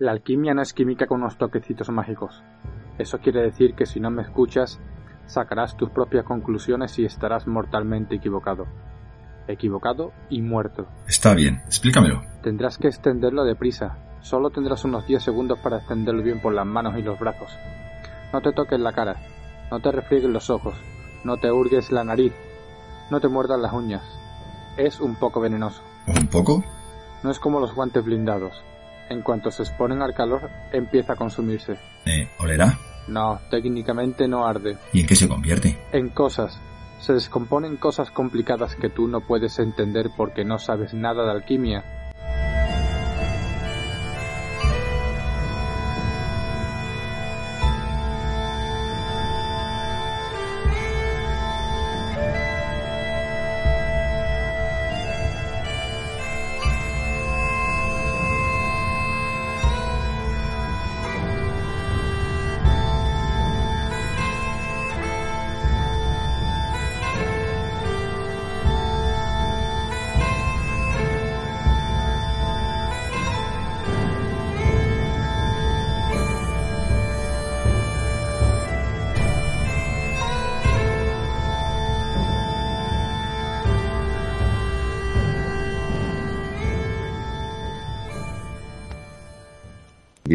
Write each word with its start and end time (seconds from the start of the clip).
La 0.00 0.12
alquimia 0.12 0.54
no 0.54 0.62
es 0.62 0.72
química 0.72 1.06
con 1.06 1.20
unos 1.20 1.36
toquecitos 1.36 1.90
mágicos. 1.90 2.42
Eso 2.96 3.18
quiere 3.18 3.42
decir 3.42 3.74
que 3.74 3.84
si 3.84 4.00
no 4.00 4.10
me 4.10 4.22
escuchas, 4.22 4.80
sacarás 5.26 5.76
tus 5.76 5.90
propias 5.90 6.24
conclusiones 6.24 6.98
y 6.98 7.04
estarás 7.04 7.46
mortalmente 7.46 8.14
equivocado. 8.14 8.66
Equivocado 9.46 10.12
y 10.30 10.40
muerto. 10.40 10.86
Está 11.06 11.34
bien, 11.34 11.56
explícamelo. 11.66 12.22
Tendrás 12.42 12.78
que 12.78 12.88
extenderlo 12.88 13.44
deprisa. 13.44 13.98
Solo 14.22 14.48
tendrás 14.48 14.86
unos 14.86 15.06
10 15.06 15.22
segundos 15.22 15.58
para 15.58 15.76
extenderlo 15.76 16.22
bien 16.22 16.40
por 16.40 16.54
las 16.54 16.64
manos 16.64 16.96
y 16.96 17.02
los 17.02 17.18
brazos. 17.18 17.54
No 18.32 18.40
te 18.40 18.52
toques 18.52 18.80
la 18.80 18.94
cara. 18.94 19.16
No 19.70 19.80
te 19.80 19.92
refriegues 19.92 20.30
los 20.30 20.48
ojos. 20.48 20.76
No 21.24 21.36
te 21.36 21.52
hurgues 21.52 21.92
la 21.92 22.04
nariz. 22.04 22.32
No 23.10 23.20
te 23.20 23.28
muerdas 23.28 23.60
las 23.60 23.74
uñas. 23.74 24.02
Es 24.78 24.98
un 24.98 25.16
poco 25.16 25.42
venenoso. 25.42 25.82
¿Un 26.06 26.26
poco? 26.28 26.64
No 27.22 27.30
es 27.30 27.38
como 27.38 27.60
los 27.60 27.74
guantes 27.74 28.02
blindados. 28.02 28.64
En 29.10 29.22
cuanto 29.22 29.50
se 29.50 29.64
exponen 29.64 30.02
al 30.02 30.14
calor, 30.14 30.48
empieza 30.72 31.14
a 31.14 31.16
consumirse. 31.16 31.76
Eh, 32.06 32.28
¿Olerá? 32.38 32.78
No, 33.08 33.40
técnicamente 33.50 34.28
no 34.28 34.46
arde. 34.46 34.78
¿Y 34.92 35.00
en 35.00 35.06
qué 35.06 35.16
se 35.16 35.28
convierte? 35.28 35.76
En 35.90 36.10
cosas. 36.10 36.60
Se 37.00 37.12
descomponen 37.12 37.76
cosas 37.76 38.12
complicadas 38.12 38.76
que 38.76 38.88
tú 38.88 39.08
no 39.08 39.20
puedes 39.20 39.58
entender 39.58 40.10
porque 40.16 40.44
no 40.44 40.58
sabes 40.58 40.94
nada 40.94 41.24
de 41.24 41.32
alquimia. 41.32 41.82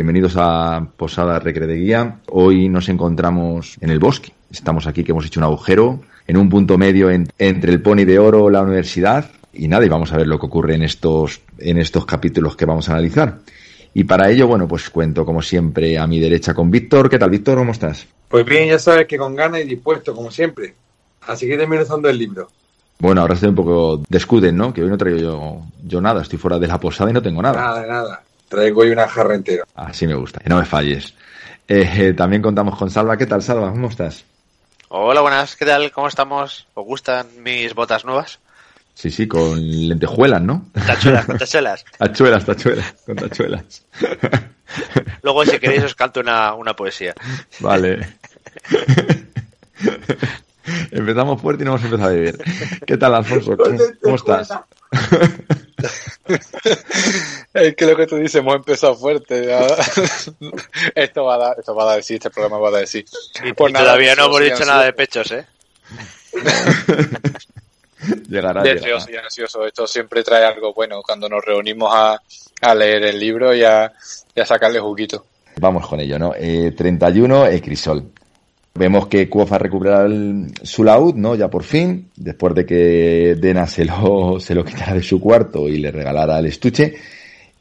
Bienvenidos 0.05 0.35
a 0.37 0.87
Posada 0.97 1.39
Recre 1.39 1.65
de 1.65 1.77
Guía. 1.77 2.19
Hoy 2.29 2.69
nos 2.69 2.89
encontramos 2.89 3.75
en 3.81 3.89
el 3.89 3.97
bosque. 3.97 4.33
Estamos 4.51 4.85
aquí 4.85 5.03
que 5.03 5.13
hemos 5.13 5.25
hecho 5.25 5.39
un 5.39 5.45
agujero 5.45 5.99
en 6.27 6.37
un 6.37 6.47
punto 6.47 6.77
medio 6.77 7.09
en- 7.09 7.27
entre 7.39 7.71
el 7.71 7.81
Pony 7.81 8.05
de 8.05 8.19
Oro, 8.19 8.51
la 8.51 8.61
universidad 8.61 9.31
y 9.51 9.67
nada, 9.67 9.83
y 9.83 9.89
vamos 9.89 10.13
a 10.13 10.17
ver 10.17 10.27
lo 10.27 10.37
que 10.39 10.45
ocurre 10.45 10.75
en 10.75 10.83
estos, 10.83 11.41
en 11.57 11.79
estos 11.79 12.05
capítulos 12.05 12.55
que 12.55 12.65
vamos 12.65 12.87
a 12.87 12.91
analizar. 12.91 13.39
Y 13.95 14.03
para 14.03 14.29
ello, 14.29 14.45
bueno, 14.45 14.67
pues 14.67 14.91
cuento 14.91 15.25
como 15.25 15.41
siempre 15.41 15.97
a 15.97 16.05
mi 16.05 16.19
derecha 16.19 16.53
con 16.53 16.69
Víctor. 16.69 17.09
¿Qué 17.09 17.17
tal, 17.17 17.31
Víctor? 17.31 17.57
¿Cómo 17.57 17.71
estás? 17.71 18.05
Pues 18.29 18.45
bien, 18.45 18.69
ya 18.69 18.77
sabes 18.77 19.07
que 19.07 19.17
con 19.17 19.35
ganas 19.35 19.61
y 19.61 19.63
dispuesto, 19.63 20.13
como 20.13 20.29
siempre. 20.29 20.75
Así 21.25 21.47
que 21.47 21.57
desmenuzando 21.57 22.07
el 22.09 22.19
libro. 22.19 22.47
Bueno, 22.99 23.21
ahora 23.21 23.33
estoy 23.33 23.49
un 23.49 23.55
poco 23.55 24.03
descuden, 24.07 24.55
¿no? 24.55 24.71
Que 24.71 24.83
hoy 24.83 24.89
no 24.89 24.99
traigo 24.99 25.17
yo, 25.17 25.61
yo 25.83 25.99
nada. 25.99 26.21
Estoy 26.21 26.37
fuera 26.37 26.59
de 26.59 26.67
la 26.67 26.79
posada 26.79 27.09
y 27.09 27.13
no 27.13 27.23
tengo 27.23 27.41
nada. 27.41 27.59
Nada, 27.59 27.87
nada. 27.87 28.21
Traigo 28.47 28.81
hoy 28.81 28.89
una 28.91 29.07
jarra 29.07 29.35
entera. 29.35 29.63
Así 29.75 30.07
me 30.07 30.15
gusta. 30.15 30.39
Que 30.39 30.49
no 30.49 30.59
me 30.59 30.65
falles. 30.65 31.13
Eh, 31.67 31.89
eh, 31.97 32.13
también 32.13 32.41
contamos 32.41 32.77
con 32.77 32.89
Salva. 32.89 33.17
¿Qué 33.17 33.25
tal, 33.25 33.41
Salva? 33.41 33.71
¿Cómo 33.71 33.89
estás? 33.89 34.23
Hola, 34.89 35.21
buenas, 35.21 35.55
¿qué 35.55 35.65
tal? 35.65 35.91
¿Cómo 35.91 36.07
estamos? 36.07 36.67
¿Os 36.75 36.85
gustan 36.85 37.27
mis 37.41 37.73
botas 37.73 38.05
nuevas? 38.05 38.39
Sí, 38.93 39.09
sí, 39.11 39.27
con 39.27 39.59
lentejuelas, 39.89 40.41
¿no? 40.41 40.67
Tachuelas, 40.73 41.25
con 41.25 41.37
tachuelas. 41.39 41.83
Tachuelas, 41.97 42.45
tachuelas, 42.45 42.95
con 43.05 43.15
tachuelas. 43.15 43.83
Luego, 45.23 45.43
si 45.43 45.59
queréis, 45.59 45.83
os 45.83 45.95
canto 45.95 46.19
una, 46.19 46.53
una 46.53 46.75
poesía. 46.75 47.13
Vale. 47.59 48.15
Empezamos 50.91 51.41
fuerte 51.41 51.63
y 51.63 51.65
no 51.65 51.71
hemos 51.71 51.83
empezado 51.83 52.09
a 52.09 52.13
beber. 52.13 52.37
¿Qué 52.85 52.97
tal, 52.97 53.15
Alfonso? 53.15 53.57
¿Cómo, 53.57 53.77
cómo 54.01 54.15
estás? 54.15 54.49
Es 57.53 57.75
que 57.75 57.85
lo 57.85 57.95
que 57.95 58.05
tú 58.05 58.17
dices, 58.17 58.35
hemos 58.35 58.55
empezado 58.55 58.95
fuerte. 58.95 59.49
esto 60.95 61.23
va 61.23 61.35
a 61.35 61.37
dar, 61.37 61.55
esto 61.59 61.73
va 61.73 61.83
a 61.83 61.85
dar 61.87 61.95
de 61.97 62.03
sí, 62.03 62.15
este 62.15 62.29
programa 62.29 62.57
va 62.57 62.67
a 62.67 62.71
dar 62.71 62.81
de 62.81 62.87
sí. 62.87 63.05
Y, 63.43 63.53
Pues 63.53 63.69
y 63.69 63.73
nada, 63.73 63.85
todavía 63.85 64.15
no 64.15 64.25
hemos 64.25 64.41
dicho 64.41 64.65
nada 64.65 64.83
de 64.83 64.89
ansioso. 64.89 64.97
pechos, 64.97 65.31
¿eh? 65.31 65.45
Llegará, 68.29 68.61
llegará. 68.61 69.05
y 69.09 69.15
ansioso. 69.15 69.65
Esto 69.65 69.87
siempre 69.87 70.23
trae 70.23 70.45
algo 70.45 70.73
bueno 70.73 71.01
cuando 71.01 71.29
nos 71.29 71.43
reunimos 71.43 71.91
a, 71.93 72.21
a 72.61 72.75
leer 72.75 73.05
el 73.05 73.19
libro 73.19 73.55
y 73.55 73.63
a, 73.63 73.91
y 74.35 74.41
a 74.41 74.45
sacarle 74.45 74.79
juguito. 74.79 75.25
Vamos 75.57 75.87
con 75.87 75.99
ello, 75.99 76.19
¿no? 76.19 76.33
Eh, 76.37 76.73
31, 76.75 77.47
eh, 77.47 77.61
Crisol. 77.61 78.11
Vemos 78.77 79.07
que 79.07 79.29
Quoth 79.29 79.53
ha 79.53 79.57
recuperado 79.57 80.05
el- 80.07 80.51
su 80.63 80.83
laúd, 80.83 81.15
¿no? 81.15 81.35
Ya 81.35 81.49
por 81.49 81.63
fin, 81.63 82.09
después 82.17 82.53
de 82.55 82.65
que 82.65 83.35
Dena 83.39 83.67
se 83.67 83.85
lo, 83.85 84.37
se 84.39 84.53
lo 84.53 84.65
quitara 84.65 84.93
de 84.95 85.01
su 85.03 85.19
cuarto 85.21 85.69
y 85.69 85.77
le 85.77 85.91
regalara 85.91 86.39
el 86.39 86.47
estuche. 86.47 86.93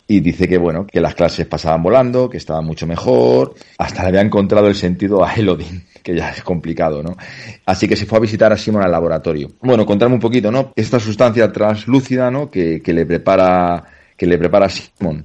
Y 0.07 0.21
dice 0.21 0.47
que, 0.47 0.59
bueno, 0.59 0.87
que 0.87 1.01
las 1.01 1.15
clases 1.15 1.47
pasaban 1.47 1.83
volando, 1.83 2.29
que 2.29 2.37
estaba 2.37 2.61
mucho 2.61 2.87
mejor. 2.87 3.55
Hasta 3.79 4.03
le 4.03 4.09
había 4.09 4.21
encontrado 4.21 4.67
el 4.67 4.75
sentido 4.75 5.25
a 5.25 5.33
Elodin, 5.35 5.85
que 6.03 6.15
ya 6.17 6.31
es 6.31 6.43
complicado, 6.43 7.03
¿no? 7.03 7.17
Así 7.65 7.87
que 7.89 7.97
se 7.97 8.05
fue 8.07 8.19
a 8.19 8.21
visitar 8.21 8.53
a 8.53 8.57
Simon 8.59 8.83
al 8.83 8.91
laboratorio. 8.91 9.53
Bueno, 9.63 9.87
contarme 9.87 10.17
un 10.17 10.21
poquito, 10.21 10.51
¿no? 10.51 10.73
Esta 10.77 10.99
sustancia 10.99 11.51
translúcida, 11.53 12.31
¿no? 12.31 12.51
Que, 12.51 12.83
que 12.83 12.93
le 12.93 13.07
prepara, 13.07 13.85
que 14.17 14.27
le 14.27 14.37
prepara 14.37 14.69
Simon 14.69 15.25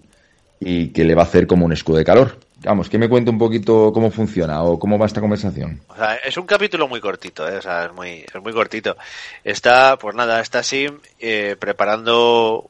y 0.62 0.90
que 0.90 1.04
le 1.04 1.16
va 1.16 1.24
a 1.24 1.26
hacer 1.26 1.48
como 1.48 1.66
un 1.66 1.74
escudo 1.74 1.98
de 1.98 2.06
calor. 2.06 2.38
Vamos, 2.64 2.90
que 2.90 2.98
me 2.98 3.08
cuente 3.08 3.32
un 3.32 3.38
poquito 3.38 3.92
cómo 3.94 4.12
funciona 4.12 4.62
o 4.64 4.78
cómo 4.78 4.98
va 4.98 5.06
esta 5.06 5.22
conversación. 5.22 5.82
O 5.88 5.96
sea, 5.96 6.16
es 6.16 6.36
un 6.38 6.46
capítulo 6.46 6.88
muy 6.88 7.00
cortito, 7.00 7.48
¿eh? 7.48 7.58
O 7.58 7.62
sea, 7.62 7.86
es 7.86 7.94
muy, 7.94 8.26
es 8.34 8.42
muy 8.42 8.52
cortito. 8.54 8.98
Está, 9.44 9.98
pues 9.98 10.16
nada, 10.16 10.42
está 10.42 10.62
Sim 10.62 11.00
eh, 11.20 11.56
preparando 11.58 12.70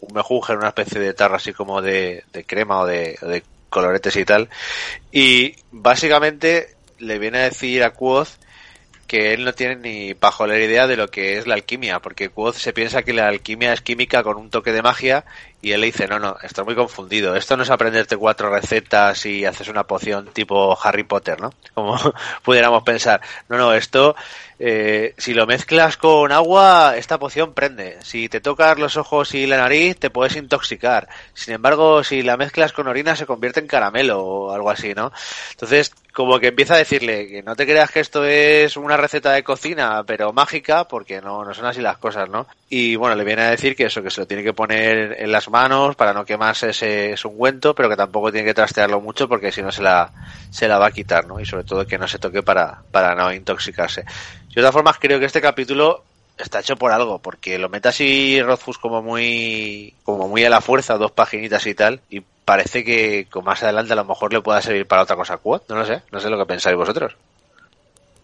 un 0.00 0.14
mejunje 0.14 0.52
en 0.52 0.58
una 0.58 0.68
especie 0.68 1.00
de 1.00 1.14
tarro 1.14 1.36
así 1.36 1.52
como 1.52 1.80
de, 1.80 2.24
de 2.32 2.44
crema 2.44 2.80
o 2.80 2.86
de, 2.86 3.16
de 3.22 3.42
coloretes 3.68 4.16
y 4.16 4.24
tal. 4.24 4.48
Y 5.12 5.54
básicamente 5.70 6.74
le 6.98 7.18
viene 7.18 7.38
a 7.38 7.44
decir 7.44 7.84
a 7.84 7.90
Quoth 7.90 8.28
que 9.06 9.34
él 9.34 9.44
no 9.44 9.52
tiene 9.52 9.76
ni 9.76 10.14
pajolera 10.14 10.64
idea 10.64 10.86
de 10.86 10.96
lo 10.96 11.08
que 11.08 11.36
es 11.36 11.46
la 11.46 11.54
alquimia, 11.54 12.00
porque 12.00 12.30
Quoth 12.30 12.54
se 12.54 12.72
piensa 12.72 13.02
que 13.02 13.12
la 13.12 13.28
alquimia 13.28 13.72
es 13.72 13.82
química 13.82 14.22
con 14.22 14.36
un 14.36 14.50
toque 14.50 14.72
de 14.72 14.82
magia 14.82 15.24
y 15.62 15.70
él 15.70 15.80
le 15.80 15.86
dice, 15.86 16.08
no, 16.08 16.18
no, 16.18 16.36
estoy 16.42 16.64
muy 16.64 16.74
confundido, 16.74 17.36
esto 17.36 17.56
no 17.56 17.62
es 17.62 17.70
aprenderte 17.70 18.16
cuatro 18.16 18.50
recetas 18.50 19.24
y 19.26 19.44
haces 19.44 19.68
una 19.68 19.84
poción 19.84 20.26
tipo 20.26 20.76
Harry 20.82 21.04
Potter, 21.04 21.40
¿no? 21.40 21.52
Como 21.74 21.96
pudiéramos 22.42 22.82
pensar, 22.82 23.20
no, 23.48 23.56
no, 23.56 23.72
esto, 23.72 24.16
eh, 24.58 25.14
si 25.18 25.34
lo 25.34 25.46
mezclas 25.46 25.96
con 25.96 26.32
agua, 26.32 26.96
esta 26.96 27.18
poción 27.18 27.54
prende, 27.54 27.98
si 28.02 28.28
te 28.28 28.40
tocas 28.40 28.76
los 28.76 28.96
ojos 28.96 29.34
y 29.34 29.46
la 29.46 29.56
nariz, 29.58 29.96
te 29.98 30.10
puedes 30.10 30.34
intoxicar, 30.34 31.08
sin 31.32 31.54
embargo, 31.54 32.02
si 32.02 32.22
la 32.22 32.36
mezclas 32.36 32.72
con 32.72 32.88
orina, 32.88 33.14
se 33.14 33.26
convierte 33.26 33.60
en 33.60 33.68
caramelo 33.68 34.20
o 34.20 34.52
algo 34.52 34.68
así, 34.68 34.94
¿no? 34.94 35.12
Entonces, 35.52 35.92
como 36.12 36.40
que 36.40 36.48
empieza 36.48 36.74
a 36.74 36.78
decirle 36.78 37.28
que 37.28 37.42
no 37.42 37.54
te 37.54 37.66
creas 37.66 37.90
que 37.90 38.00
esto 38.00 38.24
es 38.24 38.76
una 38.76 38.96
receta 38.96 39.32
de 39.32 39.44
cocina, 39.44 40.02
pero 40.04 40.32
mágica, 40.32 40.88
porque 40.88 41.20
no, 41.20 41.44
no 41.44 41.54
son 41.54 41.66
así 41.66 41.80
las 41.80 41.98
cosas, 41.98 42.28
¿no? 42.28 42.46
Y 42.74 42.96
bueno, 42.96 43.14
le 43.16 43.24
viene 43.24 43.42
a 43.42 43.50
decir 43.50 43.76
que 43.76 43.84
eso, 43.84 44.02
que 44.02 44.08
se 44.08 44.22
lo 44.22 44.26
tiene 44.26 44.42
que 44.42 44.54
poner 44.54 45.16
en 45.18 45.30
las 45.30 45.50
manos 45.50 45.94
para 45.94 46.14
no 46.14 46.24
quemarse 46.24 46.70
ese, 46.70 47.12
ese 47.12 47.28
ungüento, 47.28 47.74
pero 47.74 47.86
que 47.90 47.96
tampoco 47.96 48.32
tiene 48.32 48.46
que 48.46 48.54
trastearlo 48.54 48.98
mucho 48.98 49.28
porque 49.28 49.52
si 49.52 49.60
no 49.60 49.70
se 49.70 49.82
la, 49.82 50.10
se 50.48 50.66
la 50.66 50.78
va 50.78 50.86
a 50.86 50.90
quitar, 50.90 51.26
¿no? 51.26 51.38
Y 51.38 51.44
sobre 51.44 51.64
todo 51.64 51.86
que 51.86 51.98
no 51.98 52.08
se 52.08 52.18
toque 52.18 52.42
para, 52.42 52.82
para 52.90 53.14
no 53.14 53.30
intoxicarse. 53.30 54.04
Yo 54.48 54.54
de 54.54 54.60
todas 54.62 54.72
formas 54.72 54.96
creo 54.98 55.20
que 55.20 55.26
este 55.26 55.42
capítulo 55.42 56.02
está 56.38 56.60
hecho 56.60 56.76
por 56.76 56.92
algo, 56.92 57.18
porque 57.18 57.58
lo 57.58 57.68
mete 57.68 57.90
así 57.90 58.40
Rothfuss 58.40 58.78
como 58.78 59.02
muy, 59.02 59.92
como 60.02 60.26
muy 60.26 60.42
a 60.42 60.48
la 60.48 60.62
fuerza, 60.62 60.96
dos 60.96 61.12
paginitas 61.12 61.66
y 61.66 61.74
tal, 61.74 62.00
y 62.08 62.22
parece 62.22 62.84
que 62.84 63.26
con 63.30 63.44
más 63.44 63.62
adelante 63.62 63.92
a 63.92 63.96
lo 63.96 64.06
mejor 64.06 64.32
le 64.32 64.40
pueda 64.40 64.62
servir 64.62 64.86
para 64.86 65.02
otra 65.02 65.16
cosa 65.16 65.36
Quad, 65.36 65.60
no 65.68 65.76
lo 65.76 65.84
sé, 65.84 66.00
no 66.10 66.20
sé 66.20 66.30
lo 66.30 66.38
que 66.38 66.46
pensáis 66.46 66.74
vosotros. 66.74 67.18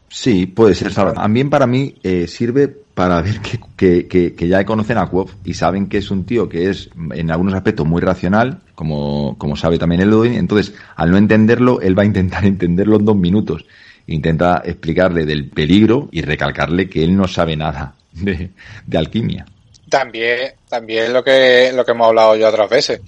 Sí, 0.08 0.46
puede 0.46 0.74
ser. 0.74 0.94
También 0.94 1.50
para 1.50 1.66
mí 1.66 1.94
eh, 2.02 2.26
sirve 2.26 2.68
para 2.68 3.20
ver 3.20 3.40
que, 3.40 3.60
que, 3.76 4.08
que, 4.08 4.34
que 4.34 4.48
ya 4.48 4.64
conocen 4.64 4.98
a 4.98 5.06
Quof 5.06 5.32
y 5.44 5.54
saben 5.54 5.88
que 5.88 5.98
es 5.98 6.10
un 6.10 6.24
tío 6.24 6.48
que 6.48 6.68
es 6.68 6.90
en 7.14 7.30
algunos 7.30 7.54
aspectos 7.54 7.86
muy 7.86 8.00
racional, 8.00 8.60
como, 8.74 9.36
como 9.38 9.54
sabe 9.54 9.78
también 9.78 10.00
Elodin. 10.00 10.34
Entonces, 10.34 10.74
al 10.96 11.10
no 11.10 11.16
entenderlo, 11.16 11.80
él 11.80 11.96
va 11.96 12.02
a 12.02 12.06
intentar 12.06 12.44
entenderlo 12.44 12.96
en 12.96 13.04
dos 13.04 13.16
minutos. 13.16 13.64
Intenta 14.06 14.62
explicarle 14.64 15.26
del 15.26 15.50
peligro 15.50 16.08
y 16.10 16.22
recalcarle 16.22 16.88
que 16.88 17.04
él 17.04 17.14
no 17.14 17.28
sabe 17.28 17.56
nada 17.56 17.94
de, 18.12 18.50
de 18.86 18.98
alquimia. 18.98 19.46
También, 19.88 20.54
también 20.68 21.12
lo 21.12 21.22
que, 21.22 21.70
lo 21.74 21.84
que 21.84 21.92
hemos 21.92 22.08
hablado 22.08 22.36
ya 22.36 22.48
otras 22.48 22.68
veces, 22.68 23.00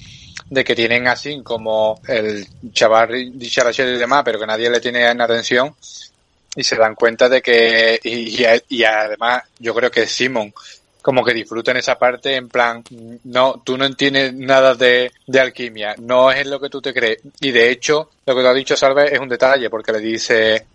de 0.49 0.64
que 0.64 0.75
tienen 0.75 1.08
así 1.08 1.43
como 1.43 2.00
el 2.06 2.47
chaval 2.73 3.32
dicharachero 3.38 3.91
y 3.91 3.99
demás, 3.99 4.23
pero 4.25 4.38
que 4.38 4.47
nadie 4.47 4.70
le 4.70 4.81
tiene 4.81 5.11
en 5.11 5.20
atención, 5.20 5.75
y 6.56 6.64
se 6.64 6.76
dan 6.76 6.94
cuenta 6.94 7.29
de 7.29 7.41
que, 7.41 7.99
y, 8.02 8.43
y, 8.43 8.47
y 8.69 8.85
además 8.85 9.43
yo 9.58 9.75
creo 9.75 9.91
que 9.91 10.06
Simon 10.06 10.52
como 11.02 11.25
que 11.25 11.35
disfruta 11.35 11.70
en 11.70 11.79
esa 11.79 11.99
parte 11.99 12.37
en 12.37 12.49
plan, 12.49 12.85
no, 13.25 13.62
tú 13.64 13.76
no 13.76 13.85
entiendes 13.85 14.35
nada 14.35 14.75
de, 14.75 15.12
de 15.26 15.41
alquimia, 15.41 15.94
no 15.99 16.31
es 16.31 16.47
lo 16.47 16.61
que 16.61 16.69
tú 16.69 16.81
te 16.81 16.93
crees. 16.93 17.19
Y 17.41 17.50
de 17.50 17.70
hecho, 17.70 18.11
lo 18.26 18.35
que 18.35 18.43
te 18.43 18.49
ha 18.49 18.55
dicho 18.55 18.76
Salve 18.76 19.14
es 19.14 19.19
un 19.19 19.29
detalle, 19.29 19.70
porque 19.70 19.93
le 19.93 20.00
dice, 20.00 20.67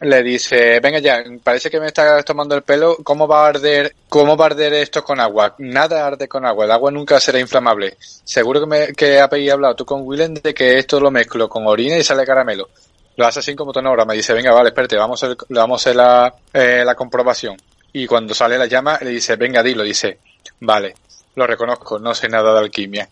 le 0.00 0.22
dice, 0.22 0.80
venga 0.80 0.98
ya, 0.98 1.22
parece 1.42 1.70
que 1.70 1.80
me 1.80 1.86
estás 1.86 2.24
tomando 2.24 2.54
el 2.54 2.62
pelo, 2.62 2.96
¿cómo 3.02 3.28
va 3.28 3.44
a 3.44 3.48
arder, 3.48 3.94
cómo 4.08 4.36
va 4.36 4.46
a 4.46 4.48
arder 4.48 4.74
esto 4.74 5.04
con 5.04 5.20
agua? 5.20 5.54
Nada 5.58 6.06
arde 6.06 6.28
con 6.28 6.44
agua, 6.44 6.64
el 6.64 6.72
agua 6.72 6.90
nunca 6.90 7.20
será 7.20 7.38
inflamable. 7.38 7.96
Seguro 8.00 8.60
que, 8.60 8.66
me, 8.66 8.86
que 8.92 9.20
habéis 9.20 9.52
hablado 9.52 9.76
tú 9.76 9.84
con 9.84 10.02
Willem 10.02 10.34
de 10.34 10.52
que 10.52 10.78
esto 10.78 11.00
lo 11.00 11.10
mezclo 11.10 11.48
con 11.48 11.66
orina 11.66 11.96
y 11.96 12.04
sale 12.04 12.26
caramelo. 12.26 12.68
Lo 13.16 13.26
hace 13.26 13.40
así 13.40 13.54
como 13.54 13.72
tonora, 13.72 14.04
me 14.04 14.14
dice, 14.14 14.32
venga, 14.32 14.52
vale, 14.52 14.70
espérate, 14.70 14.96
vamos 14.96 15.22
a 15.22 15.34
vamos 15.48 15.80
a 15.80 15.82
hacer 15.82 15.96
la, 15.96 16.34
eh, 16.52 16.82
la 16.84 16.94
comprobación. 16.94 17.56
Y 17.92 18.06
cuando 18.06 18.34
sale 18.34 18.58
la 18.58 18.66
llama, 18.66 18.98
le 19.02 19.10
dice, 19.10 19.36
venga, 19.36 19.62
dilo, 19.62 19.84
dice, 19.84 20.18
vale, 20.60 20.94
lo 21.36 21.46
reconozco, 21.46 21.98
no 21.98 22.14
sé 22.14 22.28
nada 22.28 22.52
de 22.52 22.58
alquimia. 22.58 23.08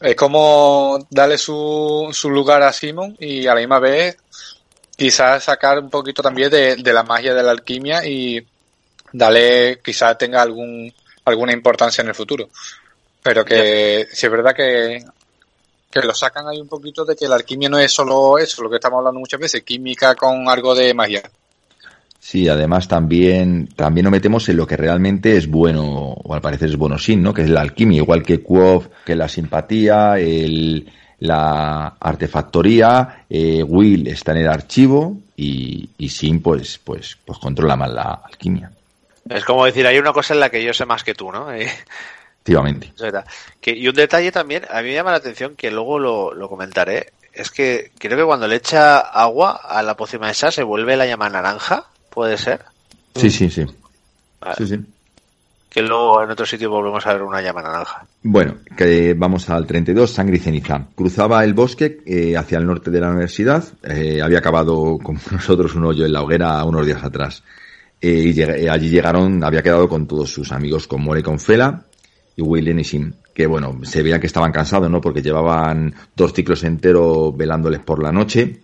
Es 0.00 0.16
como 0.16 1.06
darle 1.10 1.38
su, 1.38 2.08
su 2.12 2.30
lugar 2.30 2.62
a 2.62 2.72
Simon 2.72 3.16
y 3.18 3.46
a 3.46 3.54
la 3.54 3.60
misma 3.60 3.78
vez 3.78 4.16
quizás 4.96 5.44
sacar 5.44 5.78
un 5.78 5.90
poquito 5.90 6.22
también 6.22 6.50
de, 6.50 6.76
de 6.76 6.92
la 6.92 7.04
magia 7.04 7.32
de 7.32 7.42
la 7.42 7.52
alquimia 7.52 8.04
y 8.04 8.44
darle, 9.12 9.80
quizás 9.82 10.18
tenga 10.18 10.42
algún, 10.42 10.92
alguna 11.24 11.52
importancia 11.52 12.02
en 12.02 12.08
el 12.08 12.14
futuro. 12.14 12.48
Pero 13.22 13.44
que 13.44 14.08
si 14.12 14.26
es 14.26 14.32
verdad 14.32 14.54
que, 14.54 15.04
que 15.90 16.00
lo 16.00 16.14
sacan 16.14 16.46
ahí 16.48 16.60
un 16.60 16.68
poquito 16.68 17.04
de 17.04 17.16
que 17.16 17.28
la 17.28 17.36
alquimia 17.36 17.68
no 17.68 17.78
es 17.78 17.92
solo 17.92 18.38
eso, 18.38 18.62
lo 18.62 18.70
que 18.70 18.76
estamos 18.76 18.98
hablando 18.98 19.20
muchas 19.20 19.40
veces, 19.40 19.62
química 19.62 20.14
con 20.14 20.48
algo 20.48 20.74
de 20.74 20.92
magia. 20.94 21.22
Sí, 22.20 22.48
además 22.48 22.88
también, 22.88 23.68
también 23.74 24.04
nos 24.04 24.10
metemos 24.10 24.48
en 24.48 24.56
lo 24.56 24.66
que 24.66 24.76
realmente 24.76 25.36
es 25.36 25.48
bueno, 25.48 25.84
o 25.84 26.34
al 26.34 26.40
parecer 26.40 26.68
es 26.68 26.76
bueno 26.76 26.98
sin, 26.98 27.22
¿no? 27.22 27.32
Que 27.32 27.42
es 27.42 27.50
la 27.50 27.62
alquimia, 27.62 27.98
igual 27.98 28.22
que 28.22 28.42
Quoth, 28.42 28.90
que 29.04 29.14
la 29.14 29.28
simpatía, 29.28 30.18
el, 30.18 30.90
la 31.20 31.94
artefactoría, 31.98 33.24
eh, 33.30 33.62
Will 33.62 34.08
está 34.08 34.32
en 34.32 34.38
el 34.38 34.48
archivo 34.48 35.16
y, 35.36 35.88
y 35.96 36.08
Sin 36.08 36.42
pues, 36.42 36.78
pues, 36.82 37.16
pues 37.24 37.38
controla 37.38 37.76
más 37.76 37.90
la 37.90 38.20
alquimia. 38.24 38.70
Es 39.28 39.44
como 39.44 39.64
decir, 39.64 39.86
hay 39.86 39.98
una 39.98 40.12
cosa 40.12 40.34
en 40.34 40.40
la 40.40 40.50
que 40.50 40.62
yo 40.62 40.72
sé 40.72 40.86
más 40.86 41.04
que 41.04 41.14
tú, 41.14 41.32
¿no? 41.32 41.48
Eh, 41.54 41.70
Efectivamente. 42.48 42.92
es 42.94 43.02
verdad. 43.02 43.24
Que, 43.60 43.72
y 43.72 43.86
un 43.88 43.94
detalle 43.94 44.32
también, 44.32 44.64
a 44.70 44.80
mí 44.82 44.88
me 44.88 44.94
llama 44.94 45.10
la 45.10 45.18
atención, 45.18 45.54
que 45.56 45.70
luego 45.70 45.98
lo, 45.98 46.32
lo 46.34 46.48
comentaré, 46.48 47.12
es 47.32 47.50
que 47.50 47.92
creo 47.98 48.16
que 48.16 48.24
cuando 48.24 48.48
le 48.48 48.56
echa 48.56 48.98
agua 48.98 49.60
a 49.64 49.82
la 49.82 49.96
pócima 49.96 50.30
esa 50.30 50.50
se 50.50 50.62
vuelve 50.62 50.96
la 50.96 51.06
llama 51.06 51.28
naranja, 51.28 51.84
¿puede 52.10 52.36
ser? 52.38 52.62
Sí, 53.14 53.30
sí, 53.30 53.50
sí. 53.50 53.64
Vale. 54.40 54.54
Sí, 54.56 54.66
sí. 54.66 54.80
Que 55.68 55.82
luego 55.82 56.22
en 56.22 56.30
otro 56.30 56.46
sitio 56.46 56.70
volvemos 56.70 57.06
a 57.06 57.12
ver 57.12 57.22
una 57.22 57.42
llama 57.42 57.60
naranja. 57.60 58.06
Bueno, 58.22 58.56
que 58.76 59.12
vamos 59.14 59.50
al 59.50 59.66
32, 59.66 60.10
sangre 60.10 60.36
y 60.36 60.40
ceniza. 60.40 60.86
Cruzaba 60.94 61.44
el 61.44 61.52
bosque 61.52 62.00
eh, 62.06 62.36
hacia 62.38 62.56
el 62.58 62.66
norte 62.66 62.90
de 62.90 63.00
la 63.00 63.10
universidad. 63.10 63.62
Eh, 63.84 64.20
había 64.22 64.38
acabado 64.38 64.98
con 65.02 65.20
nosotros 65.30 65.74
un 65.74 65.84
hoyo 65.84 66.06
en 66.06 66.12
la 66.14 66.22
hoguera 66.22 66.64
unos 66.64 66.86
días 66.86 67.04
atrás. 67.04 67.42
Eh, 68.00 68.08
y 68.08 68.32
lleg- 68.34 68.56
eh, 68.64 68.70
allí 68.70 68.88
llegaron, 68.88 69.44
había 69.44 69.62
quedado 69.62 69.88
con 69.88 70.06
todos 70.06 70.30
sus 70.30 70.52
amigos, 70.52 70.86
con 70.88 71.02
More 71.02 71.20
y 71.20 71.22
con 71.22 71.38
Fela 71.38 71.82
y 72.38 72.42
William 72.42 72.78
y 72.78 72.84
Sim. 72.84 73.12
Que 73.34 73.46
bueno, 73.46 73.80
se 73.82 74.02
veía 74.02 74.18
que 74.20 74.26
estaban 74.28 74.52
cansados, 74.52 74.88
¿no? 74.90 75.00
Porque 75.00 75.22
llevaban 75.22 75.94
dos 76.16 76.32
ciclos 76.32 76.62
enteros 76.64 77.36
velándoles 77.36 77.80
por 77.80 78.02
la 78.02 78.10
noche 78.12 78.60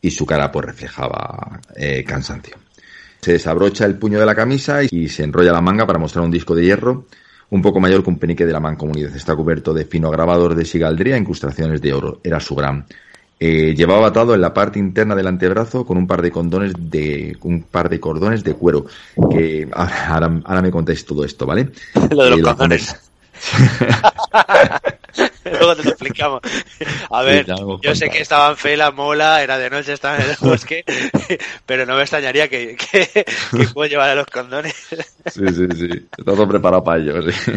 y 0.00 0.10
su 0.10 0.24
cara 0.24 0.50
pues 0.50 0.66
reflejaba 0.66 1.60
eh, 1.76 2.04
cansancio. 2.04 2.56
Se 3.20 3.32
desabrocha 3.32 3.84
el 3.84 3.96
puño 3.96 4.20
de 4.20 4.26
la 4.26 4.34
camisa 4.34 4.80
y 4.88 5.08
se 5.08 5.24
enrolla 5.24 5.52
la 5.52 5.60
manga 5.60 5.86
para 5.86 5.98
mostrar 5.98 6.24
un 6.24 6.30
disco 6.30 6.54
de 6.54 6.64
hierro 6.64 7.06
un 7.50 7.62
poco 7.62 7.80
mayor 7.80 8.04
que 8.04 8.10
un 8.10 8.18
penique 8.18 8.46
de 8.46 8.52
la 8.52 8.60
mancomunidad. 8.60 9.14
Está 9.16 9.34
cubierto 9.34 9.74
de 9.74 9.84
fino 9.84 10.10
grabados 10.10 10.54
de 10.56 10.64
sigaldría 10.64 11.16
e 11.16 11.18
incrustaciones 11.18 11.80
de 11.80 11.92
oro. 11.92 12.20
Era 12.22 12.38
su 12.38 12.54
gran. 12.54 12.84
Eh, 13.40 13.72
llevaba 13.76 14.08
atado 14.08 14.34
en 14.34 14.40
la 14.40 14.52
parte 14.52 14.80
interna 14.80 15.14
del 15.14 15.28
antebrazo 15.28 15.84
con 15.86 15.96
un 15.96 16.08
par 16.08 16.22
de 16.22 16.30
condones 16.32 16.72
de 16.76 17.36
un 17.42 17.62
par 17.62 17.88
de 17.88 18.00
cordones 18.00 18.42
de 18.42 18.54
cuero. 18.54 18.86
Que 19.30 19.68
ahora, 19.72 20.60
me 20.60 20.70
contáis 20.70 21.04
todo 21.04 21.24
esto, 21.24 21.46
¿vale? 21.46 21.70
Lo 22.10 22.24
de 22.24 22.30
los 22.30 22.38
Eh, 22.40 22.42
condones. 22.42 23.07
Luego 25.44 25.76
te 25.76 25.84
lo 25.84 25.90
explicamos. 25.90 26.40
A 27.10 27.22
ver, 27.22 27.46
yo 27.82 27.94
sé 27.94 28.10
que 28.10 28.20
estaba 28.20 28.50
en 28.50 28.56
Fela, 28.56 28.90
mola, 28.90 29.42
era 29.42 29.58
de 29.58 29.70
noche, 29.70 29.92
estaba 29.92 30.16
en 30.16 30.30
el 30.30 30.36
bosque, 30.40 30.84
pero 31.66 31.86
no 31.86 31.96
me 31.96 32.02
extrañaría 32.02 32.48
que, 32.48 32.76
que, 32.76 33.06
que 33.06 33.24
puedo 33.72 33.88
llevar 33.88 34.10
a 34.10 34.14
los 34.14 34.26
condones. 34.26 34.74
Sí, 35.26 35.46
sí, 35.48 35.66
sí. 35.74 35.88
Está 36.16 36.24
todo 36.24 36.48
preparado 36.48 36.84
para 36.84 37.00
ello, 37.00 37.30
sí. 37.30 37.52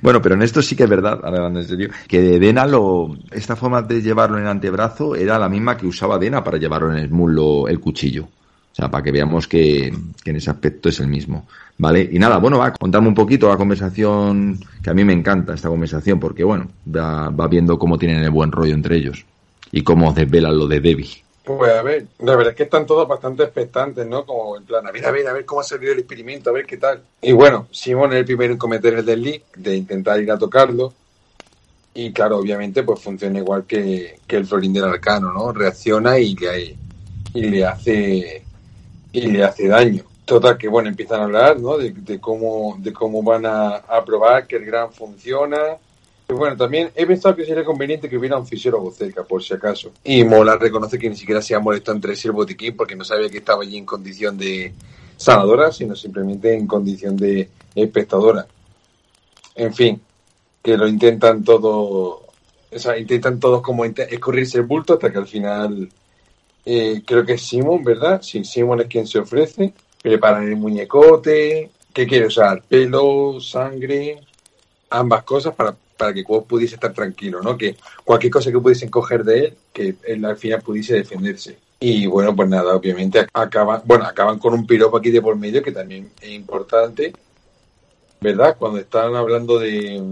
Bueno, 0.00 0.22
pero 0.22 0.34
en 0.34 0.42
esto 0.42 0.62
sí 0.62 0.76
que 0.76 0.84
es 0.84 0.88
verdad, 0.88 1.20
hablando 1.22 1.60
en 1.60 1.68
serio, 1.68 1.90
que 2.08 2.20
de 2.20 2.38
Dena 2.38 2.66
lo, 2.66 3.16
esta 3.32 3.56
forma 3.56 3.82
de 3.82 4.02
llevarlo 4.02 4.36
en 4.36 4.44
el 4.44 4.50
antebrazo 4.50 5.16
era 5.16 5.38
la 5.38 5.48
misma 5.48 5.76
que 5.76 5.86
usaba 5.86 6.18
Dena 6.18 6.44
para 6.44 6.58
llevarlo 6.58 6.92
en 6.92 6.98
el 6.98 7.10
muslo 7.10 7.68
el 7.68 7.80
cuchillo. 7.80 8.28
O 8.76 8.78
sea, 8.78 8.90
para 8.90 9.02
que 9.02 9.10
veamos 9.10 9.48
que, 9.48 9.86
en 9.86 10.36
ese 10.36 10.50
aspecto 10.50 10.90
es 10.90 11.00
el 11.00 11.06
mismo. 11.06 11.46
¿Vale? 11.78 12.06
Y 12.12 12.18
nada, 12.18 12.36
bueno, 12.36 12.58
va 12.58 12.74
contarme 12.74 13.08
un 13.08 13.14
poquito 13.14 13.48
la 13.48 13.56
conversación, 13.56 14.60
que 14.82 14.90
a 14.90 14.94
mí 14.94 15.02
me 15.02 15.14
encanta 15.14 15.54
esta 15.54 15.70
conversación, 15.70 16.20
porque 16.20 16.44
bueno, 16.44 16.68
va, 16.94 17.30
viendo 17.48 17.78
cómo 17.78 17.96
tienen 17.96 18.22
el 18.22 18.30
buen 18.30 18.52
rollo 18.52 18.74
entre 18.74 18.96
ellos. 18.96 19.24
Y 19.72 19.82
cómo 19.82 20.12
desvelan 20.12 20.58
lo 20.58 20.68
de 20.68 20.80
Debbie. 20.80 21.24
Pues 21.42 21.72
a 21.72 21.80
ver, 21.80 22.06
la 22.18 22.36
verdad 22.36 22.50
es 22.50 22.56
que 22.56 22.64
están 22.64 22.84
todos 22.84 23.08
bastante 23.08 23.44
expectantes, 23.44 24.06
¿no? 24.06 24.26
Como 24.26 24.58
en 24.58 24.64
plan, 24.64 24.86
a 24.86 24.90
ver, 24.90 25.06
a 25.06 25.10
ver, 25.10 25.26
a 25.26 25.32
ver 25.32 25.46
cómo 25.46 25.62
ha 25.62 25.64
salido 25.64 25.94
el 25.94 26.00
experimento, 26.00 26.50
a 26.50 26.52
ver 26.52 26.66
qué 26.66 26.76
tal. 26.76 27.00
Y 27.22 27.32
bueno, 27.32 27.68
Simón 27.70 28.12
es 28.12 28.18
el 28.18 28.24
primero 28.26 28.52
en 28.52 28.58
cometer 28.58 28.92
el 28.92 29.06
desliz 29.06 29.40
de 29.56 29.74
intentar 29.74 30.20
ir 30.20 30.30
a 30.30 30.38
tocarlo. 30.38 30.92
Y 31.94 32.12
claro, 32.12 32.36
obviamente, 32.36 32.82
pues 32.82 33.00
funciona 33.00 33.38
igual 33.38 33.64
que, 33.64 34.18
que 34.26 34.36
el 34.36 34.44
florín 34.44 34.74
del 34.74 34.84
arcano, 34.84 35.32
¿no? 35.32 35.50
Reacciona 35.50 36.18
y 36.18 36.34
le, 36.34 36.76
y 37.32 37.42
le 37.42 37.64
hace 37.64 38.45
y 39.18 39.30
le 39.30 39.44
hace 39.44 39.68
daño. 39.68 40.04
Total, 40.24 40.58
que 40.58 40.68
bueno, 40.68 40.88
empiezan 40.88 41.20
a 41.20 41.24
hablar, 41.24 41.60
¿no? 41.60 41.78
De, 41.78 42.20
cómo, 42.20 42.76
de 42.80 42.92
cómo 42.92 43.22
van 43.22 43.46
a, 43.46 43.76
a 43.76 44.04
probar 44.04 44.46
que 44.46 44.56
el 44.56 44.64
gran 44.64 44.92
funciona. 44.92 45.58
Y 46.28 46.32
bueno, 46.32 46.56
también 46.56 46.90
he 46.94 47.06
pensado 47.06 47.36
que 47.36 47.44
sería 47.44 47.64
conveniente 47.64 48.08
que 48.08 48.18
hubiera 48.18 48.36
un 48.36 48.46
fisiólogo 48.46 48.90
cerca, 48.90 49.22
por 49.22 49.42
si 49.42 49.54
acaso. 49.54 49.92
Y 50.02 50.24
Mola 50.24 50.56
reconoce 50.56 50.98
que 50.98 51.08
ni 51.08 51.16
siquiera 51.16 51.40
se 51.40 51.54
ha 51.54 51.60
molestado 51.60 51.94
en 51.94 52.02
traerse 52.02 52.28
el 52.28 52.32
botiquín 52.32 52.76
porque 52.76 52.96
no 52.96 53.04
sabía 53.04 53.30
que 53.30 53.38
estaba 53.38 53.62
allí 53.62 53.76
en 53.76 53.86
condición 53.86 54.36
de 54.36 54.74
sanadora, 55.16 55.70
sino 55.70 55.94
simplemente 55.94 56.52
en 56.52 56.66
condición 56.66 57.16
de 57.16 57.48
espectadora. 57.74 58.46
En 59.54 59.72
fin, 59.72 60.00
que 60.62 60.76
lo 60.76 60.88
intentan 60.88 61.44
todo, 61.44 62.24
o 62.72 62.78
sea, 62.78 62.98
intentan 62.98 63.38
todos 63.38 63.62
como 63.62 63.84
escurrirse 63.84 64.58
el 64.58 64.64
bulto 64.64 64.94
hasta 64.94 65.12
que 65.12 65.18
al 65.18 65.28
final 65.28 65.88
eh, 66.66 67.02
creo 67.06 67.24
que 67.24 67.34
es 67.34 67.42
Simon, 67.42 67.82
¿verdad? 67.82 68.20
Sí, 68.20 68.44
Simon 68.44 68.80
es 68.80 68.86
quien 68.88 69.06
se 69.06 69.18
ofrece. 69.20 69.72
Preparan 70.02 70.46
el 70.46 70.56
muñecote. 70.56 71.70
¿Qué 71.94 72.06
quiere 72.06 72.26
usar? 72.26 72.62
Pelo, 72.68 73.40
sangre, 73.40 74.20
ambas 74.90 75.22
cosas 75.24 75.54
para, 75.54 75.74
para 75.96 76.12
que 76.12 76.22
Quoth 76.22 76.46
pudiese 76.46 76.74
estar 76.74 76.92
tranquilo, 76.92 77.40
¿no? 77.42 77.56
Que 77.56 77.76
cualquier 78.04 78.32
cosa 78.32 78.52
que 78.52 78.58
pudiesen 78.58 78.90
coger 78.90 79.24
de 79.24 79.38
él, 79.38 79.54
que 79.72 79.94
él 80.06 80.24
al 80.24 80.36
final 80.36 80.60
pudiese 80.60 80.94
defenderse. 80.94 81.56
Y 81.80 82.06
bueno, 82.06 82.34
pues 82.36 82.48
nada, 82.48 82.74
obviamente 82.74 83.20
ac- 83.20 83.28
acaban, 83.32 83.82
bueno, 83.84 84.04
acaban 84.04 84.38
con 84.38 84.54
un 84.54 84.66
piropo 84.66 84.96
aquí 84.96 85.10
de 85.10 85.22
por 85.22 85.36
medio 85.36 85.62
que 85.62 85.72
también 85.72 86.10
es 86.20 86.30
importante, 86.30 87.12
¿verdad? 88.20 88.56
Cuando 88.58 88.78
están 88.78 89.14
hablando 89.14 89.58
de, 89.58 90.02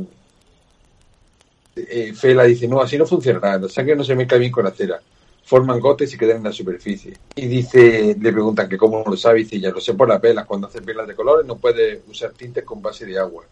eh, 1.76 2.12
Fela 2.14 2.44
dice, 2.44 2.68
no, 2.68 2.80
así 2.80 2.96
no 2.98 3.06
funcionará, 3.06 3.58
la 3.58 3.68
sangre 3.68 3.96
no 3.96 4.04
se 4.04 4.14
mezcla 4.14 4.38
bien 4.38 4.52
con 4.52 4.64
la 4.64 4.70
cera, 4.70 5.00
forman 5.44 5.78
gotes 5.78 6.12
y 6.12 6.18
quedan 6.18 6.38
en 6.38 6.44
la 6.44 6.52
superficie. 6.52 7.14
Y 7.36 7.46
dice, 7.46 8.16
le 8.18 8.32
preguntan 8.32 8.68
que 8.68 8.78
cómo 8.78 9.04
lo 9.06 9.16
sabe, 9.16 9.40
y 9.40 9.44
dice, 9.44 9.60
ya 9.60 9.70
lo 9.70 9.80
sé 9.80 9.94
por 9.94 10.08
las 10.08 10.20
velas, 10.20 10.46
cuando 10.46 10.66
haces 10.66 10.84
velas 10.84 11.06
de 11.06 11.14
colores 11.14 11.46
no 11.46 11.56
puedes 11.56 12.00
usar 12.08 12.32
tintes 12.32 12.64
con 12.64 12.80
base 12.80 13.04
de 13.04 13.18
agua, 13.18 13.44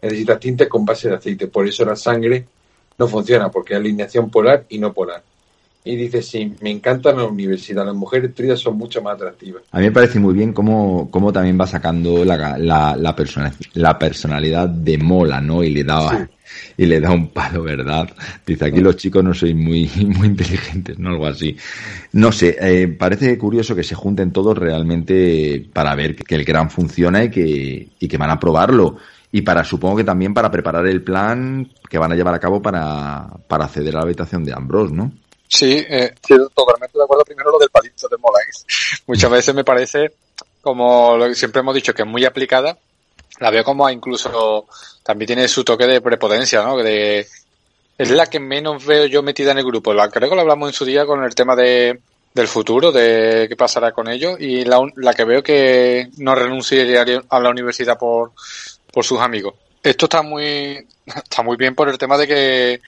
necesitas 0.00 0.40
tintes 0.40 0.68
con 0.68 0.84
base 0.84 1.08
de 1.08 1.16
aceite, 1.16 1.48
por 1.48 1.66
eso 1.66 1.84
la 1.84 1.96
sangre 1.96 2.46
no 2.98 3.08
funciona 3.08 3.50
porque 3.50 3.74
hay 3.74 3.80
alineación 3.80 4.30
polar 4.30 4.64
y 4.68 4.78
no 4.78 4.92
polar. 4.92 5.22
Y 5.82 5.96
dice, 5.96 6.20
sí, 6.20 6.54
me 6.60 6.70
encanta 6.70 7.12
la 7.12 7.24
universidad, 7.24 7.86
las 7.86 7.94
mujeres 7.94 8.34
trías 8.34 8.60
son 8.60 8.76
mucho 8.76 9.00
más 9.00 9.14
atractivas. 9.14 9.62
A 9.70 9.78
mí 9.78 9.84
me 9.84 9.92
parece 9.92 10.20
muy 10.20 10.34
bien 10.34 10.52
cómo, 10.52 11.10
cómo 11.10 11.32
también 11.32 11.58
va 11.58 11.66
sacando 11.66 12.22
la, 12.22 12.58
la, 12.58 12.94
la, 12.96 13.16
persona, 13.16 13.52
la 13.74 13.98
personalidad 13.98 14.68
de 14.68 14.98
Mola, 14.98 15.40
¿no? 15.40 15.64
Y 15.64 15.70
le 15.70 15.84
da, 15.84 16.28
y 16.76 16.84
le 16.84 17.00
da 17.00 17.10
un 17.10 17.28
palo, 17.28 17.62
¿verdad? 17.62 18.10
Dice, 18.46 18.66
aquí 18.66 18.80
los 18.80 18.96
chicos 18.96 19.24
no 19.24 19.32
sois 19.32 19.56
muy, 19.56 19.90
muy 20.06 20.28
inteligentes, 20.28 20.98
¿no? 20.98 21.10
Algo 21.10 21.26
así. 21.26 21.56
No 22.12 22.30
sé, 22.30 22.58
eh, 22.60 22.88
parece 22.88 23.38
curioso 23.38 23.74
que 23.74 23.82
se 23.82 23.94
junten 23.94 24.32
todos 24.32 24.58
realmente 24.58 25.66
para 25.72 25.94
ver 25.94 26.14
que, 26.14 26.24
que 26.24 26.34
el 26.34 26.44
gran 26.44 26.68
funciona 26.68 27.24
y 27.24 27.30
que, 27.30 27.88
y 27.98 28.06
que 28.06 28.18
van 28.18 28.30
a 28.30 28.38
probarlo 28.38 28.98
y 29.32 29.42
para 29.42 29.64
supongo 29.64 29.96
que 29.96 30.04
también 30.04 30.34
para 30.34 30.50
preparar 30.50 30.86
el 30.86 31.02
plan 31.02 31.68
que 31.88 31.98
van 31.98 32.12
a 32.12 32.16
llevar 32.16 32.34
a 32.34 32.40
cabo 32.40 32.60
para, 32.60 33.28
para 33.46 33.64
acceder 33.64 33.94
a 33.94 33.98
la 33.98 34.04
habitación 34.04 34.44
de 34.44 34.52
Ambrose, 34.52 34.94
¿no? 34.94 35.12
Sí, 35.50 35.84
eh, 35.88 36.14
totalmente 36.54 36.96
de 36.96 37.04
acuerdo. 37.04 37.24
Primero 37.24 37.50
lo 37.50 37.58
del 37.58 37.70
palito 37.70 38.08
de 38.08 38.16
Molais. 38.18 38.64
Muchas 39.06 39.30
veces 39.30 39.52
me 39.52 39.64
parece, 39.64 40.12
como 40.62 41.16
lo 41.16 41.26
que 41.26 41.34
siempre 41.34 41.60
hemos 41.60 41.74
dicho, 41.74 41.92
que 41.92 42.02
es 42.02 42.08
muy 42.08 42.24
aplicada. 42.24 42.78
La 43.40 43.50
veo 43.50 43.64
como 43.64 43.90
incluso 43.90 44.66
también 45.02 45.26
tiene 45.26 45.48
su 45.48 45.64
toque 45.64 45.86
de 45.86 46.00
prepotencia, 46.00 46.62
¿no? 46.62 46.76
De, 46.76 47.26
es 47.98 48.10
la 48.10 48.26
que 48.26 48.38
menos 48.38 48.86
veo 48.86 49.06
yo 49.06 49.24
metida 49.24 49.50
en 49.50 49.58
el 49.58 49.64
grupo. 49.64 49.92
La, 49.92 50.08
creo 50.08 50.28
que 50.30 50.36
lo 50.36 50.42
hablamos 50.42 50.68
en 50.68 50.74
su 50.74 50.84
día 50.84 51.04
con 51.04 51.24
el 51.24 51.34
tema 51.34 51.56
de, 51.56 51.98
del 52.32 52.46
futuro, 52.46 52.92
de 52.92 53.46
qué 53.48 53.56
pasará 53.56 53.90
con 53.90 54.08
ellos. 54.08 54.38
Y 54.38 54.64
la, 54.64 54.80
la 54.96 55.14
que 55.14 55.24
veo 55.24 55.42
que 55.42 56.10
no 56.18 56.36
renunciaría 56.36 57.04
a 57.28 57.40
la 57.40 57.50
universidad 57.50 57.98
por, 57.98 58.32
por 58.92 59.04
sus 59.04 59.18
amigos. 59.18 59.54
Esto 59.82 60.06
está 60.06 60.22
muy, 60.22 60.86
está 61.06 61.42
muy 61.42 61.56
bien 61.56 61.74
por 61.74 61.88
el 61.88 61.98
tema 61.98 62.16
de 62.16 62.26
que 62.28 62.80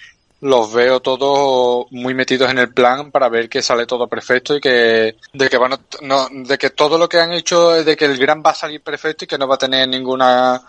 los 0.43 0.73
veo 0.73 1.01
todos 1.01 1.87
muy 1.93 2.15
metidos 2.15 2.51
en 2.51 2.59
el 2.59 2.69
plan 2.71 3.13
para 3.13 3.29
ver 3.29 3.49
que 3.49 3.63
sale 3.63 3.87
todo 3.87 4.09
perfecto 4.09 4.57
y 4.57 4.61
que 4.61 5.15
de 5.33 5.49
que 5.49 5.57
van 5.57 5.75
a, 5.75 5.81
no, 6.03 6.27
de 6.33 6.59
que 6.59 6.71
todo 6.71 6.99
lo 6.99 7.09
que 7.09 7.21
han 7.21 7.33
hecho 7.33 7.77
es 7.77 7.87
de 7.87 7.97
que 7.97 8.07
el 8.07 8.19
gran 8.19 8.43
va 8.45 8.51
a 8.51 8.55
salir 8.55 8.81
perfecto 8.81 9.25
y 9.25 9.29
que 9.29 9.39
no 9.39 9.47
va 9.47 9.55
a 9.55 9.59
tener 9.59 9.89
ninguna 9.89 10.61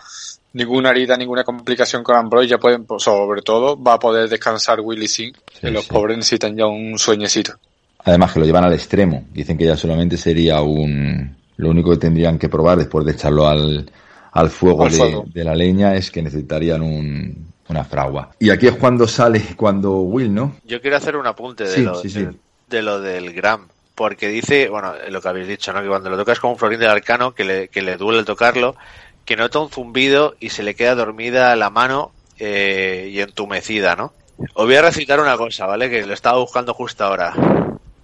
ninguna 0.52 0.90
herida, 0.90 1.16
ninguna 1.16 1.42
complicación 1.42 2.04
con 2.04 2.14
Ambroise, 2.14 2.50
ya 2.50 2.58
pueden, 2.58 2.84
pues, 2.84 3.02
sobre 3.02 3.42
todo, 3.42 3.82
va 3.82 3.94
a 3.94 3.98
poder 3.98 4.28
descansar 4.28 4.80
Willy 4.80 5.08
Singh, 5.08 5.34
sí, 5.60 5.68
los 5.68 5.84
sí. 5.84 5.90
pobres 5.90 6.16
necesitan 6.16 6.56
ya 6.56 6.66
un 6.66 6.96
sueñecito. 6.96 7.54
Además 8.04 8.32
que 8.32 8.38
lo 8.38 8.46
llevan 8.46 8.62
al 8.62 8.74
extremo, 8.74 9.24
dicen 9.32 9.58
que 9.58 9.64
ya 9.64 9.76
solamente 9.76 10.16
sería 10.16 10.60
un, 10.60 11.36
lo 11.56 11.70
único 11.70 11.90
que 11.90 11.96
tendrían 11.96 12.38
que 12.38 12.48
probar 12.48 12.78
después 12.78 13.04
de 13.04 13.10
echarlo 13.10 13.48
al, 13.48 13.90
al 14.30 14.50
fuego, 14.50 14.84
al 14.84 14.92
fuego. 14.92 15.24
De, 15.26 15.40
de, 15.40 15.44
la 15.44 15.56
leña 15.56 15.96
es 15.96 16.12
que 16.12 16.22
necesitarían 16.22 16.82
un, 16.82 17.53
una 17.68 17.84
fragua. 17.84 18.30
Y 18.38 18.50
aquí 18.50 18.66
es 18.66 18.76
cuando 18.76 19.06
sale, 19.06 19.54
cuando 19.56 19.98
Will, 19.98 20.34
¿no? 20.34 20.56
Yo 20.64 20.80
quiero 20.80 20.96
hacer 20.96 21.16
un 21.16 21.26
apunte 21.26 21.64
de, 21.64 21.70
sí, 21.70 21.82
lo, 21.82 21.94
sí, 21.96 22.10
sí. 22.10 22.24
De, 22.24 22.34
de, 22.68 22.82
lo 22.82 23.00
del 23.00 23.32
Gram. 23.32 23.68
Porque 23.94 24.28
dice, 24.28 24.68
bueno, 24.68 24.92
lo 25.08 25.22
que 25.22 25.28
habéis 25.28 25.46
dicho, 25.46 25.72
¿no? 25.72 25.80
Que 25.80 25.88
cuando 25.88 26.10
lo 26.10 26.16
tocas 26.16 26.40
con 26.40 26.50
un 26.50 26.58
florín 26.58 26.80
del 26.80 26.90
arcano, 26.90 27.32
que 27.32 27.44
le, 27.44 27.68
que 27.68 27.80
le 27.80 27.96
duele 27.96 28.24
tocarlo, 28.24 28.74
que 29.24 29.36
nota 29.36 29.60
un 29.60 29.70
zumbido 29.70 30.34
y 30.40 30.50
se 30.50 30.62
le 30.62 30.74
queda 30.74 30.94
dormida 30.94 31.54
la 31.56 31.70
mano 31.70 32.12
eh, 32.38 33.10
y 33.12 33.20
entumecida, 33.20 33.94
¿no? 33.94 34.12
Os 34.54 34.66
voy 34.66 34.74
a 34.74 34.82
recitar 34.82 35.20
una 35.20 35.36
cosa, 35.36 35.66
¿vale? 35.66 35.88
Que 35.88 36.04
lo 36.04 36.12
estaba 36.12 36.38
buscando 36.38 36.74
justo 36.74 37.04
ahora. 37.04 37.34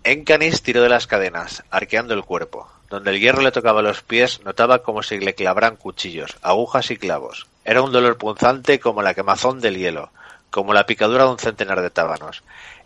Encanis 0.05 0.63
tiró 0.63 0.83
de 0.83 0.89
las 0.89 1.07
cadenas, 1.07 1.65
arqueando 1.71 2.15
el 2.15 2.25
cuerpo. 2.25 2.69
Donde 2.91 3.13
el 3.13 3.21
hierro 3.21 3.41
le 3.41 3.53
tocaba 3.53 3.83
los 3.83 4.03
pies, 4.03 4.41
notaba 4.45 4.81
como 4.83 5.03
si 5.05 5.21
le 5.21 5.35
clavaran 5.35 5.77
cuchillos, 5.77 6.37
agujas 6.43 6.91
y 6.91 6.97
clavos. 6.97 7.47
Era 7.65 7.83
un 7.83 7.93
dolor 7.93 8.19
punzante 8.19 8.81
como 8.81 9.01
la 9.01 9.15
quemazón 9.15 9.61
del 9.61 9.79
hielo, 9.79 10.11
como 10.51 10.75
la 10.75 10.87
picadura 10.87 11.25
de 11.25 11.31
un 11.31 11.39
centenar 11.39 11.81
de 11.81 11.91
tábanos. 11.91 12.43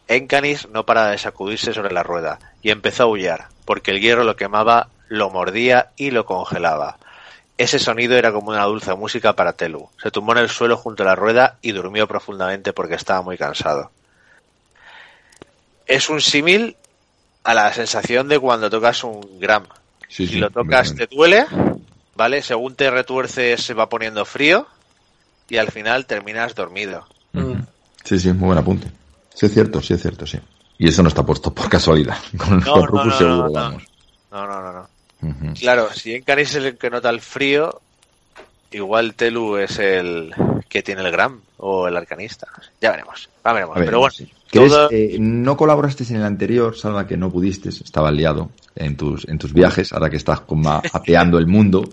Encanis 0.07 0.69
no 0.69 0.85
paraba 0.85 1.11
de 1.11 1.19
sacudirse 1.19 1.73
sobre 1.73 1.95
la 1.95 2.03
rueda 2.03 2.39
y 2.61 2.71
empezó 2.71 3.05
a 3.05 3.07
aullar, 3.07 3.49
porque 3.65 3.93
el 3.93 4.01
hierro 4.01 4.25
lo 4.25 4.37
quemaba, 4.37 4.89
lo 5.09 5.31
mordía 5.31 5.91
y 5.97 6.11
lo 6.11 6.27
congelaba. 6.27 6.99
Ese 7.57 7.79
sonido 7.79 8.17
era 8.17 8.31
como 8.33 8.51
una 8.51 8.65
dulce 8.65 8.93
música 8.95 9.35
para 9.35 9.55
Telu. 9.55 9.89
Se 10.03 10.11
tumbó 10.11 10.33
en 10.33 10.39
el 10.39 10.51
suelo 10.51 10.77
junto 10.77 11.03
a 11.03 11.07
la 11.07 11.15
rueda 11.15 11.57
y 11.63 11.73
durmió 11.73 12.07
profundamente 12.07 12.75
porque 12.75 12.97
estaba 12.97 13.23
muy 13.23 13.39
cansado. 13.39 13.91
Es 15.87 16.11
un 16.11 16.21
símil 16.21 16.77
a 17.45 17.55
la 17.55 17.73
sensación 17.73 18.29
de 18.29 18.39
cuando 18.39 18.69
tocas 18.69 19.03
un 19.05 19.39
gram. 19.39 19.65
Sí, 20.09 20.27
si 20.27 20.37
lo 20.37 20.51
tocas 20.51 20.95
te 20.95 21.07
duele, 21.07 21.47
¿vale? 22.15 22.43
Según 22.43 22.75
te 22.75 22.91
retuerces 22.91 23.63
se 23.63 23.75
va 23.75 23.89
poniendo 23.89 24.25
frío 24.25 24.67
y 25.49 25.57
al 25.57 25.71
final 25.71 26.07
terminas 26.07 26.55
dormido. 26.55 27.07
Mm. 27.33 27.61
Sí, 28.05 28.19
sí, 28.19 28.33
muy 28.33 28.47
buen 28.49 28.59
apunte. 28.59 28.89
Sí 29.35 29.47
es 29.47 29.53
cierto, 29.53 29.83
sí 29.83 29.95
es 29.95 30.03
cierto, 30.03 30.27
sí. 30.27 30.39
Y 30.79 30.89
eso 30.89 31.03
no 31.03 31.09
está 31.09 31.25
puesto 31.25 31.53
por 31.53 31.69
casualidad. 31.69 32.19
Con, 32.37 32.61
no, 32.61 32.87
no, 32.87 33.05
no, 33.05 33.17
seguro, 33.17 33.37
no, 33.37 33.53
vamos. 33.53 33.85
No, 34.31 34.47
no, 34.47 34.63
no, 34.63 34.73
no. 34.73 34.89
Uh 35.23 35.27
-huh. 35.29 35.59
Claro, 35.59 35.93
si 35.93 36.15
Encanis 36.15 36.51
es 36.51 36.65
el 36.65 36.77
que 36.77 36.91
nota 36.91 37.09
el 37.11 37.21
frío, 37.21 37.81
igual 38.71 39.15
Telu 39.15 39.57
es 39.57 39.79
el 39.79 40.35
que 40.69 40.83
tiene 40.83 41.03
el 41.03 41.11
gram 41.11 41.41
o 41.59 41.89
el 41.89 41.97
arcanista. 41.97 42.47
Ya 42.81 42.91
veremos, 42.91 43.29
ya 43.45 43.53
veremos. 43.53 43.77
Ver, 43.77 43.87
Pero 43.87 44.01
bueno, 44.01 44.13
sí. 44.13 44.31
Eh, 44.91 45.17
no 45.21 45.57
colaboraste 45.57 46.05
en 46.11 46.17
el 46.17 46.25
anterior, 46.25 46.77
salva 46.77 47.07
que 47.07 47.17
no 47.17 47.31
pudiste, 47.31 47.69
estaba 47.69 48.11
liado 48.11 48.51
en 48.75 48.97
tus, 48.97 49.27
en 49.29 49.39
tus 49.39 49.53
viajes, 49.53 49.93
ahora 49.93 50.11
que 50.11 50.17
estás 50.17 50.41
como 50.41 50.71
apeando 50.93 51.39
el 51.39 51.47
mundo, 51.47 51.89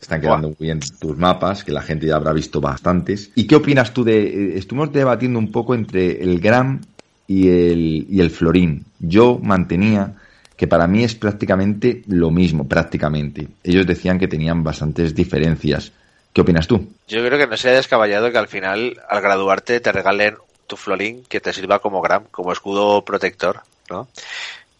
están 0.00 0.20
quedando 0.20 0.48
muy 0.48 0.56
bien 0.60 0.80
tus 0.98 1.16
mapas, 1.16 1.64
que 1.64 1.72
la 1.72 1.82
gente 1.82 2.06
ya 2.06 2.16
habrá 2.16 2.32
visto 2.32 2.60
bastantes. 2.60 3.30
¿Y 3.34 3.46
qué 3.46 3.56
opinas 3.56 3.92
tú 3.92 4.04
de, 4.04 4.26
eh, 4.26 4.58
estuvimos 4.58 4.92
debatiendo 4.92 5.38
un 5.38 5.50
poco 5.50 5.74
entre 5.74 6.22
el 6.22 6.40
gram 6.40 6.80
y 7.26 7.48
el, 7.48 8.06
y 8.08 8.20
el 8.20 8.30
florín? 8.30 8.84
Yo 8.98 9.38
mantenía 9.42 10.14
que 10.56 10.66
para 10.66 10.86
mí 10.86 11.04
es 11.04 11.14
prácticamente 11.14 12.02
lo 12.06 12.30
mismo, 12.30 12.66
prácticamente. 12.66 13.48
Ellos 13.62 13.86
decían 13.86 14.18
que 14.18 14.28
tenían 14.28 14.64
bastantes 14.64 15.14
diferencias. 15.14 15.92
¿Qué 16.32 16.40
opinas 16.40 16.66
tú? 16.66 16.92
Yo 17.08 17.24
creo 17.24 17.38
que 17.38 17.46
no 17.46 17.56
sería 17.56 17.76
descabellado 17.76 18.30
que 18.30 18.38
al 18.38 18.48
final, 18.48 19.00
al 19.08 19.22
graduarte, 19.22 19.80
te 19.80 19.92
regalen 19.92 20.34
tu 20.66 20.76
florín 20.76 21.24
que 21.24 21.40
te 21.40 21.52
sirva 21.52 21.78
como 21.78 22.00
gram, 22.00 22.24
como 22.30 22.52
escudo 22.52 23.04
protector, 23.04 23.62
¿no? 23.90 24.08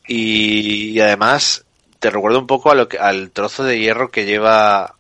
Y, 0.07 1.01
además, 1.01 1.65
te 1.99 2.11
recuerdo 2.11 2.39
un 2.39 2.47
poco 2.47 2.71
a 2.71 2.75
lo 2.75 2.89
que, 2.89 2.99
al 2.99 3.31
trozo 3.31 3.65
de 3.65 3.79
hierro 3.79 4.11
que 4.11 4.25
lleva 4.25 4.95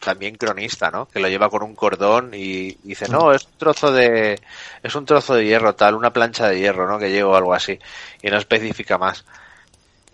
también 0.00 0.36
cronista, 0.36 0.90
¿no? 0.90 1.06
Que 1.06 1.20
lo 1.20 1.28
lleva 1.28 1.50
con 1.50 1.62
un 1.62 1.74
cordón 1.74 2.32
y 2.34 2.76
dice, 2.82 3.08
no, 3.08 3.32
es 3.32 3.44
un 3.44 3.58
trozo 3.58 3.92
de, 3.92 4.40
es 4.82 4.94
un 4.94 5.04
trozo 5.04 5.34
de 5.34 5.44
hierro 5.44 5.74
tal, 5.74 5.94
una 5.94 6.12
plancha 6.12 6.48
de 6.48 6.58
hierro, 6.58 6.88
¿no? 6.88 6.98
Que 6.98 7.10
llevo 7.10 7.36
algo 7.36 7.54
así. 7.54 7.78
Y 8.22 8.28
no 8.28 8.38
especifica 8.38 8.98
más. 8.98 9.24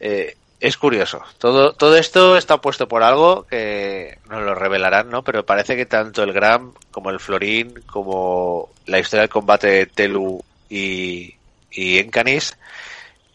Eh, 0.00 0.36
es 0.64 0.78
curioso. 0.78 1.22
Todo, 1.36 1.74
todo 1.74 1.94
esto 1.98 2.38
está 2.38 2.56
puesto 2.62 2.88
por 2.88 3.02
algo 3.02 3.46
que 3.46 4.16
nos 4.30 4.42
lo 4.42 4.54
revelarán, 4.54 5.10
¿no? 5.10 5.22
Pero 5.22 5.44
parece 5.44 5.76
que 5.76 5.84
tanto 5.84 6.22
el 6.22 6.32
Gram 6.32 6.72
como 6.90 7.10
el 7.10 7.20
Florín, 7.20 7.82
como 7.84 8.70
la 8.86 8.98
historia 8.98 9.20
del 9.20 9.28
combate 9.28 9.66
de 9.66 9.86
Telu 9.86 10.42
y, 10.70 11.34
y 11.70 11.98
Encanis, 11.98 12.56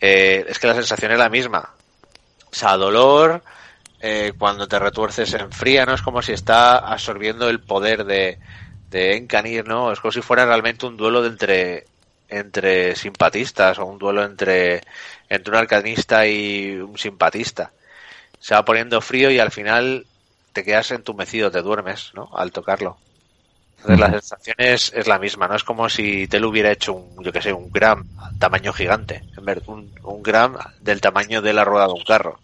eh, 0.02 0.44
es 0.50 0.58
que 0.58 0.66
la 0.66 0.74
sensación 0.74 1.12
es 1.12 1.20
la 1.20 1.30
misma. 1.30 1.70
O 2.52 2.56
sea, 2.56 2.78
dolor, 2.78 3.44
eh, 4.02 4.34
cuando 4.36 4.68
te 4.68 4.80
retuerces 4.80 5.32
en 5.36 5.52
fría, 5.52 5.86
¿no? 5.86 5.94
Es 5.94 6.02
como 6.02 6.24
si 6.24 6.32
está 6.32 6.80
absorbiendo 6.80 7.48
el 7.48 7.60
poder 7.60 8.06
de, 8.06 8.40
de 8.90 9.18
Encanis, 9.18 9.66
¿no? 9.66 9.92
Es 9.92 10.00
como 10.00 10.12
si 10.12 10.22
fuera 10.22 10.48
realmente 10.48 10.88
un 10.88 10.98
duelo 10.98 11.22
de 11.22 11.28
entre, 11.28 11.86
entre 12.30 12.96
simpatistas 12.96 13.80
o 13.80 13.86
un 13.86 13.98
duelo 13.98 14.24
entre, 14.24 14.82
entre 15.30 15.52
un 15.52 15.58
arcanista 15.58 16.28
y 16.28 16.76
un 16.76 16.98
simpatista. 16.98 17.72
Se 18.40 18.56
va 18.56 18.64
poniendo 18.64 19.02
frío 19.02 19.32
y 19.32 19.40
al 19.40 19.52
final 19.52 20.06
te 20.54 20.64
quedas 20.64 20.92
entumecido, 20.92 21.52
te 21.52 21.62
duermes, 21.62 22.12
¿no? 22.14 22.30
Al 22.34 22.52
tocarlo. 22.52 22.98
Entonces 23.78 24.00
la 24.00 24.12
sensación 24.12 24.56
es, 24.60 24.92
es, 24.94 25.08
la 25.08 25.20
misma, 25.20 25.48
¿no? 25.48 25.56
Es 25.56 25.64
como 25.64 25.88
si 25.88 26.28
te 26.28 26.40
lo 26.40 26.50
hubiera 26.50 26.72
hecho 26.72 26.94
un, 26.94 27.24
yo 27.24 27.32
que 27.32 27.42
sé, 27.42 27.54
un 27.54 27.72
gram 27.72 28.06
tamaño 28.38 28.74
gigante, 28.74 29.24
en 29.38 29.46
vez 29.46 29.60
un, 29.68 29.90
un 30.04 30.22
gram 30.22 30.58
del 30.82 31.00
tamaño 31.00 31.42
de 31.42 31.54
la 31.54 31.64
rueda 31.64 31.88
de 31.88 31.94
un 31.94 32.04
carro. 32.04 32.40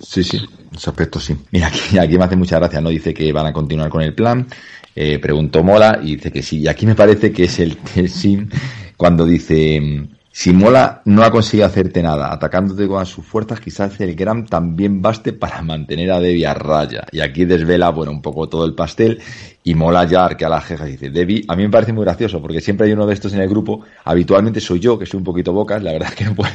Sí, 0.00 0.22
sí, 0.22 0.36
en 0.36 0.76
ese 0.76 0.90
aspecto 0.90 1.18
sí. 1.18 1.36
Mira, 1.50 1.68
aquí, 1.68 1.98
aquí 1.98 2.18
me 2.18 2.24
hace 2.24 2.36
mucha 2.36 2.58
gracia, 2.58 2.80
¿no? 2.80 2.90
Dice 2.90 3.12
que 3.12 3.32
van 3.32 3.46
a 3.46 3.52
continuar 3.52 3.90
con 3.90 4.02
el 4.02 4.14
plan. 4.14 4.46
Eh, 4.96 5.18
preguntó 5.18 5.62
Mola 5.64 6.00
y 6.02 6.16
dice 6.16 6.30
que 6.30 6.42
sí. 6.42 6.60
Y 6.60 6.68
aquí 6.68 6.86
me 6.86 6.94
parece 6.94 7.32
que 7.32 7.44
es 7.44 7.58
el, 7.58 7.78
el 7.96 8.08
sim 8.08 8.48
cuando 8.96 9.26
dice 9.26 10.08
si 10.36 10.52
Mola 10.52 11.00
no 11.04 11.22
ha 11.22 11.30
conseguido 11.30 11.64
hacerte 11.64 12.02
nada, 12.02 12.32
atacándote 12.32 12.88
con 12.88 13.06
sus 13.06 13.24
fuerzas, 13.24 13.60
quizás 13.60 14.00
el 14.00 14.16
Gram 14.16 14.44
también 14.44 15.00
baste 15.00 15.32
para 15.32 15.62
mantener 15.62 16.10
a 16.10 16.18
Debbie 16.18 16.44
a 16.44 16.54
raya. 16.54 17.06
Y 17.12 17.20
aquí 17.20 17.44
desvela, 17.44 17.90
bueno, 17.90 18.10
un 18.10 18.20
poco 18.20 18.48
todo 18.48 18.64
el 18.64 18.74
pastel 18.74 19.20
y 19.62 19.76
Mola 19.76 20.04
ya 20.06 20.24
arquea 20.24 20.48
la 20.48 20.60
jeja 20.60 20.88
y 20.88 20.92
dice, 20.92 21.10
Debbie, 21.10 21.44
a 21.46 21.54
mí 21.54 21.62
me 21.62 21.70
parece 21.70 21.92
muy 21.92 22.02
gracioso 22.02 22.42
porque 22.42 22.60
siempre 22.60 22.88
hay 22.88 22.94
uno 22.94 23.06
de 23.06 23.14
estos 23.14 23.32
en 23.32 23.42
el 23.42 23.48
grupo, 23.48 23.84
habitualmente 24.04 24.60
soy 24.60 24.80
yo, 24.80 24.98
que 24.98 25.06
soy 25.06 25.18
un 25.18 25.24
poquito 25.24 25.52
bocas, 25.52 25.80
la 25.84 25.92
verdad 25.92 26.08
es 26.08 26.16
que 26.16 26.24
no, 26.24 26.34
puedo, 26.34 26.50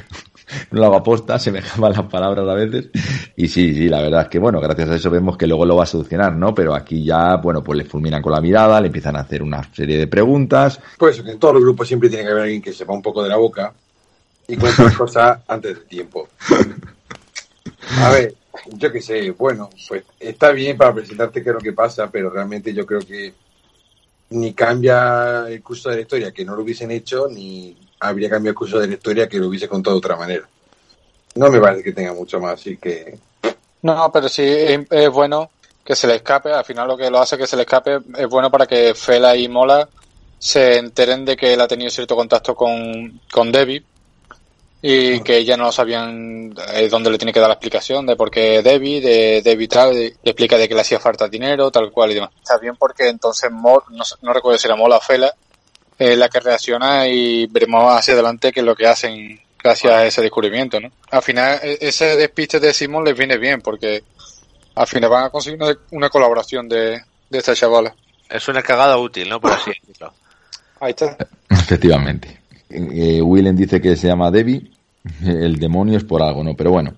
no 0.72 0.80
lo 0.80 0.86
hago 0.86 0.96
aposta, 0.98 1.40
se 1.40 1.52
me 1.52 1.62
jaman 1.62 1.94
las 1.94 2.06
palabras 2.06 2.48
a 2.48 2.54
veces, 2.54 2.90
Y 3.36 3.48
sí, 3.48 3.74
sí, 3.74 3.90
la 3.90 4.02
verdad 4.02 4.24
es 4.24 4.28
que, 4.30 4.40
bueno, 4.40 4.60
gracias 4.60 4.90
a 4.90 4.96
eso 4.96 5.10
vemos 5.10 5.38
que 5.38 5.48
luego 5.48 5.66
lo 5.66 5.76
va 5.76 5.84
a 5.84 5.88
solucionar, 5.88 6.36
¿no? 6.36 6.54
Pero 6.54 6.76
aquí 6.76 7.04
ya, 7.04 7.38
bueno, 7.38 7.64
pues 7.64 7.78
le 7.78 7.86
fulminan 7.86 8.22
con 8.22 8.32
la 8.32 8.42
mirada, 8.42 8.82
le 8.82 8.88
empiezan 8.88 9.16
a 9.16 9.22
hacer 9.22 9.44
una 9.44 9.64
serie 9.74 9.98
de 9.98 10.08
preguntas. 10.08 10.80
Pues 10.98 11.20
en 11.20 11.40
todos 11.40 11.56
los 11.56 11.64
grupos 11.64 11.88
siempre 11.88 12.10
tiene 12.10 12.24
que 12.24 12.32
haber 12.32 12.44
alguien 12.44 12.62
que 12.62 12.74
sepa 12.74 12.94
un 12.94 13.02
poco 13.02 13.24
de 13.24 13.30
la 13.30 13.38
boca 13.38 13.74
y 14.48 14.58
cuente 14.58 14.84
las 14.84 14.94
cosas 14.98 15.40
antes 15.48 15.76
del 15.76 15.86
tiempo. 15.86 16.28
A 17.98 18.10
ver, 18.12 18.36
yo 18.74 18.92
qué 18.92 19.02
sé, 19.02 19.32
bueno, 19.32 19.70
pues 19.88 20.04
está 20.20 20.52
bien 20.52 20.78
para 20.78 20.94
presentarte 20.94 21.44
qué 21.44 21.50
es 21.50 21.56
lo 21.56 21.62
que 21.62 21.74
pasa, 21.74 22.10
pero 22.12 22.30
realmente 22.30 22.74
yo 22.74 22.86
creo 22.86 23.00
que 23.00 23.34
ni 24.32 24.54
cambia 24.54 25.48
el 25.48 25.62
curso 25.62 25.90
de 25.90 25.96
la 25.96 26.02
historia 26.02 26.32
que 26.32 26.46
no 26.46 26.56
lo 26.56 26.64
hubiesen 26.64 26.92
hecho, 26.92 27.28
ni 27.30 27.76
habría 28.00 28.30
cambiado 28.30 28.52
el 28.52 28.56
curso 28.56 28.80
de 28.80 28.88
la 28.88 28.94
historia 28.94 29.28
que 29.28 29.40
lo 29.40 29.48
hubiese 29.48 29.68
contado 29.68 29.96
de 29.96 30.00
otra 30.00 30.16
manera. 30.16 30.48
No 31.36 31.50
me 31.50 31.60
parece 31.60 31.84
que 31.84 31.94
tenga 31.94 32.14
mucho 32.14 32.40
más, 32.40 32.54
así 32.54 32.78
que 32.78 33.18
No, 33.82 34.12
pero 34.12 34.28
sí 34.28 34.44
es, 34.44 34.80
es 34.90 35.10
bueno 35.10 35.52
que 35.84 35.96
se 35.96 36.08
le 36.08 36.16
escape. 36.16 36.52
Al 36.52 36.66
final 36.66 36.88
lo 36.88 36.98
que 36.98 37.10
lo 37.10 37.20
hace 37.20 37.38
que 37.38 37.48
se 37.48 37.56
le 37.56 37.64
escape 37.64 38.00
es 38.18 38.28
bueno 38.28 38.50
para 38.50 38.66
que 38.66 38.94
Fela 38.94 39.36
y 39.36 39.48
Mola 39.48 39.88
se 40.38 40.78
enteren 40.78 41.26
de 41.26 41.36
que 41.36 41.54
él 41.54 41.62
ha 41.62 41.68
tenido 41.68 41.92
cierto 41.92 42.16
contacto 42.16 42.56
con, 42.56 43.20
con 43.32 43.52
Debbie 43.52 43.84
y 44.82 45.20
que 45.22 45.38
ella 45.38 45.58
no 45.58 45.72
sabían 45.72 46.54
eh, 46.74 46.88
dónde 46.88 47.10
le 47.10 47.18
tiene 47.18 47.34
que 47.34 47.40
dar 47.42 47.50
la 47.50 47.56
explicación 47.56 48.06
de 48.06 48.16
por 48.16 48.32
qué 48.32 48.62
Debbie, 48.62 49.02
de 49.02 49.42
Debbie 49.42 49.68
tal, 49.68 49.94
le 49.94 50.16
explica 50.24 50.58
de 50.58 50.70
que 50.70 50.76
le 50.76 50.82
hacía 50.82 51.00
falta 51.00 51.28
dinero, 51.28 51.70
tal 51.70 51.92
cual 51.92 52.12
y 52.12 52.14
demás. 52.14 52.30
Está 52.42 52.58
bien 52.58 52.76
porque 52.78 53.10
entonces 53.10 53.52
Mo, 53.52 53.84
no, 53.90 54.04
no 54.22 54.34
recuerdo 54.34 54.58
si 54.58 54.68
era 54.68 54.78
Mola 54.78 54.98
o 54.98 55.02
Fela, 55.02 55.34
es 56.00 56.18
la 56.18 56.30
que 56.30 56.40
reacciona 56.40 57.08
y 57.08 57.46
veremos 57.48 57.84
hacia 57.94 58.14
adelante 58.14 58.52
qué 58.54 58.62
es 58.62 58.66
lo 58.66 58.76
que 58.76 58.88
hacen 58.88 59.40
gracias 59.62 59.94
a 59.94 60.06
ese 60.06 60.22
descubrimiento, 60.22 60.80
¿no? 60.80 60.90
Al 61.12 61.22
final, 61.22 61.60
e- 61.62 61.78
ese 61.82 62.16
despiste 62.16 62.60
de 62.62 62.74
Simon 62.74 63.04
les 63.04 63.18
viene 63.18 63.38
bien 63.38 63.62
porque 63.62 64.02
al 64.76 64.88
final 64.88 65.10
van 65.10 65.26
a 65.26 65.30
conseguir 65.30 65.62
una, 65.62 65.78
una 65.92 66.10
colaboración 66.10 66.70
de, 66.70 67.02
de 67.30 67.38
esta 67.38 67.54
chavala. 67.54 67.94
Es 68.30 68.48
una 68.48 68.62
cagada 68.64 68.98
útil, 68.98 69.28
¿no? 69.30 69.42
Por 69.42 69.52
así 69.52 69.72
decirlo. 69.72 70.14
Ahí 70.80 70.92
está. 70.92 71.18
Efectivamente. 71.50 72.40
Eh, 72.70 73.22
Willem 73.22 73.56
dice 73.58 73.82
que 73.82 73.98
se 73.98 74.08
llama 74.08 74.32
Debbie. 74.32 74.72
El 75.26 75.58
demonio 75.60 75.98
es 75.98 76.04
por 76.06 76.22
algo, 76.22 76.44
¿no? 76.44 76.54
Pero 76.56 76.72
bueno, 76.72 76.94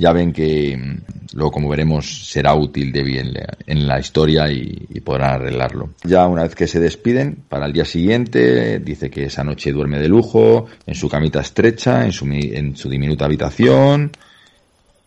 ya 0.00 0.12
ven 0.12 0.32
que 0.32 0.76
mm, 0.76 1.36
luego, 1.36 1.52
como 1.52 1.68
veremos, 1.68 2.28
será 2.28 2.54
útil 2.54 2.90
Debbie 2.90 3.20
en 3.20 3.34
la, 3.34 3.56
en 3.66 3.86
la 3.86 4.00
historia 4.00 4.50
y, 4.50 5.00
podrán 5.04 5.34
arreglarlo. 5.34 5.90
Ya 6.04 6.26
una 6.26 6.42
vez 6.42 6.54
que 6.54 6.66
se 6.66 6.80
despiden, 6.80 7.44
para 7.48 7.66
el 7.66 7.72
día 7.72 7.84
siguiente, 7.84 8.80
dice 8.80 9.10
que 9.10 9.24
esa 9.24 9.44
noche 9.44 9.72
duerme 9.72 9.98
de 9.98 10.08
lujo, 10.08 10.66
en 10.86 10.94
su 10.94 11.08
camita 11.08 11.40
estrecha, 11.40 12.04
en 12.04 12.12
su, 12.12 12.26
en 12.26 12.76
su 12.76 12.88
diminuta 12.88 13.26
habitación. 13.26 14.10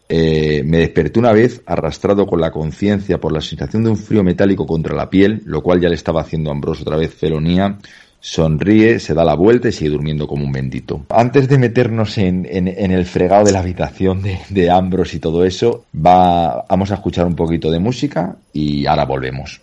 Eh, 0.10 0.64
me 0.66 0.80
desperté 0.80 1.20
una 1.20 1.32
vez 1.32 1.62
arrastrado 1.66 2.28
con 2.28 2.40
la 2.40 2.52
conciencia 2.52 3.20
por 3.20 3.32
la 3.32 3.42
sensación 3.42 3.84
de 3.84 3.90
un 3.90 3.98
frío 3.98 4.24
metálico 4.24 4.68
contra 4.68 4.96
la 4.96 5.10
piel, 5.10 5.42
lo 5.46 5.62
cual 5.62 5.80
ya 5.80 5.90
le 5.90 5.96
estaba 5.96 6.22
haciendo 6.22 6.50
a 6.50 6.54
Ambrose 6.54 6.84
otra 6.84 6.98
vez 6.98 7.14
felonía. 7.14 7.78
Sonríe, 8.26 9.02
se 9.02 9.14
da 9.14 9.26
la 9.26 9.36
vuelta 9.36 9.68
y 9.68 9.74
sigue 9.74 9.90
durmiendo 9.90 10.28
como 10.28 10.46
un 10.46 10.52
bendito. 10.54 11.06
Antes 11.10 11.50
de 11.50 11.58
meternos 11.58 12.18
en, 12.18 12.46
el 12.48 13.06
fregado 13.06 13.44
de 13.44 13.52
la 13.52 13.60
habitación 13.60 14.24
de, 14.50 14.72
Ambrose 14.72 15.18
y 15.18 15.20
todo 15.20 15.44
eso, 15.44 15.84
va, 15.94 16.66
vamos 16.70 16.90
a 16.92 16.96
escuchar 16.96 17.26
un 17.26 17.36
poquito 17.36 17.70
de 17.70 17.80
música 17.80 18.38
y 18.54 18.86
ahora 18.86 19.04
volvemos. 19.04 19.60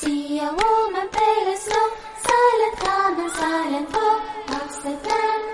See 0.00 0.38
a 0.38 0.50
woman 0.50 1.08
pale 1.08 1.56
snow, 1.56 1.88
silent 2.26 2.76
calm 2.78 3.20
and 3.20 3.30
silent 3.30 3.88
foe. 3.90 4.33
the 4.84 4.90
gun. 4.96 5.53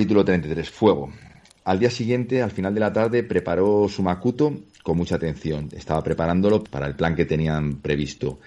Capítulo 0.00 0.24
33. 0.24 0.70
Fuego. 0.70 1.12
Al 1.64 1.78
día 1.78 1.90
siguiente, 1.90 2.40
al 2.40 2.50
final 2.50 2.72
de 2.72 2.80
la 2.80 2.90
tarde, 2.90 3.22
preparó 3.22 3.86
su 3.86 4.02
Makuto 4.02 4.50
con 4.82 4.96
mucha 4.96 5.16
atención. 5.16 5.68
Estaba 5.76 6.02
preparándolo 6.02 6.64
para 6.64 6.86
el 6.86 6.94
plan 6.94 7.14
que 7.14 7.26
tenían 7.26 7.82
previsto. 7.82 8.38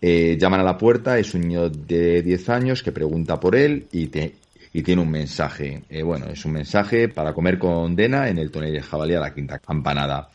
Eh, 0.00 0.38
llaman 0.40 0.60
a 0.60 0.62
la 0.62 0.78
puerta, 0.78 1.18
es 1.18 1.34
un 1.34 1.42
niño 1.42 1.68
de 1.68 2.22
10 2.22 2.48
años 2.48 2.82
que 2.82 2.90
pregunta 2.90 3.38
por 3.38 3.54
él 3.54 3.86
y, 3.92 4.06
tiene 4.06 5.02
un 5.02 5.10
mensaje. 5.10 5.82
Eh, 5.90 6.02
bueno, 6.02 6.24
es 6.30 6.42
un 6.46 6.52
mensaje 6.52 7.10
para 7.10 7.34
comer 7.34 7.58
con 7.58 7.94
Dena 7.94 8.30
en 8.30 8.38
el 8.38 8.50
tonel 8.50 8.72
de 8.72 8.80
jabalí 8.80 9.12
a 9.12 9.20
la 9.20 9.34
quinta 9.34 9.58
campanada. 9.58 10.30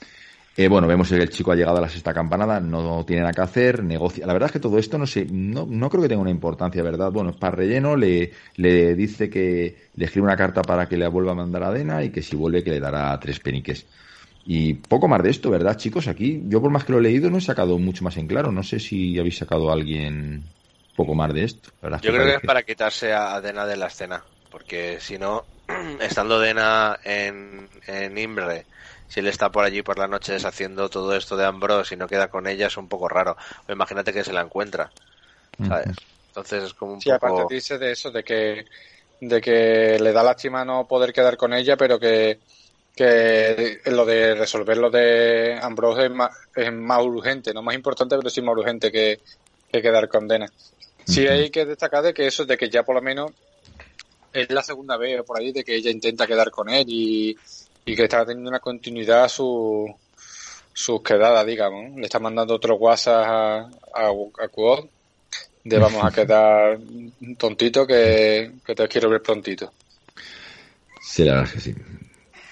Eh, 0.59 0.67
bueno, 0.67 0.87
vemos 0.87 1.07
que 1.07 1.15
el 1.15 1.29
chico 1.29 1.53
ha 1.53 1.55
llegado 1.55 1.77
a 1.77 1.81
la 1.81 1.87
sexta 1.87 2.13
campanada, 2.13 2.59
no 2.59 3.05
tiene 3.05 3.21
nada 3.21 3.31
que 3.31 3.39
hacer, 3.39 3.81
negocia. 3.81 4.27
La 4.27 4.33
verdad 4.33 4.47
es 4.47 4.51
que 4.51 4.59
todo 4.59 4.77
esto 4.77 4.97
no 4.97 5.07
sé, 5.07 5.25
no, 5.31 5.65
no 5.65 5.89
creo 5.89 6.03
que 6.03 6.09
tenga 6.09 6.21
una 6.21 6.31
importancia, 6.31 6.83
¿verdad? 6.83 7.13
Bueno, 7.13 7.29
es 7.29 7.37
para 7.37 7.55
relleno, 7.55 7.95
le, 7.95 8.33
le 8.57 8.93
dice 8.93 9.29
que 9.29 9.87
le 9.95 10.05
escribe 10.05 10.27
una 10.27 10.35
carta 10.35 10.61
para 10.61 10.89
que 10.89 10.97
le 10.97 11.07
vuelva 11.07 11.31
a 11.31 11.35
mandar 11.35 11.63
a 11.63 11.71
Dena 11.71 12.03
y 12.03 12.09
que 12.09 12.21
si 12.21 12.35
vuelve 12.35 12.61
que 12.61 12.71
le 12.71 12.81
dará 12.81 13.17
tres 13.21 13.39
peniques. 13.39 13.85
Y 14.45 14.73
poco 14.73 15.07
más 15.07 15.23
de 15.23 15.29
esto, 15.29 15.49
¿verdad, 15.49 15.77
chicos? 15.77 16.09
Aquí, 16.09 16.43
yo 16.47 16.61
por 16.61 16.71
más 16.71 16.83
que 16.83 16.91
lo 16.91 16.99
he 16.99 17.03
leído, 17.03 17.29
no 17.29 17.37
he 17.37 17.41
sacado 17.41 17.79
mucho 17.79 18.03
más 18.03 18.17
en 18.17 18.27
claro. 18.27 18.51
No 18.51 18.61
sé 18.61 18.81
si 18.81 19.17
habéis 19.17 19.37
sacado 19.37 19.69
a 19.69 19.73
alguien 19.73 20.43
poco 20.97 21.15
más 21.15 21.33
de 21.33 21.45
esto. 21.45 21.71
Yo 22.01 22.11
creo 22.11 22.25
que 22.25 22.35
es 22.35 22.41
para 22.41 22.63
quitarse 22.63 23.13
a 23.13 23.39
Dena 23.39 23.65
de 23.65 23.77
la 23.77 23.87
escena, 23.87 24.25
porque 24.51 24.97
si 24.99 25.17
no, 25.17 25.45
estando 26.01 26.37
Dena 26.37 26.99
en, 27.05 27.69
en 27.87 28.17
Imbre, 28.17 28.65
si 29.09 29.21
él 29.21 29.27
está 29.27 29.51
por 29.51 29.65
allí 29.65 29.83
por 29.83 29.99
las 29.99 30.09
noches 30.09 30.45
haciendo 30.45 30.89
todo 30.89 31.15
esto 31.17 31.37
de 31.37 31.45
Ambrose 31.45 31.95
y 31.95 31.99
no 31.99 32.07
queda 32.09 32.29
con 32.29 32.47
ella, 32.47 32.67
es 32.67 32.77
un 32.77 32.89
poco 32.89 33.09
raro. 33.09 33.37
O 33.67 33.73
imagínate 33.73 34.13
que 34.13 34.23
se 34.25 34.33
la 34.33 34.41
encuentra, 34.43 34.93
¿sabes? 35.61 35.97
Entonces 36.29 36.63
es 36.65 36.75
como 36.75 36.93
un 36.93 37.03
Sí, 37.03 37.09
poco... 37.09 37.29
aparte 37.29 37.45
dice 37.45 37.77
de 37.77 37.91
eso, 37.91 38.11
de 38.11 38.23
que, 38.23 38.65
de 39.21 39.41
que 39.41 39.97
le 39.99 40.11
da 40.11 40.23
lástima 40.23 40.65
no 40.65 40.87
poder 40.87 41.13
quedar 41.13 41.37
con 41.37 41.53
ella, 41.53 41.77
pero 41.77 41.99
que, 41.99 42.41
que 42.95 43.81
lo 43.85 44.05
de 44.05 44.35
resolver 44.35 44.77
lo 44.77 44.89
de 44.89 45.59
Ambrose 45.61 46.05
es 46.05 46.11
más, 46.11 46.31
es 46.55 46.71
más 46.73 47.03
urgente, 47.03 47.53
no 47.53 47.63
más 47.63 47.75
importante, 47.75 48.17
pero 48.17 48.29
sí 48.29 48.41
más 48.41 48.55
urgente 48.57 48.91
que, 48.91 49.21
que 49.71 49.81
quedar 49.81 50.09
con 50.09 50.27
Dena. 50.27 50.47
Sí 51.05 51.27
hay 51.27 51.51
que 51.51 51.65
destacar 51.65 52.03
de 52.03 52.13
que 52.13 52.27
eso, 52.27 52.45
de 52.45 52.57
que 52.57 52.69
ya 52.69 52.83
por 52.83 52.95
lo 52.95 53.01
menos 53.01 53.31
es 54.33 54.49
la 54.51 54.63
segunda 54.63 54.97
vez 54.97 55.23
por 55.23 55.39
ahí 55.39 55.51
de 55.51 55.63
que 55.63 55.75
ella 55.75 55.89
intenta 55.91 56.27
quedar 56.27 56.51
con 56.51 56.69
él 56.69 56.85
y, 56.89 57.39
y 57.89 57.95
que 57.95 58.03
está 58.03 58.23
teniendo 58.23 58.49
una 58.49 58.59
continuidad 58.59 59.23
a 59.23 59.29
su, 59.29 59.91
sus 60.71 61.01
quedadas, 61.01 61.43
digamos. 61.43 61.95
Le 61.95 62.03
está 62.03 62.19
mandando 62.19 62.53
otro 62.53 62.75
WhatsApp 62.75 63.25
a, 63.25 63.57
a, 63.95 64.09
a 64.43 64.47
Quod 64.47 64.85
de 65.63 65.79
vamos 65.79 66.03
a 66.03 66.11
quedar 66.11 66.79
tontito 67.37 67.87
que, 67.87 68.51
que 68.63 68.75
te 68.75 68.87
quiero 68.87 69.09
ver 69.09 69.23
prontito. 69.23 69.73
Sí, 71.01 71.23
la 71.23 71.33
verdad 71.33 71.47
es 71.47 71.53
que 71.53 71.59
sí. 71.59 71.75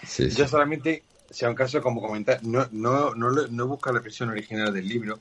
Sí, 0.03 0.31
sí. 0.31 0.37
Yo 0.37 0.47
solamente, 0.47 1.03
si 1.29 1.45
a 1.45 1.49
un 1.49 1.55
caso 1.55 1.83
como 1.83 2.01
comentar, 2.01 2.43
no, 2.43 2.67
no, 2.71 3.13
no, 3.13 3.29
no 3.29 3.63
he 3.63 3.67
buscado 3.67 3.97
la 3.97 4.01
versión 4.01 4.29
original 4.29 4.73
del 4.73 4.87
libro, 4.87 5.19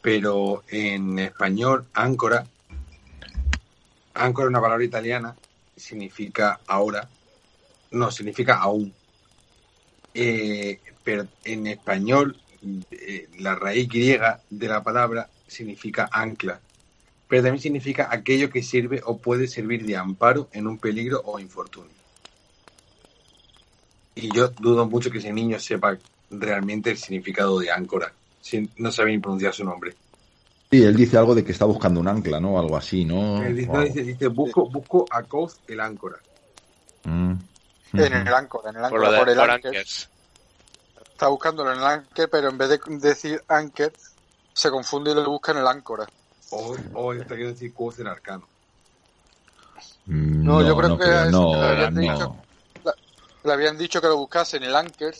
pero 0.00 0.64
en 0.68 1.18
español, 1.18 1.84
áncora, 1.92 2.46
áncora 4.14 4.46
es 4.46 4.48
una 4.48 4.62
palabra 4.62 4.84
italiana, 4.84 5.36
significa 5.76 6.60
ahora, 6.66 7.06
no, 7.90 8.10
significa 8.10 8.56
aún. 8.56 8.94
Eh, 10.14 10.80
pero 11.04 11.26
en 11.44 11.66
español, 11.66 12.36
eh, 12.90 13.28
la 13.38 13.54
raíz 13.54 13.88
griega 13.88 14.40
de 14.50 14.68
la 14.68 14.82
palabra 14.82 15.28
significa 15.46 16.08
ancla, 16.12 16.60
pero 17.28 17.42
también 17.42 17.62
significa 17.62 18.08
aquello 18.10 18.50
que 18.50 18.62
sirve 18.62 19.00
o 19.04 19.18
puede 19.18 19.48
servir 19.48 19.84
de 19.84 19.96
amparo 19.96 20.48
en 20.52 20.66
un 20.66 20.78
peligro 20.78 21.22
o 21.24 21.38
infortunio. 21.38 21.90
Y 24.14 24.34
yo 24.34 24.48
dudo 24.48 24.86
mucho 24.86 25.10
que 25.10 25.18
ese 25.18 25.32
niño 25.32 25.58
sepa 25.58 25.96
realmente 26.30 26.90
el 26.90 26.98
significado 26.98 27.58
de 27.58 27.70
áncora. 27.70 28.12
Si 28.40 28.68
no 28.76 28.90
sabe 28.90 29.12
ni 29.12 29.18
pronunciar 29.18 29.54
su 29.54 29.64
nombre. 29.64 29.94
Sí, 30.70 30.82
él 30.82 30.96
dice 30.96 31.16
algo 31.18 31.34
de 31.34 31.44
que 31.44 31.52
está 31.52 31.64
buscando 31.64 32.00
un 32.00 32.08
ancla, 32.08 32.40
¿no? 32.40 32.58
Algo 32.58 32.76
así, 32.76 33.04
¿no? 33.04 33.42
Él 33.42 33.56
dice, 33.56 33.78
dice, 33.84 34.02
dice, 34.02 34.26
busco, 34.28 34.68
busco 34.68 35.06
a 35.10 35.22
Koz 35.22 35.60
el 35.68 35.80
áncora. 35.80 36.16
Mm. 37.04 37.34
En 37.94 38.12
el 38.26 38.34
Anchor, 38.34 38.62
en 38.68 38.76
el 38.76 38.82
Por 38.90 39.00
Anchor, 39.04 39.10
de 39.12 39.18
por 39.18 39.28
el 39.28 39.36
por 39.38 39.50
Anchor. 39.50 39.68
Anchors. 39.76 40.08
Está 41.12 41.28
buscándolo 41.28 41.72
en 41.72 41.78
el 41.78 41.84
Anchor, 41.84 42.28
pero 42.30 42.48
en 42.48 42.58
vez 42.58 42.68
de 42.70 42.80
decir 42.98 43.42
Anchor, 43.48 43.92
se 44.54 44.70
confunde 44.70 45.10
y 45.10 45.14
lo 45.14 45.28
busca 45.28 45.52
en 45.52 45.58
el 45.58 45.66
Áncora. 45.66 46.08
O, 46.50 46.76
o 46.94 47.12
está 47.12 47.28
queriendo 47.28 47.52
decir 47.54 47.72
Koz 47.74 47.98
el 47.98 48.06
arcano. 48.06 48.46
Mm, 50.06 50.44
No, 50.44 50.62
yo 50.62 50.76
creo 50.76 50.98
que 50.98 51.04
creo, 51.04 51.24
es- 51.24 51.30
no, 51.30 51.54
lo 51.54 51.62
habían 51.62 51.94
no. 51.94 52.00
dicho. 52.00 52.36
Le 53.44 53.52
habían 53.52 53.76
dicho 53.76 54.00
que 54.00 54.06
lo 54.06 54.16
buscase 54.16 54.56
en 54.58 54.64
el 54.64 54.76
Anchor 54.76 55.14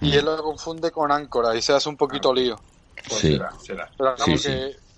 y 0.00 0.16
él 0.16 0.24
lo 0.24 0.42
confunde 0.42 0.90
con 0.90 1.12
Áncora 1.12 1.54
y 1.54 1.60
se 1.62 1.72
hace 1.74 1.88
un 1.88 1.96
poquito 1.96 2.32
lío. 2.32 2.58
Pues 3.08 3.20
Sí. 3.20 3.32
será, 3.32 3.52
será. 3.60 3.90
Pero 3.98 4.16
Sí, 4.18 4.38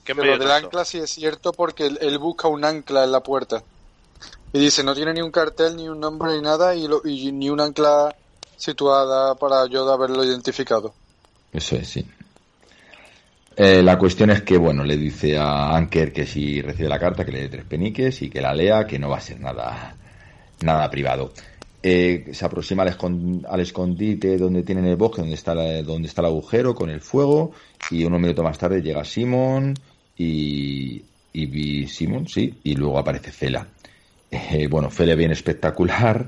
que, 0.04 0.14
lo 0.14 0.38
del 0.38 0.50
ancla 0.50 0.84
sí 0.84 0.98
es 0.98 1.10
cierto 1.10 1.52
porque 1.52 1.86
él, 1.86 1.98
él 2.00 2.18
busca 2.18 2.48
un 2.48 2.64
ancla 2.64 3.04
en 3.04 3.12
la 3.12 3.20
puerta. 3.20 3.62
Y 4.52 4.58
dice, 4.58 4.84
no 4.84 4.94
tiene 4.94 5.14
ni 5.14 5.22
un 5.22 5.30
cartel, 5.30 5.76
ni 5.76 5.88
un 5.88 5.98
nombre, 5.98 6.32
ni 6.34 6.42
nada, 6.42 6.74
y, 6.74 6.86
lo- 6.86 7.00
y 7.04 7.32
ni 7.32 7.48
un 7.48 7.60
ancla 7.60 8.14
situada 8.56 9.34
para 9.36 9.66
yo 9.66 9.86
de 9.86 9.92
haberlo 9.92 10.24
identificado. 10.24 10.94
Eso 11.52 11.76
es, 11.76 11.88
sí. 11.88 12.06
Eh, 13.56 13.82
la 13.82 13.98
cuestión 13.98 14.30
es 14.30 14.42
que, 14.42 14.56
bueno, 14.56 14.84
le 14.84 14.96
dice 14.96 15.36
a 15.36 15.74
Anker 15.76 16.12
que 16.12 16.26
si 16.26 16.60
recibe 16.62 16.88
la 16.88 16.98
carta 16.98 17.24
que 17.24 17.32
le 17.32 17.40
dé 17.40 17.48
tres 17.48 17.64
peniques 17.64 18.22
y 18.22 18.30
que 18.30 18.40
la 18.40 18.54
lea, 18.54 18.86
que 18.86 18.98
no 18.98 19.08
va 19.10 19.18
a 19.18 19.20
ser 19.20 19.40
nada, 19.40 19.96
nada 20.60 20.90
privado. 20.90 21.32
Eh, 21.82 22.30
se 22.32 22.44
aproxima 22.44 22.82
al, 22.84 22.96
escon- 22.96 23.44
al 23.48 23.60
escondite 23.60 24.38
donde 24.38 24.62
tienen 24.62 24.86
el 24.86 24.96
bosque, 24.96 25.20
donde 25.20 25.34
está, 25.34 25.54
la- 25.54 25.82
donde 25.82 26.08
está 26.08 26.20
el 26.22 26.26
agujero 26.26 26.74
con 26.74 26.88
el 26.90 27.00
fuego, 27.00 27.52
y 27.90 28.04
unos 28.04 28.20
minutos 28.20 28.44
más 28.44 28.56
tarde 28.58 28.80
llega 28.82 29.04
Simon 29.04 29.74
y, 30.16 31.02
y 31.32 31.46
vi 31.46 31.88
Simon, 31.88 32.26
sí, 32.28 32.60
y 32.64 32.74
luego 32.74 32.98
aparece 32.98 33.32
Fela. 33.32 33.66
Eh, 34.34 34.66
bueno, 34.66 34.88
Fela 34.90 35.14
bien 35.14 35.30
espectacular 35.30 36.26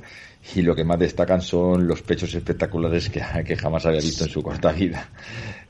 y 0.55 0.61
lo 0.61 0.77
que 0.77 0.85
más 0.85 0.99
destacan 0.99 1.41
son 1.41 1.87
los 1.89 2.03
pechos 2.03 2.35
espectaculares 2.35 3.09
que, 3.09 3.23
que 3.47 3.57
jamás 3.57 3.87
había 3.87 4.01
visto 4.01 4.25
en 4.25 4.31
su 4.31 4.43
corta 4.43 4.73
vida. 4.73 5.09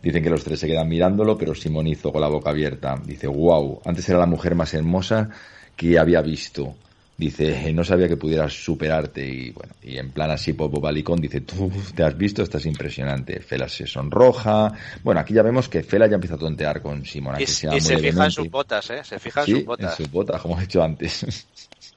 Dicen 0.02 0.22
que 0.22 0.30
los 0.30 0.42
tres 0.42 0.58
se 0.58 0.66
quedan 0.66 0.88
mirándolo, 0.88 1.38
pero 1.38 1.54
Simón 1.54 1.86
hizo 1.86 2.10
con 2.12 2.20
la 2.20 2.26
boca 2.28 2.50
abierta. 2.50 3.00
Dice, 3.04 3.28
wow, 3.28 3.80
antes 3.84 4.08
era 4.08 4.18
la 4.18 4.26
mujer 4.26 4.56
más 4.56 4.74
hermosa 4.74 5.30
que 5.76 5.96
había 5.96 6.20
visto. 6.22 6.74
Dice, 7.16 7.72
no 7.72 7.84
sabía 7.84 8.08
que 8.08 8.16
pudieras 8.16 8.52
superarte. 8.52 9.24
Y 9.24 9.52
bueno, 9.52 9.72
y 9.80 9.96
en 9.98 10.10
plan 10.10 10.32
así, 10.32 10.52
Popo 10.54 10.80
Balicón 10.80 11.20
dice, 11.20 11.42
tú 11.42 11.70
te 11.94 12.02
has 12.02 12.18
visto, 12.18 12.42
estás 12.42 12.66
impresionante. 12.66 13.38
Fela 13.38 13.68
se 13.68 13.86
sonroja. 13.86 14.72
Bueno, 15.04 15.20
aquí 15.20 15.32
ya 15.32 15.42
vemos 15.42 15.68
que 15.68 15.84
Fela 15.84 16.08
ya 16.08 16.16
empieza 16.16 16.34
a 16.34 16.38
tontear 16.38 16.82
con 16.82 17.04
Simón. 17.04 17.34
Y, 17.34 17.44
aunque 17.44 17.46
sea 17.46 17.76
y 17.76 17.80
se 17.80 17.92
muy 17.94 18.02
fija 18.02 18.24
en 18.24 18.30
sus 18.32 18.50
botas, 18.50 18.90
¿eh? 18.90 19.04
Se 19.04 19.20
fija 19.20 19.40
en 19.42 19.46
Sí, 19.46 19.52
sus 19.52 19.60
en 19.60 19.66
botas. 19.66 19.94
sus 19.96 20.10
botas, 20.10 20.42
como 20.42 20.58
he 20.58 20.62
dicho 20.62 20.82
antes. 20.82 21.46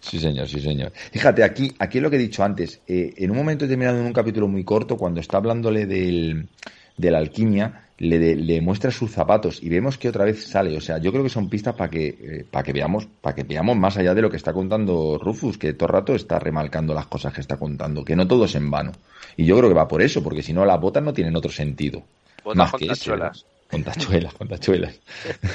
sí, 0.00 0.18
señor, 0.18 0.48
sí, 0.48 0.60
señor. 0.60 0.92
Fíjate, 1.12 1.42
aquí, 1.44 1.72
aquí 1.78 1.98
es 1.98 2.02
lo 2.02 2.10
que 2.10 2.16
he 2.16 2.20
dicho 2.20 2.42
antes. 2.44 2.80
Eh, 2.86 3.14
en 3.16 3.30
un 3.30 3.36
momento 3.36 3.64
determinado, 3.64 3.98
en 3.98 4.06
un 4.06 4.12
capítulo 4.12 4.48
muy 4.48 4.64
corto, 4.64 4.96
cuando 4.96 5.20
está 5.20 5.36
hablándole 5.38 5.86
del, 5.86 6.48
de 6.96 7.10
la 7.10 7.18
alquimia, 7.18 7.84
le, 7.98 8.18
de- 8.18 8.36
le 8.36 8.60
muestra 8.60 8.90
sus 8.92 9.10
zapatos 9.10 9.60
y 9.62 9.68
vemos 9.68 9.98
que 9.98 10.08
otra 10.08 10.24
vez 10.24 10.44
sale. 10.44 10.76
O 10.76 10.80
sea, 10.80 10.98
yo 10.98 11.10
creo 11.10 11.24
que 11.24 11.30
son 11.30 11.48
pistas 11.48 11.74
para 11.74 11.90
que, 11.90 12.06
eh, 12.08 12.46
para 12.50 12.62
que 12.62 12.72
veamos, 12.72 13.06
para 13.20 13.34
que 13.34 13.42
veamos 13.42 13.76
más 13.76 13.96
allá 13.96 14.14
de 14.14 14.22
lo 14.22 14.30
que 14.30 14.36
está 14.36 14.52
contando 14.52 15.18
Rufus, 15.20 15.58
que 15.58 15.72
todo 15.72 15.88
el 15.88 15.92
rato 15.94 16.14
está 16.14 16.38
remarcando 16.38 16.94
las 16.94 17.06
cosas 17.06 17.32
que 17.34 17.40
está 17.40 17.56
contando, 17.56 18.04
que 18.04 18.14
no 18.16 18.26
todo 18.28 18.44
es 18.44 18.54
en 18.54 18.70
vano. 18.70 18.92
Y 19.36 19.44
yo 19.46 19.56
creo 19.58 19.68
que 19.68 19.74
va 19.74 19.88
por 19.88 20.02
eso, 20.02 20.22
porque 20.22 20.42
si 20.42 20.52
no, 20.52 20.64
las 20.64 20.80
botas 20.80 21.02
no 21.02 21.12
tienen 21.12 21.34
otro 21.36 21.50
sentido. 21.50 22.02
Botas 22.44 22.56
más 22.56 22.70
con 22.70 22.78
que 22.80 22.86
ese, 22.86 22.94
tachuelas. 22.94 23.44
con 23.68 23.82
tachuelas, 23.82 24.34
con 24.34 24.48
tachuelas. 24.48 25.00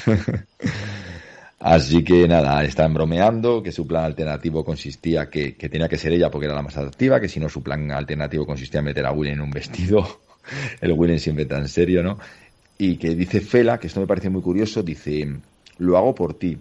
Así 1.66 2.04
que 2.04 2.28
nada, 2.28 2.62
están 2.62 2.92
bromeando, 2.92 3.62
que 3.62 3.72
su 3.72 3.86
plan 3.86 4.04
alternativo 4.04 4.62
consistía 4.62 5.30
que, 5.30 5.56
que 5.56 5.70
tenía 5.70 5.88
que 5.88 5.96
ser 5.96 6.12
ella 6.12 6.30
porque 6.30 6.44
era 6.44 6.54
la 6.54 6.60
más 6.60 6.76
atractiva, 6.76 7.18
que 7.18 7.26
si 7.26 7.40
no 7.40 7.48
su 7.48 7.62
plan 7.62 7.90
alternativo 7.90 8.44
consistía 8.44 8.80
en 8.80 8.84
meter 8.84 9.06
a 9.06 9.12
Willen 9.12 9.36
en 9.36 9.40
un 9.40 9.50
vestido, 9.50 10.20
el 10.82 10.92
Willen 10.92 11.18
siempre 11.18 11.46
tan 11.46 11.66
serio, 11.66 12.02
¿no? 12.02 12.18
Y 12.76 12.98
que 12.98 13.14
dice 13.14 13.40
Fela, 13.40 13.78
que 13.78 13.86
esto 13.86 13.98
me 13.98 14.06
parece 14.06 14.28
muy 14.28 14.42
curioso, 14.42 14.82
dice, 14.82 15.26
lo 15.78 15.96
hago 15.96 16.14
por 16.14 16.34
ti. 16.34 16.58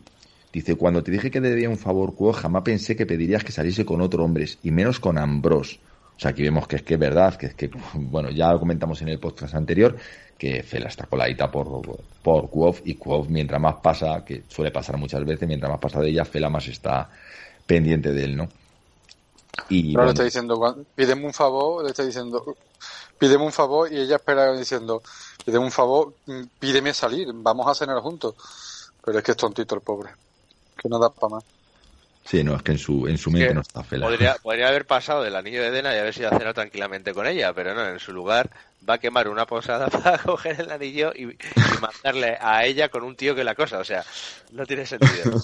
Dice, 0.53 0.75
cuando 0.75 1.03
te 1.03 1.11
dije 1.11 1.29
que 1.29 1.41
te 1.41 1.49
debía 1.49 1.67
un 1.67 1.77
favor, 1.77 2.15
Quo, 2.15 2.31
jamás 2.31 2.61
pensé 2.63 2.95
que 2.95 3.05
pedirías 3.05 3.43
que 3.43 3.51
saliese 3.51 3.83
con 3.83 3.99
otro 3.99 4.23
hombre, 4.23 4.47
y 4.63 4.71
menos 4.71 5.01
con 5.01 5.17
Ambrose. 5.17 5.79
O 6.15 6.19
sea, 6.19 6.31
aquí 6.31 6.43
vemos 6.43 6.67
que 6.67 6.77
es 6.77 6.83
que 6.83 6.93
es 6.93 6.99
verdad, 6.99 7.35
que 7.35 7.47
es 7.47 7.55
que, 7.55 7.69
bueno, 7.93 8.29
ya 8.29 8.51
lo 8.51 8.59
comentamos 8.59 9.01
en 9.01 9.09
el 9.09 9.19
podcast 9.19 9.55
anterior, 9.55 9.95
que 10.37 10.63
Fela 10.63 10.87
está 10.87 11.05
coladita 11.05 11.49
por, 11.51 11.81
por 12.21 12.49
Quoth, 12.49 12.81
y 12.85 12.95
Quoth, 12.95 13.27
mientras 13.27 13.59
más 13.61 13.75
pasa, 13.75 14.23
que 14.25 14.43
suele 14.47 14.71
pasar 14.71 14.97
muchas 14.97 15.23
veces, 15.25 15.47
mientras 15.47 15.71
más 15.71 15.79
pasa 15.79 15.99
de 15.99 16.09
ella, 16.09 16.25
Fela 16.25 16.49
más 16.49 16.67
está 16.67 17.09
pendiente 17.65 18.11
de 18.11 18.23
él, 18.23 18.35
¿no? 18.37 18.49
Y 19.69 19.81
Pero 19.81 19.87
le 19.89 19.93
bueno, 19.93 20.11
está 20.11 20.23
diciendo, 20.23 20.57
"Juan, 20.57 20.85
pídeme 20.95 21.25
un 21.25 21.33
favor, 21.33 21.83
le 21.83 21.91
está 21.91 22.03
diciendo, 22.03 22.55
pídeme 23.17 23.45
un 23.45 23.51
favor, 23.51 23.91
y 23.91 23.99
ella 23.99 24.15
espera 24.17 24.51
diciendo, 24.53 25.01
pídeme 25.45 25.65
un 25.65 25.71
favor, 25.71 26.13
mm, 26.25 26.41
pídeme 26.59 26.93
salir, 26.93 27.29
vamos 27.33 27.67
a 27.67 27.75
cenar 27.75 27.99
juntos. 27.99 28.35
Pero 29.03 29.19
es 29.19 29.23
que 29.23 29.31
es 29.31 29.37
tontito 29.37 29.75
el 29.75 29.81
pobre, 29.81 30.11
que 30.77 30.89
no 30.89 30.97
da 30.99 31.09
para 31.09 31.35
más. 31.35 31.43
Sí, 32.25 32.43
no, 32.43 32.55
es 32.55 32.63
que 32.63 32.73
en 32.73 32.77
su, 32.77 33.07
en 33.07 33.17
su 33.17 33.31
mente 33.31 33.49
que 33.49 33.53
no 33.53 33.61
está 33.61 33.83
Fela. 33.83 34.07
Podría, 34.07 34.35
podría 34.41 34.67
haber 34.67 34.85
pasado 34.85 35.23
del 35.23 35.35
anillo 35.35 35.61
de 35.61 35.71
Dena 35.71 35.95
y 35.95 35.99
haberse 35.99 36.21
ido 36.21 36.29
a 36.29 36.37
cenar 36.37 36.53
tranquilamente 36.53 37.13
con 37.13 37.27
ella, 37.27 37.53
pero 37.53 37.73
no, 37.73 37.87
en 37.87 37.99
su 37.99 38.13
lugar 38.13 38.49
va 38.87 38.95
a 38.95 38.97
quemar 38.97 39.27
una 39.27 39.45
posada 39.45 39.87
para 39.89 40.17
coger 40.17 40.61
el 40.61 40.71
anillo 40.71 41.11
y, 41.15 41.23
y 41.23 41.37
mandarle 41.81 42.37
a 42.39 42.65
ella 42.65 42.89
con 42.89 43.03
un 43.03 43.15
tío 43.15 43.35
que 43.35 43.43
la 43.43 43.55
cosa. 43.55 43.79
O 43.79 43.83
sea, 43.83 44.03
no 44.51 44.65
tiene 44.65 44.85
sentido. 44.85 45.41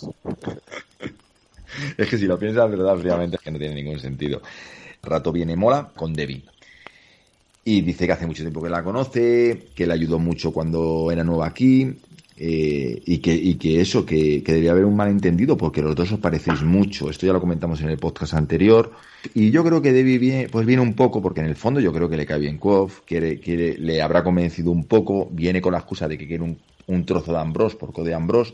Es 1.98 2.10
que 2.10 2.18
si 2.18 2.26
lo 2.26 2.38
piensas, 2.38 2.70
verdad, 2.70 2.98
fríamente 2.98 3.36
es 3.38 3.42
que 3.42 3.52
no 3.52 3.60
tiene 3.60 3.76
ningún 3.76 4.00
sentido. 4.00 4.42
Rato 5.02 5.32
viene 5.32 5.56
Mola 5.56 5.90
con 5.96 6.14
Debbie. 6.14 6.44
Y 7.64 7.82
dice 7.82 8.08
que 8.08 8.14
hace 8.14 8.26
mucho 8.26 8.42
tiempo 8.42 8.64
que 8.64 8.70
la 8.70 8.84
conoce, 8.84 9.68
que 9.76 9.86
le 9.86 9.94
ayudó 9.94 10.18
mucho 10.18 10.52
cuando 10.52 11.12
era 11.12 11.24
nueva 11.24 11.48
aquí, 11.48 11.94
eh, 12.42 13.02
y, 13.06 13.18
que, 13.18 13.34
y 13.34 13.56
que 13.56 13.82
eso, 13.82 14.06
que, 14.06 14.42
que 14.42 14.54
debía 14.54 14.72
haber 14.72 14.86
un 14.86 14.96
malentendido 14.96 15.58
porque 15.58 15.82
los 15.82 15.94
dos 15.94 16.14
os 16.14 16.20
parecéis 16.20 16.64
mucho. 16.64 17.10
Esto 17.10 17.26
ya 17.26 17.34
lo 17.34 17.42
comentamos 17.42 17.82
en 17.82 17.90
el 17.90 17.98
podcast 17.98 18.34
anterior. 18.34 18.94
Y 19.34 19.52
yo 19.52 19.62
creo 19.62 19.82
que 19.82 19.92
Debbie 19.92 20.18
viene, 20.18 20.48
pues 20.48 20.66
viene 20.66 20.82
un 20.82 20.94
poco, 20.94 21.22
porque 21.22 21.42
en 21.42 21.48
el 21.48 21.58
fondo 21.58 21.82
yo 21.82 21.92
creo 21.92 22.10
que 22.10 22.16
le 22.16 22.26
cae 22.26 22.40
bien 22.40 22.58
Quoth, 22.58 23.04
quiere, 23.06 23.42
quiere, 23.42 23.78
le 23.78 24.02
habrá 24.02 24.24
convencido 24.24 24.72
un 24.72 24.86
poco, 24.86 25.28
viene 25.30 25.62
con 25.62 25.74
la 25.74 25.80
excusa 25.80 26.08
de 26.08 26.18
que 26.18 26.28
quiere 26.28 26.44
un, 26.44 26.58
un 26.88 27.06
trozo 27.06 27.34
de 27.34 27.40
Ambrose, 27.40 27.76
por 27.76 27.92
de 27.92 28.14
Ambrose, 28.14 28.54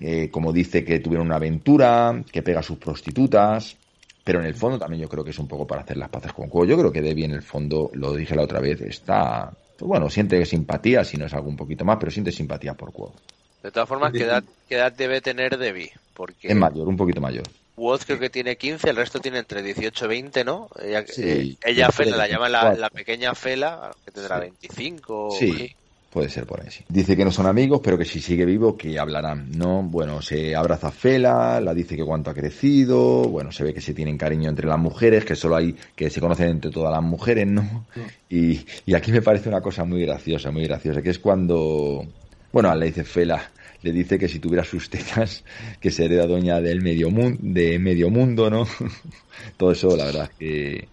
eh, 0.00 0.28
como 0.32 0.52
dice 0.52 0.84
que 0.84 0.98
tuvieron 0.98 1.28
una 1.28 1.36
aventura, 1.36 2.24
que 2.32 2.42
pega 2.42 2.58
a 2.58 2.64
sus 2.64 2.78
prostitutas, 2.78 3.76
pero 4.24 4.40
en 4.40 4.46
el 4.46 4.54
fondo 4.54 4.76
también 4.76 5.02
yo 5.02 5.08
creo 5.08 5.22
que 5.22 5.30
es 5.30 5.38
un 5.38 5.46
poco 5.46 5.68
para 5.68 5.82
hacer 5.82 5.96
las 5.98 6.08
paces 6.08 6.32
con 6.32 6.48
Quoth. 6.48 6.66
Yo 6.66 6.76
creo 6.76 6.90
que 6.90 7.00
Debbie 7.00 7.26
en 7.26 7.32
el 7.32 7.42
fondo, 7.42 7.92
lo 7.94 8.12
dije 8.12 8.34
la 8.34 8.42
otra 8.42 8.58
vez, 8.58 8.80
está, 8.80 9.52
pues 9.78 9.88
bueno, 9.88 10.10
siente 10.10 10.44
simpatía, 10.44 11.04
si 11.04 11.16
no 11.16 11.26
es 11.26 11.32
algo 11.34 11.48
un 11.48 11.56
poquito 11.56 11.84
más, 11.84 11.98
pero 12.00 12.10
siente 12.10 12.32
simpatía 12.32 12.74
por 12.74 12.92
Quoth. 12.92 13.14
De 13.62 13.70
todas 13.70 13.88
formas, 13.88 14.12
¿qué 14.12 14.24
edad, 14.24 14.42
qué 14.68 14.74
edad 14.76 14.92
debe 14.92 15.20
tener 15.20 15.56
Debbie? 15.56 15.92
Porque 16.14 16.48
Es 16.48 16.56
mayor, 16.56 16.88
un 16.88 16.96
poquito 16.96 17.20
mayor. 17.20 17.44
Woz 17.76 18.04
creo 18.04 18.18
que 18.18 18.28
tiene 18.28 18.56
15, 18.56 18.90
el 18.90 18.96
resto 18.96 19.20
tiene 19.20 19.38
entre 19.38 19.62
18 19.62 20.04
y 20.04 20.08
20, 20.08 20.44
¿no? 20.44 20.68
Ella, 20.82 21.04
Sí. 21.06 21.56
ella 21.64 21.90
Fela, 21.92 22.16
la 22.16 22.26
que 22.26 22.32
llama 22.32 22.48
la, 22.48 22.64
24. 22.64 22.80
la 22.80 22.90
pequeña 22.90 23.34
Fela, 23.36 23.90
que 24.04 24.10
tendrá 24.10 24.36
Sí. 24.36 24.40
25. 24.42 25.30
Sí, 25.38 25.76
puede 26.10 26.28
ser 26.28 26.46
por 26.46 26.60
ahí, 26.60 26.68
sí. 26.70 26.84
Dice 26.88 27.16
que 27.16 27.24
no 27.24 27.30
son 27.30 27.46
amigos, 27.46 27.80
pero 27.82 27.98
que 27.98 28.04
si 28.04 28.20
sigue 28.20 28.44
vivo, 28.44 28.76
que 28.76 28.98
hablarán, 28.98 29.50
¿no? 29.52 29.82
Bueno, 29.82 30.22
se 30.22 30.56
abraza 30.56 30.88
a 30.88 30.92
Fela, 30.92 31.60
la 31.60 31.74
dice 31.74 31.96
que 31.96 32.04
cuánto 32.04 32.30
ha 32.30 32.34
crecido, 32.34 33.24
bueno, 33.24 33.52
se 33.52 33.64
ve 33.64 33.74
que 33.74 33.80
se 33.80 33.94
tienen 33.94 34.16
cariño 34.16 34.48
entre 34.48 34.66
las 34.66 34.78
mujeres, 34.78 35.24
que 35.24 35.36
solo 35.36 35.56
hay, 35.56 35.74
que 35.94 36.10
se 36.10 36.20
conocen 36.20 36.48
entre 36.48 36.70
todas 36.70 36.92
las 36.92 37.02
mujeres, 37.02 37.46
¿no? 37.46 37.86
Y, 38.28 38.60
y 38.86 38.94
aquí 38.94 39.12
me 39.12 39.22
parece 39.22 39.48
una 39.48 39.60
cosa 39.60 39.84
muy 39.84 40.02
graciosa, 40.02 40.50
muy 40.50 40.64
graciosa, 40.64 41.02
que 41.02 41.10
es 41.10 41.18
cuando, 41.18 42.06
bueno, 42.52 42.74
le 42.74 42.86
dice 42.86 43.04
Fela, 43.04 43.50
le 43.82 43.92
dice 43.92 44.18
que 44.18 44.28
si 44.28 44.38
tuviera 44.38 44.64
sus 44.64 44.90
tetas, 44.90 45.44
que 45.80 45.90
se 45.90 46.04
hereda 46.04 46.26
doña 46.26 46.60
del 46.60 46.82
medio 46.82 47.10
mundo, 47.10 47.38
de 47.42 47.78
medio 47.78 48.10
mundo, 48.10 48.50
¿no? 48.50 48.66
Todo 49.56 49.72
eso, 49.72 49.96
la 49.96 50.06
verdad 50.06 50.30
que, 50.38 50.88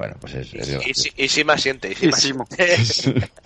bueno, 0.00 0.16
pues 0.18 0.32
es, 0.34 0.54
es 0.54 0.78
Y, 0.86 0.94
sí- 0.94 1.40
y 1.40 1.44
más 1.44 1.60
siente, 1.60 1.94
y 2.00 2.06
más 2.06 2.20
siente. 2.22 2.56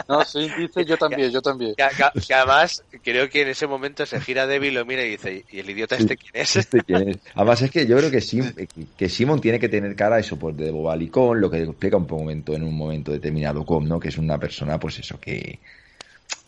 No, 0.09 0.25
sí, 0.25 0.49
dice 0.57 0.85
yo 0.85 0.97
también, 0.97 1.33
yo 1.33 1.43
también. 1.43 1.75
que, 1.75 1.85
que- 1.97 2.21
que 2.29 2.33
además, 2.35 2.81
creo 3.03 3.29
que 3.29 3.43
en 3.43 3.49
ese 3.49 3.67
momento 3.67 4.07
se 4.07 4.21
gira 4.21 4.47
Debbie, 4.47 4.71
lo 4.71 4.85
mira 4.85 5.03
y 5.03 5.11
dice, 5.11 5.45
¿y 5.51 5.59
el 5.59 5.69
idiota 5.71 5.97
este 5.97 6.17
quién 6.17 6.31
es? 6.35 6.55
Este 6.55 6.81
quién 6.83 7.09
es. 7.09 7.17
Además 7.35 7.61
es 7.63 7.73
que 7.73 7.85
yo 7.89 7.97
creo 7.97 8.09
que, 8.09 8.21
Sim- 8.21 8.55
que 8.97 9.09
Simon 9.09 9.41
tiene 9.41 9.59
que 9.59 9.69
tener 9.69 9.97
cara 9.97 10.21
eso 10.21 10.39
pues 10.39 10.57
de 10.57 10.71
bobalicón, 10.71 11.41
lo 11.41 11.51
que 11.51 11.61
explica 11.65 11.97
un 11.97 12.07
momento 12.07 12.55
en 12.55 12.63
un 12.63 12.77
momento 12.77 13.11
determinado 13.11 13.67
com, 13.67 13.85
¿no? 13.85 13.99
Que 13.99 14.11
es 14.11 14.19
una 14.19 14.39
persona 14.39 14.79
pues 14.79 15.01
eso 15.01 15.19
que 15.19 15.59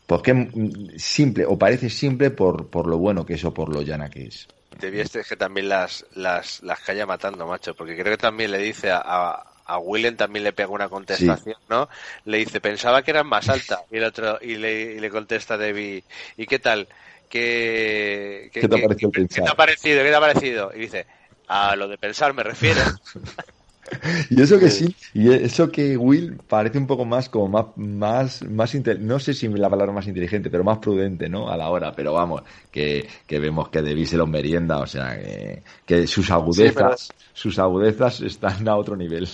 pues 0.07 0.23
que 0.23 0.35
mm, 0.35 0.97
simple 0.99 1.45
o 1.47 1.59
parece 1.59 1.91
simple 1.91 2.31
por 2.31 2.71
por 2.71 2.87
lo 2.87 2.99
bueno 2.99 3.27
que 3.27 3.35
es 3.35 3.45
o 3.45 3.53
por 3.53 3.71
lo 3.75 3.83
llana 3.83 4.09
que 4.09 4.27
es. 4.27 4.47
Este 4.81 5.21
es 5.21 5.29
que 5.29 5.37
también 5.37 5.69
las, 5.69 6.05
las, 6.15 6.63
las 6.63 6.81
calla 6.81 7.07
matando, 7.07 7.47
macho, 7.47 7.75
porque 7.75 7.95
creo 7.97 8.13
que 8.13 8.19
también 8.23 8.51
le 8.53 8.59
dice 8.59 8.91
a, 8.91 8.99
a, 8.99 9.56
a 9.67 9.79
Willem 9.79 10.17
también 10.17 10.45
le 10.45 10.53
pega 10.53 10.71
una 10.71 10.89
contestación, 10.89 11.57
¿no? 11.69 11.89
Le 12.25 12.39
dice, 12.39 12.61
pensaba 12.61 13.03
que 13.03 13.11
eras 13.13 13.25
más 13.27 13.49
alta, 13.49 13.85
y 13.91 13.99
el 13.99 14.05
otro, 14.05 14.39
y 14.43 14.57
le, 14.57 14.95
y 14.95 15.01
le 15.01 15.11
contesta 15.11 15.57
Debbie, 15.59 16.07
¿y 16.37 16.47
qué 16.47 16.59
tal? 16.59 16.89
¿Qué, 17.29 18.51
¿Qué 18.59 18.69
te 18.69 18.75
ha 18.75 18.79
parecido 18.79 19.11
qué- 19.13 19.23
qué 19.33 19.43
pensar? 19.43 19.43
te 19.43 19.51
ha 19.51 19.55
parecido? 19.57 20.03
¿Qué 20.05 20.11
te 20.11 20.15
ha 20.17 20.21
parecido? 20.21 20.73
Y 20.75 20.81
dice, 20.81 21.07
a 21.47 21.77
lo 21.77 21.89
de 21.89 21.99
pensar 21.99 22.35
me 22.35 22.43
refiero. 22.45 22.95
Y 24.31 24.41
eso 24.43 24.59
que 24.59 24.71
sí, 24.71 24.95
y 25.15 25.31
eso 25.33 25.71
que 25.71 25.97
Will 25.97 26.41
parece 26.47 26.79
un 26.79 26.87
poco 26.87 27.05
más 27.05 27.29
como 27.29 27.49
más 27.49 27.67
más 27.77 28.43
más 28.45 28.75
no 29.01 29.19
sé 29.19 29.35
si 29.35 29.49
la 29.49 29.71
palabra 29.71 29.93
más 29.93 30.07
inteligente, 30.07 30.51
pero 30.51 30.65
más 30.65 30.79
prudente, 30.79 31.29
¿no? 31.29 31.49
A 31.49 31.57
la 31.57 31.71
hora, 31.71 31.95
pero 31.95 32.13
vamos, 32.13 32.43
que, 32.71 33.09
que 33.27 33.39
vemos 33.39 33.69
que 33.71 33.83
Debbie 33.83 34.07
se 34.07 34.17
lo 34.17 34.27
merienda, 34.27 34.79
o 34.79 34.87
sea, 34.87 35.17
que, 35.19 35.63
que 35.85 36.07
sus 36.07 36.31
agudezas, 36.31 37.15
sus 37.33 37.59
agudezas 37.59 38.21
están 38.21 38.69
a 38.69 38.77
otro 38.77 38.97
nivel. 38.97 39.29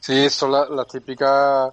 Sí, 0.00 0.28
son 0.30 0.52
las 0.52 0.86
típicas 0.88 1.72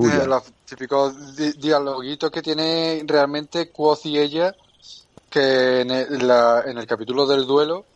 eh, 0.00 0.24
los 0.26 0.44
típicos 0.66 1.36
di- 1.36 1.54
dialoguitos 1.54 2.30
que 2.30 2.42
tiene 2.42 3.02
realmente 3.06 3.72
Quoth 3.72 4.06
y 4.06 4.18
ella, 4.18 4.56
que 5.30 5.82
en 5.82 5.90
el, 5.92 6.28
la- 6.28 6.62
en 6.66 6.78
el 6.78 6.86
capítulo 6.86 7.26
del 7.26 7.46
duelo, 7.46 7.88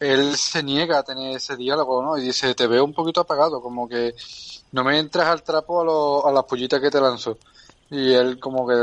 él 0.00 0.36
se 0.36 0.62
niega 0.62 0.98
a 0.98 1.02
tener 1.02 1.36
ese 1.36 1.56
diálogo, 1.56 2.02
¿no? 2.02 2.16
Y 2.18 2.22
dice, 2.22 2.54
te 2.54 2.66
veo 2.66 2.84
un 2.84 2.92
poquito 2.94 3.20
apagado, 3.20 3.60
como 3.60 3.88
que 3.88 4.14
no 4.72 4.84
me 4.84 4.98
entras 4.98 5.26
al 5.28 5.42
trapo 5.42 5.80
a, 5.80 5.84
lo- 5.84 6.26
a 6.26 6.32
las 6.32 6.44
pollitas 6.44 6.80
que 6.80 6.90
te 6.90 7.00
lanzo. 7.00 7.38
Y 7.90 8.12
él 8.12 8.38
como 8.38 8.66
que, 8.66 8.74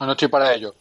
no 0.00 0.12
estoy 0.12 0.28
para 0.28 0.52
ello. 0.54 0.74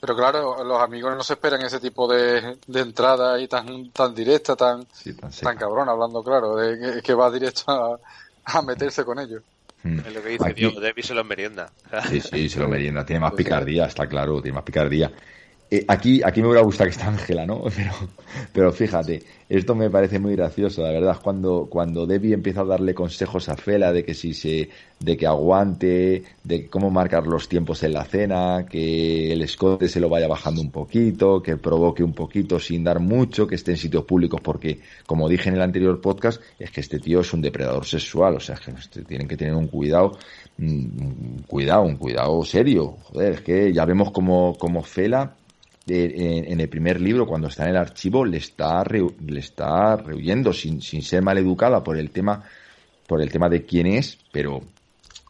Pero 0.00 0.16
claro, 0.16 0.62
los 0.64 0.80
amigos 0.82 1.16
no 1.16 1.22
se 1.22 1.32
esperan 1.34 1.62
ese 1.62 1.80
tipo 1.80 2.06
de, 2.06 2.58
de 2.66 2.80
entrada 2.80 3.34
ahí 3.34 3.48
tan, 3.48 3.90
tan 3.90 4.14
directa, 4.14 4.54
tan, 4.56 4.86
Sí, 4.92 5.14
tan 5.14 5.56
cabrón, 5.56 5.88
hablando 5.88 6.22
claro, 6.22 6.56
de 6.56 6.78
que, 6.96 7.02
que 7.02 7.14
va 7.14 7.30
directo 7.30 7.70
a, 7.70 7.98
a 8.44 8.62
meterse 8.62 9.04
con 9.04 9.18
ellos. 9.18 9.42
Mm. 9.82 9.98
Es 10.00 10.14
lo 10.14 10.22
que 10.22 10.28
dice, 10.30 10.44
Aquí- 10.46 10.54
tío, 10.70 10.80
Debbie 10.80 11.02
se 11.02 11.14
lo 11.14 11.24
merienda. 11.24 11.70
Sí, 12.10 12.20
sí, 12.20 12.48
se 12.48 12.58
lo 12.60 12.68
merienda. 12.68 13.04
Tiene 13.06 13.20
más 13.20 13.32
picardía, 13.36 13.86
está 13.86 14.06
claro, 14.06 14.42
tiene 14.42 14.54
más 14.56 14.64
picardía. 14.64 15.10
Eh, 15.74 15.84
aquí, 15.88 16.20
aquí 16.22 16.40
me 16.40 16.46
hubiera 16.46 16.62
gustado 16.62 16.84
que 16.88 16.92
está 16.92 17.08
Ángela, 17.08 17.44
¿no? 17.44 17.64
Pero, 17.76 17.90
pero 18.52 18.72
fíjate, 18.72 19.22
esto 19.48 19.74
me 19.74 19.90
parece 19.90 20.20
muy 20.20 20.36
gracioso, 20.36 20.82
la 20.82 20.90
verdad, 20.92 21.18
cuando, 21.20 21.66
cuando 21.68 22.06
Debbie 22.06 22.32
empieza 22.34 22.60
a 22.60 22.64
darle 22.64 22.94
consejos 22.94 23.48
a 23.48 23.56
Fela 23.56 23.92
de 23.92 24.04
que 24.04 24.14
si 24.14 24.34
se, 24.34 24.68
de 25.00 25.16
que 25.16 25.26
aguante, 25.26 26.22
de 26.44 26.68
cómo 26.68 26.90
marcar 26.90 27.26
los 27.26 27.48
tiempos 27.48 27.82
en 27.82 27.92
la 27.92 28.04
cena, 28.04 28.66
que 28.70 29.32
el 29.32 29.42
escote 29.42 29.88
se 29.88 29.98
lo 29.98 30.08
vaya 30.08 30.28
bajando 30.28 30.60
un 30.60 30.70
poquito, 30.70 31.42
que 31.42 31.56
provoque 31.56 32.04
un 32.04 32.12
poquito 32.14 32.60
sin 32.60 32.84
dar 32.84 33.00
mucho, 33.00 33.46
que 33.48 33.56
esté 33.56 33.72
en 33.72 33.78
sitios 33.78 34.04
públicos, 34.04 34.40
porque, 34.40 34.78
como 35.06 35.28
dije 35.28 35.48
en 35.48 35.56
el 35.56 35.62
anterior 35.62 36.00
podcast, 36.00 36.40
es 36.60 36.70
que 36.70 36.82
este 36.82 37.00
tío 37.00 37.20
es 37.20 37.32
un 37.32 37.42
depredador 37.42 37.84
sexual, 37.84 38.36
o 38.36 38.40
sea, 38.40 38.54
que 38.56 38.70
este- 38.70 39.02
tienen 39.02 39.26
que 39.26 39.36
tener 39.36 39.54
un 39.54 39.66
cuidado, 39.66 40.18
mm, 40.58 40.64
un 40.66 41.44
cuidado, 41.48 41.82
un 41.82 41.96
cuidado 41.96 42.44
serio. 42.44 42.96
Joder, 43.04 43.32
es 43.34 43.40
que 43.40 43.72
ya 43.72 43.84
vemos 43.84 44.12
como, 44.12 44.54
como 44.56 44.80
Fela 44.82 45.34
en, 45.86 46.60
el 46.60 46.68
primer 46.68 47.00
libro, 47.00 47.26
cuando 47.26 47.48
está 47.48 47.64
en 47.64 47.70
el 47.70 47.76
archivo, 47.76 48.24
le 48.24 48.38
está, 48.38 48.82
rehuyendo 48.84 49.32
le 49.32 49.40
está 49.40 49.96
rehuyendo 49.96 50.52
sin, 50.52 50.80
sin 50.80 51.02
ser 51.02 51.22
maleducada 51.22 51.82
por 51.84 51.96
el 51.98 52.10
tema, 52.10 52.42
por 53.06 53.20
el 53.20 53.30
tema 53.30 53.48
de 53.48 53.64
quién 53.66 53.86
es, 53.86 54.18
pero, 54.30 54.62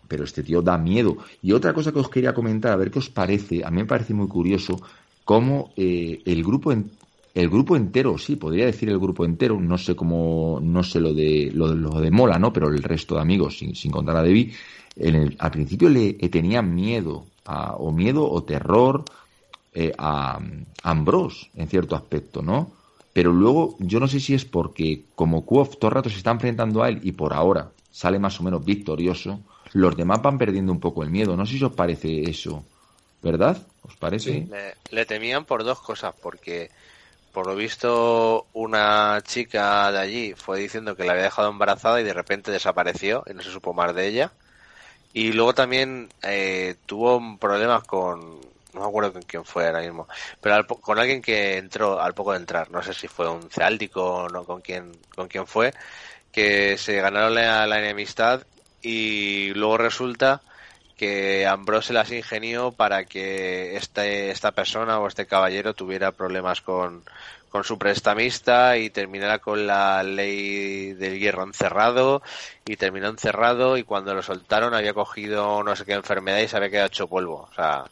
pero 0.08 0.24
este 0.24 0.42
tío 0.42 0.62
da 0.62 0.78
miedo. 0.78 1.16
Y 1.42 1.52
otra 1.52 1.72
cosa 1.72 1.92
que 1.92 1.98
os 1.98 2.08
quería 2.08 2.34
comentar, 2.34 2.72
a 2.72 2.76
ver 2.76 2.90
qué 2.90 2.98
os 3.00 3.10
parece, 3.10 3.64
a 3.64 3.70
mí 3.70 3.78
me 3.78 3.86
parece 3.86 4.14
muy 4.14 4.28
curioso 4.28 4.80
cómo 5.24 5.72
eh, 5.76 6.22
el 6.24 6.42
grupo 6.44 6.72
en- 6.72 6.90
el 7.34 7.48
grupo 7.50 7.74
entero, 7.74 8.16
sí, 8.16 8.36
podría 8.36 8.66
decir 8.66 8.88
el 8.90 8.98
grupo 9.00 9.24
entero, 9.24 9.58
no 9.60 9.76
sé 9.76 9.96
cómo, 9.96 10.60
no 10.62 10.84
sé 10.84 11.00
lo 11.00 11.12
de, 11.12 11.50
lo, 11.52 11.74
lo 11.74 12.00
de 12.00 12.10
Mola, 12.12 12.38
¿no? 12.38 12.52
Pero 12.52 12.68
el 12.68 12.80
resto 12.80 13.16
de 13.16 13.22
amigos, 13.22 13.58
sin, 13.58 13.74
sin 13.74 13.90
contar 13.90 14.16
a 14.16 14.22
Debbie, 14.22 14.52
en 14.94 15.14
el- 15.16 15.36
al 15.40 15.50
principio 15.50 15.88
le 15.88 16.10
eh, 16.20 16.28
tenían 16.28 16.72
miedo, 16.72 17.26
a- 17.44 17.74
o 17.74 17.90
miedo 17.90 18.30
o 18.30 18.44
terror 18.44 19.04
eh, 19.74 19.92
a, 19.98 20.37
a 20.37 20.90
Ambrose, 20.90 21.50
en 21.54 21.68
cierto 21.68 21.96
aspecto, 21.96 22.42
¿no? 22.42 22.72
Pero 23.12 23.32
luego, 23.32 23.76
yo 23.78 24.00
no 24.00 24.08
sé 24.08 24.18
si 24.20 24.34
es 24.34 24.44
porque, 24.44 25.04
como 25.14 25.44
Quoth 25.44 25.78
todo 25.78 25.88
el 25.88 25.94
rato 25.94 26.10
se 26.10 26.16
está 26.16 26.30
enfrentando 26.30 26.82
a 26.82 26.88
él 26.88 27.00
y 27.02 27.12
por 27.12 27.32
ahora 27.32 27.70
sale 27.90 28.18
más 28.18 28.40
o 28.40 28.42
menos 28.42 28.64
victorioso, 28.64 29.40
los 29.72 29.96
demás 29.96 30.20
van 30.20 30.37
perdiendo 30.38 30.72
un 30.72 30.80
poco 30.80 31.02
el 31.02 31.10
miedo. 31.10 31.37
No 31.37 31.46
sé 31.46 31.56
si 31.58 31.64
os 31.64 31.72
parece 31.72 32.22
eso, 32.22 32.64
¿verdad? 33.22 33.56
¿Os 33.82 33.96
parece? 33.96 34.48
Le, 34.50 34.74
le 34.90 35.06
temían 35.06 35.44
por 35.44 35.62
dos 35.62 35.80
cosas, 35.80 36.12
porque 36.20 36.70
por 37.32 37.46
lo 37.46 37.54
visto 37.54 38.46
una 38.52 39.20
chica 39.22 39.90
de 39.92 39.98
allí 39.98 40.34
fue 40.34 40.58
diciendo 40.60 40.96
que 40.96 41.04
la 41.04 41.12
había 41.12 41.24
dejado 41.24 41.50
embarazada 41.50 42.00
y 42.00 42.04
de 42.04 42.14
repente 42.14 42.50
desapareció 42.50 43.24
y 43.28 43.34
no 43.34 43.42
se 43.42 43.50
supo 43.50 43.72
más 43.72 43.94
de 43.94 44.08
ella. 44.08 44.32
Y 45.12 45.32
luego 45.32 45.54
también 45.54 46.08
eh, 46.22 46.74
tuvo 46.87 47.38
problemas 47.38 47.84
con, 47.84 48.40
no 48.74 48.80
me 48.82 48.87
acuerdo 48.87 49.12
con 49.12 49.22
quién 49.22 49.44
fue 49.44 49.66
ahora 49.66 49.80
mismo, 49.80 50.08
pero 50.40 50.54
al 50.56 50.66
con 50.66 50.98
alguien 50.98 51.22
que 51.22 51.56
entró 51.56 52.00
al 52.00 52.14
poco 52.14 52.32
de 52.32 52.38
entrar, 52.38 52.70
no 52.70 52.82
sé 52.82 52.92
si 52.94 53.08
fue 53.08 53.30
un 53.30 53.50
ceáltico 53.50 54.04
o 54.04 54.28
no 54.28 54.44
con 54.44 54.60
quién, 54.60 54.92
con 55.14 55.28
quién 55.28 55.46
fue, 55.46 55.72
que 56.32 56.76
se 56.78 57.00
ganaron 57.00 57.34
la, 57.34 57.66
la 57.66 57.78
enemistad 57.78 58.42
y 58.82 59.54
luego 59.54 59.78
resulta 59.78 60.42
que 60.96 61.46
Ambrose 61.46 61.88
se 61.88 61.92
las 61.94 62.10
ingenió 62.12 62.72
para 62.72 63.04
que 63.04 63.76
este, 63.76 64.30
esta 64.30 64.52
persona 64.52 64.98
o 64.98 65.08
este 65.08 65.26
caballero 65.26 65.74
tuviera 65.74 66.12
problemas 66.12 66.60
con, 66.60 67.04
con 67.54 67.64
su 67.64 67.78
prestamista 67.78 68.76
y 68.78 68.90
terminara 68.90 69.38
con 69.38 69.66
la 69.66 70.02
ley 70.02 70.92
del 70.94 71.20
hierro 71.20 71.44
encerrado 71.44 72.20
y 72.66 72.76
terminó 72.76 73.08
encerrado 73.08 73.76
y 73.76 73.84
cuando 73.84 74.12
lo 74.12 74.22
soltaron 74.22 74.74
había 74.74 74.92
cogido 74.92 75.62
no 75.62 75.76
sé 75.76 75.84
qué 75.84 75.92
enfermedad 75.92 76.40
y 76.40 76.48
se 76.48 76.56
había 76.56 76.70
quedado 76.70 76.87
hecho 76.88 77.06
polvo. 77.06 77.48
O 77.50 77.54
sea, 77.54 77.84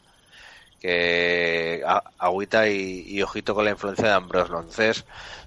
que 0.83 1.81
agüita 2.17 2.67
y, 2.67 3.21
ojito 3.21 3.55
con 3.55 3.63
la 3.63 3.71
influencia 3.71 4.09
de 4.09 4.13
Ambrose, 4.13 4.51
¿no? 4.51 4.59
Entonces, 4.59 5.05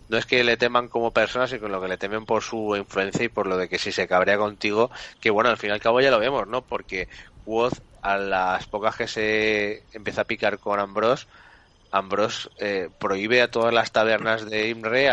no 0.08 0.16
es 0.16 0.24
que 0.24 0.42
le 0.42 0.56
teman 0.56 0.88
como 0.88 1.10
persona, 1.10 1.46
sino 1.46 1.68
lo 1.68 1.78
que 1.78 1.88
le 1.88 1.98
temen 1.98 2.24
por 2.24 2.42
su 2.42 2.74
influencia 2.74 3.22
y 3.26 3.28
por 3.28 3.46
lo 3.46 3.58
de 3.58 3.68
que 3.68 3.78
si 3.78 3.92
se 3.92 4.08
cabrea 4.08 4.38
contigo, 4.38 4.90
que 5.20 5.28
bueno, 5.28 5.50
al 5.50 5.58
fin 5.58 5.70
y 5.70 5.72
al 5.74 5.80
cabo 5.80 6.00
ya 6.00 6.10
lo 6.10 6.18
vemos, 6.18 6.48
¿no? 6.48 6.62
Porque 6.62 7.08
Quoth, 7.44 7.74
a 8.00 8.16
las 8.16 8.66
pocas 8.66 8.96
que 8.96 9.06
se 9.08 9.84
empieza 9.92 10.22
a 10.22 10.24
picar 10.24 10.58
con 10.58 10.80
Ambrose, 10.80 11.26
Ambrose 11.90 12.48
eh, 12.58 12.88
prohíbe 12.98 13.42
a 13.42 13.50
todas 13.50 13.74
las 13.74 13.92
tabernas 13.92 14.48
de 14.48 14.70
Imre 14.70 15.10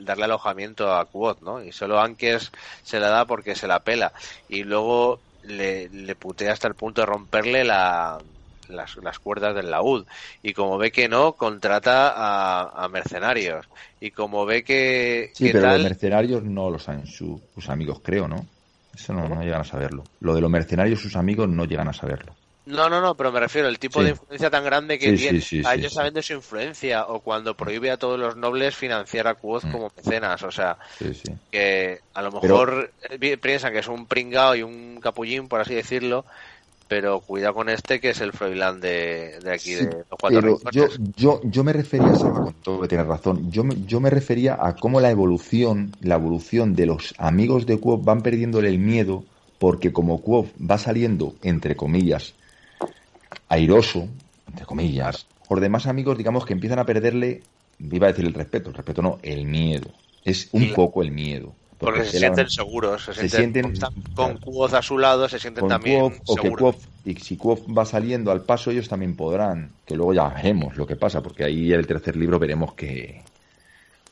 darle 0.00 0.24
alojamiento 0.24 0.94
a 0.94 1.06
Quoth, 1.06 1.40
¿no? 1.40 1.64
Y 1.64 1.72
solo 1.72 1.98
Ankers 1.98 2.52
se 2.82 3.00
la 3.00 3.08
da 3.08 3.24
porque 3.24 3.54
se 3.54 3.66
la 3.66 3.80
pela. 3.80 4.12
Y 4.50 4.64
luego 4.64 5.18
le, 5.44 5.88
le 5.88 6.14
putea 6.14 6.52
hasta 6.52 6.68
el 6.68 6.74
punto 6.74 7.00
de 7.00 7.06
romperle 7.06 7.64
la, 7.64 8.18
las, 8.76 8.96
las 8.96 9.18
cuerdas 9.18 9.54
del 9.54 9.70
laúd. 9.70 10.06
Y 10.42 10.52
como 10.52 10.78
ve 10.78 10.90
que 10.90 11.08
no, 11.08 11.32
contrata 11.34 12.08
a, 12.14 12.84
a 12.84 12.88
mercenarios. 12.88 13.66
Y 14.00 14.10
como 14.10 14.44
ve 14.46 14.64
que, 14.64 15.30
Sí, 15.34 15.46
que 15.46 15.52
pero 15.52 15.64
tal, 15.64 15.74
los 15.82 15.90
mercenarios 15.90 16.42
no 16.42 16.70
lo 16.70 16.78
saben 16.78 17.06
su- 17.06 17.40
sus 17.54 17.68
amigos, 17.68 18.00
creo, 18.02 18.26
¿no? 18.28 18.46
Eso 18.94 19.12
no, 19.14 19.28
no 19.28 19.42
llegan 19.42 19.60
a 19.62 19.64
saberlo. 19.64 20.04
Lo 20.20 20.34
de 20.34 20.40
los 20.40 20.50
mercenarios, 20.50 21.00
sus 21.00 21.16
amigos 21.16 21.48
no 21.48 21.64
llegan 21.64 21.88
a 21.88 21.92
saberlo. 21.92 22.34
No, 22.64 22.88
no, 22.88 23.00
no, 23.00 23.16
pero 23.16 23.32
me 23.32 23.40
refiero 23.40 23.66
al 23.66 23.78
tipo 23.80 23.98
Sí. 23.98 24.04
de 24.04 24.10
influencia 24.12 24.48
tan 24.48 24.62
grande 24.64 24.96
que 24.96 25.10
Sí, 25.10 25.16
tiene. 25.16 25.40
sí, 25.40 25.62
a 25.64 25.74
ellos 25.74 25.92
saben 25.92 26.14
de 26.14 26.22
su 26.22 26.34
influencia 26.34 27.06
o 27.06 27.18
cuando 27.18 27.56
prohíbe 27.56 27.90
a 27.90 27.96
todos 27.96 28.20
los 28.20 28.36
nobles 28.36 28.76
financiar 28.76 29.26
a 29.26 29.34
Quoth 29.34 29.64
Mm. 29.64 29.72
como 29.72 29.90
mecenas. 29.96 30.40
O 30.44 30.50
sea, 30.52 30.76
que 31.50 31.98
a 32.14 32.22
lo 32.22 32.30
mejor 32.30 32.92
eh, 33.10 33.18
pi- 33.18 33.36
piensan 33.36 33.72
que 33.72 33.80
es 33.80 33.88
un 33.88 34.06
pringao 34.06 34.54
y 34.54 34.62
un 34.62 35.00
capullín, 35.00 35.48
por 35.48 35.60
así 35.60 35.74
decirlo, 35.74 36.24
pero 36.92 37.20
cuidado 37.20 37.54
con 37.54 37.70
este 37.70 38.00
que 38.00 38.10
es 38.10 38.20
el 38.20 38.32
Froilán 38.32 38.78
de, 38.78 39.38
de 39.42 39.50
aquí, 39.50 39.70
Sí, 39.70 39.76
de 39.76 40.04
los 40.10 40.20
cuatro 40.20 40.40
Pero 40.42 40.58
yo, 40.70 40.88
yo, 41.16 41.40
yo 41.44 41.64
me 41.64 41.72
refería, 41.72 42.14
Salva, 42.14 42.42
con 42.44 42.52
todo 42.62 42.82
que 42.82 42.88
tienes 42.88 43.06
razón, 43.06 43.50
yo, 43.50 43.64
me- 43.64 43.76
yo 43.86 43.98
me 43.98 44.10
refería 44.10 44.58
a 44.60 44.76
cómo 44.76 45.00
la 45.00 45.10
evolución, 45.10 45.92
la 46.02 46.16
evolución 46.16 46.74
de 46.74 46.84
los 46.84 47.14
amigos 47.16 47.64
de 47.64 47.80
Quoth 47.80 48.04
van 48.04 48.20
perdiéndole 48.20 48.68
el 48.68 48.78
miedo, 48.78 49.24
porque 49.58 49.90
como 49.90 50.20
Quoth 50.20 50.48
va 50.70 50.76
saliendo, 50.76 51.32
entre 51.42 51.76
comillas, 51.76 52.34
airoso, 53.48 54.06
entre 54.48 54.66
comillas, 54.66 55.26
los 55.48 55.60
demás 55.62 55.86
amigos, 55.86 56.18
digamos 56.18 56.44
que 56.44 56.52
empiezan 56.52 56.78
a 56.78 56.84
perderle, 56.84 57.40
iba 57.78 58.06
a 58.06 58.10
decir 58.10 58.26
el 58.26 58.34
respeto, 58.34 58.68
el 58.68 58.76
respeto 58.76 59.00
no, 59.00 59.18
el 59.22 59.46
miedo. 59.46 59.88
Es 60.26 60.50
un 60.52 60.74
poco 60.74 61.02
el 61.02 61.10
miedo. 61.10 61.54
Porque 61.82 62.04
se 62.04 62.18
sienten 62.18 62.48
seguros, 62.50 63.04
se, 63.04 63.14
se 63.14 63.28
sienten, 63.28 63.74
sienten- 63.74 64.14
con 64.14 64.36
Quoth 64.38 64.74
a 64.74 64.82
su 64.82 64.98
lado, 64.98 65.28
se 65.28 65.38
sienten 65.38 65.60
con 65.62 65.68
también 65.68 66.14
o 66.26 66.36
que 66.36 66.50
y 67.04 67.16
si 67.16 67.36
Quoth 67.36 67.66
va 67.76 67.84
saliendo 67.84 68.30
al 68.30 68.42
paso, 68.42 68.70
ellos 68.70 68.88
también 68.88 69.16
podrán, 69.16 69.70
que 69.84 69.96
luego 69.96 70.14
ya 70.14 70.28
veremos 70.28 70.76
lo 70.76 70.86
que 70.86 70.96
pasa, 70.96 71.20
porque 71.22 71.44
ahí 71.44 71.72
en 71.72 71.80
el 71.80 71.86
tercer 71.86 72.16
libro 72.16 72.38
veremos 72.38 72.74
que, 72.74 73.22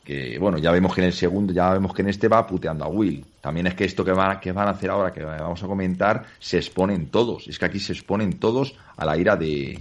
que 0.05 0.39
bueno, 0.39 0.59
ya 0.59 0.73
vemos 0.73 0.95
que 0.95 1.01
en 1.01 1.07
el 1.07 1.13
segundo, 1.13 1.53
ya 1.53 1.73
vemos 1.73 1.95
que 1.95 2.03
en 2.03 2.09
este 2.09 2.27
va 2.27 2.47
puteando 2.47 2.85
a 2.85 2.89
Will. 2.89 3.25
También 3.41 3.69
es 3.69 3.75
que 3.75 3.85
esto 3.85 4.05
que 4.05 4.13
van, 4.13 4.41
que 4.41 4.51
van 4.53 4.67
a 4.69 4.73
hacer 4.73 4.91
ahora, 4.91 5.13
que 5.13 5.23
vamos 5.23 5.63
a 5.63 5.67
comentar, 5.67 6.25
se 6.41 6.57
exponen 6.57 7.07
todos. 7.07 7.47
Es 7.47 7.59
que 7.59 7.67
aquí 7.67 7.79
se 7.79 7.93
exponen 7.93 8.39
todos 8.39 8.75
a 8.97 9.05
la 9.05 9.17
ira 9.17 9.37
de 9.37 9.79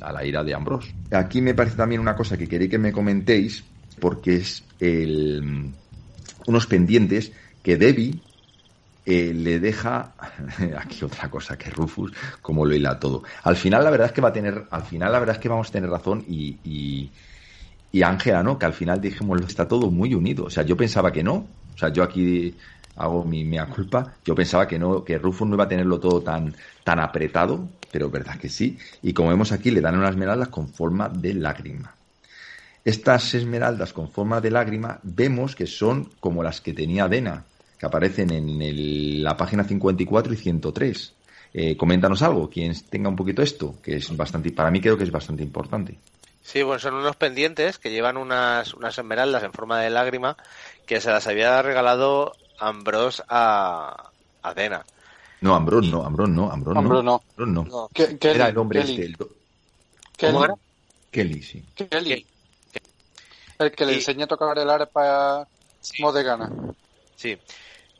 a 0.00 0.12
la 0.12 0.24
ira 0.24 0.42
de 0.44 0.52
Ambrose. 0.52 0.92
Aquí 1.12 1.40
me 1.40 1.54
parece 1.54 1.76
también 1.76 2.00
una 2.00 2.16
cosa 2.16 2.36
que 2.36 2.48
quería 2.48 2.68
que 2.68 2.78
me 2.78 2.92
comentéis, 2.92 3.64
porque 4.00 4.36
es 4.36 4.64
el, 4.80 5.70
unos 6.46 6.66
pendientes 6.66 7.32
que 7.62 7.76
Debbie 7.76 8.20
eh, 9.04 9.32
le 9.34 9.58
deja 9.58 10.12
aquí 10.78 11.04
otra 11.04 11.28
cosa 11.28 11.56
que 11.56 11.70
Rufus 11.70 12.12
como 12.40 12.64
lo 12.64 12.74
hila 12.74 13.00
todo. 13.00 13.22
Al 13.42 13.56
final 13.56 13.82
la 13.82 13.90
verdad 13.90 14.06
es 14.06 14.12
que 14.12 14.20
va 14.20 14.28
a 14.28 14.32
tener 14.32 14.64
al 14.70 14.82
final 14.82 15.10
la 15.12 15.18
verdad 15.18 15.36
es 15.36 15.42
que 15.42 15.48
vamos 15.48 15.68
a 15.68 15.72
tener 15.72 15.90
razón 15.90 16.24
y 16.28 17.10
y, 17.92 18.02
Ángela 18.02 18.42
no 18.42 18.58
que 18.58 18.64
al 18.64 18.72
final 18.72 19.00
dijimos 19.00 19.40
está 19.42 19.68
todo 19.68 19.90
muy 19.90 20.14
unido. 20.14 20.44
O 20.44 20.50
sea 20.50 20.62
yo 20.62 20.76
pensaba 20.76 21.12
que 21.12 21.22
no. 21.22 21.46
O 21.74 21.78
sea 21.78 21.88
yo 21.90 22.02
aquí 22.02 22.54
hago 22.96 23.24
mi 23.24 23.44
mea 23.44 23.66
culpa. 23.66 24.14
Yo 24.24 24.34
pensaba 24.34 24.66
que 24.68 24.78
no 24.78 25.04
que 25.04 25.18
Rufus 25.18 25.48
no 25.48 25.54
iba 25.54 25.64
a 25.64 25.68
tenerlo 25.68 25.98
todo 26.00 26.22
tan 26.22 26.54
tan 26.84 27.00
apretado 27.00 27.68
pero 27.90 28.08
verdad 28.10 28.38
que 28.38 28.48
sí. 28.48 28.78
Y 29.02 29.12
como 29.12 29.28
vemos 29.30 29.52
aquí 29.52 29.70
le 29.70 29.80
dan 29.80 29.98
unas 29.98 30.10
esmeraldas 30.10 30.48
con 30.48 30.68
forma 30.68 31.08
de 31.08 31.34
lágrima 31.34 31.94
estas 32.84 33.34
esmeraldas 33.34 33.92
con 33.92 34.08
forma 34.10 34.40
de 34.40 34.50
lágrima 34.50 34.98
vemos 35.02 35.54
que 35.54 35.66
son 35.66 36.10
como 36.20 36.42
las 36.42 36.60
que 36.60 36.72
tenía 36.72 37.08
Dena, 37.08 37.44
que 37.78 37.86
aparecen 37.86 38.30
en 38.32 38.60
el- 38.62 39.22
la 39.22 39.36
página 39.36 39.64
54 39.64 40.32
y 40.32 40.36
103. 40.36 41.12
Eh, 41.54 41.76
coméntanos 41.76 42.22
algo, 42.22 42.48
quien 42.48 42.72
tenga 42.88 43.08
un 43.10 43.16
poquito 43.16 43.42
esto, 43.42 43.74
que 43.82 43.96
es 43.96 44.16
bastante, 44.16 44.50
para 44.52 44.70
mí 44.70 44.80
creo 44.80 44.96
que 44.96 45.04
es 45.04 45.10
bastante 45.12 45.42
importante. 45.42 45.98
Sí, 46.42 46.62
bueno, 46.62 46.80
son 46.80 46.94
unos 46.94 47.14
pendientes 47.16 47.78
que 47.78 47.90
llevan 47.90 48.16
unas, 48.16 48.74
unas 48.74 48.96
esmeraldas 48.98 49.42
en 49.44 49.52
forma 49.52 49.80
de 49.80 49.90
lágrima 49.90 50.36
que 50.86 51.00
se 51.00 51.10
las 51.10 51.26
había 51.28 51.60
regalado 51.62 52.32
Ambrose 52.58 53.22
a, 53.28 54.10
a 54.42 54.54
Dena. 54.54 54.84
No, 55.40 55.54
Ambrón 55.54 55.90
no, 55.90 56.04
Ambrón 56.04 56.34
no, 56.34 56.50
Ambrón 56.50 56.74
no. 56.74 56.80
Ambrose 56.80 57.04
no. 57.04 57.22
Ambrón 57.30 57.54
no. 57.54 57.64
No. 57.64 57.88
Ke- 57.94 58.18
Kelly, 58.18 58.34
Era 58.36 58.48
el 58.48 58.58
hombre 58.58 58.80
Kelly, 58.80 58.92
este, 58.92 59.04
el 59.06 59.16
Kelly, 60.16 60.32
¿Cómo 60.32 60.44
era? 60.44 60.54
Kelly, 61.10 61.42
sí. 61.42 61.64
Kelly. 61.74 62.26
El 63.58 63.72
que 63.72 63.86
le 63.86 63.92
Y- 63.92 63.96
enseña 63.96 64.24
a 64.24 64.28
tocar 64.28 64.58
el 64.58 64.70
arpa 64.70 65.46
Modegana. 66.00 66.50
Sí. 67.16 67.38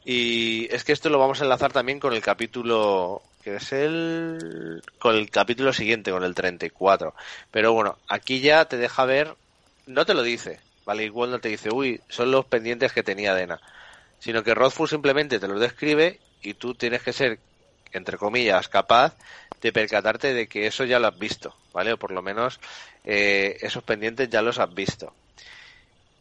Y 0.05 0.73
es 0.75 0.85
que 0.85 0.93
esto 0.93 1.09
lo 1.09 1.19
vamos 1.19 1.41
a 1.41 1.45
enlazar 1.45 1.73
también 1.73 2.01
con 2.01 2.13
el 2.13 2.23
capítulo 2.23 3.23
que 3.43 3.57
es 3.57 3.73
el 3.73 4.83
con 4.99 5.17
el 5.17 5.31
capítulo 5.31 5.73
siguiente, 5.73 6.11
con 6.11 6.25
el 6.25 6.35
34. 6.35 7.15
Pero 7.51 7.73
bueno, 7.73 7.99
aquí 8.09 8.41
ya 8.41 8.65
te 8.67 8.77
deja 8.77 9.05
ver, 9.05 9.35
no 9.87 10.07
te 10.07 10.15
lo 10.15 10.23
dice, 10.23 10.61
¿vale? 10.85 11.05
Igual 11.05 11.31
no 11.31 11.41
te 11.41 11.49
dice, 11.49 11.71
uy, 11.73 12.01
son 12.09 12.31
los 12.31 12.45
pendientes 12.47 12.93
que 12.93 13.03
tenía 13.03 13.35
Dena. 13.35 13.61
Sino 14.21 14.45
que 14.45 14.55
Rothfuss 14.55 14.91
simplemente 14.91 15.41
te 15.41 15.49
los 15.49 15.61
describe 15.61 16.21
y 16.43 16.55
tú 16.55 16.75
tienes 16.75 17.03
que 17.03 17.13
ser, 17.13 17.41
entre 17.93 18.17
comillas, 18.17 18.69
capaz 18.69 19.17
de 19.61 19.73
percatarte 19.73 20.35
de 20.35 20.47
que 20.49 20.67
eso 20.67 20.85
ya 20.85 21.01
lo 21.01 21.09
has 21.09 21.19
visto, 21.19 21.55
¿vale? 21.73 21.93
O 21.93 21.99
por 21.99 22.13
lo 22.13 22.23
menos 22.23 22.61
eh, 23.05 23.57
esos 23.61 23.83
pendientes 23.83 24.29
ya 24.31 24.43
los 24.43 24.59
has 24.59 24.73
visto. 24.73 25.13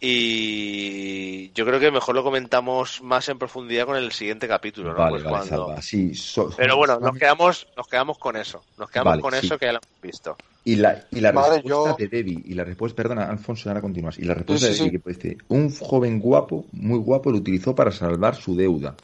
Y 0.03 1.51
yo 1.53 1.65
creo 1.65 1.79
que 1.79 1.91
mejor 1.91 2.15
lo 2.15 2.23
comentamos 2.23 3.01
más 3.03 3.29
en 3.29 3.37
profundidad 3.37 3.85
con 3.85 3.95
el 3.97 4.11
siguiente 4.11 4.47
capítulo, 4.47 4.91
¿no? 4.93 4.97
Vale, 4.97 5.11
Pues 5.11 5.23
vale, 5.23 5.35
cuando- 5.47 5.67
Salva. 5.67 5.81
Sí, 5.81 6.15
so- 6.15 6.49
Pero 6.57 6.75
bueno, 6.75 6.99
nos 6.99 7.15
quedamos, 7.17 7.67
nos 7.77 7.87
quedamos 7.87 8.17
con 8.17 8.35
eso. 8.35 8.63
Nos 8.77 8.89
quedamos 8.89 9.11
Vale, 9.11 9.21
con 9.21 9.33
sí. 9.33 9.45
eso 9.45 9.57
que 9.57 9.65
ya 9.67 9.73
lo 9.73 9.79
hemos 9.79 10.01
visto. 10.01 10.35
Y 10.65 10.75
la, 10.77 11.05
y 11.11 11.19
la 11.21 11.31
Vale, 11.31 11.61
respuesta 11.61 11.69
yo- 11.69 11.95
de 11.97 12.07
Debbie, 12.07 12.41
y 12.45 12.53
la 12.55 12.63
respuesta, 12.63 12.95
perdona, 12.95 13.25
Alfonso, 13.29 13.69
ahora 13.69 13.81
continúas. 13.81 14.17
Y 14.19 14.23
la 14.23 14.33
respuesta 14.33 14.67
Sí, 14.67 14.71
de 14.73 14.77
sí, 14.77 14.83
Debbie, 14.85 15.01
que 15.01 15.09
dice, 15.13 15.37
un 15.49 15.73
joven 15.75 16.19
guapo, 16.19 16.65
muy 16.71 16.99
guapo, 16.99 17.31
lo 17.31 17.37
utilizó 17.37 17.75
para 17.75 17.91
salvar 17.91 18.35
su 18.35 18.55
deuda. 18.55 18.95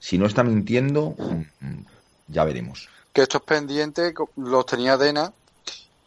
Si 0.00 0.18
no 0.18 0.26
está 0.26 0.42
mintiendo, 0.42 1.14
mm, 1.18 1.66
mm, 1.66 1.84
ya 2.28 2.44
veremos. 2.44 2.88
Que 3.12 3.22
estos 3.22 3.42
pendientes 3.42 4.12
los 4.36 4.66
tenía 4.66 4.96
Dena 4.96 5.32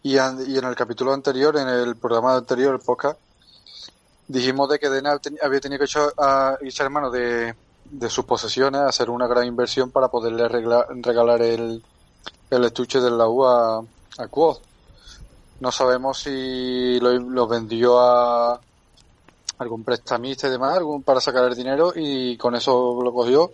y, 0.03 0.15
y 0.15 0.17
en 0.19 0.65
el 0.65 0.75
capítulo 0.75 1.13
anterior, 1.13 1.55
en 1.57 1.67
el 1.69 1.95
programa 1.95 2.35
anterior, 2.35 2.73
el 2.75 2.81
podcast, 2.81 3.17
dijimos 4.27 4.69
de 4.69 4.79
que 4.79 4.89
Dena 4.89 5.19
había 5.41 5.59
tenido 5.59 5.79
que 5.79 5.85
echar, 5.85 6.13
a, 6.17 6.57
echar 6.61 6.89
mano 6.89 7.09
de, 7.11 7.53
de 7.85 8.09
sus 8.09 8.25
posesiones, 8.25 8.81
hacer 8.81 9.09
una 9.09 9.27
gran 9.27 9.45
inversión 9.45 9.91
para 9.91 10.07
poderle 10.07 10.47
regla- 10.47 10.87
regalar 10.89 11.41
el, 11.41 11.83
el 12.49 12.63
estuche 12.63 12.99
del 12.99 13.17
laúd 13.17 13.47
a, 13.47 13.81
a 14.17 14.27
Quoth. 14.27 14.59
No 15.59 15.71
sabemos 15.71 16.19
si 16.19 16.99
lo, 16.99 17.13
lo 17.13 17.47
vendió 17.47 17.99
a 17.99 18.59
algún 19.57 19.83
prestamista 19.83 20.47
y 20.47 20.51
demás, 20.51 20.75
algún, 20.75 21.03
para 21.03 21.21
sacar 21.21 21.45
el 21.45 21.55
dinero 21.55 21.93
y 21.95 22.35
con 22.37 22.55
eso 22.55 22.99
lo 23.01 23.13
cogió. 23.13 23.51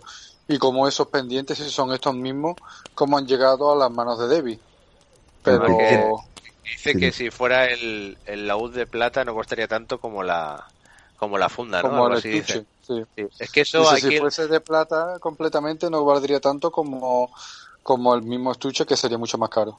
Y 0.48 0.58
como 0.58 0.88
esos 0.88 1.06
pendientes, 1.06 1.58
si 1.58 1.70
son 1.70 1.92
estos 1.92 2.14
mismos, 2.14 2.56
como 2.94 3.16
han 3.16 3.26
llegado 3.26 3.70
a 3.70 3.76
las 3.76 3.90
manos 3.90 4.18
de 4.18 4.26
Debbie. 4.26 4.58
Pero 5.42 6.22
Dice 6.64 6.92
Sí, 6.92 6.98
que 6.98 7.12
si 7.12 7.30
fuera 7.30 7.66
el, 7.66 8.16
el 8.26 8.46
laúd 8.46 8.74
de 8.74 8.86
plata 8.86 9.24
no 9.24 9.34
costaría 9.34 9.68
tanto 9.68 9.98
como 9.98 10.22
la 10.22 10.64
como 11.16 11.38
la 11.38 11.48
funda, 11.48 11.82
¿no? 11.82 11.88
como 11.88 12.08
el 12.08 12.14
así 12.14 12.28
dice. 12.30 12.64
sí. 12.82 13.02
Sí. 13.14 13.22
Es 13.38 13.50
que 13.52 13.60
eso 13.60 13.78
Dice, 13.80 13.94
hay 13.94 14.00
si 14.02 14.08
que 14.08 14.18
fuese 14.18 14.48
de 14.48 14.60
plata 14.60 15.18
completamente 15.20 15.88
no 15.88 16.04
valdría 16.04 16.40
tanto 16.40 16.72
como, 16.72 17.32
como 17.84 18.12
el 18.14 18.22
mismo 18.22 18.50
estuche 18.50 18.84
que 18.84 18.96
sería 18.96 19.18
mucho 19.18 19.38
más 19.38 19.50
caro. 19.50 19.78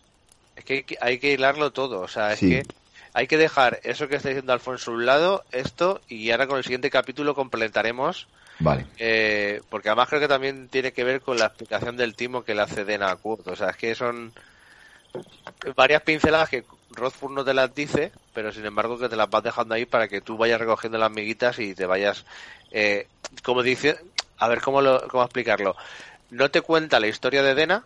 es 0.56 0.64
que 0.64 0.86
hay 1.02 1.20
que, 1.20 1.34
hilarlo 1.34 1.72
todo, 1.74 2.00
o 2.00 2.08
sea, 2.08 2.32
es 2.32 2.40
que 2.40 2.66
hay 3.14 3.28
que 3.28 3.38
dejar 3.38 3.82
eso 3.84 4.08
que 4.08 4.16
está 4.16 4.30
diciendo 4.30 4.54
Alfonso 4.54 4.92
a 4.92 4.94
un 4.94 5.06
lado, 5.06 5.44
esto, 5.52 6.00
y 6.08 6.32
ahora 6.32 6.48
con 6.48 6.58
el 6.58 6.64
siguiente 6.64 6.90
capítulo 6.90 7.36
completaremos 7.36 8.28
Vale. 8.60 8.86
Eh, 8.98 9.62
porque 9.70 9.90
además 9.90 10.08
creo 10.10 10.22
que 10.22 10.28
también 10.28 10.70
tiene 10.70 10.94
que 10.94 11.04
ver 11.04 11.22
con 11.22 11.38
la 11.38 11.48
explicación 11.48 11.98
del 11.98 12.16
timo 12.16 12.44
que 12.44 12.56
le 12.56 12.62
hace 12.62 12.86
Dena 12.86 13.10
a 13.12 13.16
Kurt. 13.16 13.48
O 13.48 13.56
sea, 13.56 13.72
es 13.72 13.78
que 13.78 13.96
son 13.96 14.32
varias 15.76 16.02
pinceladas 16.04 16.50
que 16.50 16.64
Rothfuss 16.90 17.32
no 17.32 17.44
te 17.44 17.54
las 17.54 17.74
dice, 17.74 18.12
pero 18.34 18.52
sin 18.52 18.66
embargo 18.66 18.98
que 18.98 19.10
te 19.10 19.16
las 19.16 19.30
vas 19.30 19.44
dejando 19.44 19.76
ahí 19.76 19.86
para 19.86 20.08
que 20.08 20.22
tú 20.22 20.38
vayas 20.38 20.60
recogiendo 20.60 20.98
las 20.98 21.12
miguitas 21.12 21.60
y 21.60 21.74
te 21.74 21.86
vayas, 21.86 22.26
eh, 22.72 23.08
como 23.44 23.64
dice, 23.64 23.98
a 24.38 24.48
ver 24.48 24.62
cómo, 24.62 24.82
lo, 24.82 25.08
cómo 25.08 25.24
explicarlo. 25.24 25.76
No 26.30 26.50
te 26.50 26.62
cuenta 26.62 27.00
la 27.00 27.08
historia 27.08 27.44
de 27.44 27.56
Dena, 27.56 27.86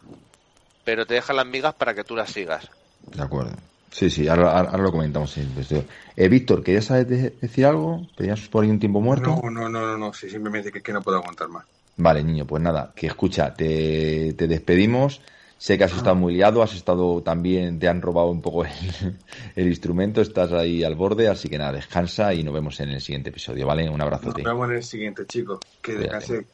pero 0.84 1.05
te 1.05 1.15
deja 1.15 1.34
las 1.34 1.45
migas 1.45 1.73
para 1.75 1.93
que 1.93 2.03
tú 2.03 2.15
las 2.15 2.32
sigas. 2.32 2.69
De 3.11 3.21
acuerdo. 3.21 3.51
Sí, 3.91 4.09
sí, 4.09 4.28
ahora, 4.28 4.63
lo 4.78 4.91
comentamos. 4.91 5.32
sí, 5.32 5.47
pues, 5.53 5.71
eh, 5.71 6.28
Víctor, 6.30 6.63
¿querías 6.63 6.86
saber 6.86 7.07
de- 7.07 7.30
decir 7.32 7.65
algo? 7.65 8.07
¿Tenías 8.15 8.47
por 8.49 8.63
ahí 8.63 8.69
un 8.69 8.80
tiempo 8.80 8.99
muerto? 8.99 9.30
No, 9.32 9.49
no, 9.49 9.69
no, 9.69 9.82
no, 9.82 9.97
no, 9.97 10.13
sí, 10.13 10.30
simplemente 10.30 10.71
que, 10.71 10.82
que 10.82 10.93
no 10.93 11.01
puedo 11.01 11.17
aguantar 11.17 11.47
más. 11.47 11.65
Vale, 11.95 12.23
niño, 12.23 12.45
pues 12.45 12.61
nada, 12.61 12.93
que 12.95 13.07
escucha, 13.07 13.53
te, 13.55 14.34
te 14.34 14.47
despedimos. 14.47 15.21
Sé 15.59 15.77
que 15.77 15.83
has 15.85 15.93
estado 15.95 16.15
muy 16.15 16.33
liado, 16.33 16.61
has 16.61 16.75
estado 16.75 17.21
también, 17.23 17.79
te 17.79 17.87
han 17.87 18.01
robado 18.01 18.29
un 18.29 18.41
poco 18.41 18.63
el, 18.65 18.71
el 19.55 19.67
instrumento, 19.67 20.21
estás 20.21 20.51
ahí 20.51 20.83
al 20.83 20.95
borde, 20.95 21.27
así 21.27 21.49
que 21.49 21.57
nada, 21.57 21.73
descansa 21.73 22.33
y 22.33 22.43
nos 22.43 22.53
vemos 22.53 22.79
en 22.79 22.89
el 22.89 23.01
siguiente 23.01 23.29
episodio, 23.29 23.65
¿vale? 23.65 23.89
Un 23.89 23.97
Nos 23.97 24.01
abrazote. 24.01 24.43
vemos 24.43 24.69
en 24.69 24.75
el 24.75 24.83
siguiente, 24.83 25.25
chicos. 25.25 25.59
Que 25.81 25.93
descanse. 25.93 26.45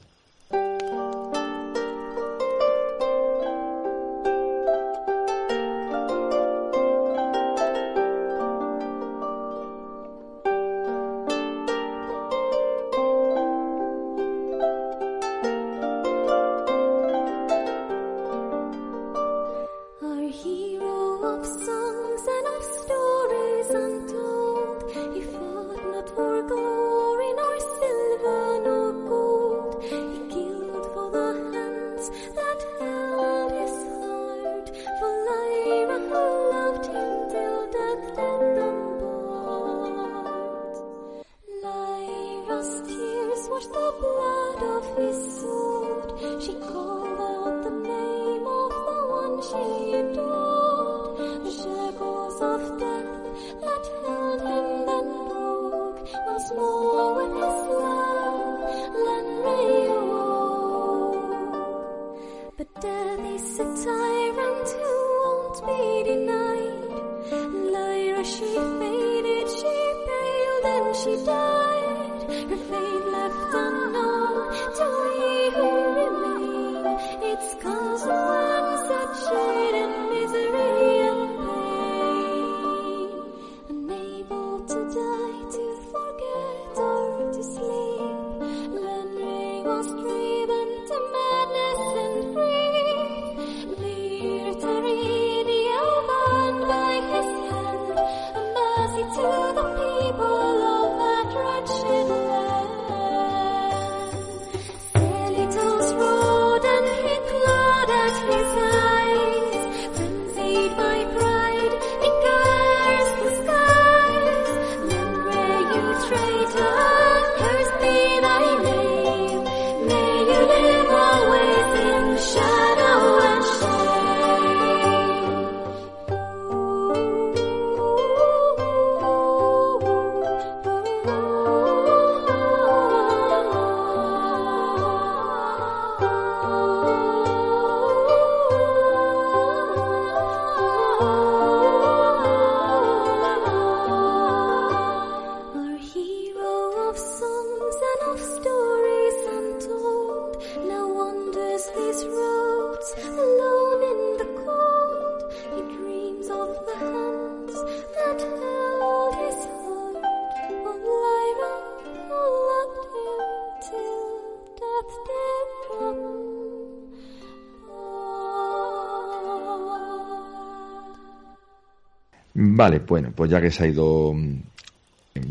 Vale, 172.63 172.79
bueno, 172.79 173.11
pues 173.13 173.29
ya 173.29 173.41
que 173.41 173.51
se 173.51 173.65
ha 173.65 173.67
ido 173.67 174.13
mm, 174.13 174.41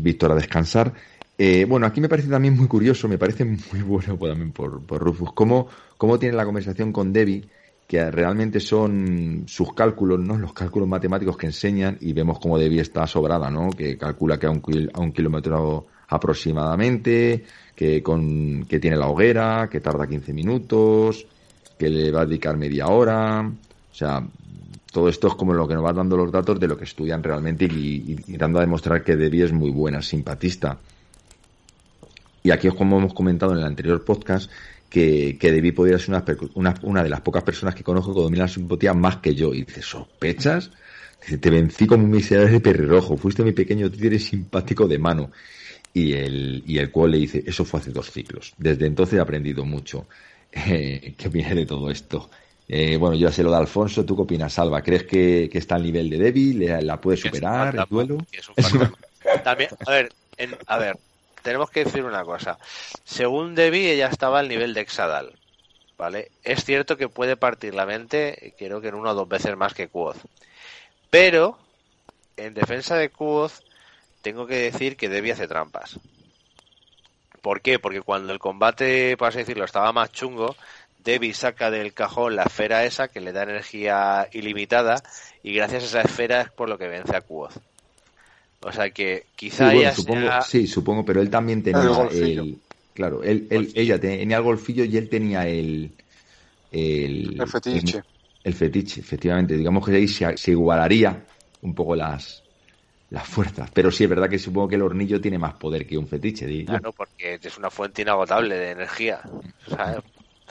Víctor 0.03 0.33
a 0.33 0.35
descansar. 0.35 0.93
eh, 1.35 1.65
bueno, 1.67 1.87
aquí 1.87 1.99
me 1.99 2.07
parece 2.07 2.29
también 2.29 2.55
muy 2.55 2.67
curioso, 2.67 3.07
me 3.07 3.17
parece 3.17 3.43
muy 3.43 3.81
bueno 3.87 4.17
pues, 4.19 4.31
también 4.31 4.51
por, 4.51 4.85
por 4.85 5.01
Rufus, 5.01 5.33
cómo, 5.33 5.67
cómo 5.97 6.19
tiene 6.19 6.35
la 6.35 6.45
conversación 6.45 6.91
con 6.91 7.11
Debbie, 7.11 7.49
que 7.87 8.11
realmente 8.11 8.59
son 8.59 9.45
sus 9.47 9.73
cálculos, 9.73 10.19
¿no? 10.19 10.37
Los 10.37 10.53
cálculos 10.53 10.87
matemáticos 10.87 11.35
que 11.35 11.47
enseñan 11.47 11.97
y 12.01 12.13
vemos 12.13 12.37
cómo 12.37 12.59
Debbie 12.59 12.81
está 12.81 13.07
sobrada, 13.07 13.49
¿no? 13.49 13.71
Que 13.71 13.97
calcula 13.97 14.37
que 14.37 14.45
a 14.45 14.51
un, 14.51 14.61
a 14.93 14.99
un 14.99 15.11
kilómetro 15.11 15.87
aproximadamente, 16.09 17.45
que, 17.75 18.03
con, 18.03 18.65
que 18.65 18.79
tiene 18.79 18.97
la 18.97 19.07
hoguera, 19.07 19.69
que 19.71 19.79
tarda 19.79 20.05
15 20.05 20.33
minutos, 20.33 21.25
que 21.79 21.89
le 21.89 22.11
va 22.11 22.21
a 22.21 22.25
dedicar 22.27 22.57
media 22.57 22.89
hora, 22.89 23.41
o 23.41 23.95
sea, 23.95 24.23
todo 24.93 25.09
esto 25.09 25.27
es 25.27 25.33
como 25.33 25.53
lo 25.53 25.67
que 25.67 25.73
nos 25.73 25.83
va 25.83 25.91
dando 25.91 26.15
los 26.15 26.31
datos 26.31 26.59
de 26.59 26.67
lo 26.67 26.77
que 26.77 26.83
estudian 26.83 27.23
realmente 27.23 27.65
y, 27.65 28.15
dando 28.37 28.59
a 28.59 28.61
demostrar 28.61 29.03
que 29.03 29.15
Debbie 29.15 29.43
es 29.43 29.51
muy 29.51 29.71
buena, 29.71 30.03
simpatista. 30.03 30.77
Y 32.43 32.51
aquí 32.51 32.67
es 32.67 32.75
como 32.75 32.99
hemos 32.99 33.13
comentado 33.13 33.53
en 33.53 33.57
el 33.57 33.65
anterior 33.65 34.05
podcast 34.05 34.51
que, 34.87 35.35
que 35.39 35.51
Debbie 35.51 35.73
podría 35.73 35.97
ser 35.97 36.15
una, 36.53 37.03
de 37.03 37.09
las 37.09 37.21
pocas 37.21 37.41
personas 37.41 37.73
que 37.73 37.83
conozco 37.83 38.13
que 38.13 38.21
domina 38.21 38.43
la 38.43 38.47
simpatía 38.47 38.93
más 38.93 39.17
que 39.17 39.33
yo. 39.33 39.51
Y 39.55 39.63
dice, 39.63 39.81
¿sospechas? 39.81 40.69
Dice, 41.23 41.39
te 41.39 41.49
vencí 41.49 41.87
como 41.87 42.03
un 42.03 42.11
miserable 42.11 42.51
de 42.51 42.59
perrirrojo, 42.59 43.17
fuiste 43.17 43.43
mi 43.43 43.51
pequeño 43.51 43.89
títere 43.89 44.19
simpático 44.19 44.87
de 44.87 44.99
mano. 44.99 45.31
Y 45.91 46.13
el, 46.13 46.63
y 46.67 46.77
el 46.77 46.91
cual 46.91 47.11
le 47.11 47.17
dice, 47.17 47.43
eso 47.47 47.65
fue 47.65 47.79
hace 47.79 47.89
dos 47.89 48.11
ciclos. 48.11 48.53
Desde 48.59 48.85
entonces 48.85 49.17
he 49.17 49.21
aprendido 49.21 49.65
mucho. 49.65 50.05
Eh, 50.51 51.15
¿Qué 51.17 51.29
opinas 51.29 51.55
de 51.55 51.65
todo 51.65 51.89
esto? 51.89 52.29
Eh, 52.67 52.97
bueno, 52.97 53.15
yo 53.15 53.27
ya 53.27 53.31
sé 53.31 53.43
lo 53.43 53.51
de 53.51 53.57
Alfonso, 53.57 54.05
¿tú 54.05 54.15
qué 54.15 54.21
opinas, 54.23 54.53
Salva? 54.53 54.81
¿Crees 54.81 55.03
que, 55.03 55.49
que 55.51 55.57
está 55.57 55.75
al 55.75 55.83
nivel 55.83 56.09
de 56.09 56.17
Debbie? 56.17 56.53
¿Le- 56.53 56.81
¿La 56.81 56.99
puede 56.99 57.17
superar 57.17 57.75
el 57.75 57.85
duelo? 57.89 58.17
También, 59.43 59.69
a 59.85 59.91
ver, 59.91 60.11
en- 60.37 60.57
a 60.67 60.77
ver, 60.77 60.97
tenemos 61.41 61.69
que 61.69 61.83
decir 61.85 62.03
una 62.03 62.23
cosa. 62.23 62.57
Según 63.03 63.53
Debbie, 63.55 63.91
ella 63.91 64.07
estaba 64.07 64.39
al 64.39 64.47
nivel 64.47 64.73
de 64.73 64.81
Exadal. 64.81 65.33
¿Vale? 65.97 66.31
Es 66.43 66.65
cierto 66.65 66.97
que 66.97 67.07
puede 67.07 67.37
partir 67.37 67.75
la 67.75 67.85
mente, 67.85 68.55
creo 68.57 68.81
que 68.81 68.89
en 68.89 68.95
una 68.95 69.11
o 69.11 69.15
dos 69.15 69.27
veces 69.29 69.55
más 69.55 69.73
que 69.73 69.87
Quoth. 69.89 70.17
Pero, 71.09 71.57
en 72.37 72.53
defensa 72.53 72.97
de 72.97 73.09
Quoth, 73.09 73.53
tengo 74.21 74.47
que 74.47 74.55
decir 74.57 74.97
que 74.97 75.09
Debbie 75.09 75.33
hace 75.33 75.47
trampas. 75.47 75.99
¿Por 77.41 77.61
qué? 77.61 77.77
Porque 77.79 78.01
cuando 78.01 78.31
el 78.31 78.39
combate, 78.39 79.17
por 79.17 79.27
así 79.27 79.39
decirlo, 79.39 79.65
estaba 79.65 79.91
más 79.91 80.11
chungo, 80.11 80.55
Debbie 81.03 81.33
saca 81.33 81.71
del 81.71 81.93
cajón 81.93 82.35
la 82.35 82.43
esfera 82.45 82.85
esa 82.85 83.07
que 83.09 83.21
le 83.21 83.31
da 83.33 83.43
energía 83.43 84.27
ilimitada 84.33 85.03
y 85.43 85.53
gracias 85.55 85.83
a 85.83 85.87
esa 85.87 86.01
esfera 86.03 86.41
es 86.41 86.51
por 86.51 86.69
lo 86.69 86.77
que 86.77 86.87
vence 86.87 87.15
a 87.15 87.21
Quoth. 87.21 87.57
O 88.61 88.71
sea 88.71 88.89
que 88.91 89.27
Sí, 89.49 89.65
quizá 89.65 89.65
bueno, 89.69 89.91
ella 89.91 89.91
supongo, 89.91 90.35
sea- 90.35 90.39
sí, 90.39 90.65
supongo, 90.67 91.05
pero 91.05 91.21
él 91.21 91.29
también 91.29 91.61
tenía 91.61 92.07
El. 92.09 92.63
Claro, 92.93 93.23
él, 93.23 93.47
él- 93.51 93.71
ella 93.75 93.99
tenía 93.99 94.37
el 94.37 94.43
golfillo 94.43 94.83
y 94.85 94.97
él 94.97 95.09
tenía 95.09 95.47
el... 95.47 95.95
El, 96.71 97.43
El 97.43 97.47
fetiche. 97.47 98.01
El, 98.03 98.03
el 98.43 98.53
fetiche, 98.55 99.01
efectivamente. 99.01 99.57
Digamos 99.57 99.85
que 99.85 99.95
ahí 99.95 100.07
se, 100.09 100.37
se 100.37 100.51
igualaría 100.51 101.27
un 101.61 101.75
poco 101.75 101.95
las, 101.95 102.45
las 103.09 103.27
fuerzas. 103.27 103.71
Pero 103.73 103.91
sí, 103.91 104.05
es 104.05 104.09
verdad 104.11 104.29
que 104.29 104.39
supongo 104.39 104.69
que 104.69 104.75
el 104.75 104.83
hornillo 104.83 105.21
tiene 105.21 105.39
más 105.39 105.55
poder 105.55 105.87
que 105.87 105.97
un 105.97 106.07
fetiche. 106.07 106.47
Claro, 106.65 106.93
porque 106.93 107.39
es 107.41 107.57
una 107.57 107.69
fuente 107.69 108.01
inagotable 108.01 108.55
de 108.57 108.71
energía. 108.71 109.21
¿sabes? 109.67 110.01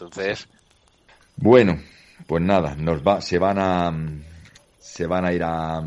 Entonces, 0.03 0.49
Bueno, 1.37 1.79
pues 2.27 2.43
nada, 2.43 2.75
nos 2.75 3.03
va, 3.03 3.21
se 3.21 3.39
van 3.39 3.59
a 3.59 3.95
se 4.79 5.07
van 5.07 5.25
a 5.25 5.33
ir 5.33 5.43
a, 5.45 5.79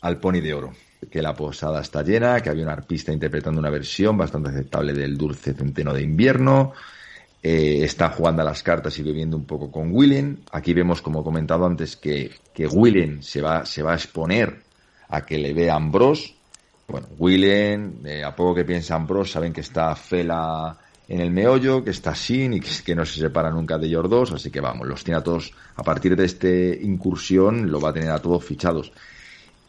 al 0.00 0.20
Pony 0.20 0.40
de 0.40 0.54
Oro. 0.54 0.72
Que 1.10 1.22
la 1.22 1.34
posada 1.34 1.80
está 1.80 2.02
llena, 2.02 2.40
que 2.40 2.50
había 2.50 2.64
un 2.64 2.70
arpista 2.70 3.12
interpretando 3.12 3.60
una 3.60 3.70
versión 3.70 4.16
bastante 4.16 4.50
aceptable 4.50 4.92
del 4.92 5.16
Dulce 5.16 5.54
Centeno 5.54 5.92
de 5.92 6.02
Invierno. 6.02 6.72
Eh, 7.42 7.84
están 7.84 8.10
jugando 8.12 8.42
a 8.42 8.44
las 8.44 8.62
cartas 8.62 8.98
y 8.98 9.02
bebiendo 9.02 9.36
un 9.36 9.44
poco 9.44 9.70
con 9.70 9.92
Willen. 9.92 10.44
Aquí 10.52 10.72
vemos, 10.72 11.02
como 11.02 11.20
he 11.20 11.24
comentado 11.24 11.66
antes, 11.66 11.96
que, 11.96 12.32
que 12.54 12.66
Willen 12.66 13.22
se 13.22 13.40
va, 13.40 13.64
se 13.64 13.82
va 13.82 13.92
a 13.92 13.96
exponer 13.96 14.62
a 15.08 15.24
que 15.24 15.38
le 15.38 15.52
vea 15.52 15.74
Ambrose. 15.74 16.34
Bueno, 16.86 17.08
Willen, 17.18 18.00
eh, 18.04 18.24
a 18.24 18.34
poco 18.34 18.54
que 18.56 18.64
piensa 18.64 18.94
Ambrose, 18.94 19.32
saben 19.32 19.52
que 19.52 19.60
está 19.60 19.94
Fela 19.94 20.78
en 21.08 21.20
el 21.22 21.30
meollo, 21.30 21.82
que 21.82 21.90
está 21.90 22.14
Sin 22.14 22.52
y 22.52 22.60
que, 22.60 22.94
no 22.94 23.04
se 23.06 23.18
separa 23.18 23.50
nunca 23.50 23.78
de 23.78 23.86
ellos 23.86 24.08
dos, 24.10 24.32
así 24.32 24.50
que 24.50 24.60
vamos, 24.60 24.86
los 24.86 25.02
tiene 25.02 25.18
a 25.18 25.24
todos, 25.24 25.52
a 25.74 25.82
partir 25.82 26.14
de 26.14 26.26
este 26.26 26.78
incursión, 26.82 27.70
lo 27.70 27.80
va 27.80 27.90
a 27.90 27.92
tener 27.94 28.10
a 28.10 28.20
todos 28.20 28.44
fichados. 28.44 28.92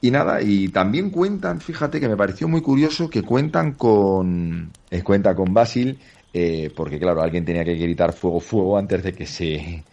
Y 0.01 0.11
nada, 0.11 0.41
y 0.41 0.67
también 0.69 1.09
cuentan, 1.09 1.61
fíjate 1.61 1.99
que 1.99 2.09
me 2.09 2.17
pareció 2.17 2.47
muy 2.47 2.61
curioso 2.61 3.09
que 3.09 3.23
cuentan 3.23 3.73
con, 3.73 4.71
eh, 4.91 5.01
cuenta 5.01 5.33
con 5.33 5.53
Basil, 5.53 5.97
eh, 6.33 6.71
porque 6.75 6.99
claro, 6.99 7.21
alguien 7.21 7.45
tenía 7.45 7.63
que 7.63 7.75
gritar 7.75 8.13
fuego, 8.13 8.41
fuego 8.41 8.77
antes 8.77 9.03
de 9.03 9.13
que 9.13 9.25
se, 9.25 9.83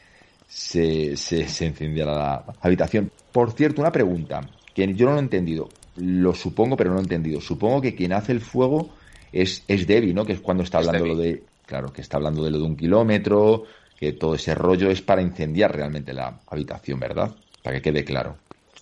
se, 0.48 1.16
se, 1.16 1.48
se 1.48 1.66
encendiera 1.66 2.12
la 2.12 2.44
habitación. 2.60 3.10
Por 3.32 3.52
cierto, 3.52 3.80
una 3.80 3.92
pregunta, 3.92 4.40
que 4.74 4.92
yo 4.94 5.06
no 5.06 5.12
lo 5.12 5.18
he 5.18 5.22
entendido, 5.22 5.68
lo 5.96 6.34
supongo, 6.34 6.76
pero 6.76 6.90
no 6.90 6.96
lo 6.96 7.00
he 7.00 7.04
entendido. 7.04 7.40
Supongo 7.40 7.80
que 7.80 7.94
quien 7.94 8.12
hace 8.12 8.32
el 8.32 8.40
fuego 8.40 8.90
es, 9.32 9.64
es 9.68 9.86
Debbie, 9.86 10.14
¿no? 10.14 10.24
Que 10.24 10.32
es 10.34 10.40
cuando 10.40 10.62
está 10.62 10.80
Es 10.80 10.86
hablando 10.86 11.06
lo 11.06 11.16
de, 11.16 11.42
claro, 11.66 11.92
que 11.92 12.00
está 12.02 12.16
hablando 12.16 12.44
de 12.44 12.50
lo 12.50 12.58
de 12.58 12.64
un 12.64 12.76
kilómetro, 12.76 13.64
que 13.98 14.12
todo 14.12 14.34
ese 14.34 14.54
rollo 14.54 14.90
es 14.90 15.02
para 15.02 15.22
incendiar 15.22 15.74
realmente 15.74 16.12
la 16.12 16.40
habitación, 16.48 17.00
¿verdad? 17.00 17.34
Para 17.62 17.76
que 17.76 17.82
quede 17.82 18.04
claro. 18.04 18.36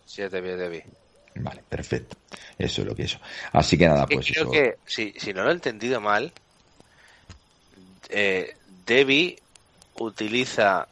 sí, 0.05 0.23
es 0.23 0.31
Debbie, 0.31 0.53
es 0.53 0.59
Debbie. 0.59 0.85
Vale, 1.37 1.63
perfecto. 1.69 2.17
Eso 2.59 2.83
es 2.83 2.87
lo 2.89 2.95
que 2.95 3.03
eso. 3.05 3.19
Así 3.53 3.77
que 3.77 3.89
nada, 3.89 4.07
pues 4.07 4.31
creo 4.33 4.45
eso. 4.45 4.53
que, 4.53 4.77
si, 4.87 5.13
si 5.17 5.33
no 5.33 5.43
lo 5.43 5.51
he 5.51 5.55
entendido 5.55 6.01
mal, 6.01 6.33
eh, 8.09 8.57
Debbie 8.87 9.37
utiliza 9.97 10.87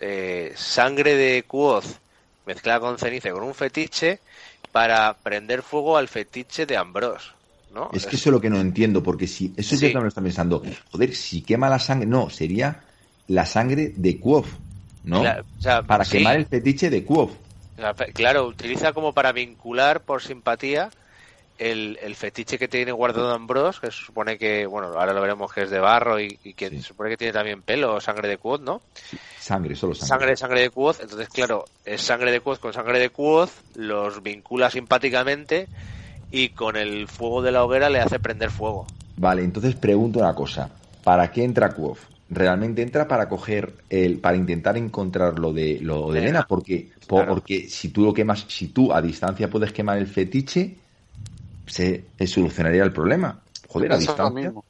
eh, 0.00 0.52
sangre 0.56 1.14
de 1.16 1.42
Quoth 1.44 1.84
mezclada 2.46 2.80
con 2.80 2.98
ceniza 2.98 3.30
con 3.32 3.42
un 3.42 3.54
fetiche 3.54 4.20
para 4.72 5.14
prender 5.14 5.62
fuego 5.62 5.96
al 5.96 6.08
fetiche 6.08 6.66
de 6.66 6.76
Ambrose. 6.76 7.28
¿No? 7.72 7.90
Es 7.92 8.06
que 8.06 8.16
eso 8.16 8.30
es 8.30 8.32
lo 8.32 8.40
que 8.40 8.50
no 8.50 8.60
entiendo, 8.60 9.02
porque 9.02 9.26
si, 9.26 9.52
eso 9.56 9.74
Sí. 9.76 9.76
ya 9.76 9.88
también 9.88 10.02
lo 10.04 10.08
está 10.08 10.22
pensando, 10.22 10.62
joder, 10.90 11.14
si 11.14 11.42
quema 11.42 11.68
la 11.68 11.78
sangre, 11.78 12.06
no, 12.06 12.30
sería 12.30 12.84
la 13.26 13.46
sangre 13.46 13.92
de 13.96 14.18
Quoth, 14.20 14.46
¿no? 15.04 15.22
Cla- 15.22 15.40
o 15.40 15.60
sea, 15.60 15.82
Para 15.82 16.04
sí. 16.04 16.18
quemar 16.18 16.36
el 16.36 16.46
fetiche 16.46 16.90
de 16.90 17.04
fe- 17.94 18.12
Claro, 18.12 18.46
utiliza 18.46 18.92
como 18.92 19.12
para 19.12 19.32
vincular 19.32 20.02
por 20.02 20.22
simpatía 20.22 20.90
el, 21.58 21.98
el 22.02 22.14
fetiche 22.16 22.58
que 22.58 22.68
tiene 22.68 22.92
guardado 22.92 23.30
Ambrose, 23.32 23.80
que 23.80 23.90
se 23.90 24.02
supone 24.04 24.38
que, 24.38 24.66
bueno, 24.66 24.88
ahora 24.88 25.12
lo 25.12 25.20
veremos 25.20 25.52
que 25.52 25.62
es 25.62 25.70
de 25.70 25.78
barro 25.78 26.18
y, 26.18 26.38
y 26.42 26.54
que 26.54 26.70
Sí. 26.70 26.76
se 26.76 26.88
supone 26.88 27.10
que 27.10 27.16
tiene 27.16 27.32
también 27.32 27.62
pelo 27.62 27.94
o 27.94 28.00
sangre 28.00 28.28
de 28.28 28.38
Quoth, 28.38 28.62
¿no? 28.62 28.80
Sangre, 29.38 29.74
solo 29.76 29.94
sangre. 29.94 30.08
Sangre, 30.08 30.36
sangre 30.36 30.60
de 30.62 30.70
Quoth, 30.70 31.00
entonces 31.02 31.28
claro, 31.28 31.66
es 31.84 32.00
sangre 32.00 32.32
de 32.32 32.40
Quoth 32.40 32.60
con 32.60 32.72
sangre 32.72 32.98
de 32.98 33.10
Quoth, 33.10 33.50
los 33.74 34.22
vincula 34.22 34.70
simpáticamente 34.70 35.68
y 36.30 36.50
con 36.50 36.76
el 36.76 37.08
fuego 37.08 37.42
de 37.42 37.52
la 37.52 37.64
hoguera 37.64 37.88
le 37.90 38.00
hace 38.00 38.18
prender 38.18 38.50
fuego. 38.50 38.86
Vale, 39.16 39.42
entonces 39.42 39.74
pregunto 39.74 40.18
una 40.20 40.34
cosa. 40.34 40.70
¿Para 41.04 41.30
qué 41.30 41.44
entra 41.44 41.70
Quoth? 41.70 41.98
¿Realmente 42.30 42.82
entra 42.82 43.08
para 43.08 43.28
coger 43.28 43.72
el, 43.90 44.18
para 44.18 44.36
intentar 44.36 44.76
encontrar 44.76 45.38
lo 45.38 45.52
de 45.52 45.78
lo 45.80 46.12
de 46.12 46.20
Elena. 46.20 46.46
Porque, 46.48 46.90
Claro. 47.06 47.34
porque 47.34 47.68
si 47.68 47.88
tú 47.88 48.04
lo 48.04 48.14
quemas, 48.14 48.44
si 48.48 48.68
tú 48.68 48.92
a 48.92 49.02
distancia 49.02 49.50
puedes 49.50 49.72
quemar 49.72 49.98
el 49.98 50.06
fetiche, 50.06 50.76
se, 51.66 52.04
se 52.16 52.26
solucionaría 52.28 52.84
el 52.84 52.92
problema. 52.92 53.40
Joder, 53.68 53.90
a 53.90 53.94
lo 53.94 54.00
distancia. 54.00 54.44
mismo. 54.48 54.64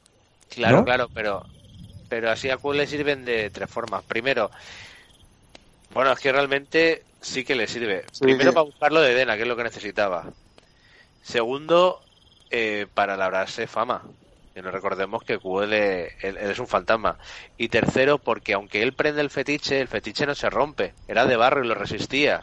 Claro, 0.49 0.77
¿No? 0.77 0.85
claro, 0.85 1.07
pero 1.13 1.45
pero 2.09 2.31
así 2.31 2.49
a 2.49 2.57
Quoth 2.57 2.75
le 2.75 2.87
sirven 2.87 3.23
de 3.25 3.49
tres 3.51 3.69
formas. 3.69 4.03
Primero, 4.03 4.49
bueno, 5.93 6.11
es 6.11 6.19
que 6.19 6.31
realmente 6.31 7.03
sí 7.21 7.43
que 7.43 7.55
le 7.55 7.67
sirve. 7.67 8.03
Sí. 8.11 8.23
Primero 8.23 8.51
para 8.53 8.65
buscarlo 8.65 9.01
de 9.01 9.13
Dena, 9.13 9.35
que 9.35 9.43
es 9.43 9.47
lo 9.47 9.55
que 9.55 9.63
necesitaba. 9.63 10.25
Segundo, 11.21 12.09
eh, 12.49 12.87
para 12.93 13.17
labrarse 13.17 13.67
fama. 13.67 14.03
Que 14.53 14.61
no 14.61 14.71
recordemos 14.71 15.23
que 15.23 15.39
le- 15.67 16.07
él, 16.21 16.37
él 16.37 16.51
es 16.51 16.59
un 16.59 16.67
fantasma. 16.67 17.17
Y 17.57 17.69
tercero, 17.69 18.19
porque 18.23 18.53
aunque 18.53 18.81
él 18.83 18.95
prende 18.95 19.21
el 19.21 19.29
fetiche, 19.29 19.79
el 19.79 19.87
fetiche 19.87 20.25
no 20.25 20.35
se 20.35 20.49
rompe. 20.49 20.95
Era 21.07 21.25
de 21.25 21.37
barro 21.37 21.63
y 21.63 21.67
lo 21.67 21.75
resistía. 21.75 22.41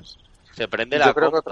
Se 0.53 0.68
prende 0.68 0.99
la 0.99 1.14
creo 1.14 1.31
que 1.33 1.43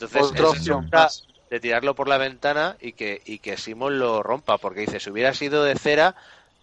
Entonces, 0.00 0.22
otra 0.22 0.50
opción 0.50 0.88
más. 0.92 1.28
de 1.50 1.60
tirarlo 1.60 1.94
por 1.94 2.08
la 2.08 2.18
ventana 2.18 2.76
y 2.80 2.92
que, 2.94 3.22
y 3.24 3.38
que 3.40 3.56
Simon 3.56 3.98
lo 3.98 4.22
rompa, 4.22 4.58
porque 4.58 4.80
dice, 4.82 5.00
si 5.00 5.10
hubiera 5.10 5.34
sido 5.34 5.64
de 5.64 5.76
cera, 5.76 6.16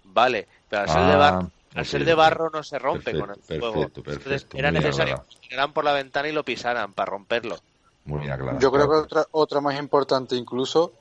vale, 0.04 0.48
pero 0.68 0.84
al 0.84 0.90
ser, 0.90 1.06
de, 1.06 1.16
Ah, 1.16 1.16
barro, 1.16 1.52
al 1.74 1.86
ok, 1.86 1.94
ser 1.94 2.06
de 2.06 2.14
barro 2.16 2.50
no 2.52 2.64
se 2.64 2.80
rompe 2.80 3.16
Perfecto, 3.16 3.16
con 3.16 3.32
el 3.32 3.42
fuego. 3.44 3.94
perfecto, 4.04 4.04
Entonces 4.10 4.48
era 4.54 4.72
necesario 4.72 5.16
que 5.30 5.40
tiraran 5.50 5.74
por 5.74 5.84
la 5.86 5.94
ventana 5.94 6.28
y 6.30 6.32
lo 6.34 6.46
pisaran 6.46 6.94
para 6.94 7.12
romperlo. 7.12 7.64
Muy 8.06 8.20
bien 8.22 8.32
aclarado. 8.32 8.60
Yo 8.60 8.72
creo 8.72 8.88
que 8.90 8.96
otra, 8.96 9.26
otra 9.32 9.62
más 9.62 9.78
importante 9.80 10.36
incluso, 10.36 10.94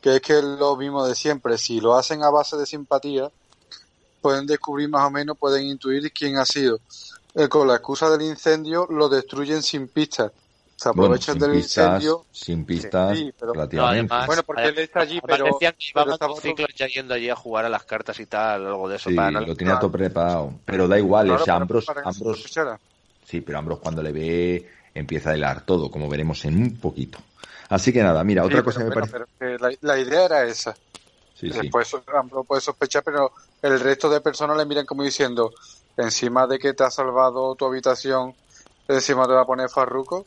que 0.00 0.16
es 0.16 0.20
que 0.22 0.42
lo 0.42 0.76
mismo 0.76 1.04
de 1.06 1.14
siempre, 1.14 1.56
si 1.58 1.80
lo 1.80 1.94
hacen 1.94 2.22
a 2.22 2.30
base 2.30 2.56
de 2.56 2.66
simpatía, 2.66 3.30
pueden 4.20 4.46
descubrir 4.46 4.88
más 4.88 5.04
o 5.06 5.10
menos, 5.10 5.36
pueden 5.38 5.64
intuir 5.66 6.12
quién 6.12 6.36
ha 6.38 6.44
sido. 6.44 6.78
Eh, 7.34 7.48
con 7.48 7.66
la 7.66 7.74
excusa 7.76 8.10
del 8.10 8.22
incendio 8.22 8.86
lo 8.90 9.08
destruyen 9.08 9.62
sin 9.62 9.88
pistas. 9.88 10.32
Se 10.76 10.88
aprovechan 10.88 11.38
del 11.38 11.52
pistas, 11.52 11.86
incendio. 12.02 12.24
sin 12.32 12.64
pistas, 12.64 13.16
Sí, 13.16 13.32
pero- 13.38 13.52
relativamente. 13.52 14.08
No, 14.08 14.14
además- 14.14 14.26
Bueno, 14.26 14.42
porque 14.42 14.64
él 14.64 14.78
está 14.80 15.00
allí, 15.00 15.20
Además 15.22 15.38
pero- 15.38 15.44
decían 15.54 15.74
que 15.78 15.84
iba 15.94 16.34
ciclos 16.40 16.68
ya 16.76 16.86
yendo 16.88 17.14
allí 17.14 17.30
a 17.30 17.36
jugar 17.36 17.64
a 17.66 17.68
las 17.68 17.84
cartas 17.84 18.18
y 18.18 18.26
tal, 18.26 18.66
algo 18.66 18.88
de 18.88 18.96
eso. 18.96 19.08
sí, 19.08 19.14
para 19.14 19.30
no- 19.30 19.40
lo 19.42 19.54
tenía 19.54 19.78
todo 19.78 19.92
preparado. 19.92 20.54
Pero 20.64 20.88
da 20.88 20.98
igual, 20.98 21.26
Claro, 21.28 21.42
o 21.42 21.44
sea, 21.44 21.54
Ambrose- 21.56 21.86
sospechara. 22.12 22.80
sí, 23.24 23.40
pero 23.42 23.58
Ambrose 23.60 23.80
cuando 23.80 24.02
le 24.02 24.10
ve 24.12 24.68
empieza 24.94 25.30
a 25.30 25.36
hilar 25.36 25.64
todo, 25.64 25.90
como 25.90 26.08
veremos 26.08 26.44
en 26.44 26.56
un 26.56 26.78
poquito. 26.80 27.18
Así 27.68 27.92
que 27.92 28.02
nada, 28.02 28.22
mira, 28.24 28.44
otra 28.44 28.58
Sí, 28.58 28.64
cosa 28.64 28.80
que 28.80 28.84
me 28.86 28.90
pero, 28.90 29.00
parece... 29.00 29.12
pero 29.12 29.26
que 29.38 29.58
la, 29.58 29.72
la 29.80 29.98
idea 29.98 30.24
era 30.26 30.44
esa. 30.44 30.74
Sí, 31.34 31.50
sí. 31.50 31.58
Después 31.58 31.94
Ambrose 32.14 32.46
puede 32.46 32.60
sospechar, 32.60 33.02
pero 33.04 33.32
el 33.62 33.80
resto 33.80 34.08
de 34.10 34.20
personas 34.20 34.56
le 34.56 34.66
miran 34.66 34.86
como 34.86 35.02
diciendo, 35.02 35.52
encima 35.96 36.46
de 36.46 36.58
que 36.58 36.74
te 36.74 36.84
ha 36.84 36.90
salvado 36.90 37.54
tu 37.56 37.64
habitación, 37.66 38.34
encima 38.88 39.26
te 39.26 39.32
va 39.32 39.42
a 39.42 39.46
poner 39.46 39.68
farruco, 39.68 40.26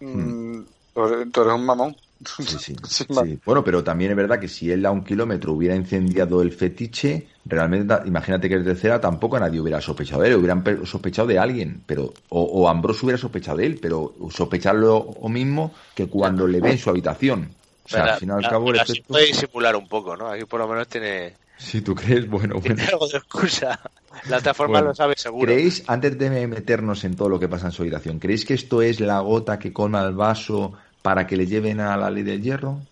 mm, 0.00 0.60
eres, 0.94 1.32
tú 1.32 1.42
eres 1.42 1.54
un 1.54 1.64
mamón. 1.66 1.96
Sí, 2.38 2.58
sí. 2.58 3.40
Bueno, 3.44 3.62
pero 3.64 3.84
también 3.84 4.10
es 4.12 4.16
verdad 4.16 4.40
que 4.40 4.48
si 4.48 4.70
él 4.70 4.84
a 4.86 4.90
un 4.90 5.04
kilómetro 5.04 5.52
hubiera 5.52 5.76
incendiado 5.76 6.42
el 6.42 6.52
fetiche, 6.52 7.28
realmente, 7.44 7.94
imagínate 8.06 8.48
que 8.48 8.58
desde 8.58 8.74
cera 8.80 9.00
tampoco 9.00 9.38
nadie 9.38 9.60
hubiera 9.60 9.80
sospechado 9.80 10.22
de 10.22 10.28
él, 10.28 10.36
hubieran 10.36 10.62
pe- 10.64 10.84
sospechado 10.86 11.28
de 11.28 11.38
alguien, 11.38 11.84
pero 11.86 12.22
o, 12.28 12.42
o 12.42 12.68
Ambrose 12.68 13.04
hubiera 13.04 13.18
sospechado 13.18 13.58
de 13.58 13.66
él, 13.66 13.78
pero 13.80 14.16
sospechar 14.30 14.74
lo 14.76 15.14
mismo 15.28 15.74
que 15.94 16.08
cuando 16.08 16.46
le 16.46 16.60
ve 16.60 16.70
en 16.72 16.78
su 16.78 16.90
habitación. 16.90 17.56
O 17.84 17.88
sea, 17.88 18.02
Pero 18.02 18.04
al 18.04 18.14
fin 18.14 18.28
y 18.30 18.32
al 18.32 18.46
cabo 18.48 18.70
el 18.70 18.76
efecto... 18.76 19.12
puede 19.12 19.26
disimular 19.26 19.76
un 19.76 19.88
poco, 19.88 20.16
¿no? 20.16 20.28
Aquí 20.28 20.44
por 20.44 20.60
lo 20.60 20.68
menos 20.68 20.88
tiene, 20.88 21.36
Si 21.56 21.80
tú 21.82 21.94
crees, 21.94 22.28
bueno, 22.28 22.58
bueno. 22.60 22.76
tiene 22.76 22.84
algo 22.84 23.08
de 23.08 23.18
excusa. 23.18 23.80
La 24.28 24.38
otra 24.38 24.54
forma 24.54 24.80
Bueno, 24.80 24.88
lo 24.88 24.94
sabe 24.94 25.14
seguro. 25.16 25.52
¿Creéis, 25.54 25.84
antes 25.88 26.18
de 26.18 26.46
meternos 26.46 27.04
en 27.04 27.16
todo 27.16 27.28
lo 27.28 27.38
que 27.40 27.48
pasa 27.48 27.66
en 27.66 27.72
su 27.72 27.82
habitación, 27.82 28.18
¿creéis 28.18 28.44
que 28.44 28.54
esto 28.54 28.80
es 28.82 29.00
la 29.00 29.20
gota 29.20 29.58
que 29.58 29.72
colma 29.72 30.02
el 30.06 30.14
vaso 30.14 30.72
para 31.02 31.26
que 31.26 31.36
le 31.36 31.46
lleven 31.46 31.80
a 31.80 31.96
la 31.96 32.10
ley 32.10 32.22
del 32.22 32.42
hierro? 32.42 32.88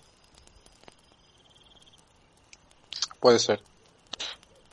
Puede 3.20 3.38
ser. 3.38 3.64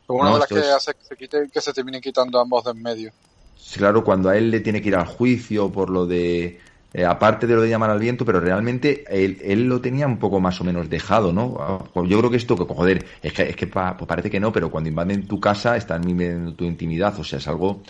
Una 0.08 0.32
No, 0.32 0.34
de 0.34 0.40
las 0.40 0.52
que 0.52 0.60
es- 0.60 0.72
hace 0.72 0.96
que 0.96 1.04
se, 1.04 1.16
quite, 1.16 1.50
que 1.50 1.62
se 1.62 1.72
terminen 1.72 2.02
quitando 2.02 2.40
ambos 2.40 2.64
de 2.66 2.72
en 2.72 2.82
medio. 2.82 3.14
Sí, 3.56 3.80
Claro, 3.80 4.04
cuando 4.04 4.30
a 4.30 4.38
él 4.38 4.52
le 4.52 4.60
tiene 4.60 4.82
que 4.82 4.90
ir 4.90 4.96
al 4.96 5.06
juicio 5.08 5.72
por 5.72 5.90
lo 5.90 6.06
de, 6.06 6.60
eh, 6.94 7.06
aparte 7.06 7.48
de 7.48 7.56
lo 7.56 7.62
de 7.64 7.70
llamar 7.70 7.90
al 7.90 8.00
viento, 8.00 8.24
pero 8.26 8.40
realmente 8.40 9.04
él, 9.10 9.40
él 9.42 9.64
lo 9.68 9.82
tenía 9.82 10.06
un 10.08 10.20
poco 10.20 10.40
más 10.40 10.62
o 10.62 10.64
menos 10.64 10.90
dejado, 10.90 11.34
¿no? 11.34 11.58
Ah, 11.60 11.84
pues 11.94 12.08
Yo 12.10 12.20
creo 12.20 12.30
que 12.32 12.38
esto, 12.38 12.56
que 12.56 12.72
joder, 12.74 13.06
es 13.22 13.34
que, 13.34 13.44
es 13.50 13.56
que 13.56 13.68
pa- 13.68 13.98
pues 13.98 14.08
parece 14.08 14.30
que 14.30 14.40
no, 14.40 14.52
pero 14.52 14.70
cuando 14.72 14.90
invaden 14.90 15.28
tu 15.28 15.40
casa 15.40 15.76
están 15.76 16.08
invadiendo 16.08 16.56
tu 16.56 16.66
intimidad, 16.66 17.18
o 17.20 17.24
sea, 17.24 17.40
es 17.40 17.48
algo 17.48 17.82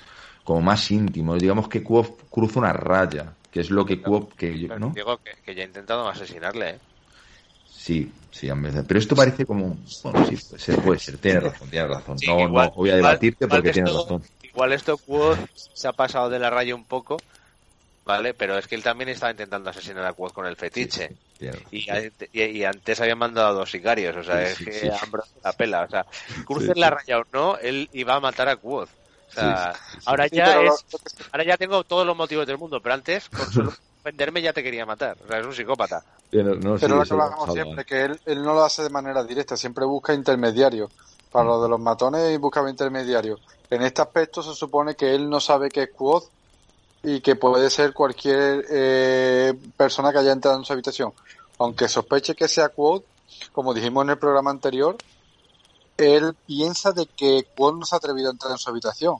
como 0.43 0.61
más 0.61 0.89
íntimo. 0.91 1.35
Digamos 1.37 1.67
que 1.67 1.83
cruza 1.83 2.59
una 2.59 2.71
raya, 2.73 3.37
que 3.57 3.61
es 3.61 3.71
lo 3.71 3.85
que 3.85 3.99
Kuof, 3.99 4.33
que 4.35 4.59
yo, 4.59 4.77
¿no? 4.77 4.93
Digo 4.93 5.17
que, 5.17 5.31
que 5.43 5.55
ya 5.55 5.63
he 5.63 5.65
intentado 5.65 6.07
asesinarle, 6.07 6.69
¿eh? 6.69 6.79
Sí, 7.67 8.11
sí, 8.31 8.49
en 8.49 8.61
vez 8.61 8.75
de- 8.75 8.83
pero 8.83 8.99
esto 8.99 9.15
parece 9.15 9.45
como, 9.45 9.75
bueno, 10.03 10.25
sí, 10.25 10.35
puede 10.35 10.61
ser, 10.61 10.75
puede 10.81 10.99
ser, 10.99 11.17
tienes 11.17 11.43
razón, 11.43 11.69
razón. 11.71 12.19
Sí, 12.19 12.27
No, 12.27 12.39
igual- 12.41 12.67
no 12.67 12.75
voy 12.75 12.89
a 12.91 12.95
debatirte 12.97 13.45
igual 13.45 13.59
porque 13.61 13.69
que 13.69 13.73
tienes 13.73 13.93
razón. 13.93 14.21
Igual 14.43 14.73
esto 14.73 14.97
Quoth 14.97 15.39
se 15.55 15.87
ha 15.87 15.93
pasado 15.93 16.29
de 16.29 16.39
la 16.39 16.49
raya 16.49 16.75
un 16.75 16.85
poco 16.85 17.17
¿vale? 18.05 18.33
Pero 18.33 18.57
es 18.57 18.67
que 18.67 18.75
él 18.75 18.83
también 18.83 19.09
estaba 19.09 19.31
intentando 19.31 19.69
asesinar 19.69 20.05
a 20.05 20.13
Quoth 20.13 20.33
con 20.33 20.45
el 20.45 20.55
fetiche. 20.55 21.11
Y, 21.71 21.85
y, 22.31 22.41
y 22.43 22.63
antes 22.63 23.01
habían 23.01 23.17
mandado 23.17 23.49
a 23.49 23.53
dos 23.53 23.69
sicarios, 23.69 24.15
o 24.15 24.23
sea, 24.23 24.41
es 24.43 24.57
que. 24.57 24.89
Ambrose 25.01 25.33
la 25.43 25.53
pela, 25.53 25.83
o 25.83 25.89
sea, 25.89 26.05
Crucer 26.45 26.75
Sí, 26.75 26.79
la 26.79 26.89
raya 26.89 27.19
o 27.19 27.23
no, 27.33 27.57
él 27.57 27.89
iba 27.91 28.15
a 28.15 28.19
matar 28.19 28.47
a 28.49 28.55
Quoth. 28.55 28.89
O 29.29 29.31
sea, 29.33 29.73
Sí, 29.73 29.79
sí, 29.79 29.97
sí. 29.99 30.03
ahora 30.05 30.29
Sí, 30.29 30.35
ya 30.37 30.61
es, 30.61 30.85
ahora 31.31 31.43
ya 31.43 31.57
tengo 31.57 31.83
todos 31.83 32.05
los 32.05 32.15
motivos 32.15 32.47
del 32.47 32.57
mundo, 32.57 32.81
pero 32.81 32.95
antes 32.95 33.29
con 33.29 33.51
solo 33.51 33.73
venderme 34.03 34.41
ya 34.41 34.53
te 34.53 34.63
quería 34.63 34.85
matar, 34.85 35.17
o 35.23 35.27
sea, 35.27 35.39
es 35.39 35.45
un 35.45 35.53
psicópata. 35.53 36.03
Pero, 36.29 36.55
no, 36.55 36.77
sí, 36.77 36.81
Pero 36.81 36.95
lo 36.97 37.03
que 37.03 37.13
lo 37.13 37.29
salva. 37.29 37.51
siempre, 37.53 37.85
que 37.85 38.01
él, 38.05 38.19
él 38.25 38.43
no 38.43 38.53
lo 38.53 38.63
hace 38.63 38.83
de 38.83 38.89
manera 38.89 39.23
directa, 39.23 39.55
siempre 39.57 39.85
busca 39.85 40.13
intermediarios. 40.13 40.91
Para 41.31 41.43
lo 41.45 41.61
de 41.61 41.67
los 41.69 41.79
matones 41.79 42.33
y 42.33 42.37
buscaba 42.37 42.69
intermediarios. 42.69 43.41
En 43.69 43.81
este 43.81 44.01
aspecto 44.01 44.41
se 44.41 44.53
supone 44.55 44.95
que 44.95 45.13
él 45.13 45.29
no 45.29 45.41
sabe 45.41 45.69
que 45.69 45.83
es 45.83 45.89
Quoth 45.91 46.23
y 47.03 47.19
que 47.19 47.35
puede 47.35 47.69
ser 47.69 47.93
cualquier 47.93 48.65
eh, 48.69 49.53
persona 49.75 50.11
que 50.13 50.19
haya 50.19 50.31
entrado 50.31 50.57
en 50.57 50.63
su 50.63 50.71
habitación. 50.71 51.11
Aunque 51.59 51.89
sospeche 51.89 52.33
que 52.33 52.47
sea 52.47 52.69
Quoth, 52.69 53.03
como 53.51 53.73
dijimos 53.73 54.05
en 54.05 54.11
el 54.11 54.17
programa 54.17 54.51
anterior, 54.51 54.95
él 55.97 56.35
piensa 56.45 56.91
de 56.91 57.05
que 57.05 57.45
Quoth 57.55 57.75
no 57.75 57.85
se 57.85 57.95
ha 57.95 57.97
atrevido 57.97 58.29
a 58.29 58.31
entrar 58.31 58.51
en 58.51 58.57
su 58.57 58.69
habitación. 58.69 59.15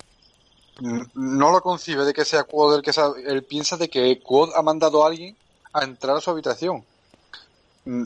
No 1.15 1.51
lo 1.51 1.61
concibe 1.61 2.05
de 2.05 2.13
que 2.13 2.23
sea 2.25 2.43
Quoth 2.43 2.75
el 2.75 2.81
que 2.83 2.93
sabe, 2.93 3.23
él 3.25 3.43
piensa 3.43 3.77
de 3.77 3.89
que 3.89 4.19
Quoth 4.21 4.51
ha 4.55 4.61
mandado 4.61 5.03
a 5.03 5.07
alguien 5.07 5.35
a 5.73 5.83
entrar 5.83 6.15
a 6.17 6.21
su 6.21 6.29
habitación. 6.29 6.83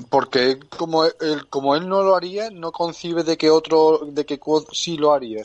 Porque 0.10 0.60
como 0.78 1.06
él, 1.06 1.48
como 1.50 1.76
él 1.76 1.90
no 1.90 2.04
lo 2.04 2.16
haría, 2.16 2.50
no 2.52 2.72
concibe 2.72 3.24
de 3.24 3.36
que 3.38 3.50
otro, 3.50 4.02
de 4.06 4.26
que 4.26 4.38
Quoth 4.40 4.72
sí 4.74 4.96
lo 4.98 5.12
haría. 5.14 5.44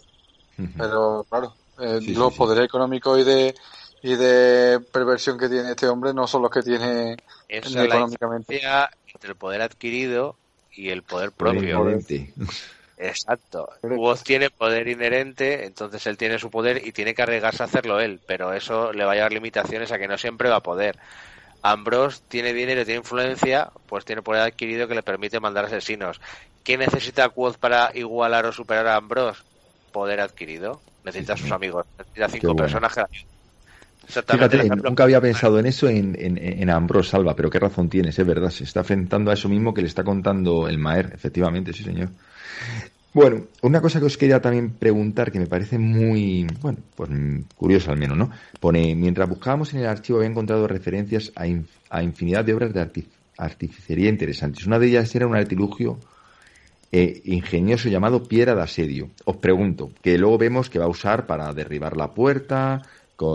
Pero 0.78 1.24
claro, 1.28 1.54
eh, 1.80 2.00
Sí, 2.02 2.14
los 2.14 2.32
sí. 2.32 2.38
poderes 2.38 2.64
económicos 2.64 3.18
y 3.18 3.24
de 3.24 3.54
y 4.02 4.14
de 4.14 4.78
perversión 4.92 5.36
que 5.38 5.48
tiene 5.48 5.70
este 5.70 5.88
hombre 5.88 6.14
no 6.14 6.26
son 6.26 6.42
los 6.42 6.50
que 6.50 6.62
tiene 6.62 7.16
Esa 7.48 7.68
es 7.68 7.74
la 7.74 7.84
económicamente. 7.86 8.54
diferencia 8.54 8.90
entre 9.12 9.30
el 9.30 9.36
poder 9.36 9.62
adquirido 9.62 10.36
y 10.72 10.90
el 10.90 11.02
poder 11.02 11.32
propio. 11.32 11.82
Exacto. 12.98 13.68
Woz 13.82 14.22
tiene 14.22 14.50
poder 14.50 14.88
inherente, 14.88 15.66
entonces 15.66 16.06
él 16.06 16.16
tiene 16.16 16.38
su 16.38 16.50
poder 16.50 16.86
y 16.86 16.92
tiene 16.92 17.14
que 17.14 17.22
arriesgarse 17.22 17.62
a 17.62 17.66
hacerlo 17.66 18.00
él, 18.00 18.20
pero 18.26 18.52
eso 18.52 18.92
le 18.92 19.04
va 19.04 19.12
a 19.12 19.14
llevar 19.16 19.32
limitaciones 19.32 19.92
a 19.92 19.98
que 19.98 20.08
no 20.08 20.16
siempre 20.16 20.48
va 20.48 20.56
a 20.56 20.62
poder. 20.62 20.96
Ambrose 21.62 22.22
tiene 22.28 22.52
dinero, 22.52 22.84
tiene 22.84 23.00
influencia, 23.00 23.70
pues 23.86 24.04
tiene 24.04 24.22
poder 24.22 24.42
adquirido 24.42 24.88
que 24.88 24.94
le 24.94 25.02
permite 25.02 25.40
mandar 25.40 25.66
asesinos. 25.66 26.20
¿Qué 26.62 26.76
necesita 26.78 27.28
Quoth 27.28 27.58
para 27.58 27.90
igualar 27.94 28.46
o 28.46 28.52
superar 28.52 28.86
a 28.86 28.96
Ambrose? 28.96 29.42
Poder 29.92 30.20
adquirido. 30.20 30.80
Necesita 31.04 31.34
a 31.34 31.36
sus 31.36 31.52
amigos. 31.52 31.86
Necesita 31.98 32.28
cinco 32.28 32.46
bueno. 32.48 32.62
personas 32.62 32.94
que. 32.94 33.04
Fíjate, 34.08 34.58
ejemplo- 34.58 34.90
nunca 34.90 35.02
había 35.02 35.20
pensado 35.20 35.58
en 35.58 35.66
eso 35.66 35.88
en, 35.88 36.16
en, 36.18 36.38
en 36.38 36.70
Ambrose 36.70 37.10
Salva, 37.10 37.34
pero 37.34 37.50
qué 37.50 37.58
razón 37.58 37.88
tienes, 37.88 38.16
es 38.18 38.26
verdad, 38.26 38.50
se 38.50 38.64
está 38.64 38.80
enfrentando 38.80 39.30
a 39.30 39.34
eso 39.34 39.48
mismo 39.48 39.74
que 39.74 39.80
le 39.80 39.88
está 39.88 40.04
contando 40.04 40.68
el 40.68 40.78
Maer, 40.78 41.10
efectivamente, 41.12 41.72
sí 41.72 41.82
señor. 41.82 42.10
Bueno, 43.16 43.46
una 43.62 43.80
cosa 43.80 43.98
que 43.98 44.04
os 44.04 44.18
quería 44.18 44.42
también 44.42 44.72
preguntar, 44.72 45.32
que 45.32 45.38
me 45.38 45.46
parece 45.46 45.78
muy, 45.78 46.46
bueno, 46.60 46.80
pues 46.94 47.08
mm, 47.08 47.44
curiosa 47.56 47.92
al 47.92 47.96
menos, 47.98 48.18
¿no? 48.18 48.30
Pone, 48.60 48.94
mientras 48.94 49.26
buscábamos 49.26 49.72
en 49.72 49.80
el 49.80 49.86
archivo 49.86 50.18
había 50.18 50.28
encontrado 50.28 50.68
referencias 50.68 51.32
a, 51.34 51.44
a 51.88 52.02
infinidad 52.02 52.44
de 52.44 52.52
obras 52.52 52.74
de 52.74 52.80
arti- 52.82 53.06
artificería 53.38 54.10
interesantes. 54.10 54.66
Una 54.66 54.78
de 54.78 54.88
ellas 54.88 55.14
era 55.14 55.26
un 55.26 55.34
artilugio 55.34 55.98
eh, 56.92 57.22
ingenioso 57.24 57.88
llamado 57.88 58.22
piedra 58.28 58.54
de 58.54 58.62
asedio. 58.62 59.08
Os 59.24 59.36
pregunto, 59.38 59.92
que 60.02 60.18
luego 60.18 60.36
vemos 60.36 60.68
que 60.68 60.78
va 60.78 60.84
a 60.84 60.88
usar 60.88 61.26
para 61.26 61.54
derribar 61.54 61.96
la 61.96 62.12
puerta, 62.12 62.82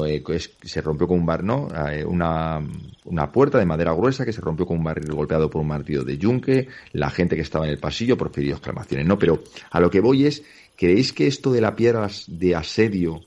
eh, 0.06 0.24
se 0.64 0.82
rompió 0.82 1.08
con 1.08 1.20
un 1.20 1.26
bar, 1.26 1.44
¿no? 1.44 1.68
Eh, 1.90 2.06
una, 2.06 2.62
una 3.06 3.32
puerta 3.32 3.58
de 3.58 3.66
madera 3.66 3.94
gruesa 3.94 4.26
que 4.26 4.34
se 4.34 4.42
rompió 4.42 4.66
con 4.66 4.78
un 4.78 4.84
barril 4.84 5.12
golpeado 5.12 5.50
por 5.50 5.62
un 5.62 5.68
martillo 5.68 6.04
de 6.04 6.18
yunque, 6.18 6.68
la 6.94 7.10
gente 7.10 7.36
que 7.36 7.42
estaba 7.42 7.66
en 7.66 7.72
el 7.72 7.80
pasillo 7.80 8.18
profirió 8.18 8.54
exclamaciones, 8.54 9.08
¿no? 9.08 9.18
Pero 9.18 9.44
a 9.72 9.80
lo 9.80 9.90
que 9.90 10.00
voy 10.00 10.26
es, 10.26 10.44
¿creéis 10.76 11.14
que 11.14 11.28
esto 11.28 11.52
de 11.52 11.62
la 11.62 11.76
piedra 11.76 12.08
de 12.28 12.56
asedio 12.56 13.22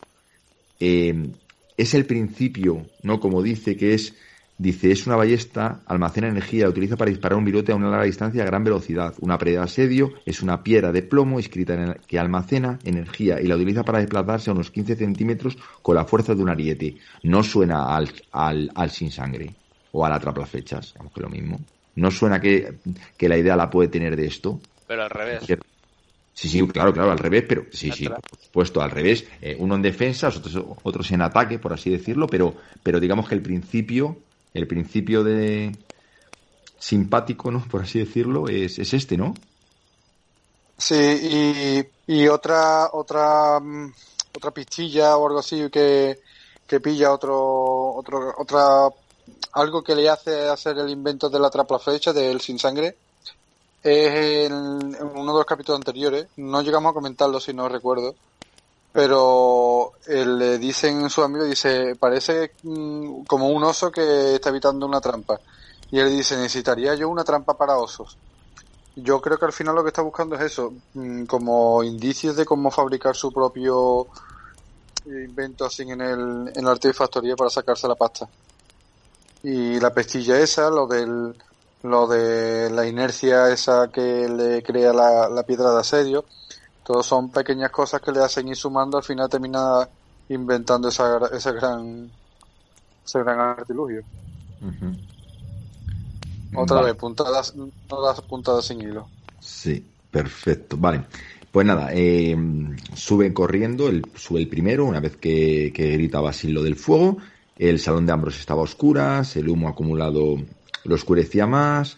eh, 0.79 1.29
es 1.77 1.95
el 1.95 2.07
principio, 2.07 2.87
¿no? 3.03 3.19
Como 3.19 3.43
dice 3.43 3.77
que 3.77 3.95
es, 3.95 4.15
dice, 4.57 4.91
es 4.93 5.07
una 5.07 5.17
ballesta, 5.17 5.83
almacena 5.87 6.29
energía, 6.29 6.65
la 6.65 6.71
utiliza 6.71 6.97
para 6.97 7.11
disparar 7.11 7.39
un 7.39 7.45
virote 7.45 7.73
a 7.73 7.77
una 7.77 7.91
larga 7.91 8.05
distancia 8.07 8.43
a 8.43 8.47
gran 8.47 8.65
velocidad. 8.65 9.15
Una 9.21 9.39
pared 9.39 9.53
de 9.55 9.59
asedio 9.59 10.15
es 10.25 10.43
una 10.43 10.63
piedra 10.63 10.93
de 10.93 11.03
plomo 11.03 11.39
escrita 11.39 11.75
en 11.75 11.81
el- 11.81 12.01
que 12.07 12.19
almacena 12.19 12.81
energía 12.85 13.41
y 13.41 13.47
la 13.47 13.57
utiliza 13.57 13.85
para 13.85 13.99
desplazarse 14.01 14.51
a 14.51 14.55
unos 14.55 14.71
15 14.71 14.97
centímetros 14.97 15.57
con 15.83 15.97
la 15.97 16.05
fuerza 16.05 16.35
de 16.35 16.43
un 16.43 16.49
ariete. 16.51 16.97
No 17.23 17.43
suena 17.43 17.95
al, 17.97 18.11
al, 18.33 18.71
al 18.75 18.91
sin 18.91 19.11
sangre 19.11 19.57
o 19.91 20.05
al 20.05 20.13
atrapaflechas, 20.13 20.93
digamos 20.95 21.13
que 21.13 21.21
lo 21.21 21.31
mismo. 21.31 21.67
No 21.97 22.11
suena 22.11 22.41
que, 22.41 22.81
que 23.17 23.29
la 23.29 23.39
idea 23.39 23.57
la 23.57 23.71
puede 23.71 23.89
tener 23.89 24.17
de 24.17 24.27
esto. 24.27 24.63
Pero 24.87 25.03
al 25.05 25.11
revés. 25.11 25.45
Sí, 26.33 26.49
sí, 26.49 26.67
claro, 26.69 26.93
claro, 26.93 27.13
al 27.13 27.19
revés, 27.19 27.45
pero 27.49 27.67
sí, 27.71 27.93
sí, 27.93 28.11
por 28.11 28.41
supuesto, 28.41 28.83
al 28.83 28.91
revés. 28.91 29.29
Eh, 29.41 29.57
uno 29.59 29.77
en 29.77 29.83
defensa, 29.83 30.29
otros, 30.29 30.57
otros 30.83 31.11
en 31.13 31.23
ataque, 31.23 31.61
por 31.61 31.73
así 31.73 31.91
decirlo, 31.91 32.29
pero, 32.29 32.57
pero 32.83 32.99
digamos 32.99 33.29
que 33.29 33.37
el 33.37 33.43
principio, 33.43 34.24
el 34.55 34.69
principio 34.69 35.25
de 35.25 35.77
simpático, 36.79 37.51
¿no? 37.51 37.63
Por 37.69 37.83
así 37.83 37.99
decirlo, 37.99 38.49
es, 38.49 38.79
es 38.79 38.95
este, 38.95 39.17
¿no? 39.17 39.35
Sí, 40.79 41.83
y, 42.07 42.29
otra, 42.29 42.91
otra, 42.93 43.59
mm, 43.61 43.93
otra 44.37 44.51
pistilla 44.51 45.17
o 45.17 45.27
algo 45.27 45.41
así 45.41 45.69
que, 45.71 46.21
que 46.67 46.81
pilla 46.81 47.13
otro, 47.13 47.95
otro, 47.95 48.35
otra, 48.39 48.89
algo 49.53 49.83
que 49.83 49.95
le 49.95 50.09
hace 50.09 50.49
hacer 50.49 50.79
el 50.79 50.91
invento 50.91 51.29
de 51.29 51.39
la 51.39 51.51
flecha 51.79 52.13
del 52.13 52.41
sin 52.41 52.59
sangre 52.59 52.97
es 53.83 54.47
en, 54.47 54.95
en 54.95 55.07
uno 55.15 55.33
de 55.33 55.39
los 55.39 55.47
capítulos 55.47 55.79
anteriores. 55.79 56.27
No 56.37 56.63
llegamos 56.63 56.91
a 56.91 56.95
comentarlo 56.95 57.39
si 57.41 57.53
no 57.53 57.69
recuerdo. 57.69 58.15
Pero 58.95 59.95
él 60.07 60.39
le 60.39 60.57
dicen 60.59 61.11
su 61.11 61.25
amigo, 61.25 61.45
dice, 61.45 61.97
parece 61.97 62.53
mm, 62.63 63.25
como 63.25 63.49
un 63.49 63.65
oso 63.65 63.91
que 63.91 64.37
está 64.37 64.51
evitando 64.51 64.87
una 64.87 65.01
trampa. 65.01 65.41
Y 65.91 65.99
él 65.99 66.11
dice, 66.11 66.37
necesitaría 66.37 66.95
yo 66.95 67.09
una 67.09 67.25
trampa 67.25 67.59
para 67.59 67.77
osos. 67.77 68.17
Yo 68.95 69.21
creo 69.21 69.37
que 69.37 69.47
al 69.47 69.53
final 69.53 69.75
lo 69.75 69.83
que 69.83 69.89
está 69.89 70.03
buscando 70.03 70.37
es 70.37 70.43
eso, 70.43 70.73
mm, 70.95 71.25
como 71.25 71.83
indicios 71.83 72.37
de 72.37 72.45
cómo 72.45 72.71
fabricar 72.71 73.17
su 73.17 73.33
propio 73.33 74.07
invento 75.07 75.65
así 75.65 75.83
en 75.83 76.01
el, 76.01 76.53
en 76.55 76.65
la 76.65 76.71
artefactoría 76.71 77.35
para 77.35 77.51
sacarse 77.51 77.89
la 77.89 77.97
pasta. 77.97 78.29
Y 79.43 79.81
la 79.81 79.93
pestilla 79.93 80.39
esa, 80.39 80.71
lo 80.71 80.87
del, 80.87 81.35
lo 81.83 82.07
de 82.07 82.71
la 82.71 82.87
inercia 82.87 83.51
esa 83.51 83.89
que 83.89 84.29
le 84.29 84.63
crea 84.63 84.93
la, 84.93 85.29
la 85.29 85.43
piedra 85.43 85.73
de 85.73 85.81
asedio, 85.81 86.25
todos 86.85 87.07
son 87.07 87.31
pequeñas 87.31 87.71
cosas 87.71 88.01
que 88.01 88.13
le 88.13 88.21
hacen 88.21 88.49
ir 88.49 88.57
sumando, 88.57 88.99
al 88.99 89.03
final 89.03 89.29
termina 89.29 89.89
inventando 90.29 90.89
esa, 90.89 91.19
ese 91.33 91.53
gran, 91.53 92.11
ese 93.05 93.19
gran 93.21 93.41
artilugio. 93.41 94.03
Otra 96.55 96.77
Vale. 96.77 96.93
vez, 96.93 97.01
puntadas, 97.01 97.55
puntadas 98.29 98.65
sin 98.65 98.83
hilo. 98.83 99.09
Sí, 99.41 99.85
perfecto. 100.11 100.77
Vale. 100.77 101.05
Pues 101.51 101.67
nada, 101.67 101.91
eh, 101.93 102.37
suben 102.95 103.33
corriendo, 103.33 103.89
el, 103.89 104.05
sube 104.17 104.41
el 104.41 104.49
primero, 104.49 104.85
una 104.85 105.01
vez 105.01 105.17
que, 105.17 105.73
que 105.75 105.93
grita 105.93 106.21
Basil 106.21 106.53
lo 106.53 106.63
del 106.63 106.77
fuego. 106.77 107.19
El 107.57 107.79
salón 107.79 108.07
de 108.07 108.13
Ambros 108.13 108.39
estaba 108.39 108.61
a 108.61 108.65
oscuras, 108.65 109.37
el 109.37 109.49
humo 109.49 109.69
acumulado 109.69 110.37
lo 110.85 110.95
oscurecía 110.95 111.47
más. 111.47 111.97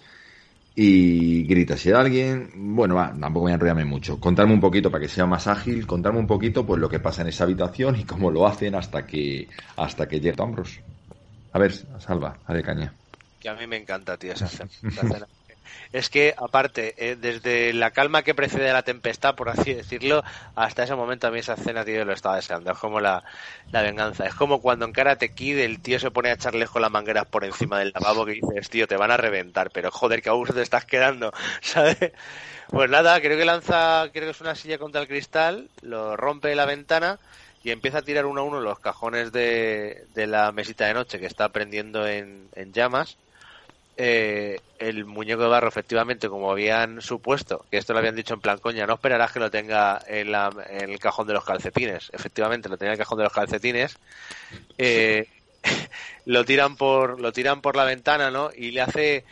Y 0.78 1.44
grita 1.44 1.74
si 1.74 1.88
hay 1.88 1.94
alguien. 1.94 2.50
Bueno, 2.54 2.96
va, 2.96 3.08
tampoco 3.08 3.44
voy 3.44 3.52
a 3.52 3.54
enrollarme 3.54 3.86
mucho. 3.86 4.20
Contarme 4.20 4.52
un 4.52 4.60
poquito 4.60 4.90
para 4.90 5.00
que 5.00 5.08
sea 5.08 5.24
más 5.24 5.46
ágil, 5.46 5.86
contarme 5.86 6.18
un 6.18 6.26
poquito 6.26 6.66
pues 6.66 6.78
lo 6.78 6.90
que 6.90 7.00
pasa 7.00 7.22
en 7.22 7.28
esa 7.28 7.44
habitación 7.44 7.96
y 7.96 8.04
cómo 8.04 8.30
lo 8.30 8.46
hacen 8.46 8.74
hasta 8.74 9.06
que 9.06 9.48
hasta 9.74 10.06
que 10.06 10.20
llega 10.20 10.44
Ambros. 10.44 10.80
A 11.52 11.58
ver, 11.58 11.72
salva, 11.98 12.36
dale 12.46 12.62
caña. 12.62 12.92
Que 13.40 13.48
a 13.48 13.54
mí 13.54 13.66
me 13.66 13.78
encanta, 13.78 14.18
tío, 14.18 14.34
esa 14.34 14.44
escena. 14.44 15.26
Es 15.92 16.10
que, 16.10 16.34
aparte, 16.36 16.94
eh, 16.98 17.16
desde 17.16 17.72
la 17.72 17.90
calma 17.90 18.22
que 18.22 18.34
precede 18.34 18.70
a 18.70 18.72
la 18.74 18.82
tempestad, 18.82 19.34
por 19.34 19.48
así 19.48 19.74
decirlo, 19.74 20.22
hasta 20.54 20.84
ese 20.84 20.94
momento 20.94 21.26
a 21.26 21.30
mí 21.30 21.38
esa 21.38 21.54
escena, 21.54 21.84
tío, 21.84 22.04
lo 22.04 22.12
estaba 22.12 22.36
deseando. 22.36 22.72
Es 22.72 22.78
como 22.78 23.00
la, 23.00 23.24
la 23.72 23.82
venganza. 23.82 24.26
Es 24.26 24.34
como 24.34 24.60
cuando 24.60 24.84
en 24.84 24.92
Karate 24.92 25.34
Kid 25.34 25.58
el 25.58 25.80
tío 25.80 25.98
se 25.98 26.10
pone 26.10 26.30
a 26.30 26.34
echarle 26.34 26.66
con 26.66 26.82
las 26.82 26.90
mangueras 26.90 27.26
por 27.26 27.44
encima 27.44 27.78
del 27.78 27.92
lavabo 27.94 28.24
que 28.26 28.32
dices, 28.32 28.68
tío, 28.70 28.86
te 28.86 28.96
van 28.96 29.10
a 29.10 29.16
reventar, 29.16 29.70
pero 29.70 29.90
joder, 29.90 30.22
que 30.22 30.28
aún 30.28 30.46
te 30.46 30.62
estás 30.62 30.84
quedando, 30.84 31.32
¿sabes? 31.60 32.12
Pues 32.68 32.90
nada, 32.90 33.20
creo 33.20 33.38
que 33.38 33.44
lanza, 33.44 34.08
creo 34.12 34.24
que 34.24 34.30
es 34.30 34.40
una 34.40 34.54
silla 34.54 34.78
contra 34.78 35.00
el 35.00 35.08
cristal, 35.08 35.70
lo 35.82 36.16
rompe 36.16 36.54
la 36.54 36.66
ventana 36.66 37.18
y 37.62 37.70
empieza 37.70 37.98
a 37.98 38.02
tirar 38.02 38.26
uno 38.26 38.40
a 38.42 38.44
uno 38.44 38.60
los 38.60 38.78
cajones 38.78 39.32
de, 39.32 40.06
de 40.14 40.26
la 40.26 40.52
mesita 40.52 40.86
de 40.86 40.94
noche 40.94 41.18
que 41.18 41.26
está 41.26 41.48
prendiendo 41.50 42.06
en, 42.06 42.48
en 42.54 42.72
llamas. 42.72 43.16
Eh, 43.98 44.58
el 44.78 45.06
muñeco 45.06 45.42
de 45.42 45.48
barro, 45.48 45.68
efectivamente, 45.68 46.28
como 46.28 46.50
habían 46.50 47.00
supuesto, 47.00 47.66
que 47.70 47.78
esto 47.78 47.94
lo 47.94 48.00
habían 48.00 48.14
dicho 48.16 48.34
en 48.34 48.40
plan 48.42 48.58
coña, 48.58 48.86
no 48.86 48.94
esperarás 48.94 49.32
que 49.32 49.40
lo 49.40 49.50
tenga 49.50 50.02
en, 50.06 50.32
la- 50.32 50.50
en 50.68 50.90
el 50.90 50.98
cajón 50.98 51.26
de 51.26 51.32
los 51.34 51.44
calcetines. 51.44 52.10
Efectivamente, 52.12 52.68
lo 52.68 52.76
tenía 52.76 52.90
en 52.92 52.98
el 53.00 53.04
cajón 53.04 53.18
de 53.18 53.24
los 53.24 53.32
calcetines. 53.32 53.98
Eh, 54.78 55.26
lo 56.24 56.44
tiran 56.44 56.76
por 56.76 57.20
lo 57.20 57.32
tiran 57.32 57.60
por 57.62 57.76
la 57.76 57.84
ventana, 57.84 58.30
¿no? 58.30 58.50
Y 58.54 58.70
le 58.72 58.82
hace 58.82 59.24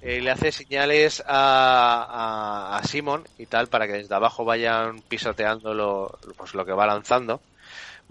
eh, 0.00 0.20
le 0.20 0.30
hace 0.30 0.52
señales 0.52 1.22
a, 1.26 2.72
a, 2.74 2.78
a 2.78 2.84
Simon 2.84 3.24
y 3.38 3.46
tal 3.46 3.68
para 3.68 3.86
que 3.86 3.94
desde 3.94 4.14
abajo 4.14 4.44
vayan 4.44 5.02
pisoteando 5.02 5.74
lo, 5.74 6.20
pues 6.36 6.54
lo 6.54 6.64
que 6.66 6.72
va 6.72 6.86
lanzando. 6.86 7.42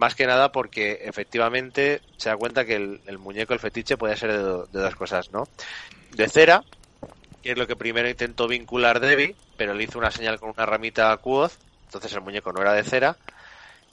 Más 0.04 0.16
que 0.16 0.28
nada 0.28 0.52
porque 0.52 1.00
efectivamente 1.04 2.04
se 2.18 2.30
da 2.30 2.38
cuenta 2.38 2.66
que 2.66 2.76
el, 2.76 3.20
muñeco, 3.20 3.54
el 3.54 3.60
fetiche, 3.60 3.98
puede 3.98 4.18
ser 4.18 4.32
de, 4.34 4.38
do- 4.40 4.68
de 4.68 4.80
dos 4.82 4.96
cosas, 4.96 5.32
¿no? 5.32 5.50
De 6.10 6.28
cera, 6.30 6.66
que 7.42 7.52
es 7.54 7.58
lo 7.58 7.68
que 7.68 7.76
primero 7.78 8.10
intentó 8.10 8.48
vincular 8.48 9.00
Debbie, 9.00 9.38
pero 9.58 9.74
le 9.74 9.84
hizo 9.86 10.00
una 10.00 10.12
señal 10.12 10.40
con 10.40 10.52
una 10.56 10.66
ramita 10.66 11.12
a 11.12 11.18
Quoth, 11.18 11.54
entonces 11.86 12.14
el 12.14 12.22
muñeco 12.22 12.54
no 12.54 12.62
era 12.62 12.74
de 12.74 12.84
cera. 12.84 13.20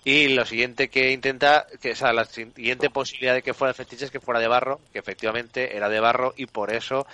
Y 0.04 0.28
lo 0.28 0.46
siguiente 0.46 0.90
que 0.90 1.12
intenta, 1.12 1.66
que 1.80 1.92
o 1.92 2.12
la 2.12 2.24
siguiente 2.26 2.90
posibilidad 2.90 3.34
de 3.34 3.42
que 3.42 3.54
fuera 3.54 3.70
el 3.70 3.76
fetiche 3.76 4.06
es 4.06 4.10
que 4.10 4.20
fuera 4.20 4.40
de 4.40 4.48
barro, 4.48 4.82
que 4.92 4.98
efectivamente 5.00 5.76
era 5.76 5.88
de 5.90 6.00
barro 6.00 6.34
y 6.36 6.46
por 6.46 6.72
eso 6.72 7.06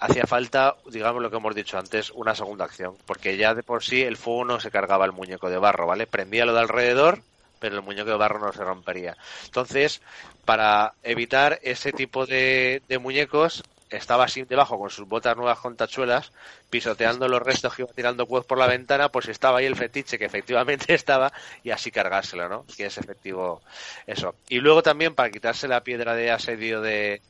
hacía 0.00 0.24
falta, 0.26 0.78
digamos 0.90 1.22
lo 1.22 1.30
que 1.30 1.38
hemos 1.38 1.54
dicho 1.56 1.78
antes, 1.78 2.10
una 2.12 2.34
segunda 2.36 2.66
acción, 2.66 2.98
porque 3.06 3.36
ya 3.38 3.54
de 3.54 3.62
por 3.64 3.84
sí 3.84 4.02
el 4.02 4.16
fuego 4.18 4.44
no 4.46 4.60
se 4.60 4.70
cargaba 4.72 5.06
el 5.06 5.12
muñeco 5.12 5.50
de 5.50 5.58
barro, 5.58 5.86
¿vale? 5.88 6.06
Prendía 6.08 6.46
lo 6.46 6.54
de 6.54 6.60
alrededor, 6.60 7.24
pero 7.58 7.76
el 7.76 7.82
muñeco 7.82 8.10
de 8.10 8.16
barro 8.16 8.38
no 8.38 8.52
se 8.52 8.64
rompería. 8.64 9.16
Entonces, 9.44 10.00
para 10.44 10.94
evitar 11.02 11.58
ese 11.62 11.92
tipo 11.92 12.26
de, 12.26 12.82
de 12.88 12.98
muñecos, 12.98 13.62
estaba 13.90 14.24
así 14.24 14.42
debajo 14.42 14.78
con 14.78 14.90
sus 14.90 15.08
botas 15.08 15.36
nuevas 15.36 15.58
con 15.58 15.76
tachuelas, 15.76 16.32
pisoteando 16.70 17.28
los 17.28 17.42
restos 17.42 17.74
que 17.74 17.82
iba 17.82 17.92
tirando 17.92 18.26
Quoth 18.26 18.46
por 18.46 18.58
la 18.58 18.66
ventana, 18.66 19.08
pues 19.08 19.28
estaba 19.28 19.58
ahí 19.58 19.66
el 19.66 19.76
fetiche 19.76 20.18
que 20.18 20.26
efectivamente 20.26 20.94
estaba 20.94 21.32
y 21.62 21.70
así 21.70 21.90
cargárselo, 21.90 22.48
¿no? 22.48 22.64
Que 22.76 22.86
es 22.86 22.98
efectivo 22.98 23.62
eso. 24.06 24.34
Y 24.48 24.58
luego 24.58 24.82
también 24.82 25.14
para 25.14 25.30
quitarse 25.30 25.68
la 25.68 25.82
piedra 25.82 26.14
de 26.14 26.30
asedio 26.30 26.80
de, 26.80 27.22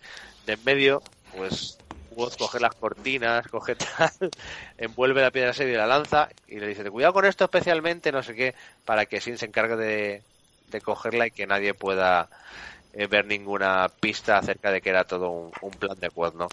de 0.47 0.53
en 0.53 0.65
medio, 0.65 1.03
pues 1.37 1.79
Coge 2.37 2.59
las 2.59 2.75
cortinas, 2.75 3.47
coge 3.51 3.77
tal, 3.77 4.11
envuelve 4.77 5.23
la 5.23 5.31
piedra 5.31 5.51
asedio 5.51 5.75
y 5.75 5.77
la 5.77 5.87
lanza 5.87 6.29
y 6.49 6.59
le 6.59 6.67
dice, 6.67 6.91
cuidado 6.91 7.13
con 7.13 7.25
esto 7.25 7.45
especialmente, 7.45 8.11
no 8.11 8.23
sé 8.23 8.35
qué, 8.35 8.55
para 8.85 9.07
que 9.07 9.21
Sin 9.21 9.39
se 9.39 9.47
encargue 9.47 9.77
de, 9.77 10.81
cogerla 10.81 11.29
y 11.29 11.31
que 11.31 11.47
nadie 11.47 11.75
pueda 11.75 12.29
eh, 12.93 13.07
ver 13.07 13.27
ninguna 13.27 13.89
pista 14.01 14.39
acerca 14.39 14.73
de 14.73 14.81
que 14.81 14.91
era 14.91 15.05
todo 15.05 15.31
un, 15.31 15.53
un 15.63 15.71
plan 15.71 15.99
de 16.01 16.11
Quoth, 16.11 16.35
¿no? 16.35 16.49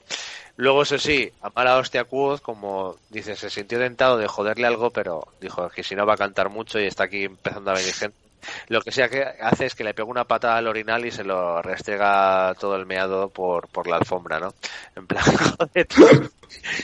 Luego, 0.57 0.83
eso 0.83 0.97
sí, 0.97 1.31
a 1.41 1.49
mala 1.49 1.77
hostia 1.77 2.05
Quoth, 2.05 2.41
como 2.41 2.95
dice, 3.09 3.35
se 3.35 3.49
sintió 3.49 3.77
tentado 3.77 4.17
de 4.17 4.27
joderle 4.27 4.67
algo, 4.67 4.89
pero 4.91 5.27
dijo 5.41 5.67
que 5.69 5.83
si 5.83 5.95
no 5.95 6.05
va 6.05 6.13
a 6.13 6.17
cantar 6.17 6.49
mucho 6.49 6.79
y 6.79 6.85
está 6.85 7.05
aquí 7.05 7.23
empezando 7.25 7.71
a 7.71 7.73
venir 7.73 7.93
gente. 7.93 8.24
Lo 8.67 8.81
que 8.81 8.91
sea 8.91 9.09
que 9.09 9.23
hace 9.23 9.65
es 9.65 9.75
que 9.75 9.83
le 9.83 9.93
pega 9.93 10.07
una 10.07 10.25
patada 10.25 10.57
al 10.57 10.67
orinal 10.67 11.05
y 11.05 11.11
se 11.11 11.23
lo 11.23 11.61
restrega 11.61 12.53
todo 12.59 12.75
el 12.75 12.85
meado 12.85 13.29
por, 13.29 13.67
por 13.67 13.87
la 13.87 13.97
alfombra, 13.97 14.39
¿no? 14.39 14.53
En 14.95 15.07
plan, 15.07 15.23
joder, 15.57 15.87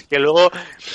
que 0.10 0.20
luego 0.20 0.52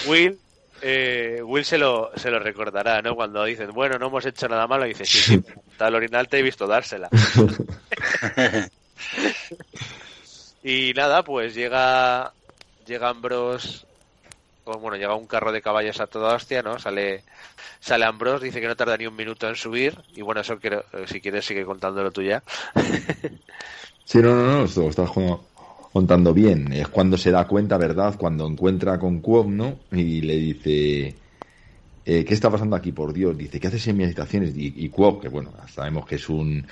Will 0.06 0.38
eh, 0.82 1.40
Will 1.42 1.64
se 1.64 1.78
lo, 1.78 2.10
se 2.16 2.30
lo 2.30 2.38
recordará, 2.38 3.00
¿no? 3.00 3.14
Cuando 3.14 3.44
dicen, 3.44 3.70
bueno, 3.72 3.98
no 3.98 4.08
hemos 4.08 4.26
hecho 4.26 4.48
nada 4.48 4.66
malo, 4.66 4.84
dice, 4.84 5.04
sí, 5.04 5.18
sí, 5.18 5.44
tal 5.76 5.94
orinal 5.94 6.28
te 6.28 6.38
he 6.38 6.42
visto 6.42 6.66
dársela. 6.66 7.08
y 10.62 10.92
nada, 10.94 11.22
pues 11.22 11.54
llega, 11.54 12.32
llega 12.86 13.08
Ambrose, 13.08 13.85
pues 14.66 14.80
bueno, 14.80 14.96
llega 14.96 15.14
un 15.14 15.28
carro 15.28 15.52
de 15.52 15.62
caballos 15.62 16.00
a 16.00 16.08
toda 16.08 16.34
hostia, 16.34 16.60
¿no? 16.60 16.76
Sale, 16.80 17.22
sale 17.78 18.04
Ambrose, 18.04 18.46
dice 18.46 18.60
que 18.60 18.66
no 18.66 18.74
tarda 18.74 18.96
ni 18.96 19.06
un 19.06 19.14
minuto 19.14 19.48
en 19.48 19.54
subir, 19.54 19.96
y 20.16 20.22
bueno, 20.22 20.40
eso 20.40 20.58
eh, 20.60 20.82
si 21.06 21.20
quieres 21.20 21.46
sigue 21.46 21.64
contándolo 21.64 22.10
tú 22.10 22.20
ya. 22.20 22.42
Sí, 24.04 24.18
no, 24.18 24.34
no, 24.36 24.46
no, 24.46 24.64
esto 24.64 24.82
lo 24.82 24.90
estás 24.90 25.10
contando 25.92 26.32
bien. 26.32 26.72
Es 26.72 26.86
cuando 26.88 27.16
se 27.16 27.32
da 27.32 27.44
cuenta, 27.46 27.76
¿verdad? 27.76 28.14
Cuando 28.16 28.46
encuentra 28.46 29.00
con 29.00 29.20
Quoth, 29.20 29.46
¿no? 29.48 29.80
Y 29.90 30.20
le 30.20 30.36
dice, 30.36 31.14
eh, 32.04 32.24
¿qué 32.24 32.34
está 32.34 32.48
pasando 32.48 32.76
aquí, 32.76 32.92
por 32.92 33.12
Dios? 33.12 33.36
Dice, 33.36 33.58
¿qué 33.58 33.66
haces 33.66 33.86
en 33.88 33.96
mis 33.96 34.06
habitaciones? 34.06 34.56
Y, 34.56 34.72
y 34.76 34.90
que 34.90 35.28
bueno, 35.28 35.52
sabemos 35.68 36.06
que 36.06 36.14
es 36.16 36.28
un, 36.28 36.64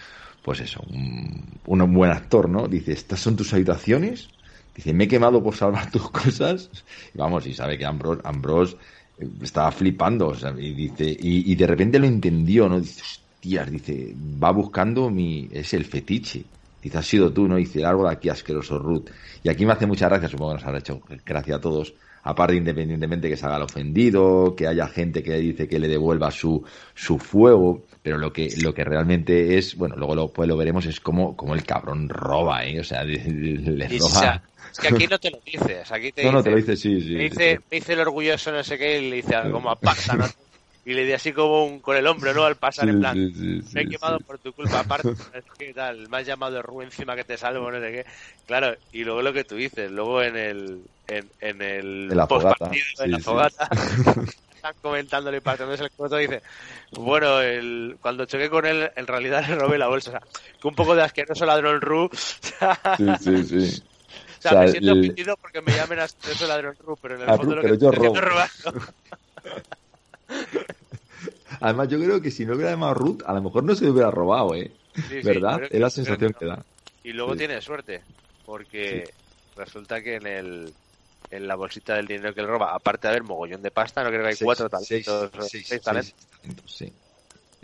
pues 0.45 0.61
eso, 0.61 0.81
un, 0.89 1.59
un 1.67 1.95
buen 1.95 2.13
actor, 2.13 2.49
¿no? 2.49 2.69
Dice, 2.69 2.93
¿estas 2.93 3.19
son 3.19 3.35
tus 3.35 3.53
habitaciones? 3.53 4.29
Dice, 4.75 4.93
me 4.93 5.05
he 5.05 5.09
quemado 5.09 5.43
por 5.43 5.55
salvar 5.55 5.91
tus 5.91 6.11
cosas. 6.11 6.71
Vamos, 7.15 7.47
y 7.47 7.55
sabe 7.55 7.79
que 7.79 7.85
Ambrose, 7.85 8.21
Ambrose 8.25 8.77
eh, 9.19 9.29
estaba 9.43 9.71
flipando, 9.71 10.29
o 10.29 10.35
sea, 10.35 10.53
y 10.59 10.75
dice, 10.75 11.17
y, 11.19 11.55
de 11.55 11.67
repente 11.67 11.99
lo 11.99 12.07
entendió, 12.07 12.69
¿no? 12.69 12.81
Dice, 12.81 13.03
hostias, 13.03 13.71
dice, 13.71 14.15
va 14.43 14.51
buscando 14.51 15.11
mi, 15.11 15.49
es 15.53 15.75
el 15.75 15.85
fetiche. 15.85 16.45
Dice, 16.83 16.99
has 16.99 17.07
sido 17.07 17.33
tú, 17.33 17.49
¿no? 17.49 17.57
Dice, 17.57 17.81
largo 17.81 18.05
de 18.05 18.13
aquí, 18.13 18.29
asqueroso 18.29 18.79
Ruth. 18.79 19.09
Y 19.43 19.49
aquí 19.49 19.65
me 19.65 19.73
hace 19.73 19.87
mucha 19.87 20.09
gracia, 20.09 20.29
supongo 20.29 20.51
que 20.51 20.57
nos 20.57 20.65
habrá 20.65 20.79
hecho 20.81 21.01
gracia 21.25 21.57
a 21.57 21.61
todos, 21.61 21.95
aparte 22.25 22.57
independientemente 22.57 23.29
que 23.29 23.37
se 23.37 23.47
haga 23.47 23.57
el 23.57 23.63
ofendido, 23.63 24.55
que 24.57 24.67
haya 24.67 24.89
gente 24.89 25.23
que 25.23 25.35
dice 25.37 25.69
que 25.69 25.79
le 25.79 25.89
devuelva 25.89 26.31
su, 26.31 26.63
su 26.95 27.19
fuego, 27.19 27.85
pero 28.03 28.19
lo 28.19 28.33
que, 28.33 28.53
lo 28.63 28.75
que 28.75 28.85
realmente 28.85 29.57
es, 29.57 29.77
bueno, 29.77 29.95
luego 29.97 30.15
lo, 30.15 30.29
pues 30.29 30.49
lo 30.49 30.57
veremos, 30.57 30.85
es 30.87 31.01
como, 31.01 31.37
como 31.37 31.55
el 31.55 31.65
cabrón 31.65 32.09
roba, 32.09 32.67
¿eh? 32.67 32.81
O 32.81 32.85
sea, 32.85 33.05
le 33.05 33.89
roba. 33.99 34.43
Es 34.75 34.81
que 34.81 34.89
aquí 34.89 35.07
no 35.07 35.19
te 35.19 35.31
lo 35.31 35.39
dices, 35.45 35.91
aquí 35.93 36.11
te 36.11 36.25
No, 36.25 36.33
no, 36.33 36.39
dice, 36.39 36.45
te 36.45 36.51
lo 36.51 36.57
dice, 36.57 36.77
sí, 36.77 37.01
sí. 37.01 37.15
me 37.15 37.23
dice, 37.25 37.61
me 37.71 37.77
dice 37.79 37.93
el 37.93 38.01
orgulloso 38.01 38.51
no 38.51 38.65
sé 38.65 38.77
qué 38.77 38.99
y 38.99 39.11
le 39.11 39.17
dice 39.17 39.37
como 39.53 39.71
a 39.71 39.77
pasta, 39.77 40.17
¿no? 40.17 40.27
Y 40.85 40.93
le 40.93 41.05
di 41.05 41.13
así 41.13 41.33
como 41.33 41.65
un, 41.65 41.81
con 41.81 41.97
el 41.97 42.07
hombro, 42.07 42.35
¿no? 42.35 42.45
Al 42.45 42.57
pasar 42.57 42.89
en 42.89 42.99
plan, 42.99 43.15
sí, 43.15 43.63
sí, 43.63 43.75
me 43.75 43.83
he 43.83 43.87
quemado 43.87 44.19
por 44.19 44.39
tu 44.39 44.53
culpa, 44.53 44.81
aparte, 44.81 45.11
que 45.57 45.73
tal, 45.73 46.09
me 46.09 46.19
has 46.19 46.27
llamado 46.27 46.57
de 46.57 46.63
Ru 46.63 46.83
encima 46.83 47.15
que 47.17 47.25
te 47.25 47.39
salvo, 47.39 47.71
no 47.71 47.81
sé 47.81 47.91
qué. 47.93 48.05
Claro, 48.47 48.77
y 48.93 49.05
luego 49.05 49.23
lo 49.23 49.33
que 49.33 49.45
tú 49.45 49.55
dices, 49.55 49.91
luego 49.91 50.23
en 50.23 50.37
el, 50.37 50.83
en, 51.07 51.31
en 51.41 51.63
el 51.63 52.09
En 52.11 52.17
la 52.17 52.27
fogata, 52.27 52.71
en 52.99 53.11
la 53.13 53.19
fogata, 53.19 53.69
están 54.55 54.75
comentándole 54.83 55.39
y 55.39 55.41
partiéndose 55.41 55.85
el 55.85 55.91
coto, 55.93 56.17
dice, 56.17 56.43
bueno, 56.91 57.41
el, 57.41 57.97
cuando 58.01 58.27
choqué 58.27 58.51
con 58.51 58.67
él, 58.67 58.91
en 58.95 59.07
realidad 59.07 59.47
le 59.49 59.55
robé 59.55 59.79
la 59.79 59.89
bolsa, 59.89 60.11
o 60.11 60.13
sea, 60.13 60.21
que 60.61 60.69
un 60.69 60.75
poco 60.75 60.95
de 60.95 61.03
asqueroso 61.03 61.47
ladrón 61.47 61.81
Ru, 61.81 62.11
Sí, 62.97 63.05
sí, 63.21 63.45
sí. 63.45 63.83
Sea, 64.49 64.51
O 64.51 64.55
sea, 64.55 64.63
me 64.63 64.69
siento 64.71 64.93
el- 64.93 65.01
ofendido 65.01 65.37
porque 65.41 65.63
me 65.63 65.73
llamen 65.73 65.99
asqueroso 66.01 66.47
ladrón 66.47 66.77
Ru, 66.79 66.97
pero 67.01 67.15
en 67.17 67.23
el 67.23 67.31
Ah, 67.31 67.37
fondo 67.37 67.57
lo 67.57 67.63
que 67.63 67.79
yo 67.79 67.91
robo. 67.91 68.15
¿no? 68.15 68.21
Además, 71.61 71.89
yo 71.89 71.99
creo 71.99 72.21
que 72.21 72.31
si 72.31 72.45
no 72.45 72.55
hubiera 72.55 72.71
llamado 72.73 72.95
Ruth, 72.95 73.23
a 73.27 73.33
lo 73.33 73.43
mejor 73.43 73.65
no 73.65 73.75
se 73.75 73.89
hubiera 73.89 74.11
robado, 74.11 74.55
¿eh? 74.55 74.73
Sí, 74.95 75.21
¿Verdad? 75.23 75.63
Es 75.71 75.81
la 75.81 75.87
que- 75.87 75.91
sensación 75.91 76.35
que 76.39 76.47
da. 76.47 76.65
Y 77.03 77.13
luego 77.13 77.33
Sí. 77.33 77.39
tiene 77.39 77.61
suerte, 77.61 78.05
porque 78.45 79.15
resulta 79.57 80.03
que 80.03 80.17
en 80.17 80.27
el 80.27 80.75
en 81.31 81.49
la 81.49 81.57
bolsita 81.57 81.97
del 81.97 82.07
dinero 82.07 82.33
que 82.33 82.43
él 82.43 82.47
roba, 82.47 82.75
aparte 82.75 83.09
de 83.09 83.13
haber 83.13 83.25
mogollón 83.25 83.61
de 83.61 83.73
pasta, 83.73 84.05
no 84.05 84.11
creo 84.11 84.23
que 84.23 84.29
hay 84.29 84.35
Seis- 84.37 84.45
cuatro 84.45 84.69
talentos, 84.69 85.31
seis- 85.51 85.67
seis 85.67 85.83
talentos. 85.83 86.15
talentos, 86.41 86.77
sí. 86.77 86.93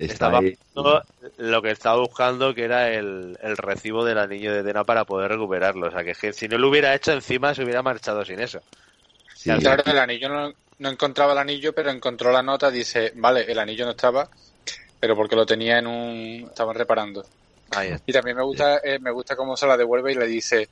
Está 0.06 0.12
Estaba 0.14 0.38
ahí- 0.38 0.56
buscando 0.74 1.02
lo 1.36 1.62
que 1.62 1.70
estaba 1.70 2.00
buscando, 2.00 2.54
que 2.54 2.64
era 2.64 2.90
el, 2.92 3.36
el 3.42 3.56
recibo 3.56 4.04
del 4.04 4.18
anillo 4.18 4.52
de 4.54 4.62
Dena 4.62 4.84
para 4.84 5.04
poder 5.04 5.30
recuperarlo. 5.30 5.88
O 5.88 5.90
sea, 5.90 6.04
que, 6.04 6.14
que 6.14 6.32
si 6.32 6.48
no 6.48 6.58
lo 6.58 6.68
hubiera 6.68 6.94
hecho 6.94 7.12
encima, 7.12 7.54
se 7.54 7.64
hubiera 7.64 7.82
marchado 7.82 8.24
sin 8.24 8.40
eso. 8.40 8.60
sí, 9.34 9.50
Claro, 9.60 9.82
el 9.86 9.98
anillo 9.98 10.28
no, 10.28 10.52
no 10.78 10.88
encontraba 10.88 11.32
el 11.32 11.38
anillo, 11.38 11.74
pero 11.74 11.90
encontró 11.90 12.32
la 12.32 12.42
nota, 12.42 12.70
dice, 12.70 13.12
vale, 13.16 13.42
el 13.50 13.58
anillo 13.58 13.84
no 13.84 13.92
estaba, 13.92 14.28
pero 15.00 15.16
porque 15.16 15.36
lo 15.36 15.46
tenía 15.46 15.78
en 15.78 15.86
un... 15.86 16.46
estaban 16.48 16.76
reparando. 16.76 17.24
Ahí 17.72 17.88
está. 17.90 18.02
Y 18.06 18.12
también 18.12 18.36
me 18.36 18.42
gusta, 18.44 18.78
eh, 18.82 18.98
me 19.00 19.10
gusta 19.12 19.36
cómo 19.36 19.56
se 19.56 19.66
la 19.66 19.76
devuelve 19.76 20.12
y 20.12 20.16
le 20.16 20.26
dice, 20.26 20.68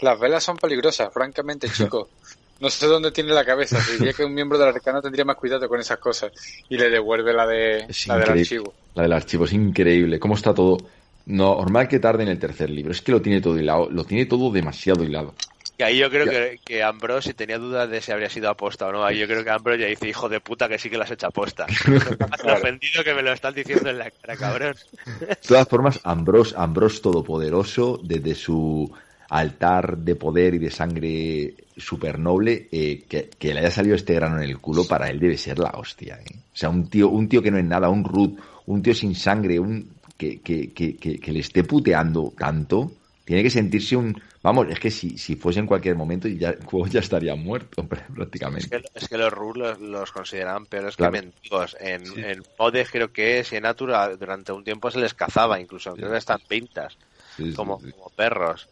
las 0.00 0.18
velas 0.18 0.44
son 0.44 0.56
peligrosas, 0.56 1.12
francamente, 1.12 1.68
chicos. 1.70 2.08
No 2.60 2.70
sé 2.70 2.86
dónde 2.86 3.10
tiene 3.10 3.32
la 3.32 3.44
cabeza. 3.44 3.78
Diría 3.92 4.12
que 4.12 4.24
un 4.24 4.34
miembro 4.34 4.58
del 4.58 4.68
arcano 4.68 5.02
tendría 5.02 5.24
más 5.24 5.36
cuidado 5.36 5.68
con 5.68 5.80
esas 5.80 5.98
cosas. 5.98 6.32
Y 6.68 6.76
le 6.76 6.88
devuelve 6.88 7.32
la 7.32 7.46
de 7.46 7.86
Es 7.88 8.06
la 8.06 8.18
del 8.18 8.30
archivo. 8.30 8.74
La 8.94 9.02
del 9.02 9.12
archivo 9.12 9.44
es 9.44 9.52
increíble. 9.52 10.18
¿Cómo 10.18 10.34
está 10.34 10.54
todo? 10.54 10.78
Normal 11.26 11.88
que 11.88 11.98
tarde 11.98 12.22
en 12.22 12.28
el 12.28 12.38
tercer 12.38 12.70
libro. 12.70 12.92
Es 12.92 13.02
que 13.02 13.12
lo 13.12 13.20
tiene 13.20 13.40
todo 13.40 13.58
hilado. 13.58 13.90
Lo 13.90 14.04
tiene 14.04 14.26
todo 14.26 14.52
demasiado 14.52 15.02
hilado. 15.02 15.34
Y 15.76 15.82
ahí 15.82 15.98
yo 15.98 16.08
creo 16.08 16.26
que, 16.26 16.60
que 16.64 16.84
Ambrose, 16.84 17.30
si 17.30 17.34
tenía 17.34 17.58
dudas 17.58 17.90
de 17.90 18.00
si 18.00 18.12
habría 18.12 18.30
sido 18.30 18.48
aposta 18.48 18.86
o 18.86 18.92
no, 18.92 19.04
ahí 19.04 19.18
yo 19.18 19.26
creo 19.26 19.42
que 19.42 19.50
Ambrose 19.50 19.80
ya 19.80 19.86
dice, 19.86 20.08
hijo 20.08 20.28
de 20.28 20.38
puta, 20.38 20.68
que 20.68 20.78
sí 20.78 20.88
que 20.88 20.96
lo 20.96 21.02
has 21.02 21.10
hecho 21.10 21.26
aposta. 21.26 21.66
Has 22.30 22.44
ofendido 22.44 23.02
que 23.02 23.12
me 23.12 23.22
lo 23.22 23.32
estás 23.32 23.54
diciendo 23.56 23.90
en 23.90 23.98
la 23.98 24.10
cara, 24.10 24.36
cabrón. 24.36 24.76
De 25.18 25.34
todas 25.34 25.66
formas, 25.66 25.98
Ambrose, 26.04 26.54
Ambrose 26.56 27.00
Todopoderoso, 27.00 27.98
desde 28.04 28.36
su 28.36 28.88
altar 29.28 29.98
de 29.98 30.14
poder 30.14 30.54
y 30.54 30.58
de 30.58 30.70
sangre 30.70 31.54
super 31.76 32.18
noble, 32.18 32.68
eh, 32.70 33.04
que, 33.08 33.30
que 33.38 33.52
le 33.54 33.60
haya 33.60 33.70
salido 33.70 33.96
este 33.96 34.14
grano 34.14 34.36
en 34.38 34.44
el 34.48 34.58
culo, 34.58 34.84
para 34.86 35.08
él 35.10 35.18
debe 35.18 35.36
ser 35.36 35.58
la 35.58 35.70
hostia. 35.70 36.20
¿eh? 36.24 36.34
O 36.36 36.56
sea, 36.56 36.68
un 36.68 36.88
tío, 36.88 37.08
un 37.08 37.28
tío 37.28 37.42
que 37.42 37.50
no 37.50 37.58
es 37.58 37.64
nada, 37.64 37.88
un 37.88 38.04
root, 38.04 38.38
un 38.66 38.82
tío 38.82 38.94
sin 38.94 39.14
sangre, 39.14 39.58
un 39.58 39.90
que, 40.16 40.40
que, 40.40 40.72
que, 40.72 40.96
que, 40.96 41.18
que 41.18 41.32
le 41.32 41.40
esté 41.40 41.64
puteando 41.64 42.32
tanto, 42.38 42.92
tiene 43.24 43.42
que 43.42 43.50
sentirse 43.50 43.96
un... 43.96 44.20
Vamos, 44.42 44.66
es 44.68 44.78
que 44.78 44.90
si, 44.90 45.16
si 45.16 45.36
fuese 45.36 45.60
en 45.60 45.66
cualquier 45.66 45.96
momento 45.96 46.28
ya, 46.28 46.54
ya 46.90 47.00
estaría 47.00 47.34
muerto 47.34 47.82
Es 47.90 48.14
prácticamente. 48.14 48.68
que, 48.68 48.84
es 48.94 49.08
que 49.08 49.16
los 49.16 49.32
Rus 49.32 49.56
los, 49.56 49.80
los 49.80 50.12
consideraban 50.12 50.66
peores 50.66 50.96
Claro. 50.96 51.12
que 51.14 51.20
mendigos. 51.22 51.76
En, 51.80 52.04
Sí. 52.06 52.20
en 52.20 52.42
creo 52.92 53.10
que 53.12 53.40
es, 53.40 53.52
y 53.52 53.56
en 53.56 53.62
Natura 53.62 54.14
durante 54.16 54.52
un 54.52 54.62
tiempo 54.62 54.90
se 54.90 54.98
les 55.00 55.14
cazaba 55.14 55.58
incluso, 55.58 55.94
creo 55.94 56.10
que 56.10 56.18
están 56.18 56.40
pintas. 56.46 56.96
Sí, 57.36 57.50
sí, 57.50 57.54
como, 57.54 57.80
sí. 57.80 57.90
como 57.92 58.10
perros. 58.10 58.68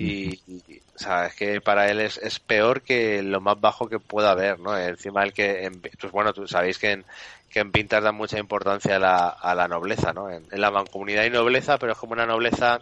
Y, 0.00 0.40
y, 0.46 0.78
o 0.94 0.98
sea, 0.98 1.26
es 1.26 1.34
que 1.34 1.60
para 1.60 1.90
él 1.90 2.00
es, 2.00 2.18
es 2.18 2.38
peor 2.38 2.82
que 2.84 3.20
lo 3.22 3.40
más 3.40 3.60
bajo 3.60 3.88
que 3.88 3.98
pueda 3.98 4.30
haber, 4.30 4.60
¿no? 4.60 4.78
Encima 4.78 5.24
el 5.24 5.32
que, 5.32 5.64
en- 5.64 5.80
pues 5.82 6.12
bueno, 6.12 6.32
tú 6.32 6.46
sabéis 6.46 6.78
que 6.78 6.92
en, 6.92 7.06
que 7.48 7.58
en 7.60 7.72
Pintas 7.72 8.04
dan 8.04 8.14
mucha 8.14 8.38
importancia 8.38 8.96
a 8.96 8.98
la, 9.00 9.28
a 9.30 9.54
la 9.56 9.66
nobleza, 9.68 10.12
¿no? 10.12 10.30
En, 10.30 10.46
en 10.52 10.60
la 10.60 10.70
mancomunidad 10.70 11.24
hay 11.24 11.30
nobleza, 11.30 11.78
pero 11.78 11.92
es 11.92 11.98
como 11.98 12.12
una 12.12 12.26
nobleza 12.26 12.80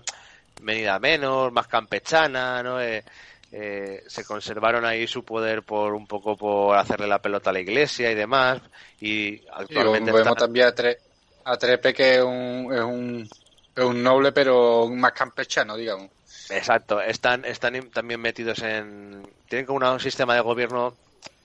venida 0.61 0.99
menos, 0.99 1.53
más 1.53 1.69
campechana, 1.69 2.63
¿no? 2.63 2.81
Eh, 2.83 3.05
eh, 3.51 4.03
se 4.07 4.25
conservaron 4.25 4.85
ahí 4.85 5.07
su 5.07 5.25
poder 5.25 5.63
por 5.65 5.95
un 5.95 6.07
poco 6.07 6.37
por 6.37 6.77
hacerle 6.77 7.07
la 7.07 7.23
pelota 7.23 7.51
a 7.51 7.53
la 7.53 7.61
iglesia 7.61 8.11
y 8.11 8.15
demás 8.15 8.61
y 9.01 9.43
actualmente 9.53 10.11
están- 10.13 10.37
también 10.37 10.67
a, 10.67 10.75
Tre- 10.75 10.99
a 11.45 11.57
Trepe 11.57 11.95
que 11.95 12.17
es 12.17 12.23
un, 12.23 12.73
es 12.75 12.81
un, 12.83 13.29
es 13.75 13.85
un 13.85 14.03
noble 14.03 14.33
pero 14.33 14.89
más 14.91 15.13
campechano, 15.13 15.77
digamos. 15.77 16.11
Exacto, 16.51 17.01
están, 17.01 17.45
están 17.45 17.91
también 17.91 18.21
metidos 18.21 18.61
en. 18.63 19.27
Tienen 19.49 19.67
como 19.67 19.91
un 19.91 20.01
sistema 20.01 20.35
de 20.35 20.41
gobierno 20.41 20.95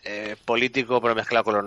eh, 0.03 0.35
político, 0.45 0.99
pero 1.01 1.15
mezclado 1.15 1.43
con 1.43 1.55
los 1.55 1.65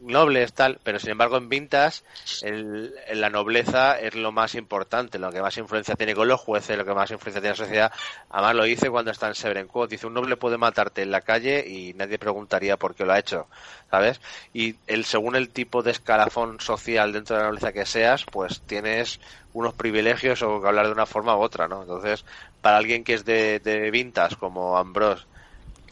nobles, 0.00 0.52
tal. 0.52 0.78
Pero 0.82 0.98
sin 0.98 1.10
embargo, 1.10 1.36
en 1.36 1.48
Vintas, 1.48 2.04
el, 2.42 2.94
la 3.14 3.30
nobleza 3.30 3.98
es 3.98 4.14
lo 4.14 4.32
más 4.32 4.54
importante, 4.54 5.18
lo 5.18 5.30
que 5.30 5.42
más 5.42 5.56
influencia 5.56 5.94
tiene 5.94 6.14
con 6.14 6.28
los 6.28 6.40
jueces, 6.40 6.76
lo 6.76 6.84
que 6.84 6.94
más 6.94 7.10
influencia 7.10 7.40
tiene 7.40 7.54
en 7.54 7.58
la 7.60 7.64
sociedad. 7.66 7.92
Además, 8.30 8.54
lo 8.56 8.64
dice 8.64 8.90
cuando 8.90 9.10
está 9.10 9.28
en 9.28 9.34
Severencourt. 9.34 9.90
Dice: 9.90 10.06
un 10.06 10.14
noble 10.14 10.36
puede 10.36 10.58
matarte 10.58 11.02
en 11.02 11.10
la 11.10 11.20
calle 11.22 11.64
y 11.66 11.94
nadie 11.94 12.18
preguntaría 12.18 12.76
por 12.76 12.94
qué 12.94 13.04
lo 13.04 13.12
ha 13.12 13.18
hecho, 13.18 13.46
¿sabes? 13.90 14.20
Y 14.52 14.76
el, 14.86 15.04
según 15.04 15.36
el 15.36 15.48
tipo 15.50 15.82
de 15.82 15.92
escalafón 15.92 16.60
social 16.60 17.12
dentro 17.12 17.36
de 17.36 17.42
la 17.42 17.48
nobleza 17.48 17.72
que 17.72 17.86
seas, 17.86 18.24
pues 18.24 18.60
tienes 18.62 19.20
unos 19.52 19.72
privilegios 19.72 20.42
o 20.42 20.60
que 20.60 20.68
hablar 20.68 20.84
de 20.86 20.92
una 20.92 21.06
forma 21.06 21.34
u 21.34 21.40
otra, 21.40 21.66
¿no? 21.66 21.80
Entonces, 21.80 22.26
para 22.60 22.78
alguien 22.78 23.04
que 23.04 23.14
es 23.14 23.24
de, 23.24 23.60
de 23.60 23.90
Vintas, 23.90 24.36
como 24.36 24.76
Ambrose, 24.76 25.24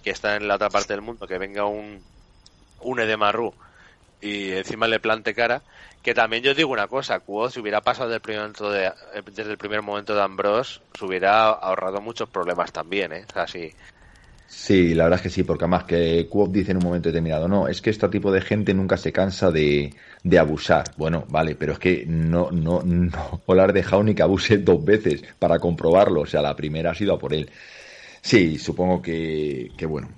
que 0.03 0.11
está 0.11 0.37
en 0.37 0.49
la 0.49 0.57
otra 0.57 0.71
parte 0.71 0.93
del 0.93 1.03
mundo, 1.03 1.27
que 1.27 1.39
venga 1.39 1.65
un, 1.65 2.03
un 2.81 3.01
Edemarru 3.01 3.55
y 4.21 4.53
encima 4.53 4.89
le 4.89 5.01
plante 5.01 5.35
cara, 5.35 5.63
que 6.03 6.15
también 6.15 6.43
yo 6.43 6.55
digo 6.55 6.71
una 6.71 6.87
cosa, 6.87 7.21
Quo, 7.21 7.51
si 7.51 7.61
hubiera 7.61 7.81
pasado 7.81 8.11
del 8.11 8.21
primer 8.21 8.43
momento 8.43 8.71
de, 8.71 8.87
eh, 8.87 9.23
desde 9.33 9.53
el 9.53 9.59
primer 9.59 9.83
momento 9.83 10.15
de 10.15 10.23
Ambrose, 10.23 10.81
se 10.99 11.05
hubiera 11.05 11.49
ahorrado 11.49 12.01
muchos 12.01 12.29
problemas 12.29 12.73
también, 12.73 13.13
¿eh? 13.13 13.25
O 13.35 13.47
sea. 13.47 13.71
Sí, 14.47 14.95
la 14.95 15.05
verdad 15.05 15.19
es 15.19 15.23
que 15.23 15.31
sí, 15.31 15.43
porque 15.43 15.65
además 15.65 15.85
que 15.85 16.29
Coop 16.31 16.53
dice 16.53 16.71
en 16.73 16.77
un 16.77 16.85
momento 16.85 17.09
determinado, 17.09 17.49
no, 17.49 17.67
es 17.67 17.81
que 17.81 17.91
este 17.91 18.09
tipo 18.09 18.31
de 18.31 18.41
gente 18.43 18.73
nunca 18.75 18.97
se 18.97 19.11
cansa 19.13 19.51
de, 19.51 19.93
de 20.23 20.39
abusar. 20.39 20.85
Bueno, 20.97 21.25
vale, 21.29 21.57
pero 21.57 21.73
es 21.73 21.79
que 21.79 22.05
no, 22.07 22.51
no, 22.53 22.83
no 22.85 23.43
o 23.47 23.55
le 23.55 23.63
has 23.63 23.73
dejado 23.75 24.03
ni 24.05 24.15
que 24.15 24.23
abuse 24.23 24.59
dos 24.59 24.85
veces 24.85 25.23
para 25.39 25.59
comprobarlo. 25.59 26.21
O 26.23 26.27
sea, 26.27 26.43
la 26.43 26.55
primera 26.55 26.91
ha 26.93 26.95
sido 26.95 27.15
a 27.15 27.19
por 27.19 27.33
él. 27.35 27.51
Sí, 28.23 28.59
supongo 28.59 29.03
que, 29.03 29.73
que 29.77 29.87
bueno, 29.87 30.09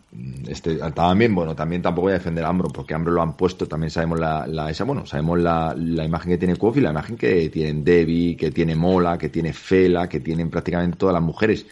este, 0.48 0.76
también, 0.92 1.34
bueno, 1.34 1.56
también 1.56 1.82
tampoco 1.82 2.04
voy 2.06 2.12
a 2.12 2.18
defender 2.18 2.44
a 2.44 2.48
Ambro, 2.48 2.68
porque 2.70 2.94
Ambro 2.94 3.12
lo 3.12 3.22
han 3.22 3.36
puesto, 3.36 3.66
también 3.68 3.90
sabemos 3.90 4.20
la, 4.20 4.46
la 4.46 4.70
esa, 4.70 4.84
bueno, 4.84 5.06
sabemos 5.06 5.40
la, 5.40 5.74
la 5.76 6.04
imagen 6.04 6.32
que 6.32 6.38
tiene 6.38 6.56
Quof 6.56 6.76
y 6.78 6.80
la 6.82 6.90
imagen 6.90 7.16
que 7.16 7.48
tienen 7.50 7.84
Debbie, 7.84 8.36
que 8.36 8.50
tiene 8.52 8.76
Mola, 8.76 9.18
que 9.18 9.28
tiene 9.30 9.52
Fela, 9.52 10.08
que 10.08 10.20
tienen 10.20 10.50
prácticamente 10.50 10.96
todas 10.98 11.14
las 11.14 11.22
mujeres 11.22 11.66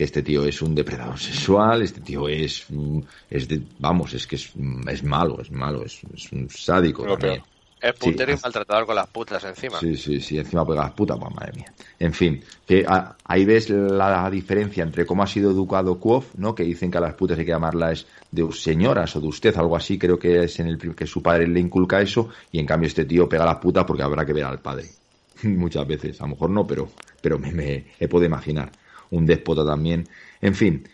que 0.00 0.04
este 0.04 0.22
tío 0.22 0.46
es 0.46 0.62
un 0.62 0.74
depredador 0.74 1.18
sexual, 1.18 1.82
este 1.82 2.00
tío 2.00 2.26
es, 2.26 2.64
mm, 2.70 3.00
es 3.28 3.46
de, 3.48 3.60
vamos, 3.78 4.14
es 4.14 4.26
que 4.26 4.36
es, 4.36 4.50
mm, 4.54 4.88
es 4.88 5.02
malo, 5.04 5.38
es 5.42 5.50
malo, 5.50 5.84
es, 5.84 6.00
es 6.14 6.32
un 6.32 6.48
sádico 6.48 7.02
Lo 7.02 7.18
también. 7.18 7.42
Es 7.82 7.92
Sí, 7.92 7.98
puntero 8.00 8.32
y 8.32 8.36
maltratador 8.42 8.86
con 8.86 8.96
las 8.96 9.08
putas 9.08 9.44
encima. 9.44 9.78
Sí, 9.78 9.94
sí, 9.96 10.18
sí, 10.20 10.38
encima 10.38 10.66
pega 10.66 10.84
las 10.84 10.92
putas, 10.92 11.18
pues 11.20 11.34
madre 11.34 11.52
mía. 11.52 11.74
En 11.98 12.14
fin, 12.14 12.42
que 12.66 12.82
a- 12.88 13.14
ahí 13.24 13.44
ves 13.44 13.68
la 13.68 14.30
diferencia 14.30 14.82
entre 14.82 15.04
cómo 15.04 15.22
ha 15.22 15.26
sido 15.26 15.50
educado 15.50 16.00
Quof, 16.00 16.34
¿no? 16.36 16.54
Que 16.54 16.62
dicen 16.64 16.90
que 16.90 16.96
a 16.96 17.02
las 17.02 17.14
putas 17.14 17.38
hay 17.38 17.44
que 17.44 17.50
llamarlas 17.52 18.06
de 18.30 18.50
señoras 18.52 19.14
o 19.16 19.20
de 19.20 19.26
usted, 19.28 19.54
algo 19.56 19.76
así, 19.76 19.98
creo 19.98 20.18
que 20.18 20.44
es 20.44 20.58
en 20.60 20.68
el 20.68 20.94
que 20.94 21.06
su 21.06 21.22
padre 21.22 21.46
le 21.46 21.60
inculca 21.60 22.00
eso, 22.00 22.30
y 22.50 22.58
en 22.58 22.66
cambio 22.66 22.86
este 22.88 23.04
tío 23.04 23.28
pega 23.28 23.42
a 23.42 23.46
las 23.52 23.56
putas 23.56 23.84
porque 23.84 24.02
habrá 24.02 24.24
que 24.24 24.32
ver 24.32 24.44
al 24.44 24.62
padre. 24.62 24.94
Muchas 25.42 25.86
veces, 25.86 26.20
a 26.20 26.24
lo 26.24 26.30
mejor 26.30 26.50
no, 26.50 26.66
pero, 26.66 26.88
pero 27.20 27.38
me, 27.38 27.52
me 27.52 27.86
he 27.98 28.08
podido 28.08 28.26
imaginar. 28.26 28.72
Un 29.10 29.26
déspota 29.26 29.64
también. 29.64 30.08
En 30.40 30.54
fin, 30.54 30.88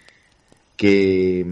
que, 0.77 1.45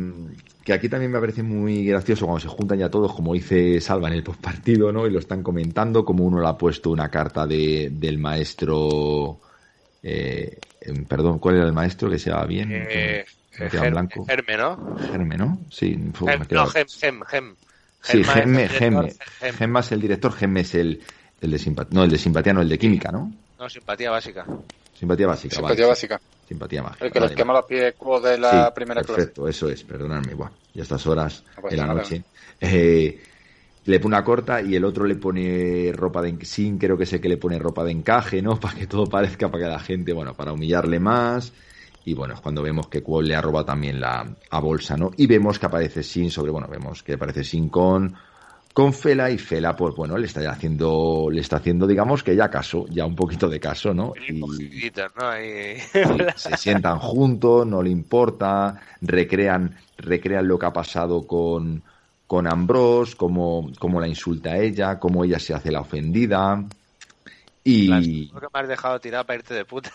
que 0.64 0.72
aquí 0.72 0.88
también 0.88 1.12
me 1.12 1.20
parece 1.20 1.42
muy 1.42 1.84
gracioso 1.86 2.26
cuando 2.26 2.40
se 2.40 2.48
juntan 2.48 2.78
ya 2.78 2.90
todos, 2.90 3.12
como 3.14 3.34
dice 3.34 3.80
Salva 3.80 4.08
en 4.08 4.14
el 4.14 4.22
postpartido, 4.22 4.92
¿no? 4.92 5.06
Y 5.06 5.10
lo 5.10 5.18
están 5.18 5.42
comentando, 5.42 6.04
como 6.04 6.24
uno 6.24 6.40
le 6.40 6.48
ha 6.48 6.56
puesto 6.58 6.90
una 6.90 7.08
carta 7.10 7.46
de, 7.46 7.90
del 7.92 8.18
maestro. 8.18 9.40
Eh, 10.02 10.58
perdón, 11.08 11.38
¿cuál 11.38 11.56
era 11.56 11.66
el 11.66 11.72
maestro 11.72 12.10
que 12.10 12.18
se 12.18 12.30
llama 12.30 12.46
bien? 12.46 12.68
Eh, 12.72 13.24
Me 13.58 13.68
queda 13.68 13.86
en 13.86 13.86
Germ- 13.86 13.90
blanco. 13.92 14.24
Germe, 14.26 14.56
¿no? 14.56 14.96
Germe, 14.98 15.36
¿no? 15.36 15.58
Sí, 15.70 15.98
fu, 16.12 16.26
Gem- 16.26 16.40
me 16.40 16.46
queda- 16.46 16.64
no, 16.64 16.66
Gem, 16.68 16.86
Gem, 16.88 17.20
Gem. 17.26 17.56
Sí, 18.02 18.22
Gemme, 18.22 18.68
director, 18.68 18.78
Gemme. 18.78 19.14
Gem. 19.40 19.54
Gemma 19.54 19.80
es 19.80 19.92
el 19.92 20.00
director, 20.00 20.32
Gemme 20.32 20.60
es 20.60 20.74
el, 20.74 21.00
el 21.40 21.50
de 21.50 21.58
simpatía. 21.58 21.94
No, 21.94 22.04
el 22.04 22.10
de 22.10 22.18
simpatía, 22.18 22.52
no, 22.52 22.60
el 22.60 22.68
de 22.68 22.78
química, 22.78 23.10
¿no? 23.10 23.32
No, 23.58 23.68
simpatía 23.70 24.10
básica. 24.10 24.44
Simpatía 24.94 25.26
básica, 25.26 25.56
Simpatía 25.56 25.86
vale. 25.86 25.88
básica. 25.88 26.20
Simpatía 26.46 26.82
mágica. 26.82 27.06
El 27.06 27.12
que 27.12 27.20
vale, 27.20 27.28
les 27.28 27.36
quema 27.36 27.52
los 27.52 27.64
pies 27.64 27.94
de 28.22 28.38
la 28.38 28.70
Sí, 28.70 28.74
primera 28.74 29.00
perfecto, 29.00 29.48
eso 29.48 29.68
es, 29.68 29.84
perdonadme, 29.84 30.34
bueno, 30.34 30.58
ya 30.72 30.82
a 30.82 30.84
estas 30.84 31.06
horas 31.06 31.44
No 31.56 31.62
de 31.68 31.76
la 31.76 31.86
nada. 31.86 31.86
noche. 31.86 32.24
Eh, 32.60 33.20
le 33.84 34.00
pone 34.00 34.14
una 34.16 34.24
corta 34.24 34.62
y 34.62 34.74
el 34.76 34.84
otro 34.84 35.04
le 35.06 35.16
pone 35.16 35.92
ropa 35.94 36.22
de 36.22 36.44
sin 36.44 36.78
creo 36.78 36.96
que 36.96 37.06
sé 37.06 37.20
que 37.20 37.28
le 37.28 37.36
pone 37.38 37.58
ropa 37.58 37.84
de 37.84 37.92
encaje, 37.92 38.42
¿no? 38.42 38.58
Para 38.60 38.74
que 38.78 38.86
todo 38.86 39.08
parezca, 39.08 39.50
para 39.50 39.64
que 39.64 39.70
la 39.70 39.80
gente, 39.80 40.12
bueno, 40.12 40.34
para 40.36 40.52
humillarle 40.52 41.00
más. 41.00 41.52
Y 42.04 42.14
bueno, 42.14 42.34
es 42.34 42.40
cuando 42.40 42.62
vemos 42.62 42.88
que 42.88 43.02
Quo 43.02 43.22
le 43.22 43.34
ha 43.34 43.40
robado 43.42 43.66
también 43.66 44.00
la 44.00 44.36
a 44.50 44.60
bolsa, 44.60 44.96
¿no? 44.96 45.10
Y 45.16 45.26
vemos 45.26 45.58
que 45.58 45.66
aparece 45.66 46.02
Sin 46.02 46.30
sobre, 46.30 46.50
bueno, 46.52 46.68
vemos 46.68 47.02
que 47.02 47.14
aparece 47.14 47.44
Sin 47.44 47.68
con 47.70 48.14
con 48.74 48.92
Fela 48.92 49.30
y 49.30 49.38
Fela, 49.38 49.76
pues 49.76 49.94
bueno, 49.94 50.18
le 50.18 50.26
está 50.26 50.50
haciendo, 50.50 51.28
le 51.30 51.40
está 51.40 51.58
haciendo, 51.58 51.86
digamos 51.86 52.24
que 52.24 52.34
ya 52.34 52.50
caso, 52.50 52.86
ya 52.90 53.06
un 53.06 53.14
poquito 53.14 53.48
de 53.48 53.60
caso, 53.60 53.94
¿no? 53.94 54.12
Y 54.28 54.32
¿no? 54.32 54.48
Se 56.34 56.56
sientan 56.56 56.98
juntos, 56.98 57.64
no 57.68 57.84
le 57.84 57.90
importa, 57.90 58.80
recrean, 59.00 59.78
recrean 59.96 60.48
lo 60.48 60.58
que 60.58 60.66
ha 60.66 60.72
pasado 60.72 61.24
con, 61.24 61.84
con 62.26 62.48
Ambrose, 62.48 63.14
cómo, 63.16 63.70
cómo 63.78 64.00
la 64.00 64.08
insulta 64.08 64.50
a 64.50 64.58
ella, 64.58 64.98
cómo 64.98 65.24
ella 65.24 65.38
se 65.38 65.54
hace 65.54 65.70
la 65.70 65.80
ofendida. 65.80 66.64
Y 67.62 68.26
Lo 68.32 68.40
que 68.40 68.48
me 68.52 68.60
has 68.60 68.68
dejado 68.68 69.00
tirar 69.00 69.24
para 69.24 69.38
irte 69.38 69.54
de 69.54 69.64
puta. 69.64 69.92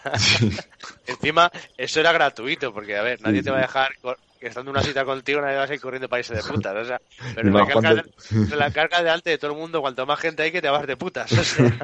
Encima, 1.06 1.52
eso 1.78 2.00
era 2.00 2.14
gratuito, 2.14 2.74
porque 2.74 2.98
a 2.98 3.04
ver, 3.04 3.22
nadie 3.22 3.40
Sí, 3.40 3.44
te 3.44 3.52
va 3.52 3.58
a 3.58 3.62
dejar, 3.62 3.92
que 4.40 4.48
estando 4.48 4.72
en 4.72 4.78
una 4.78 4.84
cita 4.84 5.06
contigo, 5.06 5.42
nadie 5.42 5.58
va 5.58 5.64
a 5.66 5.74
ir 5.74 5.82
corriendo 5.82 6.08
para 6.10 6.20
irse 6.22 6.34
de 6.36 6.44
putas. 6.44 6.76
O 6.76 6.86
sea, 6.86 7.00
pero 7.34 7.52
la 7.52 7.66
carga, 7.66 7.74
cuando- 7.74 8.58
la 8.58 8.72
carga 8.72 8.98
delante 9.04 9.30
de 9.32 9.38
todo 9.38 9.52
el 9.52 9.58
mundo, 9.58 9.82
cuanto 9.82 10.06
más 10.06 10.20
gente 10.20 10.44
hay, 10.44 10.52
que 10.52 10.62
te 10.62 10.70
vas 10.70 10.88
de 10.88 10.98
putas. 10.98 11.32
O 11.38 11.44
sea, 11.44 11.78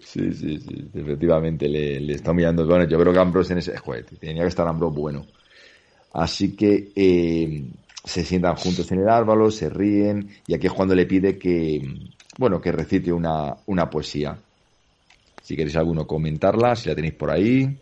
sí, 0.00 0.32
sí, 0.32 0.58
sí, 0.58 0.90
efectivamente 0.94 1.68
le, 1.68 2.00
le 2.00 2.14
está 2.14 2.30
humillando. 2.30 2.66
Bueno, 2.66 2.84
yo 2.86 2.98
creo 2.98 3.12
que 3.12 3.18
Ambrose 3.18 3.52
en 3.52 3.58
ese 3.58 3.76
joder, 3.76 4.04
tenía 4.18 4.42
que 4.42 4.48
estar 4.48 4.66
Ambrose 4.68 4.94
bueno. 4.98 5.26
Así 6.12 6.54
que 6.54 6.92
eh, 6.94 7.64
se 8.04 8.24
sientan 8.24 8.54
juntos 8.56 8.90
en 8.92 9.00
el 9.00 9.08
árbol, 9.08 9.50
se 9.50 9.68
ríen, 9.68 10.30
y 10.46 10.54
aquí 10.54 10.66
es 10.66 10.72
cuando 10.72 10.94
le 10.94 11.06
pide 11.06 11.38
que, 11.38 11.82
bueno, 12.36 12.60
que 12.60 12.70
recite 12.72 13.12
una, 13.12 13.56
una 13.66 13.90
poesía. 13.90 14.38
Si 15.40 15.56
queréis 15.56 15.76
alguno 15.76 16.06
comentarla, 16.06 16.76
si 16.76 16.88
la 16.88 16.94
tenéis 16.94 17.14
por 17.14 17.30
ahí. 17.30 17.80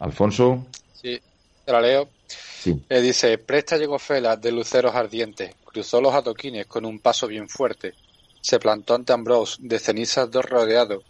Alfonso, 0.00 0.66
Sí, 1.04 1.20
te 1.64 1.72
la 1.72 1.80
leo. 1.80 2.12
sí. 2.28 2.84
Eh, 2.88 3.00
dice, 3.00 3.38
presta 3.38 3.76
llegó 3.76 3.98
Fela 3.98 4.36
de 4.36 4.52
luceros 4.52 4.94
ardientes, 4.94 5.56
cruzó 5.64 6.00
los 6.00 6.14
adoquines 6.14 6.66
con 6.66 6.84
un 6.86 7.00
paso 7.00 7.26
bien 7.28 7.48
fuerte, 7.48 7.96
se 8.40 8.58
plantó 8.60 8.94
ante 8.94 9.12
Ambrose, 9.12 9.56
de 9.60 9.78
cenizas 9.78 10.30
dos 10.30 10.44
rodeado, 10.46 11.06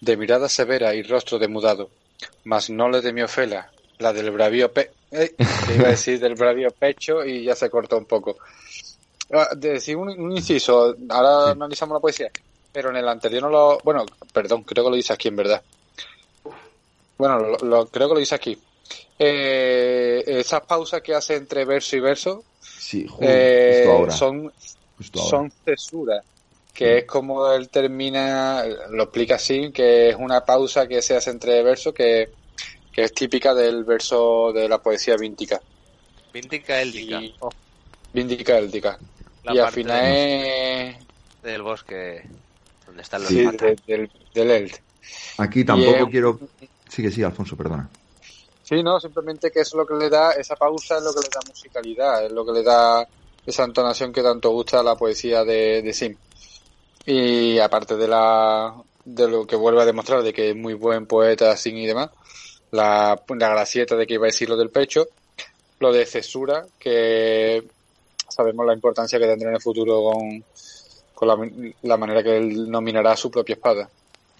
de 0.00 0.16
mirada 0.16 0.48
severa 0.48 0.94
y 0.94 1.02
rostro 1.02 1.38
demudado, 1.38 1.92
mas 2.44 2.70
no 2.70 2.88
le 2.90 3.02
temió 3.02 3.28
Fela, 3.28 3.74
la 3.98 4.12
del 4.12 4.30
bravío 4.32 4.72
pe... 4.72 4.96
eh, 5.12 5.36
iba 5.68 5.88
a 5.88 5.90
decir 5.92 6.20
del 6.20 6.34
bravío 6.36 6.70
pecho 6.72 7.24
y 7.24 7.44
ya 7.44 7.56
se 7.56 7.70
cortó 7.70 7.98
un 7.98 8.06
poco. 8.06 8.38
Ah, 9.32 9.50
decir 9.56 9.96
un, 9.96 10.08
un 10.10 10.32
inciso, 10.32 10.96
ahora 11.10 11.52
analizamos 11.52 11.94
la 11.96 12.00
poesía, 12.00 12.30
pero 12.72 12.90
en 12.90 12.96
el 12.96 13.08
anterior 13.08 13.42
no 13.44 13.50
lo... 13.50 13.80
Bueno, 13.84 14.04
perdón, 14.32 14.64
creo 14.64 14.84
que 14.84 14.90
lo 14.90 14.96
dice 14.96 15.12
aquí 15.14 15.28
en 15.28 15.36
verdad. 15.36 15.64
Bueno, 17.18 17.38
lo, 17.38 17.58
lo- 17.58 17.90
creo 17.90 18.08
que 18.08 18.14
lo 18.14 18.20
dice 18.20 18.34
aquí. 18.34 18.62
Eh, 19.18 20.22
esas 20.26 20.60
pausas 20.62 21.00
que 21.02 21.14
hace 21.14 21.36
entre 21.36 21.64
verso 21.64 21.96
y 21.96 22.00
verso 22.00 22.44
Sí, 22.60 23.06
eh, 23.20 23.80
justo 23.82 23.92
ahora. 23.92 24.12
son, 24.12 24.52
justo 24.98 25.18
ahora. 25.20 25.30
son 25.30 25.52
cesuras, 25.64 26.24
que 26.74 26.98
es 26.98 27.04
como 27.06 27.50
él 27.52 27.68
termina, 27.70 28.64
lo 28.90 29.04
explica 29.04 29.36
así, 29.36 29.72
que 29.72 30.10
es 30.10 30.16
una 30.16 30.44
pausa 30.44 30.86
que 30.86 31.00
se 31.02 31.16
hace 31.16 31.30
entre 31.30 31.62
versos 31.62 31.94
que, 31.94 32.28
que 32.92 33.04
es 33.04 33.12
típica 33.14 33.54
del 33.54 33.84
verso 33.84 34.52
de 34.52 34.68
la 34.68 34.78
poesía 34.82 35.16
víntica. 35.16 35.60
Víntica 36.32 36.80
éldica. 36.82 37.20
Y- 37.20 37.34
Víntica 38.12 38.58
éldica. 38.58 38.98
La 39.44 39.54
y 39.54 39.58
al 39.58 39.72
final 39.72 40.02
del, 40.04 40.12
es... 40.14 40.96
del 41.42 41.62
bosque 41.62 42.22
donde 42.86 43.02
están 43.02 43.22
los 43.22 43.30
Sí, 43.30 43.36
de- 43.44 43.76
del, 43.86 44.10
del 44.34 44.50
Eld. 44.50 44.74
Aquí 45.38 45.64
tampoco 45.64 46.08
quiero... 46.10 46.38
Sigue, 46.88 47.10
sigue, 47.10 47.24
Alfonso, 47.26 47.56
perdona. 47.56 47.88
Sí, 48.68 48.82
no, 48.82 48.98
simplemente 48.98 49.50
que 49.52 49.60
eso 49.60 49.76
es 49.76 49.78
lo 49.78 49.86
que 49.86 49.94
le 49.94 50.10
da, 50.10 50.32
esa 50.32 50.56
pausa 50.56 50.98
es 50.98 51.04
lo 51.04 51.12
que 51.14 51.20
le 51.20 51.28
da 51.28 51.40
musicalidad, 51.46 52.24
es 52.26 52.32
lo 52.32 52.44
que 52.44 52.52
le 52.52 52.62
da 52.64 53.06
esa 53.46 53.62
entonación 53.62 54.12
que 54.12 54.22
tanto 54.24 54.50
gusta 54.50 54.80
a 54.80 54.82
la 54.82 54.96
poesía 54.96 55.44
de, 55.44 55.82
de 55.82 55.92
Sim. 55.92 56.16
Y 57.06 57.58
aparte 57.60 57.96
de 57.96 58.08
la 58.08 58.74
de 59.04 59.28
lo 59.28 59.46
que 59.46 59.54
vuelve 59.54 59.82
a 59.82 59.84
demostrar 59.84 60.20
de 60.24 60.32
que 60.32 60.50
es 60.50 60.56
muy 60.56 60.74
buen 60.74 61.06
poeta 61.06 61.56
Sim 61.56 61.76
y 61.76 61.86
demás, 61.86 62.10
la, 62.72 63.16
la 63.28 63.48
gracieta 63.50 63.94
de 63.94 64.04
que 64.04 64.14
iba 64.14 64.24
a 64.24 64.34
decir 64.34 64.48
lo 64.48 64.56
del 64.56 64.70
pecho, 64.70 65.06
lo 65.78 65.92
de 65.92 66.04
cesura, 66.04 66.66
que 66.76 67.62
sabemos 68.28 68.66
la 68.66 68.74
importancia 68.74 69.20
que 69.20 69.26
tendrá 69.26 69.50
en 69.50 69.54
el 69.54 69.62
futuro 69.62 70.02
con, 70.10 70.44
con 71.14 71.28
la, 71.28 71.72
la 71.82 71.96
manera 71.96 72.24
que 72.24 72.36
él 72.36 72.68
nominará 72.68 73.14
su 73.16 73.30
propia 73.30 73.54
espada. 73.54 73.88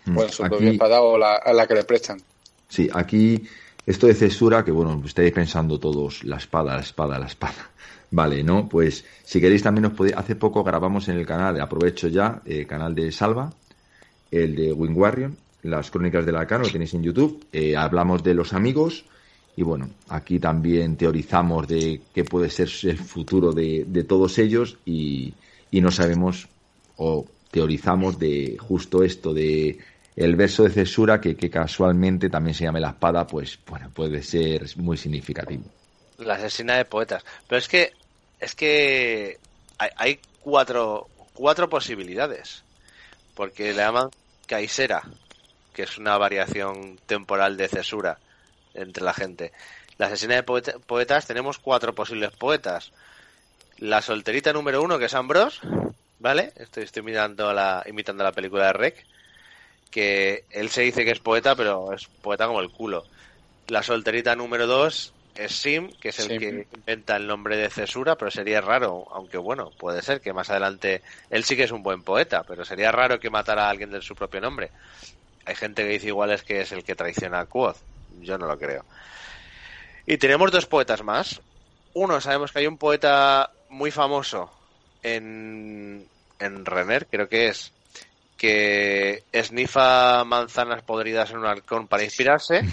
Mm, 0.06 0.14
Bueno, 0.16 0.32
su 0.32 0.42
aquí- 0.42 0.50
propia 0.50 0.70
espada 0.72 1.00
o 1.02 1.16
la, 1.16 1.36
a 1.36 1.52
la 1.52 1.64
que 1.68 1.74
le 1.74 1.84
prestan. 1.84 2.20
Sí, 2.68 2.88
aquí 2.92 3.40
esto 3.86 4.08
de 4.08 4.14
cesura, 4.14 4.64
que 4.64 4.72
bueno, 4.72 5.00
estáis 5.04 5.32
pensando 5.32 5.78
todos, 5.78 6.24
la 6.24 6.36
espada, 6.36 6.74
la 6.74 6.82
espada, 6.82 7.18
la 7.18 7.26
espada. 7.26 7.70
Vale, 8.10 8.42
¿no? 8.42 8.68
Pues 8.68 9.04
si 9.24 9.40
queréis 9.40 9.62
también 9.62 9.86
os 9.86 9.92
podéis... 9.92 10.16
Hace 10.16 10.34
poco 10.34 10.64
grabamos 10.64 11.08
en 11.08 11.16
el 11.16 11.24
canal, 11.24 11.60
aprovecho 11.60 12.08
ya, 12.08 12.42
eh, 12.44 12.66
canal 12.66 12.94
de 12.94 13.12
Salva, 13.12 13.52
el 14.30 14.56
de 14.56 14.72
Wing 14.72 14.96
Warrior, 14.96 15.30
las 15.62 15.90
crónicas 15.90 16.26
del 16.26 16.36
arcano, 16.36 16.64
lo 16.64 16.70
tenéis 16.70 16.94
en 16.94 17.02
YouTube. 17.04 17.46
Eh, 17.52 17.76
hablamos 17.76 18.22
de 18.22 18.34
los 18.34 18.52
amigos 18.52 19.04
y 19.56 19.62
bueno, 19.62 19.88
aquí 20.08 20.38
también 20.38 20.96
teorizamos 20.96 21.66
de 21.66 22.02
qué 22.12 22.24
puede 22.24 22.50
ser 22.50 22.68
el 22.82 22.98
futuro 22.98 23.52
de, 23.52 23.84
de 23.86 24.04
todos 24.04 24.38
ellos 24.38 24.78
y 24.84 25.32
no 25.72 25.90
sabemos 25.90 26.48
o 26.96 27.26
teorizamos 27.50 28.18
de 28.18 28.56
justo 28.58 29.02
esto 29.02 29.32
de 29.32 29.78
el 30.16 30.34
verso 30.34 30.64
de 30.64 30.70
cesura 30.70 31.20
que, 31.20 31.36
casualmente 31.50 32.30
también 32.30 32.54
se 32.54 32.64
llame 32.64 32.80
la 32.80 32.90
espada, 32.90 33.26
pues 33.26 33.58
bueno, 33.66 33.90
puede 33.90 34.22
ser 34.22 34.64
muy 34.76 34.96
significativo. 34.96 35.64
La 36.18 36.34
asesina 36.34 36.76
de 36.76 36.86
poetas. 36.86 37.24
Pero 37.46 37.58
es 37.58 37.68
que, 37.68 37.92
es 38.40 38.54
que 38.54 39.38
hay, 39.78 39.90
hay 39.96 40.20
cuatro, 40.40 41.08
cuatro 41.34 41.68
posibilidades. 41.68 42.62
Porque 43.34 43.72
le 43.72 43.82
llaman 43.82 44.08
Kaisera, 44.46 45.02
que 45.74 45.82
es 45.82 45.98
una 45.98 46.16
variación 46.16 46.98
temporal 47.04 47.58
de 47.58 47.68
cesura 47.68 48.18
entre 48.72 49.04
la 49.04 49.12
gente. 49.12 49.52
La 49.98 50.06
asesina 50.06 50.34
de 50.36 50.42
poeta- 50.42 50.78
poetas 50.86 51.26
tenemos 51.26 51.58
cuatro 51.58 51.94
posibles 51.94 52.30
poetas. 52.30 52.92
La 53.78 54.00
solterita 54.00 54.54
número 54.54 54.82
uno, 54.82 54.98
que 54.98 55.04
es 55.04 55.14
Ambrose, 55.14 55.58
¿vale? 56.18 56.54
Estoy, 56.56 56.84
estoy 56.84 57.02
mirando 57.02 57.52
la, 57.52 57.82
imitando 57.86 58.24
la 58.24 58.32
película 58.32 58.68
de 58.68 58.72
Rec. 58.72 59.06
Que 59.90 60.44
él 60.50 60.68
se 60.70 60.82
dice 60.82 61.04
que 61.04 61.12
es 61.12 61.20
poeta, 61.20 61.54
pero 61.56 61.92
es 61.92 62.06
poeta 62.06 62.46
como 62.46 62.60
el 62.60 62.70
culo. 62.70 63.04
La 63.68 63.82
solterita 63.82 64.36
número 64.36 64.66
dos 64.66 65.12
es 65.34 65.52
Sim, 65.52 65.90
que 66.00 66.10
es 66.10 66.18
el 66.20 66.38
que 66.38 66.66
inventa 66.74 67.16
el 67.16 67.26
nombre 67.26 67.56
de 67.56 67.70
cesura, 67.70 68.16
pero 68.16 68.30
sería 68.30 68.60
raro, 68.60 69.06
aunque 69.12 69.38
bueno, 69.38 69.70
puede 69.78 70.02
ser 70.02 70.20
que 70.20 70.32
más 70.32 70.50
adelante 70.50 71.02
él 71.30 71.44
sí 71.44 71.56
que 71.56 71.64
es 71.64 71.72
un 71.72 71.82
buen 71.82 72.02
poeta, 72.02 72.42
pero 72.44 72.64
sería 72.64 72.92
raro 72.92 73.20
que 73.20 73.30
matara 73.30 73.66
a 73.66 73.70
alguien 73.70 73.90
de 73.90 74.02
su 74.02 74.14
propio 74.14 74.40
nombre. 74.40 74.70
Hay 75.44 75.54
gente 75.54 75.82
que 75.82 75.90
dice 75.90 76.08
igual 76.08 76.32
es 76.32 76.42
que 76.42 76.60
es 76.60 76.72
el 76.72 76.84
que 76.84 76.94
traiciona 76.94 77.40
a 77.40 77.46
Quoth. 77.46 77.76
Yo 78.20 78.38
no 78.38 78.46
lo 78.46 78.58
creo. 78.58 78.84
Y 80.06 80.18
tenemos 80.18 80.50
dos 80.50 80.66
poetas 80.66 81.02
más. 81.02 81.40
Uno, 81.94 82.20
sabemos 82.20 82.52
que 82.52 82.60
hay 82.60 82.66
un 82.66 82.78
poeta 82.78 83.50
muy 83.68 83.90
famoso 83.90 84.50
en, 85.02 86.06
en 86.38 86.64
Renner, 86.64 87.06
creo 87.06 87.28
que 87.28 87.48
es, 87.48 87.72
que 88.36 89.24
esnifa 89.32 90.24
manzanas 90.24 90.82
podridas 90.82 91.30
en 91.30 91.38
un 91.38 91.46
halcón 91.46 91.88
para 91.88 92.04
inspirarse. 92.04 92.64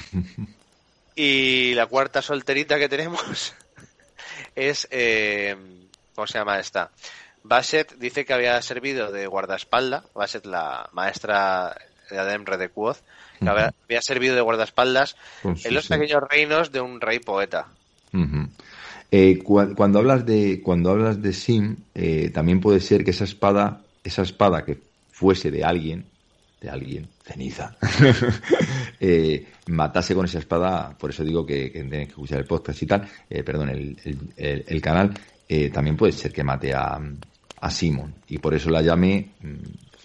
Y 1.16 1.74
la 1.76 1.86
cuarta 1.86 2.22
solterita 2.22 2.80
que 2.80 2.90
tenemos 2.90 3.54
es, 4.56 4.88
eh, 4.92 5.56
¿cómo 6.16 6.28
se 6.28 6.38
llama 6.40 6.60
esta? 6.60 6.92
Basset 7.44 7.96
dice 7.98 8.26
que 8.26 8.34
había 8.34 8.62
servido 8.62 9.12
de 9.12 9.28
guardaespaldas, 9.28 10.04
Basset 10.14 10.46
la 10.46 10.90
maestra 10.94 11.76
de 12.10 12.18
Ademre 12.20 12.58
de 12.58 12.70
Quoth, 12.70 12.98
que 13.40 13.50
había, 13.50 13.74
había 13.84 14.02
servido 14.02 14.36
de 14.36 14.42
guardaespaldas 14.42 15.16
Pues 15.42 15.62
sí, 15.62 15.68
en 15.68 15.74
los 15.76 15.84
sí. 15.86 15.90
pequeños 15.90 16.24
reinos 16.30 16.72
de 16.72 16.82
un 16.82 17.02
rey 17.02 17.20
poeta. 17.20 17.68
Eh, 19.12 19.40
cua- 19.44 19.76
cuando 19.76 20.00
hablas 20.00 20.26
de 20.26 20.62
cuando 20.64 20.90
hablas 20.92 21.22
de 21.22 21.34
Sim, 21.34 21.76
eh, 21.94 22.32
también 22.34 22.60
puede 22.62 22.80
ser 22.80 23.04
que 23.04 23.12
esa 23.12 23.26
espada, 23.26 23.82
esa 24.04 24.22
espada 24.24 24.66
que 24.66 24.78
fuese 25.24 25.50
de 25.52 25.64
alguien, 25.64 26.06
de 26.60 26.70
alguien, 26.70 27.08
ceniza, 27.24 27.78
eh, 29.00 29.48
matase 29.68 30.14
con 30.14 30.26
esa 30.26 30.40
espada, 30.40 30.98
por 30.98 31.12
eso 31.12 31.24
digo 31.24 31.46
que, 31.46 31.72
que 31.72 31.80
tenéis 31.84 32.08
que 32.08 32.12
escuchar 32.12 32.40
el 32.40 32.46
podcast 32.46 32.82
y 32.84 32.86
tal, 32.86 33.08
eh, 33.30 33.42
perdón, 33.42 33.70
el, 33.70 33.98
el- 34.04 34.20
el- 34.36 34.66
el 34.68 34.82
canal, 34.82 35.14
eh, 35.48 35.70
también 35.70 35.96
puede 35.96 36.12
ser 36.12 36.34
que 36.34 36.44
mate 36.44 36.74
a, 36.74 37.00
a 37.62 37.72
Simon, 37.72 38.14
y 38.28 38.38
por 38.40 38.54
eso 38.54 38.70
la 38.70 38.82
llame 38.82 39.30
mm, 39.40 39.98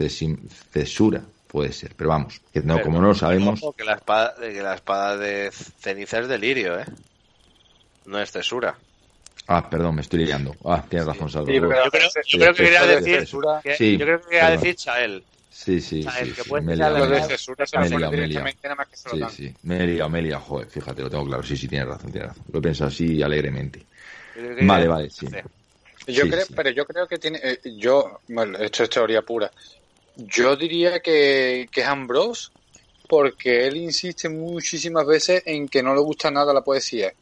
cesura, 0.73 1.21
puede 1.49 1.73
ser, 1.73 1.95
pero 1.97 2.11
vamos, 2.11 2.41
que 2.53 2.61
no, 2.63 2.75
Pero, 2.75 2.87
como 2.87 3.01
no 3.01 3.09
lo 3.09 3.15
sabemos, 3.15 3.61
que 3.77 3.83
la 3.85 3.95
espada, 3.95 4.35
que 4.41 4.63
la 4.63 4.75
espada 4.77 5.17
de 5.17 5.51
ceniza 5.51 6.21
es 6.21 6.29
delirio, 6.29 6.79
¿eh? 6.79 6.85
No 8.07 8.21
es 8.21 8.31
cesura. 8.31 8.77
Ah, 9.49 9.69
perdón, 9.69 9.97
me 9.97 10.03
estoy 10.03 10.25
liando, 10.25 10.57
ah, 10.65 10.85
tienes 10.89 11.07
razón. 11.07 11.29
Sí, 11.31 11.39
pero- 11.45 11.85
Yo 11.85 11.91
creo, 11.91 12.03
yo 12.09 12.23
Sí, 12.23 12.39
creo 12.39 12.55
que 12.55 12.63
quería 12.63 12.87
decir, 12.87 13.21
cesura. 13.21 13.61
que- 13.63 13.75
Sí, 13.75 13.99
yo 13.99 14.05
creo 14.05 14.21
que 14.21 14.29
quería 14.29 14.51
decir 14.51 14.75
Chael. 14.77 15.25
Sí, 15.51 15.81
sí, 15.81 16.01
O 16.01 16.11
sea, 16.11 16.21
el 16.21 16.29
sí, 16.29 16.35
que 16.35 16.43
sí, 16.43 16.49
puede 16.51 16.63
me 16.63 16.73
he 16.75 16.77
liado, 16.77 16.95
me 16.99 17.07
liado. 17.09 17.29
Me 17.79 17.89
liado, 17.89 18.13
me 18.13 18.27
liado. 18.29 18.47
Sí, 18.93 19.25
sí, 19.31 19.57
me 19.63 19.87
liado, 19.87 20.11
me 20.11 20.23
liado, 20.23 20.43
joder, 20.43 20.69
fíjate, 20.69 21.03
lo 21.03 21.11
tengo 21.11 21.25
claro, 21.27 21.43
sí, 21.43 21.57
sí, 21.57 21.67
tienes 21.69 21.89
razón, 21.89 22.13
tienes 22.13 22.29
razón. 22.29 22.45
Lo 22.53 22.59
he 22.59 22.63
pensado 22.63 22.89
así 22.89 23.23
alegremente. 23.23 23.87
Vale, 24.67 24.87
vale, 24.89 25.11
sí. 25.11 25.27
Yo 26.07 26.23
Sí, 26.23 26.31
creo, 26.31 26.45
sí. 26.47 26.55
pero 26.55 26.71
yo 26.71 26.87
creo 26.87 27.07
que 27.07 27.19
tiene, 27.19 27.41
eh, 27.43 27.59
yo, 27.77 28.21
bueno, 28.29 28.59
esto 28.59 28.85
es 28.85 28.91
teoría 28.91 29.23
pura. 29.23 29.51
Yo 30.17 30.57
diría 30.57 31.01
que, 31.01 31.69
que 31.71 31.81
es 31.81 31.87
Ambrose, 31.87 32.49
porque 33.09 33.67
él 33.67 33.77
insiste 33.77 34.29
muchísimas 34.29 35.07
veces 35.07 35.43
en 35.47 35.69
que 35.69 35.83
no 35.83 35.95
le 35.95 36.01
gusta 36.01 36.31
nada 36.31 36.53
la 36.55 36.63
poesía. 36.63 37.13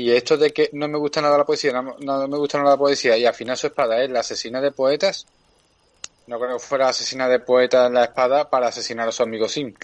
Y 0.00 0.10
esto 0.12 0.36
de 0.38 0.50
que 0.50 0.70
no 0.72 0.88
me 0.88 0.96
gusta 0.98 1.20
nada 1.20 1.36
la 1.36 1.44
poesía, 1.44 1.72
no, 1.72 1.94
no 1.98 2.26
me 2.28 2.38
gusta 2.38 2.56
nada 2.58 2.70
la 2.70 2.78
poesía, 2.78 3.18
y 3.18 3.26
al 3.26 3.34
final 3.34 3.56
su 3.56 3.66
espada 3.66 4.02
es 4.02 4.08
la 4.10 4.20
asesina 4.20 4.60
de 4.60 4.72
poetas, 4.72 5.26
no 6.26 6.38
creo 6.40 6.54
que 6.56 6.64
fuera 6.64 6.88
asesina 6.88 7.28
de 7.28 7.40
poetas 7.40 7.90
la 7.90 8.04
espada 8.04 8.48
para 8.48 8.68
asesinar 8.68 9.08
a 9.08 9.12
su 9.12 9.22
amigo 9.22 9.46
Sim, 9.48 9.74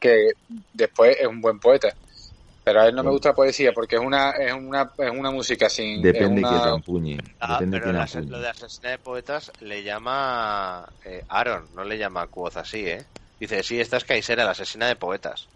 que 0.00 0.32
después 0.72 1.16
es 1.20 1.26
un 1.26 1.40
buen 1.40 1.60
poeta. 1.60 1.94
Pero 2.64 2.80
a 2.80 2.86
él 2.88 2.94
no 2.94 3.02
me 3.02 3.10
gusta 3.10 3.30
la 3.30 3.34
poesía 3.34 3.72
porque 3.72 3.96
es 3.96 4.02
una, 4.02 4.30
es 4.32 4.52
una, 4.52 4.92
es 4.98 5.10
una 5.10 5.30
música 5.30 5.68
sin. 5.68 6.02
Depende 6.02 6.40
es 6.42 6.48
que 6.48 6.54
una- 6.54 6.62
te 6.62 6.68
empuñe, 6.76 7.16
Ah, 7.40 7.58
depende 7.58 7.78
pero 7.78 7.84
quién 7.84 7.96
la- 7.96 8.04
empuñe. 8.04 8.26
lo 8.30 8.40
de 8.40 8.48
asesina 8.48 8.90
de 8.90 8.98
poetas 8.98 9.52
le 9.60 9.82
llama 9.82 10.86
eh, 11.04 11.24
Aaron, 11.28 11.68
no 11.74 11.84
le 11.84 11.96
llama 11.96 12.26
Quoth 12.26 12.56
así, 12.56 12.86
¿eh? 12.86 13.06
Dice, 13.38 13.62
sí, 13.62 13.80
esta 13.80 13.96
es 13.96 14.04
Kaisera, 14.04 14.44
la 14.44 14.50
asesina 14.50 14.88
de 14.88 14.96
poetas. 14.96 15.48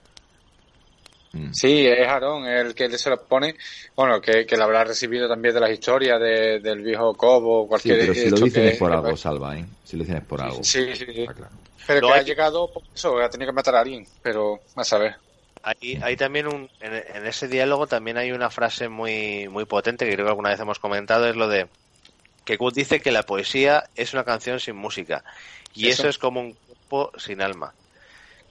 Mm. 1.35 1.53
Sí, 1.53 1.87
es 1.87 2.07
Aarón 2.09 2.47
el 2.47 2.75
que 2.75 2.97
se 2.97 3.11
lo 3.11 3.21
pone, 3.25 3.57
bueno, 3.97 4.21
que, 4.21 4.47
que 4.47 4.57
lo 4.57 4.65
habrá 4.65 4.85
recibido 4.85 5.29
también 5.29 5.53
de 5.55 5.61
las 5.61 5.71
historias 5.71 6.21
de- 6.21 6.61
del 6.61 6.81
viejo 6.81 7.15
Cobo, 7.15 7.65
Sí, 7.65 7.69
cualquier 7.69 7.99
pero 7.99 8.15
si 8.15 8.31
lo 8.31 8.37
dicen 8.37 8.63
que- 8.63 8.69
es 8.71 8.79
por 8.79 8.91
que- 8.91 8.97
algo, 8.97 9.17
Salva, 9.17 9.57
¿eh? 9.59 9.65
Si 9.85 9.97
lo 9.97 10.05
dicen 10.05 10.19
es 10.19 10.25
por 10.25 10.41
algo. 10.41 10.63
Sí, 10.63 10.95
sí, 10.95 11.05
sí. 11.07 11.27
Claro. 11.27 11.49
Pero 11.87 12.01
Lo 12.01 12.07
que 12.09 12.15
hay- 12.15 12.21
ha 12.21 12.23
llegado 12.23 12.73
por 12.73 12.83
eso, 12.95 13.19
ha 13.19 13.29
tenido 13.29 13.51
que 13.51 13.57
matar 13.57 13.75
a 13.77 13.81
alguien, 13.81 14.07
pero 14.23 14.61
a 14.77 14.85
saber. 14.85 15.17
Hay, 15.63 15.99
hay 16.03 16.17
también 16.17 16.47
un, 16.47 16.71
en, 16.81 16.93
en 16.95 17.27
ese 17.27 17.49
diálogo 17.49 17.87
también 17.87 18.17
hay 18.19 18.33
una 18.33 18.51
frase 18.51 18.89
muy, 18.89 19.49
muy 19.49 19.65
potente 19.65 20.05
que 20.07 20.13
creo 20.13 20.27
que 20.27 20.31
alguna 20.31 20.51
vez 20.51 20.61
hemos 20.61 20.79
comentado, 20.79 21.27
es 21.29 21.37
lo 21.37 21.49
de 21.49 21.67
que 22.45 22.59
Quoth 22.59 22.75
dice 22.75 23.01
que 23.01 23.11
la 23.11 23.23
poesía 23.25 23.85
es 23.97 24.13
una 24.13 24.25
canción 24.25 24.61
sin 24.61 24.77
música 24.77 25.25
y 25.75 25.89
Eso. 25.89 26.03
eso, 26.03 26.09
es 26.11 26.19
como 26.19 26.41
un 26.41 26.53
cuerpo 26.53 27.11
sin 27.19 27.41
alma. 27.43 27.75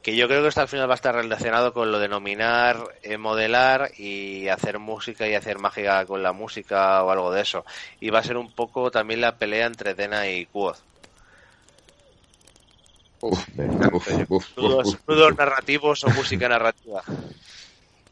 Que 0.03 0.15
yo 0.17 0.27
creo 0.27 0.41
que 0.41 0.49
esto 0.49 0.61
al 0.61 0.67
final 0.67 0.89
va 0.89 0.93
a 0.93 0.95
estar 0.95 1.15
relacionado 1.15 1.73
con 1.73 1.91
lo 1.91 1.97
de 1.97 2.09
nominar, 2.09 2.77
eh, 3.03 3.17
modelar 3.17 3.91
y 3.97 4.49
hacer 4.49 4.77
música 4.77 5.27
y 5.27 5.33
hacer 5.33 5.59
magia 5.59 6.05
con 6.05 6.21
la 6.21 6.33
música 6.33 7.01
o 7.03 7.09
algo 7.09 7.31
de 7.31 7.41
eso. 7.41 7.65
Y 8.01 8.09
va 8.09 8.19
a 8.19 8.23
ser 8.23 8.35
un 8.35 8.51
poco 8.51 8.91
también 8.91 9.21
la 9.21 9.37
pelea 9.37 9.65
entre 9.65 9.95
Dena 9.95 10.29
y 10.29 10.45
Quoth. 10.45 10.79
Uf, 13.21 13.47
Nudos, 15.07 15.37
narrativos 15.37 16.03
o 16.03 16.09
música 16.09 16.49
narrativa. 16.49 17.01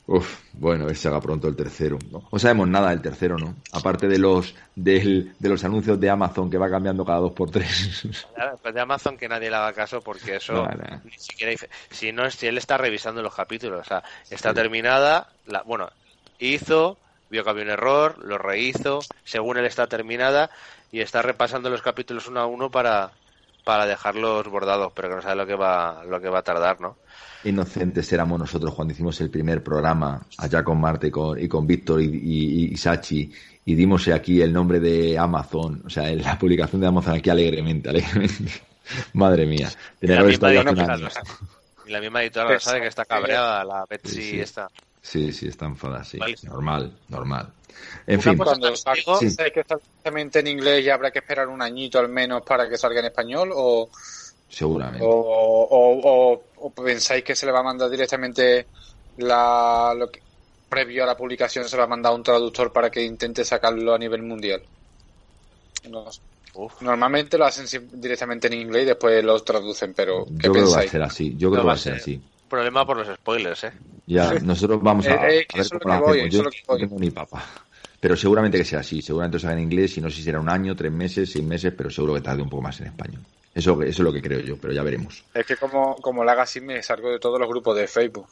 Uf. 0.05 0.41
Bueno, 0.53 0.93
se 0.93 1.07
haga 1.07 1.21
pronto 1.21 1.47
el 1.47 1.55
tercero. 1.55 1.97
No, 2.11 2.27
no 2.31 2.39
sabemos 2.39 2.67
nada 2.67 2.89
del 2.91 3.01
tercero, 3.01 3.37
¿no? 3.37 3.55
Aparte 3.71 4.07
de 4.07 4.17
los 4.19 4.55
del, 4.75 5.35
de 5.39 5.49
los 5.49 5.63
anuncios 5.63 5.99
de 5.99 6.09
Amazon 6.09 6.49
que 6.49 6.57
va 6.57 6.69
cambiando 6.69 7.05
cada 7.05 7.19
dos 7.19 7.33
por 7.33 7.49
tres. 7.51 8.03
Pues 8.61 8.73
de 8.73 8.81
Amazon 8.81 9.17
que 9.17 9.27
nadie 9.27 9.49
le 9.49 9.55
haga 9.55 9.73
caso 9.73 10.01
porque 10.01 10.37
eso 10.37 10.67
ni 11.03 11.11
siquiera 11.17 11.51
dice- 11.51 11.69
si 11.91 12.11
no 12.11 12.25
es 12.25 12.35
si 12.35 12.47
él 12.47 12.57
está 12.57 12.77
revisando 12.77 13.21
los 13.21 13.35
capítulos, 13.35 13.81
o 13.81 13.83
sea, 13.83 14.03
está 14.29 14.49
Sí. 14.49 14.55
terminada, 14.55 15.33
la, 15.45 15.61
bueno, 15.63 15.89
hizo, 16.39 16.99
vio 17.29 17.43
que 17.43 17.49
había 17.49 17.63
un 17.63 17.69
error, 17.69 18.17
lo 18.23 18.37
rehizo, 18.37 19.07
según 19.23 19.57
él 19.57 19.65
está 19.65 19.87
terminada 19.87 20.49
y 20.91 21.01
está 21.01 21.21
repasando 21.21 21.69
los 21.69 21.81
capítulos 21.81 22.27
uno 22.27 22.39
a 22.39 22.45
uno 22.47 22.71
para 22.71 23.20
para 23.63 23.85
dejarlos 23.85 24.47
bordados, 24.47 24.91
pero 24.95 25.09
que 25.09 25.15
no 25.15 25.21
sabe 25.21 25.35
lo 25.35 25.45
que 25.45 25.55
va, 25.55 26.03
lo 26.05 26.19
que 26.19 26.29
va 26.29 26.39
a 26.39 26.43
tardar, 26.43 26.81
¿no? 26.81 26.97
Inocentes 27.43 28.11
éramos 28.13 28.39
nosotros 28.39 28.73
cuando 28.75 28.93
hicimos 28.93 29.19
el 29.21 29.29
primer 29.31 29.63
programa 29.63 30.21
allá 30.37 30.63
con 30.63 30.79
Marte 30.79 31.07
y 31.07 31.11
con, 31.11 31.39
y 31.39 31.47
con 31.47 31.65
Víctor 31.65 32.01
y, 32.01 32.05
y, 32.05 32.73
y 32.73 32.77
Sachi 32.77 33.31
y 33.65 33.75
dimos 33.75 34.07
aquí 34.07 34.41
el 34.41 34.51
nombre 34.51 34.79
de 34.79 35.17
Amazon, 35.17 35.83
o 35.85 35.89
sea, 35.89 36.09
en 36.09 36.21
la 36.21 36.37
publicación 36.37 36.81
de 36.81 36.87
Amazon 36.87 37.15
aquí 37.15 37.29
alegremente, 37.29 37.89
alegremente. 37.89 38.51
Madre 39.13 39.45
mía. 39.45 39.69
Y 40.01 40.07
Tenía 40.07 40.21
la, 40.21 40.27
misma 40.27 40.47
año. 40.49 41.07
y 41.85 41.91
la 41.91 42.01
misma 42.01 42.23
editorial 42.23 42.53
lo 42.53 42.59
sabe 42.59 42.81
que 42.81 42.87
está 42.87 43.05
cabreada, 43.05 43.63
la 43.63 43.85
Betsy 43.87 44.15
Sí, 44.15 44.21
sí. 44.31 44.39
esta. 44.39 44.67
Sí, 45.01 45.33
sí, 45.33 45.47
está 45.47 45.65
enfadada, 45.65 46.03
sí. 46.03 46.17
Vale. 46.19 46.35
Normal, 46.43 46.99
normal. 47.09 47.53
En 48.05 48.15
Una 48.19 48.23
fin, 48.23 48.37
Cuando 48.37 48.75
salga, 48.75 49.01
digo- 49.01 49.15
¿sabes 49.19 49.51
que 49.51 49.59
está 49.61 49.75
directamente 49.77 50.39
en 50.39 50.47
inglés 50.47 50.85
y 50.85 50.89
habrá 50.89 51.11
que 51.11 51.19
esperar 51.19 51.47
un 51.47 51.61
añito 51.61 51.97
al 51.99 52.09
menos 52.09 52.43
para 52.43 52.69
que 52.69 52.77
salga 52.77 52.99
en 52.99 53.07
español? 53.07 53.51
¿O, 53.53 53.89
seguramente. 54.47 55.03
o, 55.03 55.09
o- 55.09 56.33
o- 56.33 56.43
o 56.55 56.71
pensáis 56.73 57.23
que 57.23 57.35
se 57.35 57.45
le 57.45 57.51
va 57.51 57.59
a 57.61 57.63
mandar 57.63 57.89
directamente 57.89 58.67
la, 59.17 59.93
lo 59.97 60.09
que, 60.11 60.21
previo 60.69 61.03
a 61.03 61.07
la 61.07 61.17
publicación 61.17 61.67
se 61.67 61.75
le 61.75 61.79
va 61.79 61.85
a 61.85 61.89
mandar 61.89 62.13
un 62.13 62.23
traductor 62.23 62.71
para 62.71 62.89
que 62.89 63.03
intente 63.03 63.43
sacarlo 63.43 63.93
a 63.93 63.97
nivel 63.97 64.21
mundial? 64.21 64.61
No 65.89 66.11
sé. 66.11 66.21
Uf. 66.53 66.81
Normalmente 66.81 67.37
lo 67.37 67.45
hacen 67.45 67.65
directamente 67.93 68.47
en 68.47 68.53
inglés 68.53 68.83
y 68.83 68.87
después 68.87 69.23
lo 69.23 69.41
traducen, 69.41 69.93
pero 69.93 70.25
¿qué 70.25 70.47
Yo 70.47 70.53
creo 70.53 70.65
que 70.65 70.71
va 70.75 70.79
a 70.81 70.87
ser 70.87 71.01
así. 71.01 71.35
Yo 71.37 71.49
creo 71.49 71.51
No 71.51 71.61
que 71.63 71.67
va 71.67 71.73
a 71.73 71.77
ser. 71.77 71.93
así. 71.95 72.21
Problema 72.51 72.85
por 72.85 72.97
los 72.97 73.07
spoilers, 73.15 73.63
¿eh? 73.63 73.71
Ya, 74.05 74.33
nosotros 74.43 74.81
vamos 74.83 75.07
a, 75.07 75.09
Eh, 75.09 75.13
eh, 75.13 75.47
a 75.53 75.57
ver 75.57 75.61
eso 75.61 75.61
es 75.61 75.71
lo 75.71 75.79
cómo 75.79 75.95
lo 75.99 76.05
que 76.13 76.19
voy, 76.21 76.29
Yo 76.29 76.39
es 76.39 76.43
lo 76.45 76.51
que 76.51 76.57
no 76.67 76.77
tengo 76.77 76.99
ni 76.99 77.09
papa. 77.09 77.43
Pero 77.99 78.17
seguramente 78.17 78.57
que 78.57 78.65
sea 78.65 78.79
así. 78.79 79.01
Seguramente 79.01 79.39
se 79.39 79.47
haga 79.47 79.55
en 79.55 79.63
inglés 79.63 79.97
y 79.97 80.01
no 80.01 80.09
sé 80.09 80.17
si 80.17 80.23
será 80.23 80.39
un 80.41 80.49
año, 80.49 80.75
tres 80.75 80.91
meses, 80.91 81.31
seis 81.31 81.45
meses, 81.45 81.73
pero 81.77 81.89
seguro 81.89 82.13
que 82.15 82.21
tarde 82.21 82.41
un 82.41 82.49
poco 82.49 82.63
más 82.63 82.77
en 82.81 82.87
español. 82.87 83.21
Eso, 83.53 83.73
eso 83.81 83.89
es 83.89 83.99
lo 83.99 84.11
que 84.11 84.21
creo 84.21 84.39
yo, 84.41 84.57
pero 84.57 84.73
ya 84.73 84.83
veremos. 84.83 85.23
Es 85.33 85.45
que 85.45 85.55
como, 85.55 85.95
como 85.95 86.23
lo 86.25 86.31
haga 86.31 86.43
así 86.43 86.59
me 86.61 86.81
salgo 86.83 87.09
de 87.09 87.19
todos 87.19 87.39
los 87.39 87.47
grupos 87.47 87.77
de 87.77 87.87
Facebook. 87.87 88.27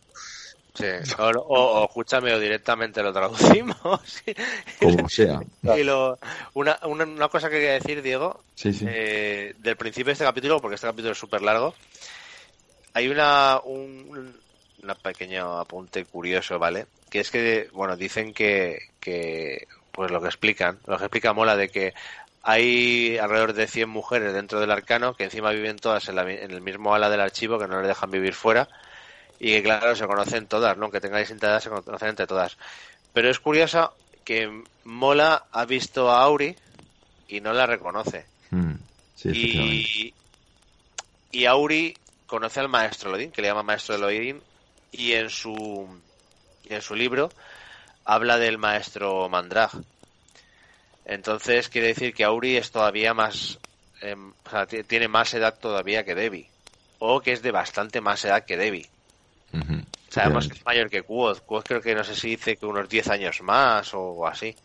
Sí. 0.73 0.85
O, 1.17 1.23
o- 1.29 1.81
o 1.81 1.85
escúchame, 1.85 2.33
o 2.33 2.39
directamente 2.39 3.01
lo 3.01 3.11
traducimos. 3.11 3.77
Como 4.81 5.09
sea. 5.09 5.39
y 5.77 5.83
lo, 5.83 6.17
una, 6.53 6.77
una, 6.83 7.03
una 7.05 7.27
cosa 7.27 7.49
que 7.49 7.55
quería 7.55 7.73
decir, 7.73 8.01
Diego, 8.01 8.43
Sí, 8.55 8.73
sí. 8.73 8.85
eh, 8.87 9.55
del 9.57 9.75
principio 9.77 10.07
de 10.07 10.13
este 10.13 10.25
capítulo, 10.25 10.61
porque 10.61 10.75
este 10.75 10.87
capítulo 10.87 11.11
es 11.13 11.17
súper 11.17 11.41
largo, 11.41 11.73
hay 12.99 13.07
una, 13.07 13.61
un, 13.63 14.35
una 14.83 14.95
pequeño 14.95 15.57
apunte 15.57 16.03
curioso, 16.03 16.59
¿vale? 16.59 16.85
Que 17.09 17.21
es 17.21 17.31
que, 17.31 17.69
bueno, 17.71 17.95
dicen 17.95 18.33
que, 18.33 18.77
que, 18.99 19.67
pues 19.91 20.11
lo 20.11 20.21
que 20.21 20.27
explican, 20.27 20.79
lo 20.85 20.97
que 20.97 21.05
explica 21.05 21.33
Mola 21.33 21.55
de 21.55 21.69
que 21.69 21.93
hay 22.43 23.17
alrededor 23.17 23.53
de 23.53 23.67
100 23.67 23.89
mujeres 23.89 24.33
dentro 24.33 24.59
del 24.59 24.71
arcano 24.71 25.13
que 25.13 25.23
encima 25.23 25.51
viven 25.51 25.77
todas 25.77 26.09
en, 26.09 26.15
la 26.15 26.29
en 26.29 26.51
el 26.51 26.61
mismo 26.61 26.93
ala 26.93 27.09
del 27.09 27.21
archivo, 27.21 27.57
que 27.57 27.67
no 27.67 27.79
les 27.79 27.87
dejan 27.87 28.11
vivir 28.11 28.33
fuera, 28.33 28.67
y 29.39 29.53
que 29.53 29.63
claro, 29.63 29.95
se 29.95 30.05
conocen 30.05 30.47
todas, 30.47 30.77
¿no? 30.77 30.91
Que 30.91 30.99
distinta 30.99 31.47
edad, 31.47 31.61
se 31.61 31.69
conocen 31.69 32.09
entre 32.09 32.27
todas. 32.27 32.57
Pero 33.13 33.29
es 33.29 33.39
curioso 33.39 33.93
que 34.25 34.63
Mola 34.83 35.45
ha 35.53 35.63
visto 35.63 36.11
a 36.11 36.21
Auri 36.21 36.53
y 37.29 37.39
no 37.39 37.53
la 37.53 37.65
reconoce. 37.65 38.25
Mm, 38.51 38.73
sí. 39.15 39.29
Y, 39.29 40.13
y 41.31 41.45
Auri 41.45 41.95
conoce 42.29 42.59
al 42.59 42.69
maestro 42.69 43.11
Lodin, 43.11 43.31
que 43.31 43.41
le 43.41 43.47
llama 43.49 43.63
maestro 43.63 43.97
Lodin, 43.97 44.41
y 44.91 45.13
en 45.13 45.29
su, 45.29 46.01
en 46.65 46.81
su 46.81 46.95
libro 46.95 47.29
habla 48.05 48.37
del 48.37 48.57
maestro 48.57 49.27
Mandrag. 49.29 49.71
Entonces 51.05 51.69
quiere 51.69 51.87
decir 51.87 52.13
que 52.13 52.23
Auri 52.23 52.57
es 52.57 52.71
todavía 52.71 53.13
más, 53.13 53.59
em, 54.01 54.31
o 54.45 54.49
sea, 54.49 54.65
ti- 54.67 54.83
tiene 54.83 55.07
más 55.07 55.33
edad 55.33 55.57
todavía 55.59 56.03
que 56.05 56.15
Debbie. 56.15 56.49
O 56.99 57.21
que 57.21 57.31
es 57.31 57.41
de 57.41 57.51
bastante 57.51 58.01
más 58.01 58.23
edad 58.25 58.45
que 58.45 58.57
Debbie. 58.57 58.89
Sabemos 60.09 60.47
que 60.47 60.53
es 60.57 60.65
mayor 60.65 60.89
que 60.89 61.03
Quoth. 61.03 61.39
Quoth 61.45 61.65
creo 61.65 61.81
que 61.81 61.95
no 61.95 62.03
sé 62.03 62.15
si 62.15 62.29
dice 62.29 62.57
que 62.57 62.65
unos 62.65 62.89
10 62.89 63.07
años 63.09 63.41
más 63.41 63.91
o 63.93 64.25
así. 64.27 64.55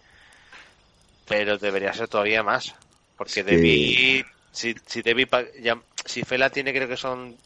Pero 1.27 1.57
debería 1.59 1.93
ser 1.93 2.09
todavía 2.09 2.43
más. 2.43 2.75
Porque 3.17 3.43
Debbie, 3.45 4.25
si, 4.53 4.75
si 4.87 5.03
Debbie, 5.03 5.29
ya- 5.61 5.81
si 6.05 6.23
Fela 6.25 6.51
tiene 6.51 6.73
creo 6.75 6.89
que 6.89 6.97
son, 6.97 7.37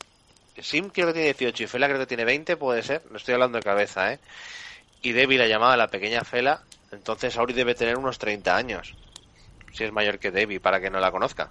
Sim 0.62 0.90
creo 0.90 1.08
que 1.08 1.12
tiene 1.14 1.28
18 1.28 1.62
y 1.62 1.66
Fela 1.66 1.86
creo 1.86 1.98
que 1.98 2.06
tiene 2.06 2.24
20, 2.24 2.56
puede 2.56 2.82
ser. 2.82 3.02
No 3.10 3.16
estoy 3.16 3.34
hablando 3.34 3.58
de 3.58 3.62
cabeza, 3.62 4.12
¿eh? 4.12 4.18
Y 5.02 5.12
Debbie 5.12 5.38
la 5.38 5.46
llamaba 5.46 5.76
la 5.76 5.88
pequeña 5.88 6.22
Fela, 6.22 6.62
entonces 6.90 7.36
Auri 7.36 7.54
debe 7.54 7.74
tener 7.74 7.96
unos 7.96 8.18
30 8.18 8.56
años. 8.56 8.94
Si 9.72 9.84
es 9.84 9.92
mayor 9.92 10.18
que 10.18 10.30
Debbie, 10.30 10.60
para 10.60 10.80
que 10.80 10.90
no 10.90 10.98
la 10.98 11.10
conozca. 11.10 11.50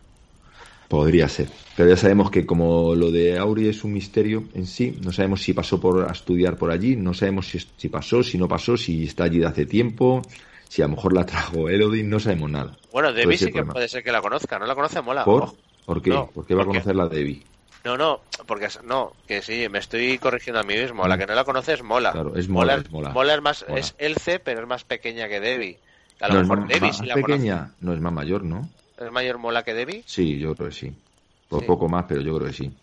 Podría 0.87 1.27
ser. 1.27 1.49
Pero 1.75 1.89
ya 1.89 1.97
sabemos 1.97 2.31
que 2.31 2.45
como 2.45 2.95
lo 2.95 3.11
de 3.11 3.37
Auri 3.37 3.67
es 3.67 3.83
un 3.83 3.93
misterio 3.93 4.45
en 4.53 4.65
sí, 4.65 4.97
no 5.03 5.11
sabemos 5.11 5.41
si 5.41 5.53
pasó 5.53 5.79
por 5.79 6.09
a 6.09 6.11
estudiar 6.11 6.55
por 6.57 6.71
allí, 6.71 6.95
no 6.95 7.13
sabemos 7.13 7.47
si, 7.47 7.59
si 7.59 7.89
pasó, 7.89 8.23
si 8.23 8.37
no 8.37 8.47
pasó, 8.47 8.77
si 8.77 9.05
está 9.05 9.25
allí 9.25 9.39
de 9.39 9.47
hace 9.47 9.65
tiempo, 9.65 10.21
si 10.69 10.81
a 10.81 10.85
lo 10.85 10.95
mejor 10.95 11.13
la 11.13 11.25
trajo 11.25 11.69
Elodin, 11.69 12.09
no 12.09 12.19
sabemos 12.19 12.49
nada. 12.49 12.77
Bueno, 12.91 13.11
Debbie 13.11 13.37
sí 13.37 13.45
que 13.45 13.51
problema. 13.51 13.73
puede 13.73 13.89
ser 13.89 14.03
que 14.03 14.11
la 14.11 14.21
conozca, 14.21 14.57
no 14.59 14.65
la 14.65 14.75
conoce, 14.75 15.01
mola. 15.01 15.25
¿Por? 15.25 15.53
¿Por 15.85 16.01
qué? 16.01 16.09
No, 16.09 16.27
¿Por 16.27 16.45
qué 16.45 16.55
va 16.55 16.63
a 16.63 16.65
conocer 16.65 16.95
la 16.95 17.07
Debbie? 17.07 17.43
No, 17.87 17.97
no, 17.97 18.21
porque 18.47 18.65
es- 18.65 18.83
no, 18.83 19.15
que 19.27 19.41
sí, 19.41 19.67
me 19.69 19.79
estoy 19.79 20.17
corrigiendo 20.19 20.59
a 20.59 20.63
mí 20.63 20.75
mismo. 20.75 21.07
La 21.07 21.17
que 21.17 21.25
no 21.25 21.35
la 21.35 21.43
conoce 21.45 21.73
es 21.73 21.83
Mola. 21.83 22.11
Claro, 22.11 22.35
es 22.35 22.49
Mola, 22.49 22.75
es 22.75 22.89
Mola. 22.91 23.11
es 23.33 23.41
más, 23.41 23.65
Mola. 23.67 23.79
es 23.79 23.95
Elce, 23.97 24.39
pero 24.39 24.61
es 24.61 24.67
más 24.67 24.83
pequeña 24.83 25.27
que 25.29 25.39
Debbie. 25.39 25.79
A 26.19 26.27
lo 26.27 26.33
No 26.33 26.39
es 26.41 26.47
mejor 26.47 26.57
más, 26.59 26.67
Debbie 26.69 26.89
más 26.89 26.97
sí 26.97 27.05
la 27.05 27.13
pequeña, 27.13 27.75
no 27.79 27.93
es 27.93 27.99
más 28.01 28.13
mayor, 28.13 28.43
¿no? 28.43 28.69
¿Es 28.97 29.11
mayor 29.11 29.37
Mola 29.37 29.63
que 29.63 29.73
Debbie? 29.73 30.03
Sí, 30.05 30.39
yo 30.39 30.55
creo 30.55 30.69
que 30.69 30.75
sí. 30.75 31.03
Por 31.47 31.59
Sí. 31.61 31.65
poco 31.65 31.87
más, 31.87 32.05
pero 32.07 32.21
yo 32.21 32.35
creo 32.37 32.47
que 32.47 32.53
sí. 32.53 32.77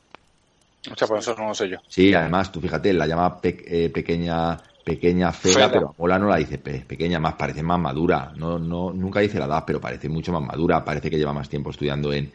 O 0.93 0.97
sea, 0.97 1.09
por 1.09 1.19
eso 1.19 1.35
no 1.37 1.49
lo 1.49 1.55
sé 1.55 1.69
yo. 1.69 1.79
Sí, 1.87 2.13
además, 2.15 2.51
tú 2.51 2.61
fíjate, 2.61 2.93
la 2.93 3.07
llama 3.07 3.41
pe- 3.41 3.85
eh, 3.87 3.91
pequeña 3.91 4.61
pequeña 4.83 5.33
Fela. 5.33 5.71
pero 5.73 5.95
Mola 5.97 6.19
no 6.19 6.29
la 6.29 6.37
dice 6.37 6.59
pe- 6.59 6.85
pequeña, 6.85 7.19
más 7.19 7.35
parece 7.35 7.63
más 7.63 7.79
madura. 7.81 8.33
No, 8.37 8.59
no, 8.59 8.93
nunca 8.93 9.21
dice 9.21 9.39
la 9.39 9.47
edad, 9.47 9.65
pero 9.67 9.81
parece 9.81 10.09
mucho 10.09 10.33
más 10.33 10.43
madura. 10.43 10.85
Parece 10.85 11.09
que 11.11 11.17
lleva 11.19 11.33
más 11.33 11.49
tiempo 11.49 11.71
estudiando 11.71 12.13
en, 12.13 12.33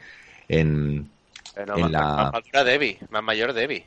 en, 0.47 1.11
Pero 1.59 1.75
En 1.75 1.81
más, 1.81 1.91
la- 1.91 1.99
más 2.15 2.31
madura 2.31 2.63
Debbie, 2.63 2.97
más 3.09 3.21
mayor 3.21 3.51
Debbie. 3.51 3.85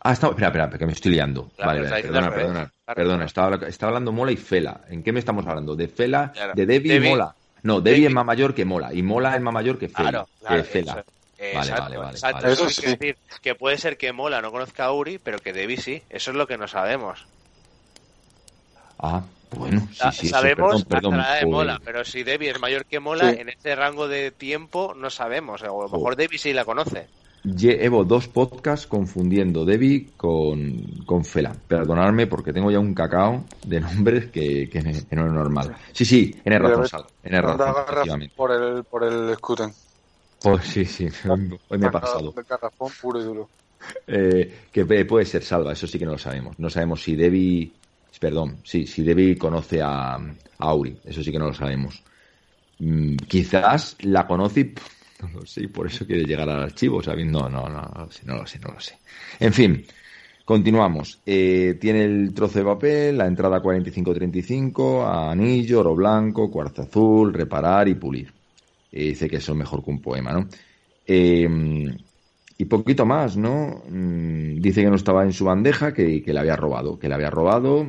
Ah, 0.00 0.12
está... 0.12 0.26
espera, 0.28 0.48
espera, 0.48 0.68
que 0.70 0.86
me 0.86 0.92
estoy 0.92 1.12
liando. 1.12 1.50
Claro, 1.56 1.82
vale, 1.84 2.02
perdona, 2.02 2.30
perdona. 2.30 2.72
Perdona, 2.96 3.24
estaba, 3.26 3.68
estaba 3.68 3.90
hablando 3.90 4.10
Mola 4.10 4.32
y 4.32 4.36
Fela. 4.36 4.80
¿En 4.88 5.04
qué 5.04 5.12
me 5.12 5.20
estamos 5.20 5.46
hablando? 5.46 5.76
¿De 5.76 5.86
Fela, 5.86 6.32
Claro. 6.32 6.52
de 6.56 6.66
Debbie, 6.66 6.94
Debbie- 6.94 7.06
y 7.06 7.10
Mola? 7.10 7.34
No, 7.62 7.80
Debbie, 7.80 7.98
Debbie- 8.02 8.06
es 8.08 8.12
más 8.12 8.24
mayor 8.24 8.54
que 8.54 8.64
Mola 8.64 8.92
y 8.92 9.02
Mola 9.04 9.36
es 9.36 9.40
más 9.40 9.54
mayor 9.54 9.78
que 9.78 9.88
Fela. 9.88 10.10
Claro, 10.10 10.28
claro. 10.40 10.56
que 10.56 10.68
Fela. 10.68 10.92
eso- 10.92 11.04
Vale, 11.38 11.52
exacto, 11.52 11.82
vale, 11.84 11.96
vale, 11.98 12.10
exacto. 12.10 12.42
vale. 12.42 12.52
Eso 12.54 12.64
decir 12.64 13.16
que 13.40 13.54
puede 13.54 13.78
ser 13.78 13.96
que 13.96 14.12
Mola 14.12 14.42
no 14.42 14.50
conozca 14.50 14.86
a 14.86 14.92
Uri, 14.92 15.18
pero 15.18 15.38
que 15.38 15.52
Debbie 15.52 15.76
sí. 15.76 16.02
Eso 16.10 16.32
es 16.32 16.36
lo 16.36 16.48
que 16.48 16.58
no 16.58 16.66
sabemos. 16.66 17.24
Ah, 18.98 19.22
bueno, 19.56 19.80
sí, 19.92 19.98
sí, 20.12 20.18
sí, 20.20 20.28
sabemos 20.28 20.84
perdón, 20.84 21.12
perdón. 21.12 21.14
hasta 21.20 21.30
la 21.32 21.34
edad 21.38 21.44
de. 21.44 21.50
Mola, 21.50 21.80
pero 21.84 22.04
si 22.04 22.22
Debbie 22.22 22.50
es 22.50 22.60
mayor 22.60 22.84
que 22.86 23.00
Mola, 23.00 23.32
Sí. 23.32 23.40
en 23.40 23.48
ese 23.48 23.74
rango 23.74 24.08
de 24.08 24.30
tiempo 24.30 24.94
no 24.96 25.10
sabemos. 25.10 25.62
O 25.62 25.64
a 25.64 25.68
lo 25.68 25.82
mejor 25.84 26.00
Joder. 26.00 26.16
Debbie 26.16 26.38
sí 26.38 26.52
la 26.52 26.64
conoce. 26.64 27.06
Llevo 27.44 28.04
dos 28.04 28.26
podcasts 28.28 28.86
confundiendo 28.88 29.64
Debbie 29.64 30.08
con, 30.16 30.82
con 31.06 31.24
Fela. 31.24 31.54
Perdonadme 31.68 32.26
porque 32.26 32.52
tengo 32.52 32.70
ya 32.70 32.80
un 32.80 32.92
cacao 32.94 33.44
de 33.64 33.80
nombres 33.80 34.26
que, 34.26 34.68
que, 34.68 34.82
que 35.08 35.16
no 35.16 35.26
es 35.26 35.32
normal. 35.32 35.74
Sí, 35.92 36.04
sí, 36.04 36.36
tienes 36.42 36.60
razón, 36.60 36.88
Sal, 36.88 37.04
tienes 37.22 37.44
Anda, 37.44 37.72
razón, 37.86 38.30
por 38.36 38.50
el, 38.52 38.84
por 38.84 39.04
el 39.04 39.34
Scuten. 39.36 39.70
Pues 40.42 40.64
sí, 40.66 40.84
sí, 40.84 41.08
hoy 41.68 41.78
me 41.78 41.86
he 41.86 41.90
pasado. 41.90 42.32
De 42.32 42.42
garrafón 42.42 42.92
puro 43.00 43.20
y 43.20 43.24
duro. 43.24 43.48
Eh, 44.06 44.66
que 44.72 44.84
puede 45.04 45.24
ser 45.24 45.42
Salva, 45.42 45.72
eso 45.72 45.86
sí 45.86 45.98
que 45.98 46.04
no 46.04 46.12
lo 46.12 46.18
sabemos. 46.18 46.58
No 46.58 46.68
sabemos 46.68 47.02
si 47.02 47.14
Debbie, 47.14 47.70
perdón, 48.18 48.58
sí, 48.64 48.86
si 48.86 49.02
Debbie 49.02 49.36
conoce 49.36 49.80
a, 49.82 50.18
Auri, 50.58 50.96
eso 51.04 51.22
sí 51.22 51.30
que 51.32 51.38
no 51.38 51.46
lo 51.46 51.54
sabemos. 51.54 52.02
Mm, 52.78 53.16
quizás 53.28 53.96
la 54.00 54.26
conoce 54.26 54.60
y 54.60 54.74
no 55.22 55.40
lo 55.40 55.46
sé, 55.46 55.68
por 55.68 55.86
eso 55.86 56.06
quiere 56.06 56.24
llegar 56.24 56.48
al 56.48 56.62
archivo, 56.62 57.02
sabiendo, 57.02 57.48
no, 57.48 57.68
no, 57.68 57.68
no, 57.68 57.90
no 57.94 58.04
lo 58.04 58.10
sé, 58.10 58.24
no 58.24 58.36
lo 58.36 58.46
sé, 58.46 58.58
no 58.60 58.72
lo 58.72 58.80
sé. 58.80 58.98
En 59.40 59.52
fin, 59.52 59.84
continuamos. 60.44 61.20
Eh, 61.26 61.76
tiene 61.80 62.04
el 62.04 62.32
trozo 62.34 62.60
de 62.60 62.64
papel, 62.64 63.18
la 63.18 63.26
entrada 63.26 63.60
45-35, 63.60 65.30
anillo, 65.30 65.80
oro 65.80 65.94
blanco, 65.94 66.50
cuarzo 66.50 66.82
azul, 66.82 67.32
reparar 67.34 67.88
y 67.88 67.94
pulir. 67.94 68.32
Eh, 68.92 69.08
dice 69.08 69.28
que 69.28 69.36
eso 69.36 69.52
es 69.52 69.58
mejor 69.58 69.84
que 69.84 69.90
un 69.90 70.00
poema, 70.00 70.32
¿no? 70.32 70.48
Eh, 71.06 71.48
y 72.58 72.64
poquito 72.64 73.06
más, 73.06 73.36
¿no? 73.36 73.82
Mm, 73.88 74.60
Dice 74.60 74.82
que 74.82 74.90
no 74.90 74.96
estaba 74.96 75.22
en 75.24 75.32
su 75.32 75.44
bandeja, 75.44 75.94
que, 75.94 76.22
que 76.22 76.32
le 76.32 76.40
había 76.40 76.56
robado, 76.56 76.98
que 76.98 77.08
le 77.08 77.14
había 77.14 77.30
robado 77.30 77.86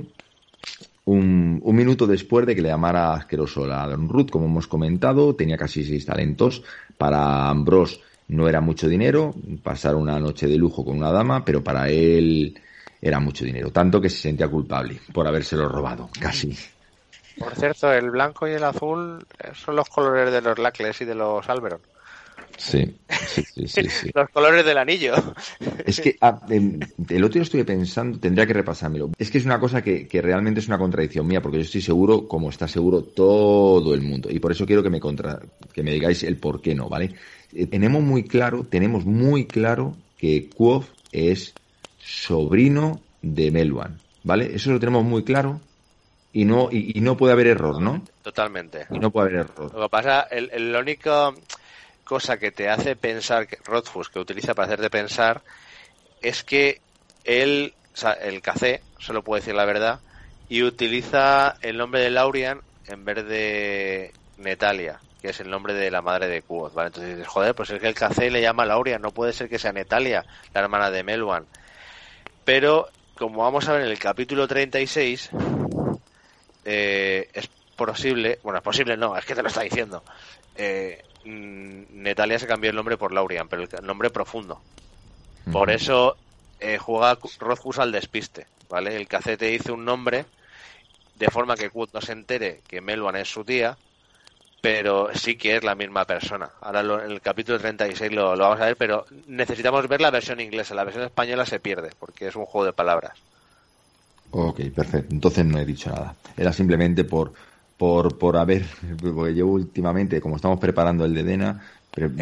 un, 1.06 1.60
un 1.64 1.76
minuto 1.76 2.06
después 2.06 2.46
de 2.46 2.56
que 2.56 2.62
le 2.62 2.70
llamara 2.70 3.14
asqueroso 3.14 3.64
a 3.64 3.88
Don 3.88 4.08
Ruth, 4.08 4.30
como 4.30 4.46
hemos 4.46 4.68
comentado, 4.68 5.36
tenía 5.36 5.58
casi 5.58 5.84
seis 5.84 6.06
talentos. 6.06 6.64
Para 6.98 7.50
Ambrose 7.50 8.00
no 8.28 8.48
era 8.48 8.62
mucho 8.62 8.88
dinero, 8.88 9.34
pasar 9.64 9.96
una 9.96 10.20
noche 10.20 10.48
de 10.48 10.58
lujo 10.58 10.86
con 10.86 10.98
una 10.98 11.12
dama, 11.12 11.44
pero 11.44 11.64
para 11.64 11.90
él 11.90 12.60
era 13.02 13.20
mucho 13.20 13.46
dinero, 13.46 13.72
tanto 13.72 14.02
que 14.02 14.10
se 14.10 14.18
sentía 14.18 14.48
culpable 14.48 15.00
por 15.14 15.28
habérselo 15.28 15.68
robado, 15.70 16.10
casi. 16.20 16.56
Por 17.38 17.56
cierto, 17.56 17.92
el 17.92 18.12
blanco 18.12 18.48
y 18.48 18.52
el 18.52 18.64
azul 18.64 19.26
eh, 19.40 19.52
son 19.54 19.78
los 19.78 19.88
colores 19.90 20.32
de 20.32 20.42
los 20.42 20.60
Lacles 20.60 21.00
y 21.02 21.06
de 21.06 21.16
los 21.16 21.48
Alberon. 21.50 21.80
Sí, 22.58 22.96
sí, 23.28 23.68
sí. 23.68 24.12
Los 24.16 24.30
colores 24.30 24.66
del 24.66 24.78
anillo. 24.78 25.14
Es 25.86 26.02
que 26.02 26.18
ah, 26.22 26.42
em, 26.50 26.80
el 27.10 27.24
otro 27.24 27.34
día 27.36 27.44
estuve 27.44 27.66
pensando, 27.66 28.20
tendría 28.20 28.46
que 28.46 28.54
repasármelo. 28.54 29.12
Es 29.18 29.32
que 29.32 29.38
es 29.38 29.46
una 29.46 29.60
cosa 29.60 29.82
que, 29.82 30.08
que 30.08 30.22
realmente 30.22 30.60
es 30.60 30.68
una 30.68 30.78
contradicción 30.78 31.26
mía, 31.28 31.42
porque 31.42 31.58
yo 31.58 31.64
estoy 31.64 31.82
seguro, 31.82 32.28
como 32.28 32.50
está 32.50 32.68
seguro 32.68 33.04
todo 33.04 33.94
el 33.94 34.02
mundo. 34.02 34.30
Y 34.32 34.40
por 34.40 34.52
eso 34.52 34.66
quiero 34.66 34.84
que 34.84 34.90
me 34.90 35.00
contra, 35.00 35.40
que 35.74 35.84
me 35.84 35.92
digáis 35.94 36.24
el 36.24 36.38
por 36.38 36.62
qué 36.62 36.76
no, 36.76 36.90
¿vale? 36.90 37.14
Eh, 37.54 37.66
tenemos 37.68 38.02
muy 38.04 38.24
claro, 38.24 38.66
tenemos 38.70 39.06
muy 39.06 39.46
claro 39.46 39.96
que 40.18 40.50
Quoth 40.54 40.86
es 41.12 41.56
sobrino 41.98 43.02
de 43.22 43.52
Melwan, 43.52 44.00
¿vale? 44.24 44.54
Eso 44.56 44.72
lo 44.72 44.80
tenemos 44.80 45.04
muy 45.04 45.24
claro 45.24 45.62
y 46.32 46.46
no, 46.46 46.70
y, 46.72 46.98
y 46.98 47.02
no 47.02 47.18
puede 47.18 47.34
haber 47.34 47.48
error, 47.48 47.82
¿no? 47.82 48.04
Totalmente. 48.22 48.86
Y 48.92 49.00
no 49.00 49.12
puede 49.12 49.30
haber 49.30 49.40
error. 49.42 49.74
Lo 49.74 49.82
que 49.84 49.90
pasa, 49.90 50.22
el, 50.30 50.50
el- 50.54 50.72
la 50.72 50.80
única 50.80 51.32
cosa 52.10 52.40
que 52.40 52.52
te 52.52 52.70
hace 52.70 52.96
pensar, 52.96 53.46
que 53.46 53.60
Rothfuss, 53.64 54.10
que 54.10 54.18
utiliza 54.18 54.56
para 54.56 54.66
hacerte 54.66 54.90
pensar, 54.90 55.44
es 56.24 56.44
que 56.44 56.82
él, 57.24 57.76
o 57.94 57.98
sea, 57.98 58.14
el 58.14 58.42
café, 58.42 58.82
solo 58.98 59.24
puede 59.24 59.42
decir 59.42 59.54
la 59.54 59.66
verdad, 59.66 60.00
y 60.50 60.64
utiliza 60.64 61.58
el 61.62 61.78
nombre 61.78 62.02
de 62.02 62.10
Laurian 62.10 62.62
en 62.88 63.06
vez 63.06 63.24
de 63.28 64.12
Netalia, 64.38 65.00
que 65.22 65.30
es 65.30 65.40
el 65.40 65.52
nombre 65.52 65.76
de 65.76 65.92
la 65.92 66.02
madre 66.02 66.28
de 66.28 66.42
Quoth, 66.42 66.74
¿vale? 66.74 66.88
Entonces 66.88 67.16
dices, 67.16 67.28
joder, 67.28 67.54
pues 67.54 67.70
es 67.70 67.80
que 67.80 67.88
el 67.88 67.94
café 67.94 68.32
le 68.32 68.42
llama 68.42 68.66
Laurian, 68.66 69.04
no 69.04 69.12
puede 69.12 69.32
ser 69.32 69.48
que 69.48 69.60
sea 69.60 69.72
Netalia, 69.72 70.26
la 70.52 70.62
hermana 70.62 70.90
de 70.90 71.04
Melwan. 71.04 71.46
Pero, 72.44 72.90
como 73.20 73.44
vamos 73.44 73.70
a 73.70 73.74
ver 73.74 73.84
en 73.84 73.90
el 73.90 74.00
capítulo 74.00 74.48
36, 74.48 75.30
eh, 76.66 77.30
es 77.32 77.48
posible, 77.76 78.40
bueno, 78.42 78.58
es 78.58 78.64
posible 78.64 78.98
no, 78.98 79.16
es 79.16 79.26
que 79.26 79.36
te 79.36 79.44
lo 79.44 79.50
está 79.50 79.62
diciendo. 79.62 80.04
Eh, 80.56 81.04
Netalia 81.24 82.40
se 82.40 82.48
cambió 82.48 82.70
el 82.70 82.76
nombre 82.76 82.98
por 82.98 83.14
Laurian, 83.14 83.50
pero 83.50 83.64
el 83.64 83.86
nombre 83.86 84.10
profundo. 84.10 84.64
Por 85.50 85.72
eso 85.72 86.20
eh, 86.60 86.78
juega 86.78 87.20
Rothfuss 87.40 87.80
al 87.80 87.92
despiste, 87.92 88.48
¿vale? 88.70 88.96
El 88.96 89.08
cacé 89.08 89.38
te 89.38 89.48
dice 89.48 89.72
un 89.72 89.86
nombre 89.86 90.28
de 91.16 91.28
forma 91.30 91.58
que 91.58 91.70
Quoth 91.70 91.94
no 91.94 92.02
se 92.02 92.14
entere 92.14 92.64
que 92.68 92.82
Melwan 92.82 93.16
es 93.18 93.30
su 93.30 93.46
tía, 93.46 93.80
pero 94.62 95.10
sí 95.16 95.38
que 95.38 95.58
es 95.58 95.64
la 95.64 95.76
misma 95.76 96.06
persona. 96.06 96.52
Ahora 96.62 96.84
lo- 96.84 97.04
en 97.04 97.12
el 97.12 97.22
capítulo 97.22 97.60
36 97.60 98.12
lo, 98.14 98.36
lo 98.36 98.44
vamos 98.46 98.62
a 98.62 98.66
ver, 98.68 98.78
pero 98.78 99.06
necesitamos 99.28 99.88
ver 99.88 100.02
la 100.02 100.12
versión 100.12 100.40
inglesa. 100.42 100.76
La 100.76 100.84
versión 100.86 101.06
española 101.06 101.46
se 101.46 101.60
pierde, 101.60 101.92
porque 102.00 102.28
es 102.28 102.36
un 102.36 102.46
juego 102.46 102.66
de 102.66 102.74
palabras. 102.74 103.26
Ok, 104.32 104.62
perfecto. 104.76 105.14
Entonces 105.14 105.46
no 105.46 105.58
he 105.60 105.66
dicho 105.66 105.90
nada. 105.90 106.16
Era 106.38 106.54
simplemente 106.54 107.04
por, 107.04 107.34
por, 107.80 108.20
por 108.20 108.38
haber, 108.38 108.66
porque 109.02 109.36
yo 109.36 109.48
últimamente, 109.48 110.22
como 110.22 110.38
estamos 110.38 110.60
preparando 110.60 111.06
el 111.06 111.16
de 111.16 111.24
Dena, 111.24 111.62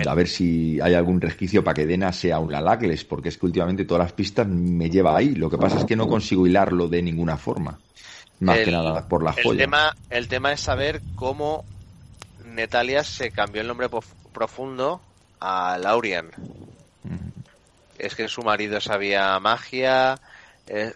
a 0.08 0.16
ver 0.16 0.28
si 0.30 0.80
hay 0.82 0.94
algún 0.96 1.22
resquicio 1.22 1.64
para 1.66 1.76
que 1.76 1.88
Dena 1.88 2.14
sea 2.14 2.40
un 2.40 2.52
Lalacles, 2.52 3.06
porque 3.06 3.30
es 3.30 3.38
que 3.38 3.48
últimamente 3.48 3.86
todas 3.86 4.06
las 4.06 4.14
pistas 4.14 4.48
me 4.48 4.90
lleva 4.90 5.18
ahí. 5.18 5.36
Lo 5.36 5.50
que 5.50 5.58
pasa 5.60 5.78
es 5.80 5.86
que 5.86 5.96
no 5.98 6.08
consigo 6.08 6.48
hilarlo 6.48 6.88
de 6.88 7.02
ninguna 7.04 7.38
forma. 7.38 7.82
Más 8.40 8.60
El- 8.60 8.62
que 8.62 8.72
nada 8.72 9.08
por 9.08 9.24
la 9.24 9.34
el 9.36 9.44
joya. 9.44 9.56
tema, 9.56 9.96
el 10.10 10.28
tema 10.28 10.52
es 10.54 10.62
saber 10.62 11.04
cómo 11.16 11.66
Netalia 12.40 13.04
se 13.04 13.32
cambió 13.32 13.62
el 13.62 13.68
nombre 13.70 13.90
profundo 14.34 15.02
a 15.40 15.78
Laurian. 15.80 16.32
Es 17.98 18.16
que 18.16 18.28
su 18.28 18.44
marido 18.44 18.80
sabía 18.82 19.40
magia. 19.40 20.22
eh, 20.68 20.94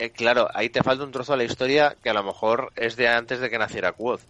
eh, 0.00 0.10
claro, 0.12 0.48
ahí 0.54 0.68
te 0.70 0.82
falta 0.82 1.04
un 1.04 1.12
trozo 1.12 1.32
de 1.32 1.38
la 1.38 1.44
historia 1.44 1.96
que 2.02 2.10
a 2.10 2.14
lo 2.14 2.24
mejor 2.24 2.72
es 2.76 2.96
de 2.96 3.08
antes 3.08 3.40
de 3.40 3.50
que 3.50 3.58
naciera 3.58 3.92
Quoth. 3.92 4.22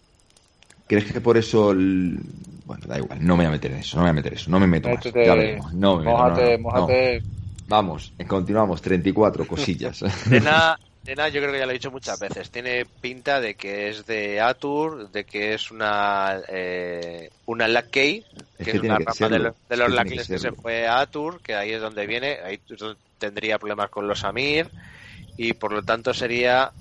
¿Crees 0.87 1.13
que 1.13 1.21
por 1.21 1.37
eso... 1.37 1.71
el- 1.73 2.19
Bueno, 2.65 2.87
da 2.87 2.99
igual, 2.99 3.19
no 3.25 3.37
me 3.37 3.45
voy 3.45 3.49
a 3.49 3.51
meter 3.57 3.73
en 3.73 3.79
eso, 3.79 3.97
no 3.97 4.03
me 4.03 4.09
voy 4.09 4.11
a 4.11 4.15
meter 4.21 4.33
en 4.33 4.39
eso, 4.39 4.51
no 4.51 4.61
me 4.61 4.67
meto 4.67 4.91
más. 4.91 5.05
Métete, 5.05 5.25
Ya 5.25 5.35
veremos, 5.35 5.73
no 5.75 5.97
me 5.99 6.05
meto, 6.05 6.25
no, 6.25 6.39
mójate, 6.39 6.47
no, 6.47 6.59
no. 6.73 6.99
mójate. 6.99 7.25
Vamos, 7.67 8.15
eh, 8.19 8.27
continuamos, 8.27 8.83
34 8.83 9.47
cosillas. 9.47 10.03
Dena, 10.29 10.79
Dena, 11.05 11.29
yo 11.29 11.41
creo 11.41 11.53
que 11.53 11.59
ya 11.59 11.67
lo 11.67 11.73
he 11.73 11.75
dicho 11.75 11.91
muchas 11.91 12.19
veces. 12.19 12.51
Tiene 12.51 12.87
pinta 13.01 13.41
de 13.41 13.57
que 13.57 13.89
es 13.89 14.07
de 14.07 14.41
Atur, 14.41 15.11
de 15.11 15.25
que 15.27 15.55
es 15.55 15.71
una 15.71 16.41
eh, 16.49 17.31
una 17.47 17.67
Lackey, 17.69 18.27
Es 18.59 18.69
que 18.69 18.71
es 18.71 18.79
una 18.79 18.99
que 18.99 19.07
rama 19.07 19.13
serlo, 19.13 19.39
de, 19.39 19.39
los- 19.41 19.55
de 19.69 19.77
que 19.79 19.79
los 19.79 19.91
tiene 19.93 20.13
que 20.13 20.19
Lackles 20.19 20.29
que 20.29 20.39
se 20.39 20.53
fue 20.53 20.87
a 20.87 21.01
Atur, 21.01 21.41
que 21.43 21.55
ahí 21.55 21.73
es 21.73 21.81
donde 21.81 22.07
viene. 22.07 22.39
Ahí 22.45 22.63
tendría 23.19 23.59
problemas 23.59 23.91
con 23.91 24.07
los 24.09 24.25
Amir 24.25 24.73
y 25.37 25.55
por 25.55 25.73
lo 25.73 25.83
tanto 25.83 26.13
sería 26.15 26.73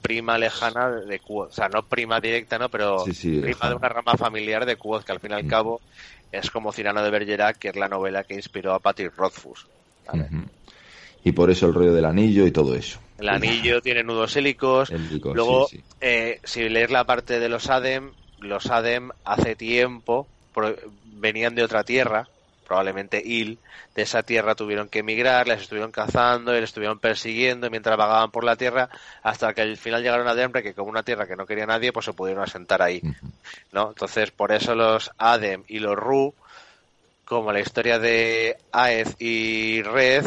prima 0.00 0.38
lejana 0.38 0.90
de 0.90 1.20
Quoth. 1.20 1.50
O 1.50 1.52
sea, 1.52 1.68
no 1.68 1.86
prima 1.88 2.20
directa, 2.20 2.58
¿no? 2.58 2.70
Pero 2.70 3.04
Sí, 3.04 3.12
sí, 3.14 3.30
prima 3.40 3.48
lejana. 3.48 3.70
de 3.70 3.76
una 3.76 3.88
rama 3.88 4.16
familiar 4.16 4.66
de 4.66 4.76
Quoth, 4.76 5.04
que 5.04 5.12
al 5.12 5.20
fin 5.20 5.32
y 5.32 5.34
al 5.34 5.44
Mm. 5.44 5.48
cabo 5.48 5.82
es 6.30 6.50
como 6.50 6.72
Cirano 6.72 7.02
de 7.02 7.10
Bergerac, 7.10 7.58
que 7.58 7.68
es 7.68 7.76
la 7.76 7.88
novela 7.88 8.24
que 8.24 8.34
inspiró 8.34 8.74
a 8.74 8.80
Patrick 8.80 9.14
Rothfuss. 9.16 9.66
y 11.24 11.32
por 11.32 11.50
eso 11.50 11.66
el 11.66 11.74
rollo 11.74 11.92
del 11.92 12.04
anillo 12.04 12.46
y 12.46 12.50
todo 12.50 12.74
eso. 12.74 13.00
El 13.18 13.28
anillo 13.28 13.80
tiene 13.82 14.02
nudos 14.02 14.36
hélicos. 14.36 14.90
Luego, 15.34 15.68
sí, 15.68 15.82
eh, 16.00 16.40
si 16.44 16.68
lees 16.68 16.90
la 16.90 17.04
parte 17.04 17.38
de 17.40 17.48
los 17.48 17.68
Adem, 17.68 18.12
los 18.38 18.70
Adem 18.70 19.10
hace 19.24 19.56
tiempo 19.56 20.28
venían 21.04 21.54
de 21.54 21.62
otra 21.64 21.84
tierra, 21.84 22.28
probablemente 22.68 23.20
Il. 23.24 23.58
De 23.94 24.02
esa 24.02 24.22
tierra 24.22 24.54
tuvieron 24.54 24.88
que 24.88 25.00
emigrar, 25.00 25.48
les 25.48 25.62
estuvieron 25.62 25.90
cazando 25.90 26.52
y 26.54 26.60
les 26.60 26.70
estuvieron 26.70 27.00
persiguiendo 27.00 27.68
mientras 27.70 27.96
vagaban 27.96 28.30
por 28.30 28.44
la 28.44 28.54
tierra, 28.54 28.88
hasta 29.22 29.54
que 29.54 29.62
al 29.62 29.76
final 29.76 30.02
llegaron 30.02 30.28
a 30.28 30.34
Denver, 30.34 30.62
que 30.62 30.74
como 30.74 30.90
una 30.90 31.02
tierra 31.02 31.26
que 31.26 31.34
no 31.34 31.46
quería 31.46 31.66
nadie, 31.66 31.92
pues 31.92 32.04
se 32.04 32.12
pudieron 32.12 32.44
asentar 32.44 32.82
ahí. 32.82 33.02
¿no? 33.72 33.88
Entonces, 33.88 34.30
por 34.30 34.52
eso 34.52 34.74
los 34.74 35.10
Adem 35.18 35.64
y 35.66 35.80
los 35.80 35.96
Ru, 35.96 36.34
como 37.24 37.52
la 37.52 37.60
historia 37.60 37.98
de 37.98 38.58
Aez 38.70 39.16
y 39.18 39.82
Red, 39.82 40.26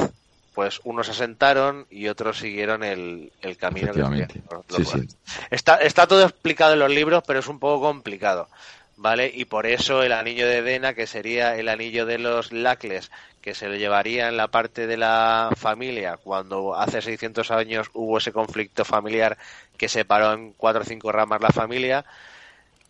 pues 0.53 0.81
unos 0.83 1.05
se 1.05 1.13
asentaron 1.13 1.85
y 1.89 2.07
otros 2.07 2.39
siguieron 2.39 2.83
el, 2.83 3.31
el 3.41 3.57
camino. 3.57 3.93
que 3.93 4.41
Sí, 4.75 4.85
sí. 4.85 5.07
Está 5.49 6.07
todo 6.07 6.23
explicado 6.23 6.73
en 6.73 6.79
los 6.79 6.91
libros, 6.91 7.23
pero 7.25 7.39
es 7.39 7.47
un 7.47 7.59
poco 7.59 7.87
complicado, 7.87 8.49
¿vale? 9.01 9.31
Y 9.33 9.45
por 9.45 9.65
eso 9.65 10.03
el 10.03 10.11
anillo 10.11 10.47
de 10.47 10.61
Dena, 10.61 10.93
que 10.93 11.07
sería 11.07 11.55
el 11.55 11.69
anillo 11.69 12.05
de 12.05 12.19
los 12.19 12.51
Lacles, 12.51 13.11
que 13.41 13.55
se 13.55 13.67
lo 13.67 13.75
llevaría 13.75 14.29
en 14.29 14.37
la 14.37 14.49
parte 14.49 14.85
de 14.85 14.95
la 14.97 15.49
familia 15.57 16.17
cuando 16.17 16.75
hace 16.75 17.01
600 17.01 17.49
años 17.49 17.89
hubo 17.93 18.19
ese 18.19 18.31
conflicto 18.31 18.85
familiar 18.85 19.37
que 19.77 19.89
separó 19.89 20.33
en 20.33 20.53
cuatro 20.53 20.83
o 20.83 20.85
cinco 20.85 21.11
ramas 21.11 21.41
la 21.41 21.49
familia, 21.49 22.05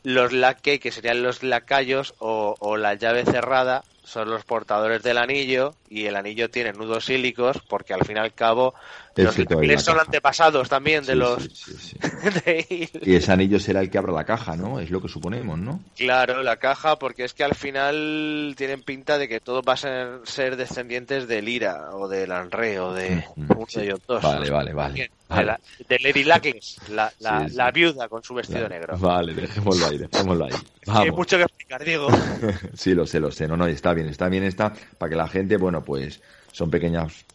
los 0.03 0.33
laquei, 0.33 0.79
que 0.79 0.91
serían 0.91 1.23
los 1.23 1.43
lacayos 1.43 2.13
o, 2.19 2.57
o 2.59 2.75
la 2.75 2.95
llave 2.95 3.23
cerrada, 3.23 3.85
son 4.03 4.29
los 4.29 4.43
portadores 4.45 5.03
del 5.03 5.17
anillo 5.17 5.73
y 5.89 6.05
el 6.05 6.15
anillo 6.15 6.49
tiene 6.49 6.73
nudos 6.73 7.05
sílicos 7.05 7.57
porque 7.69 7.93
al 7.93 8.05
fin 8.05 8.17
y 8.17 8.19
al 8.19 8.33
cabo 8.33 8.73
los 9.15 9.37
lacles 9.37 9.81
son 9.83 9.99
antepasados 9.99 10.69
también 10.69 11.05
de 11.05 11.13
Sí, 11.13 11.19
los 11.19 11.43
sí, 11.43 11.49
sí, 11.53 11.73
sí. 11.77 11.97
de 12.45 12.65
Il. 12.69 12.89
Y 13.03 13.15
ese 13.15 13.31
anillo 13.31 13.59
será 13.59 13.81
el 13.81 13.89
que 13.89 13.97
abra 13.97 14.13
la 14.13 14.25
caja, 14.25 14.55
¿no? 14.55 14.79
Es 14.79 14.89
lo 14.89 15.01
que 15.01 15.07
suponemos, 15.07 15.57
¿no? 15.59 15.81
Claro, 15.95 16.41
la 16.43 16.57
caja, 16.57 16.97
porque 16.97 17.23
es 17.25 17.33
que 17.33 17.43
al 17.43 17.55
final 17.55 18.55
tienen 18.57 18.81
pinta 18.83 19.17
de 19.17 19.27
que 19.27 19.39
todos 19.39 19.63
van 19.63 19.77
a 19.85 20.19
ser, 20.25 20.55
descendientes 20.55 21.27
de 21.27 21.41
Lira 21.41 21.91
o 21.93 22.07
de 22.07 22.27
Lanre 22.27 22.79
o 22.79 22.93
de 22.93 23.23
uno 23.37 23.65
de 23.73 23.95
dos. 24.07 24.23
Vale, 24.23 24.49
vale, 24.49 24.73
vale. 24.73 25.11
De, 25.29 25.45
la- 25.45 25.59
de 25.87 25.99
Lady 25.99 26.23
Lackles, 26.23 26.79
la, 26.89 27.11
la, 27.19 27.71
viuda 27.71 28.09
con 28.09 28.23
su 28.23 28.33
vestido 28.33 28.67
negro. 28.67 28.97
Vale, 28.97 29.33
dejémoslo 29.33 29.87
ahí, 29.87 29.97
dejémoslo 29.97 30.45
ahí. 30.45 30.53
Hay 30.87 31.11
Vamos. 31.11 31.11
mucho 31.11 31.37
que 31.37 31.43
explicar, 31.43 31.83
Diego. 31.83 32.15
Sí, 32.75 32.93
lo 32.93 33.05
sé, 33.05 33.19
lo 33.19 33.31
sé. 33.31 33.47
No, 33.47 33.57
no, 33.57 33.67
está 33.67 33.93
bien, 33.93 34.07
está 34.09 34.29
bien, 34.29 34.43
está 34.43 34.73
para 34.97 35.09
que 35.09 35.15
la 35.15 35.27
gente, 35.27 35.57
bueno, 35.57 35.83
pues 35.85 36.21
son 36.51 36.69
pequeños 36.71 37.27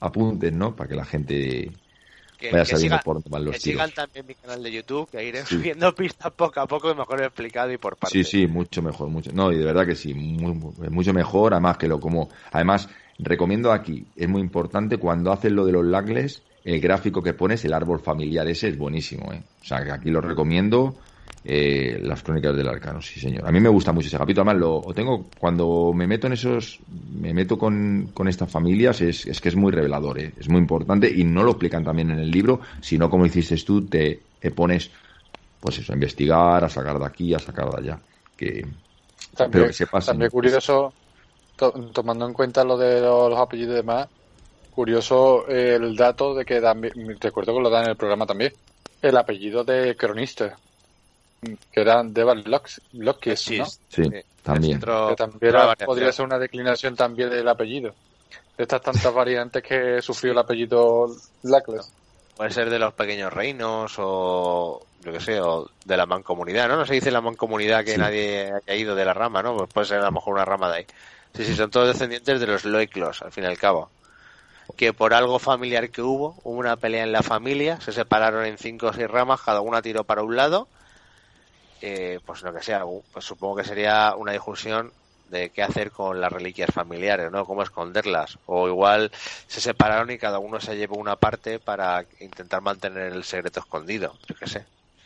apuntes, 0.00 0.52
¿no? 0.52 0.76
Para 0.76 0.88
que 0.88 0.96
la 0.96 1.04
gente 1.04 1.80
Que, 2.40 2.50
vaya 2.50 2.64
que 2.66 2.76
sabiendo 2.76 3.00
por 3.00 3.16
dónde 3.16 3.30
van 3.30 3.44
los 3.46 3.56
que 3.56 3.60
sigan 3.60 3.92
también 3.92 4.26
mi 4.26 4.34
canal 4.36 4.62
de 4.62 4.70
YouTube, 4.72 5.10
que 5.10 5.24
iré 5.24 5.44
Sí. 5.44 5.56
subiendo 5.56 5.94
pistas 6.00 6.32
poco 6.32 6.60
a 6.60 6.66
poco 6.68 6.90
y 6.90 6.94
mejor 6.94 7.22
explicado 7.22 7.72
y 7.72 7.78
por 7.78 7.96
Sí, 8.02 8.22
partes. 8.22 8.24
sí, 8.24 8.46
mucho 8.46 8.82
mejor, 8.82 9.08
mucho. 9.08 9.32
No, 9.32 9.50
y 9.50 9.56
de 9.58 9.64
verdad 9.64 9.86
que 9.86 9.94
sí, 9.96 10.12
muy- 10.14 10.52
muy- 10.54 10.88
mucho 10.90 11.12
mejor, 11.14 11.54
además 11.54 11.78
que 11.78 11.88
lo 11.88 12.00
como, 12.00 12.28
además 12.52 12.88
recomiendo 13.18 13.72
aquí, 13.72 14.12
es 14.14 14.28
muy 14.28 14.42
importante 14.42 14.98
cuando 14.98 15.32
haces 15.32 15.52
lo 15.52 15.64
de 15.64 15.72
los 15.72 15.84
lagles, 15.86 16.44
el 16.64 16.80
gráfico 16.80 17.22
que 17.22 17.32
pones, 17.34 17.64
el 17.64 17.72
árbol 17.72 18.00
familiar 18.00 18.46
ese 18.48 18.68
es 18.68 18.76
buenísimo, 18.78 19.32
¿eh? 19.32 19.46
O 19.62 19.64
sea, 19.64 19.82
que 19.84 19.90
aquí 19.92 20.10
lo 20.10 20.20
recomiendo, 20.20 20.98
eh, 21.44 21.98
las 22.02 22.22
crónicas 22.22 22.56
del 22.56 22.68
arcano, 22.68 23.00
sí 23.02 23.20
señor. 23.20 23.46
A 23.46 23.52
mí 23.52 23.60
me 23.60 23.68
gusta 23.68 23.92
mucho 23.92 24.08
ese 24.08 24.18
capítulo, 24.18 24.42
además 24.42 24.60
lo, 24.60 24.82
lo 24.88 24.94
tengo, 24.94 25.30
cuando 25.38 25.92
me 25.94 26.06
meto 26.06 26.26
en 26.26 26.32
esos, 26.34 26.80
me 26.88 27.34
meto 27.34 27.58
con, 27.58 28.10
con 28.14 28.28
estas 28.28 28.50
familias, 28.50 29.00
es, 29.02 29.26
es 29.26 29.40
que 29.40 29.50
es 29.50 29.56
muy 29.56 29.70
revelador, 29.72 30.18
¿eh? 30.18 30.34
Es 30.38 30.48
muy 30.48 30.58
importante 30.60 31.10
y 31.14 31.24
no 31.24 31.44
lo 31.44 31.52
explican 31.52 31.84
también 31.84 32.10
en 32.10 32.18
el 32.20 32.30
libro, 32.30 32.60
sino 32.80 33.10
como 33.10 33.26
hiciste 33.26 33.56
tú, 33.58 33.88
te, 33.88 34.28
te 34.38 34.50
pones, 34.50 34.90
pues 35.60 35.78
eso, 35.78 35.92
a 35.92 35.96
investigar, 35.96 36.64
a 36.64 36.68
sacar 36.68 36.98
de 36.98 37.06
aquí, 37.06 37.34
a 37.34 37.38
sacar 37.40 37.70
de 37.70 37.78
allá. 37.78 38.02
Que, 38.36 38.66
También, 39.36 39.52
Pero 39.52 39.66
que 39.66 39.72
se 39.72 39.86
pasen. 39.86 40.16
también 40.16 40.30
curioso, 40.30 40.96
to- 41.56 41.72
tomando 41.92 42.26
en 42.26 42.32
cuenta 42.34 42.64
lo 42.64 42.76
de 42.78 43.00
los, 43.00 43.38
apellidos 43.38 43.74
y 43.74 43.76
demás, 43.76 44.08
curioso 44.70 45.48
eh, 45.48 45.76
el 45.76 45.96
dato 45.96 46.34
de 46.34 46.44
que 46.44 46.60
también, 46.60 46.94
recuerdo 47.20 47.54
que 47.54 47.60
lo 47.62 47.70
dan 47.70 47.84
en 47.84 47.90
el 47.92 47.96
programa 47.96 48.26
también, 48.26 48.54
el 49.02 49.16
apellido 49.16 49.64
de 49.64 49.96
cronista. 49.96 50.60
Que 51.72 51.80
eran 51.80 52.12
Devan 52.14 52.42
Locks, 52.46 52.80
Lockes, 52.92 53.50
¿no? 53.52 53.66
Sí, 53.88 54.02
también. 54.42 54.78
Otro- 54.78 55.08
Que 55.10 55.16
también 55.16 55.54
era- 55.54 55.74
podría 55.76 56.12
ser 56.12 56.24
una 56.26 56.38
declinación 56.38 56.94
también 56.96 57.30
del 57.30 57.48
apellido. 57.48 57.94
De 58.56 58.62
estas 58.64 58.82
tantas 58.82 59.12
variantes 59.14 59.62
que 59.62 60.00
sufrió 60.02 60.32
el 60.32 60.38
apellido 60.38 61.06
Lackless. 61.42 61.90
Puede 62.36 62.50
ser 62.50 62.68
de 62.70 62.78
los 62.78 62.92
pequeños 62.94 63.32
reinos 63.32 63.94
o 63.98 64.82
yo 65.04 65.12
que 65.12 65.20
sé, 65.20 65.40
o 65.40 65.68
de 65.84 65.96
la 65.96 66.06
mancomunidad, 66.06 66.66
¿no? 66.68 66.76
No 66.76 66.86
se 66.86 66.94
dice 66.94 67.10
la 67.10 67.20
mancomunidad 67.20 67.84
que 67.84 67.92
Sí. 67.92 67.98
nadie 67.98 68.50
ha 68.52 68.60
caído 68.60 68.94
de 68.94 69.04
la 69.04 69.12
rama, 69.14 69.42
¿no? 69.42 69.56
Pues 69.56 69.70
puede 69.72 69.86
ser 69.86 69.98
a 70.00 70.04
lo 70.06 70.12
mejor 70.12 70.34
una 70.34 70.44
rama 70.44 70.70
de 70.70 70.76
ahí. 70.78 70.86
Sí, 71.34 71.44
sí, 71.44 71.54
son 71.54 71.70
todos 71.70 71.88
descendientes 71.88 72.40
de 72.40 72.46
los 72.46 72.64
Loiclos, 72.64 73.20
al 73.22 73.30
fin 73.32 73.44
y 73.44 73.46
al 73.48 73.58
cabo. 73.58 73.90
Que 74.76 74.92
por 74.94 75.12
algo 75.12 75.38
familiar 75.38 75.90
que 75.90 76.00
hubo, 76.00 76.36
hubo 76.42 76.58
una 76.58 76.76
pelea 76.76 77.02
en 77.04 77.12
la 77.12 77.22
familia, 77.22 77.80
se 77.82 77.92
separaron 77.92 78.46
en 78.46 78.56
cinco 78.56 78.86
o 78.86 78.92
seis 78.94 79.08
ramas, 79.10 79.42
cada 79.42 79.60
una 79.60 79.82
tiró 79.82 80.04
para 80.04 80.22
un 80.22 80.36
lado. 80.36 80.68
Eh, 81.86 82.18
pues 82.24 82.40
lo 82.40 82.54
que 82.54 82.62
sea, 82.62 82.82
pues 83.12 83.26
supongo 83.26 83.56
que 83.56 83.64
sería 83.64 84.14
una 84.16 84.32
discusión 84.32 84.90
de 85.28 85.50
qué 85.50 85.62
hacer 85.62 85.90
con 85.90 86.18
las 86.18 86.32
reliquias 86.32 86.70
familiares, 86.72 87.30
¿no? 87.30 87.44
Cómo 87.44 87.62
esconderlas. 87.62 88.38
O 88.46 88.68
igual 88.68 89.12
se 89.46 89.60
separaron 89.60 90.10
y 90.10 90.16
cada 90.16 90.38
uno 90.38 90.60
se 90.60 90.78
llevó 90.78 90.96
una 90.96 91.16
parte 91.16 91.58
para 91.58 92.06
intentar 92.20 92.62
mantener 92.62 93.12
el 93.12 93.22
secreto 93.22 93.60
escondido. 93.60 94.16
Yo 94.26 94.34
qué 94.34 94.46
sé. 94.46 94.64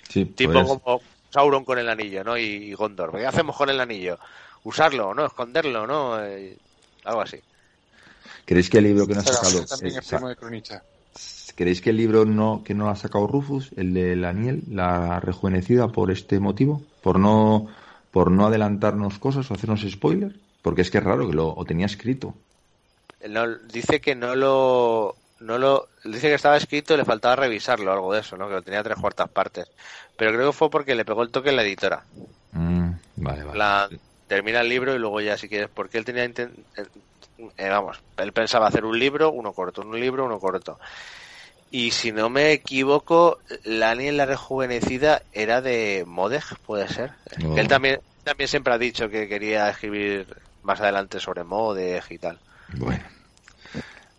Sí, 0.09 0.25
Tipo 0.25 0.53
pues, 0.53 0.67
como 0.69 1.03
Sauron 1.31 1.65
con 1.65 1.81
el 1.81 1.89
anillo, 1.89 2.23
¿no? 2.23 2.39
Y, 2.39 2.73
Gondor. 2.75 3.11
¿Qué 3.11 3.27
hacemos 3.27 3.57
con 3.57 3.71
el 3.71 3.81
anillo? 3.81 4.17
Usarlo, 4.63 5.15
¿no? 5.15 5.27
Esconderlo, 5.27 5.85
¿no? 5.85 6.25
Eh, 6.25 6.57
algo 7.05 7.23
así. 7.23 7.41
¿Creéis 8.45 8.71
que 8.71 8.79
el 8.79 8.85
libro 8.85 9.05
que 9.05 9.15
no 9.15 9.21
ha 9.21 9.25
sacado... 9.25 9.67
también 9.67 9.99
es 9.99 10.07
primo 10.07 10.29
de 10.29 10.37
cronista. 10.37 10.83
¿Creéis 11.59 11.81
que 11.81 11.91
el 11.91 11.97
libro 11.97 12.25
no 12.25 12.63
que 12.65 12.73
no 12.73 12.89
ha 12.89 12.95
sacado 12.95 13.27
Rufus, 13.27 13.73
el 13.77 13.93
de 13.93 14.15
Laniel, 14.15 14.63
la 14.71 15.19
rejuvenecida 15.19 15.89
por 15.89 16.13
este 16.13 16.39
motivo? 16.39 16.83
¿Por 17.03 17.19
no 17.19 17.67
por 18.13 18.31
no 18.31 18.47
adelantarnos 18.47 19.19
cosas 19.19 19.51
o 19.51 19.55
hacernos 19.55 19.85
spoiler? 19.91 20.37
Porque 20.63 20.83
es 20.83 20.91
que 20.93 20.99
es 20.99 21.05
raro 21.05 21.27
que 21.27 21.35
lo 21.35 21.49
o 21.49 21.65
tenía 21.65 21.87
escrito. 21.87 22.33
No, 23.29 23.57
dice 23.57 24.01
que 24.01 24.15
no 24.15 24.37
lo, 24.37 25.17
no 25.41 25.59
lo, 25.59 25.89
dice 26.05 26.29
que 26.29 26.35
estaba 26.35 26.57
escrito 26.57 26.95
y 26.95 26.99
le 26.99 27.05
faltaba 27.05 27.35
revisarlo, 27.35 27.93
algo 27.93 28.15
de 28.15 28.21
eso, 28.21 28.37
¿no? 28.37 28.47
Que 28.47 28.55
lo 28.55 28.63
tenía 28.63 28.85
tres 28.85 29.01
cuartas 29.01 29.29
partes. 29.29 29.69
Pero 30.17 30.31
creo 30.31 30.51
que 30.51 30.57
fue 30.57 30.71
porque 30.71 30.95
le 30.95 31.05
pegó 31.05 31.25
el 31.25 31.31
toque 31.31 31.49
en 31.49 31.57
la 31.57 31.63
editora. 31.65 32.05
Mm, 32.53 32.91
vale, 33.17 33.43
vale. 33.43 33.59
La, 33.59 33.89
termina 34.29 34.61
el 34.61 34.69
libro 34.69 34.95
y 34.95 35.01
luego 35.01 35.21
ya 35.21 35.37
si 35.37 35.49
quieres, 35.49 35.71
porque 35.75 35.99
él 35.99 36.05
tenía, 36.05 36.23
eh, 36.23 36.49
eh, 37.57 37.69
vamos, 37.69 38.01
él 38.17 38.33
pensaba 38.33 38.69
hacer 38.69 38.85
un 38.85 38.97
libro, 38.97 39.33
uno 39.33 39.53
corto, 39.53 39.83
un 39.83 39.99
libro, 39.99 40.25
uno 40.25 40.39
corto. 40.39 40.79
Y 41.71 41.91
si 41.91 42.13
no 42.13 42.31
me 42.31 42.53
equivoco, 42.53 43.39
Lani 43.65 44.09
en 44.09 44.17
la 44.17 44.27
rejuvenecida 44.27 45.23
era 45.33 45.61
de 45.61 46.05
Modeg, 46.07 46.45
puede 46.67 46.89
ser. 46.89 47.13
Él 47.57 47.69
también, 47.69 48.01
también 48.25 48.49
siempre 48.49 48.73
ha 48.73 48.79
dicho 48.79 49.09
que 49.09 49.29
quería 49.29 49.69
escribir 49.69 50.27
más 50.63 50.81
adelante 50.81 51.21
sobre 51.21 51.45
Modeg 51.45 52.05
y 52.11 52.19
tal. 52.19 52.39
Bueno. 52.75 53.05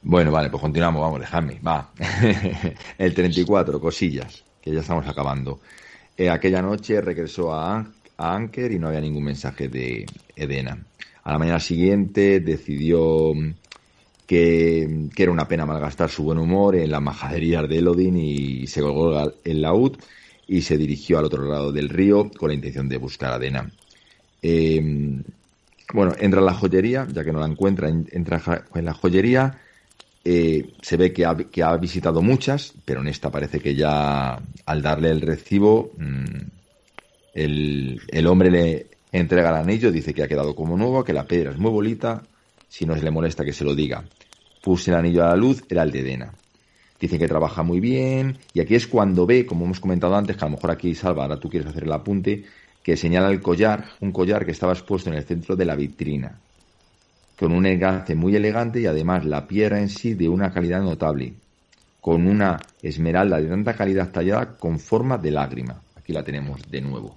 Bueno, 0.02 0.32
vale, 0.32 0.50
pues 0.50 0.62
continuamos, 0.62 1.02
vamos, 1.02 1.20
dejadme, 1.20 1.60
va. 1.60 1.90
el 2.98 3.14
34, 3.14 3.82
cosillas, 3.82 4.44
que 4.62 4.72
ya 4.72 4.80
estamos 4.80 5.08
acabando. 5.08 5.60
Eh, 6.16 6.30
aquella 6.30 6.62
noche 6.62 7.02
regresó 7.02 7.54
a, 7.54 7.86
a 8.18 8.36
Anker 8.36 8.72
y 8.72 8.80
no 8.80 8.88
había 8.88 9.02
ningún 9.02 9.24
mensaje 9.24 9.68
de 9.68 10.06
Edena. 10.36 10.78
A 11.24 11.34
la 11.34 11.40
mañana 11.40 11.60
siguiente 11.60 12.40
decidió 12.40 13.34
mm, 13.34 13.54
que, 14.30 15.10
era 15.18 15.32
una 15.32 15.48
pena 15.48 15.66
malgastar 15.66 16.10
su 16.10 16.24
buen 16.24 16.38
humor 16.40 16.76
en 16.76 16.92
las 16.92 17.02
majaderías 17.02 17.68
de 17.70 17.78
Elodin 17.80 18.16
y 18.18 18.68
se 18.68 18.82
colgó 18.82 19.34
el 19.44 19.62
laúd 19.62 19.98
y 20.48 20.62
se 20.62 20.78
dirigió 20.78 21.18
al 21.20 21.26
otro 21.26 21.44
lado 21.48 21.72
del 21.72 21.90
río 21.90 22.30
con 22.38 22.50
la 22.50 22.56
intención 22.56 22.88
de 22.90 22.98
buscar 22.98 23.34
a 23.34 23.38
Edena. 23.38 23.72
Eh, 24.42 24.82
bueno, 25.94 26.14
entra 26.20 26.42
a 26.42 26.44
la 26.44 26.54
joyería, 26.54 27.08
ya 27.12 27.24
que 27.24 27.32
no 27.34 27.40
la 27.40 27.48
encuentra, 27.48 27.90
en- 27.90 28.08
entra 28.12 28.42
en 28.76 28.86
la 28.86 28.94
joyería. 28.94 29.62
eh, 30.26 30.76
se 30.82 30.98
ve 30.98 31.14
que 31.14 31.26
ha, 31.26 31.36
que 31.38 31.64
ha 31.64 31.78
visitado 31.78 32.22
muchas, 32.22 32.74
pero 32.86 33.02
en 33.02 33.08
esta 33.08 33.32
parece 33.32 33.60
que 33.62 33.76
ya 33.76 34.42
al 34.66 34.82
darle 34.84 35.10
el 35.12 35.22
recibo, 35.22 35.94
mm, 35.98 36.26
el, 37.34 38.02
el 38.08 38.28
hombre 38.28 38.52
le 38.52 38.90
entrega 39.12 39.50
el 39.50 39.56
anillo, 39.58 39.92
dice 39.92 40.14
que 40.14 40.24
ha 40.24 40.28
quedado 40.28 40.56
como 40.56 40.78
nuevo, 40.78 41.04
que 41.04 41.14
la 41.14 41.28
piedra 41.28 41.52
es 41.52 41.58
muy 41.58 41.72
bonita, 41.72 42.28
si 42.68 42.86
no 42.86 42.96
se 42.96 43.04
le 43.04 43.12
molesta 43.12 43.46
que 43.46 43.54
se 43.54 43.64
lo 43.66 43.76
diga. 43.76 44.10
Puse 44.62 44.92
el 44.92 44.98
anillo 44.98 45.24
a 45.24 45.30
la 45.30 45.36
luz, 45.36 45.64
era 45.70 45.84
el 45.84 45.92
de 45.92 46.04
Dena. 46.04 46.34
Dice 47.00 47.18
que 47.18 47.28
trabaja 47.28 47.64
muy 47.64 47.80
bien, 47.80 48.38
y 48.54 48.60
aquí 48.60 48.76
es 48.76 48.86
cuando 48.86 49.26
ve, 49.26 49.46
como 49.46 49.66
hemos 49.66 49.80
comentado 49.80 50.16
antes, 50.16 50.36
que 50.36 50.44
a 50.44 50.50
lo 50.50 50.56
mejor 50.56 50.72
aquí, 50.72 50.94
Salva, 50.96 51.24
ahora 51.24 51.40
tú 51.40 51.50
quieres 51.50 51.70
hacer 51.70 51.84
el 51.84 51.94
apunte, 51.94 52.44
que 52.84 52.98
señala 52.98 53.30
el 53.30 53.42
collar, 53.42 53.86
un 54.02 54.12
collar 54.12 54.46
que 54.46 54.52
estaba 54.52 54.74
expuesto 54.74 55.10
en 55.10 55.16
el 55.16 55.24
centro 55.24 55.56
de 55.56 55.66
la 55.66 55.76
vitrina, 55.76 56.40
con 57.38 57.54
un 57.54 57.66
engace 57.66 58.16
muy 58.16 58.36
elegante 58.36 58.82
y 58.82 58.86
además 58.86 59.24
la 59.24 59.48
piedra 59.48 59.80
en 59.80 59.88
sí 59.88 60.14
de 60.14 60.28
una 60.28 60.52
calidad 60.52 60.82
notable, 60.82 61.34
con 62.02 62.28
una 62.28 62.60
esmeralda 62.82 63.40
de 63.40 63.48
tanta 63.48 63.76
calidad 63.76 64.12
tallada 64.12 64.58
con 64.58 64.80
forma 64.80 65.18
de 65.18 65.32
lágrima. 65.32 65.82
Aquí 65.96 66.12
la 66.12 66.24
tenemos 66.24 66.62
de 66.70 66.82
nuevo. 66.82 67.16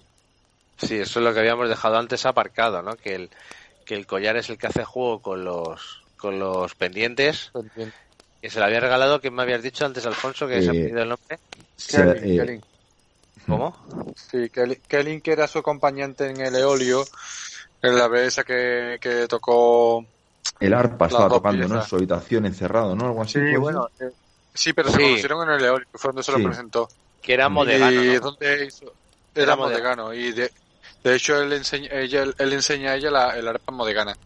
Sí, 0.76 0.96
eso 0.96 1.20
es 1.20 1.24
lo 1.24 1.32
que 1.32 1.40
habíamos 1.40 1.68
dejado 1.68 1.96
antes 1.96 2.26
aparcado, 2.26 2.82
¿no? 2.82 2.96
Que 2.96 3.14
el, 3.14 3.30
que 3.84 3.94
el 3.94 4.06
collar 4.06 4.36
es 4.36 4.50
el 4.50 4.58
que 4.58 4.66
hace 4.66 4.84
juego 4.84 5.20
con 5.20 5.44
los, 5.44 6.01
con 6.22 6.38
los 6.38 6.74
pendientes, 6.76 7.50
que 8.40 8.48
se 8.48 8.58
le 8.60 8.64
había 8.64 8.80
regalado, 8.80 9.20
que 9.20 9.30
me 9.30 9.42
habías 9.42 9.62
dicho 9.62 9.84
antes, 9.84 10.06
Alfonso, 10.06 10.46
que 10.46 10.62
se 10.62 10.70
ha 10.70 10.72
Eh, 10.72 10.82
pedido 10.84 11.02
el 11.02 11.08
nombre. 11.10 11.38
Se- 11.76 11.96
Kelly, 12.14 12.32
eh, 12.38 12.44
Kelly. 12.44 12.60
¿Cómo? 13.46 14.14
Sí, 14.16 14.48
Kelly, 14.50 14.76
Kelly, 14.86 15.20
que 15.20 15.32
era 15.32 15.48
su 15.48 15.58
acompañante 15.58 16.30
en 16.30 16.40
el 16.40 16.54
Eolio, 16.54 17.04
en 17.82 17.98
la 17.98 18.06
vez 18.08 18.28
esa 18.28 18.44
que, 18.44 18.98
que 19.00 19.26
tocó. 19.26 20.06
el 20.60 20.74
arpa 20.74 21.06
estaba 21.06 21.28
tocando, 21.28 21.66
¿no? 21.66 21.80
En 21.82 21.86
su 21.88 21.96
habitación 21.96 22.46
encerrado, 22.46 22.94
¿no? 22.94 23.06
Algo 23.06 23.22
así. 23.22 23.32
Sí, 23.40 23.56
bueno, 23.56 23.88
eh, 23.98 24.10
sí, 24.54 24.72
pero 24.72 24.90
se 24.90 24.96
Sí. 24.98 25.02
conocieron 25.02 25.48
en 25.48 25.54
el 25.56 25.64
Eolio, 25.64 25.86
que 25.90 25.98
fue 25.98 26.10
donde 26.10 26.22
se 26.22 26.32
Sí. 26.32 26.38
lo 26.38 26.44
presentó. 26.48 26.88
Que 27.20 27.34
era 27.34 27.48
modegano, 27.48 28.02
y 28.02 28.14
¿no? 28.14 28.20
donde 28.20 28.66
hizo- 28.66 28.92
Era 29.34 29.42
era 29.44 29.56
modegano. 29.56 30.04
modegano. 30.04 30.14
Y 30.14 30.32
de, 30.32 30.52
de 31.02 31.14
hecho, 31.16 31.40
él 31.42 31.52
enseña, 31.52 31.88
ella, 31.92 32.22
él 32.38 32.52
enseña 32.52 32.92
a 32.92 32.96
ella 32.96 33.10
la, 33.10 33.36
el 33.36 33.48
arpa 33.48 33.72
modegana. 33.72 34.16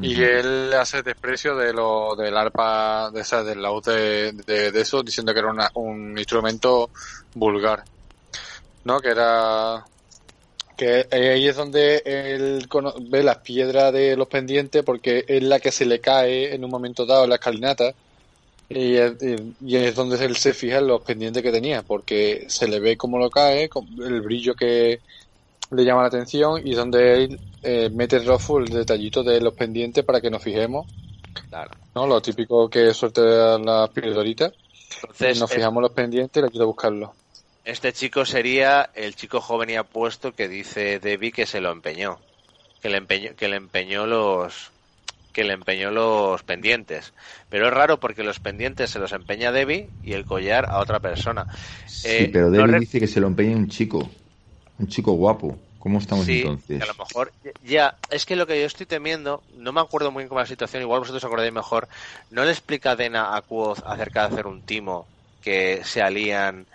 Y 0.00 0.22
él 0.22 0.72
hace 0.74 1.02
desprecio 1.02 1.56
de 1.56 1.72
lo 1.72 2.14
del 2.16 2.36
arpa, 2.36 3.10
de 3.12 3.20
esa, 3.20 3.42
del 3.42 3.62
laúd 3.62 3.84
de, 3.84 4.32
de, 4.32 4.70
de 4.72 4.80
eso, 4.80 5.02
diciendo 5.02 5.32
que 5.32 5.40
era 5.40 5.50
una- 5.50 5.70
un 5.74 6.16
instrumento 6.18 6.90
vulgar. 7.34 7.84
¿No? 8.84 9.00
Que 9.00 9.08
era. 9.10 9.84
Que 10.76 11.06
ahí 11.10 11.48
es 11.48 11.56
donde 11.56 12.02
él 12.04 12.68
ve 13.10 13.24
las 13.24 13.38
piedras 13.38 13.92
de 13.92 14.16
los 14.16 14.28
pendientes, 14.28 14.84
porque 14.84 15.24
es 15.26 15.42
la 15.42 15.58
que 15.58 15.72
se 15.72 15.84
le 15.84 16.00
cae 16.00 16.54
en 16.54 16.64
un 16.64 16.70
momento 16.70 17.04
dado 17.04 17.24
en 17.24 17.30
la 17.30 17.36
escalinata. 17.36 17.92
Y 18.68 18.94
es, 18.96 19.14
y- 19.60 19.76
es 19.76 19.94
donde 19.96 20.24
él 20.24 20.36
se 20.36 20.54
fija 20.54 20.78
en 20.78 20.86
los 20.86 21.02
pendientes 21.02 21.42
que 21.42 21.50
tenía, 21.50 21.82
porque 21.82 22.44
se 22.48 22.68
le 22.68 22.78
ve 22.78 22.96
cómo 22.96 23.18
lo 23.18 23.28
cae, 23.30 23.68
con 23.68 23.86
el 24.00 24.20
brillo 24.20 24.54
que 24.54 25.00
le 25.70 25.84
llama 25.84 26.02
la 26.02 26.08
atención, 26.08 26.60
y 26.66 26.74
donde 26.74 27.24
él 27.24 27.40
eh, 27.62 27.90
mete 27.92 28.18
Rofu 28.20 28.58
el 28.58 28.66
detallito 28.66 29.22
de 29.22 29.40
los 29.40 29.54
pendientes 29.54 30.04
para 30.04 30.20
que 30.20 30.30
nos 30.30 30.42
fijemos, 30.42 30.86
Claro. 31.50 31.70
¿no? 31.94 32.06
Lo 32.06 32.20
típico 32.20 32.68
que 32.68 32.92
suelta 32.94 33.58
las 33.58 33.90
piedritas. 33.90 34.52
Entonces, 35.02 35.38
nos 35.38 35.50
es- 35.50 35.56
fijamos 35.56 35.82
los 35.82 35.92
pendientes 35.92 36.36
y 36.36 36.40
le 36.42 36.48
ayuda 36.50 36.64
a 36.64 36.66
buscarlo. 36.66 37.12
este 37.64 37.92
chico 37.92 38.24
sería 38.24 38.90
el 38.94 39.14
chico 39.14 39.40
joven 39.40 39.70
y 39.70 39.76
apuesto 39.76 40.32
que 40.34 40.48
dice 40.48 40.98
Debbie 41.00 41.32
que 41.32 41.44
se 41.46 41.60
lo 41.60 41.70
empeñó. 41.70 42.18
Que 42.80 42.88
le 42.88 42.96
empeñó, 42.96 43.34
que 43.36 43.48
le 43.48 43.56
empeñó 43.56 44.06
los 44.06 44.70
que 45.32 45.44
le 45.44 45.52
empeñó 45.52 45.90
los 45.92 46.42
pendientes. 46.42 47.12
Pero 47.50 47.68
es 47.68 47.72
raro 47.74 48.00
porque 48.00 48.24
los 48.24 48.40
pendientes 48.40 48.90
se 48.90 48.98
los 48.98 49.12
empeña 49.12 49.52
Debbie 49.52 49.90
y 50.02 50.14
el 50.14 50.24
collar 50.24 50.66
a 50.68 50.78
otra 50.80 50.98
persona. 51.00 51.46
Sí, 51.86 52.08
Eh, 52.08 52.30
pero 52.32 52.48
no 52.50 52.66
re- 52.66 52.80
dice 52.80 52.98
que 52.98 53.06
se 53.06 53.20
lo 53.20 53.26
empeña 53.28 53.54
un 53.56 53.68
chico. 53.68 54.10
Un 54.78 54.86
chico 54.86 55.12
guapo. 55.12 55.56
¿Cómo 55.78 55.98
estamos 55.98 56.26
Sí, 56.26 56.42
entonces? 56.42 56.78
que 56.78 56.84
a 56.84 56.86
lo 56.86 56.94
mejor 56.94 57.32
ya, 57.62 57.96
es 58.10 58.26
que 58.26 58.36
lo 58.36 58.46
que 58.46 58.60
yo 58.60 58.66
estoy 58.66 58.86
temiendo, 58.86 59.42
no 59.54 59.72
me 59.72 59.80
acuerdo 59.80 60.10
muy 60.10 60.22
bien 60.22 60.28
cómo 60.28 60.40
es 60.40 60.48
la 60.48 60.52
situación, 60.54 60.82
igual 60.82 61.00
vosotros 61.00 61.22
os 61.22 61.26
acordáis 61.26 61.52
mejor, 61.52 61.88
no 62.30 62.44
le 62.44 62.50
explica 62.50 62.96
Dena 62.96 63.36
a 63.36 63.42
Quoth 63.42 63.80
acerca 63.86 64.22
de 64.26 64.34
hacer 64.34 64.46
un 64.46 64.62
timo 64.62 65.08
que 65.40 65.82
se 65.84 66.02
alían 66.02 66.66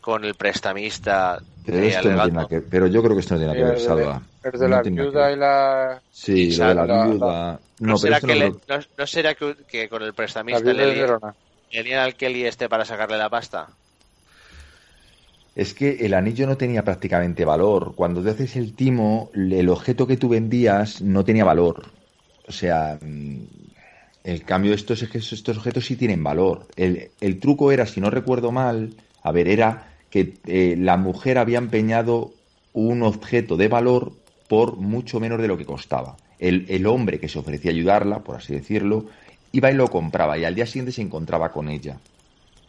con 0.00 0.24
el 0.24 0.34
prestamista 0.34 1.40
Pero, 1.64 1.78
de 1.78 1.88
esto 1.88 2.10
no 2.10 2.22
tiene 2.22 2.46
que, 2.46 2.60
pero 2.60 2.86
yo 2.86 3.02
creo 3.02 3.14
que 3.14 3.20
esto 3.20 3.34
no 3.34 3.40
tiene 3.40 3.54
nada 3.54 3.66
que 3.66 3.72
ver, 3.72 3.80
Salva. 3.80 4.22
El 4.42 4.52
de 4.52 4.58
No 4.68 4.68
la 4.68 4.82
que 4.82 4.90
viuda 4.90 5.32
y 5.32 5.36
la... 5.36 6.02
Sí, 6.10 6.56
lo 6.56 6.66
de 6.68 6.74
la 6.74 6.86
viuda. 6.86 7.60
¿No, 7.80 7.96
será 7.96 8.20
que 8.20 8.26
no 8.28 8.34
le- 8.34 8.54
no- 8.96 9.06
será 9.06 9.34
que, 9.34 9.56
que 9.68 9.88
con 9.88 10.02
el 10.02 10.14
prestamista 10.14 10.72
le 10.72 11.06
le 11.70 11.96
al 11.96 12.16
Kelly 12.16 12.44
este 12.44 12.68
para 12.68 12.84
sacarle 12.84 13.16
la 13.18 13.30
pasta? 13.30 13.68
Es 15.54 15.74
que 15.74 16.06
el 16.06 16.14
anillo 16.14 16.46
no 16.46 16.56
tenía 16.56 16.84
prácticamente 16.84 17.44
valor. 17.44 17.94
Cuando 17.94 18.22
te 18.22 18.30
haces 18.30 18.56
el 18.56 18.74
timo, 18.74 19.30
el 19.34 19.68
objeto 19.68 20.06
que 20.06 20.16
tú 20.16 20.28
vendías 20.28 21.02
no 21.02 21.24
tenía 21.24 21.44
valor. 21.44 21.92
O 22.48 22.52
sea, 22.52 22.98
mm, 23.00 23.42
el 24.24 24.44
cambio 24.44 24.70
de 24.70 24.76
estos 24.76 25.02
es 25.02 25.10
que 25.10 25.18
estos 25.18 25.56
objetos 25.58 25.86
sí 25.86 25.96
tienen 25.96 26.22
valor. 26.24 26.66
El, 26.76 27.10
el 27.20 27.40
truco 27.40 27.72
era, 27.72 27.86
si 27.86 28.00
no 28.00 28.10
recuerdo 28.10 28.52
mal, 28.52 28.94
a 29.22 29.32
ver, 29.32 29.48
era 29.48 29.88
que 30.10 30.34
eh, 30.46 30.76
la 30.78 30.96
mujer 30.96 31.38
había 31.38 31.58
empeñado 31.58 32.32
un 32.72 33.02
objeto 33.02 33.56
de 33.56 33.68
valor 33.68 34.12
por 34.48 34.76
mucho 34.76 35.20
menos 35.20 35.40
de 35.40 35.48
lo 35.48 35.58
que 35.58 35.66
costaba. 35.66 36.16
El, 36.38 36.66
el 36.68 36.86
hombre 36.86 37.20
que 37.20 37.28
se 37.28 37.38
ofrecía 37.38 37.70
ayudarla, 37.70 38.20
por 38.20 38.36
así 38.36 38.54
decirlo, 38.54 39.06
iba 39.52 39.70
y 39.70 39.74
lo 39.74 39.90
compraba 39.90 40.38
y 40.38 40.44
al 40.44 40.54
día 40.54 40.66
siguiente 40.66 40.92
se 40.92 41.02
encontraba 41.02 41.52
con 41.52 41.68
ella. 41.68 42.00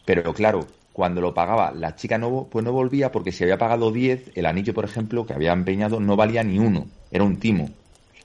Pero 0.06 0.34
claro, 0.34 0.68
cuando 0.94 1.22
lo 1.22 1.34
pagaba 1.34 1.72
la 1.74 1.96
chica 1.96 2.18
no, 2.20 2.50
pues 2.52 2.64
no 2.66 2.72
volvía 2.72 3.12
porque 3.12 3.32
si 3.34 3.44
había 3.44 3.58
pagado 3.58 3.92
10, 3.92 4.32
el 4.36 4.46
anillo, 4.48 4.74
por 4.74 4.86
ejemplo, 4.86 5.26
que 5.26 5.34
había 5.34 5.54
empeñado 5.54 6.00
no 6.00 6.16
valía 6.16 6.44
ni 6.44 6.60
uno, 6.60 6.92
era 7.12 7.24
un 7.26 7.40
timo. 7.40 7.78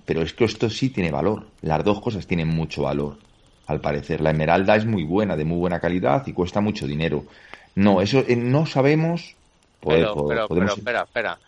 Pero 0.04 0.22
es 0.22 0.32
que 0.34 0.44
esto 0.44 0.70
sí 0.70 0.90
tiene 0.90 1.10
valor, 1.10 1.52
las 1.60 1.84
dos 1.84 2.00
cosas 2.00 2.26
tienen 2.26 2.48
mucho 2.48 2.82
valor, 2.82 3.20
al 3.66 3.80
parecer. 3.80 4.20
La 4.20 4.30
esmeralda 4.30 4.76
es 4.76 4.86
muy 4.86 5.04
buena, 5.04 5.36
de 5.36 5.44
muy 5.44 5.58
buena 5.58 5.80
calidad 5.80 6.26
y 6.26 6.32
cuesta 6.32 6.60
mucho 6.60 6.86
dinero. 6.86 7.26
No, 7.74 8.00
eso 8.00 8.20
eh, 8.26 8.36
no 8.36 8.66
sabemos. 8.66 9.36
Pues, 9.80 10.06
Pero, 10.06 10.10
po- 10.10 10.26
pero, 10.26 10.48
pero, 10.50 10.72
podemos- 10.72 10.74
espera, 10.74 11.02
espera. 11.02 11.40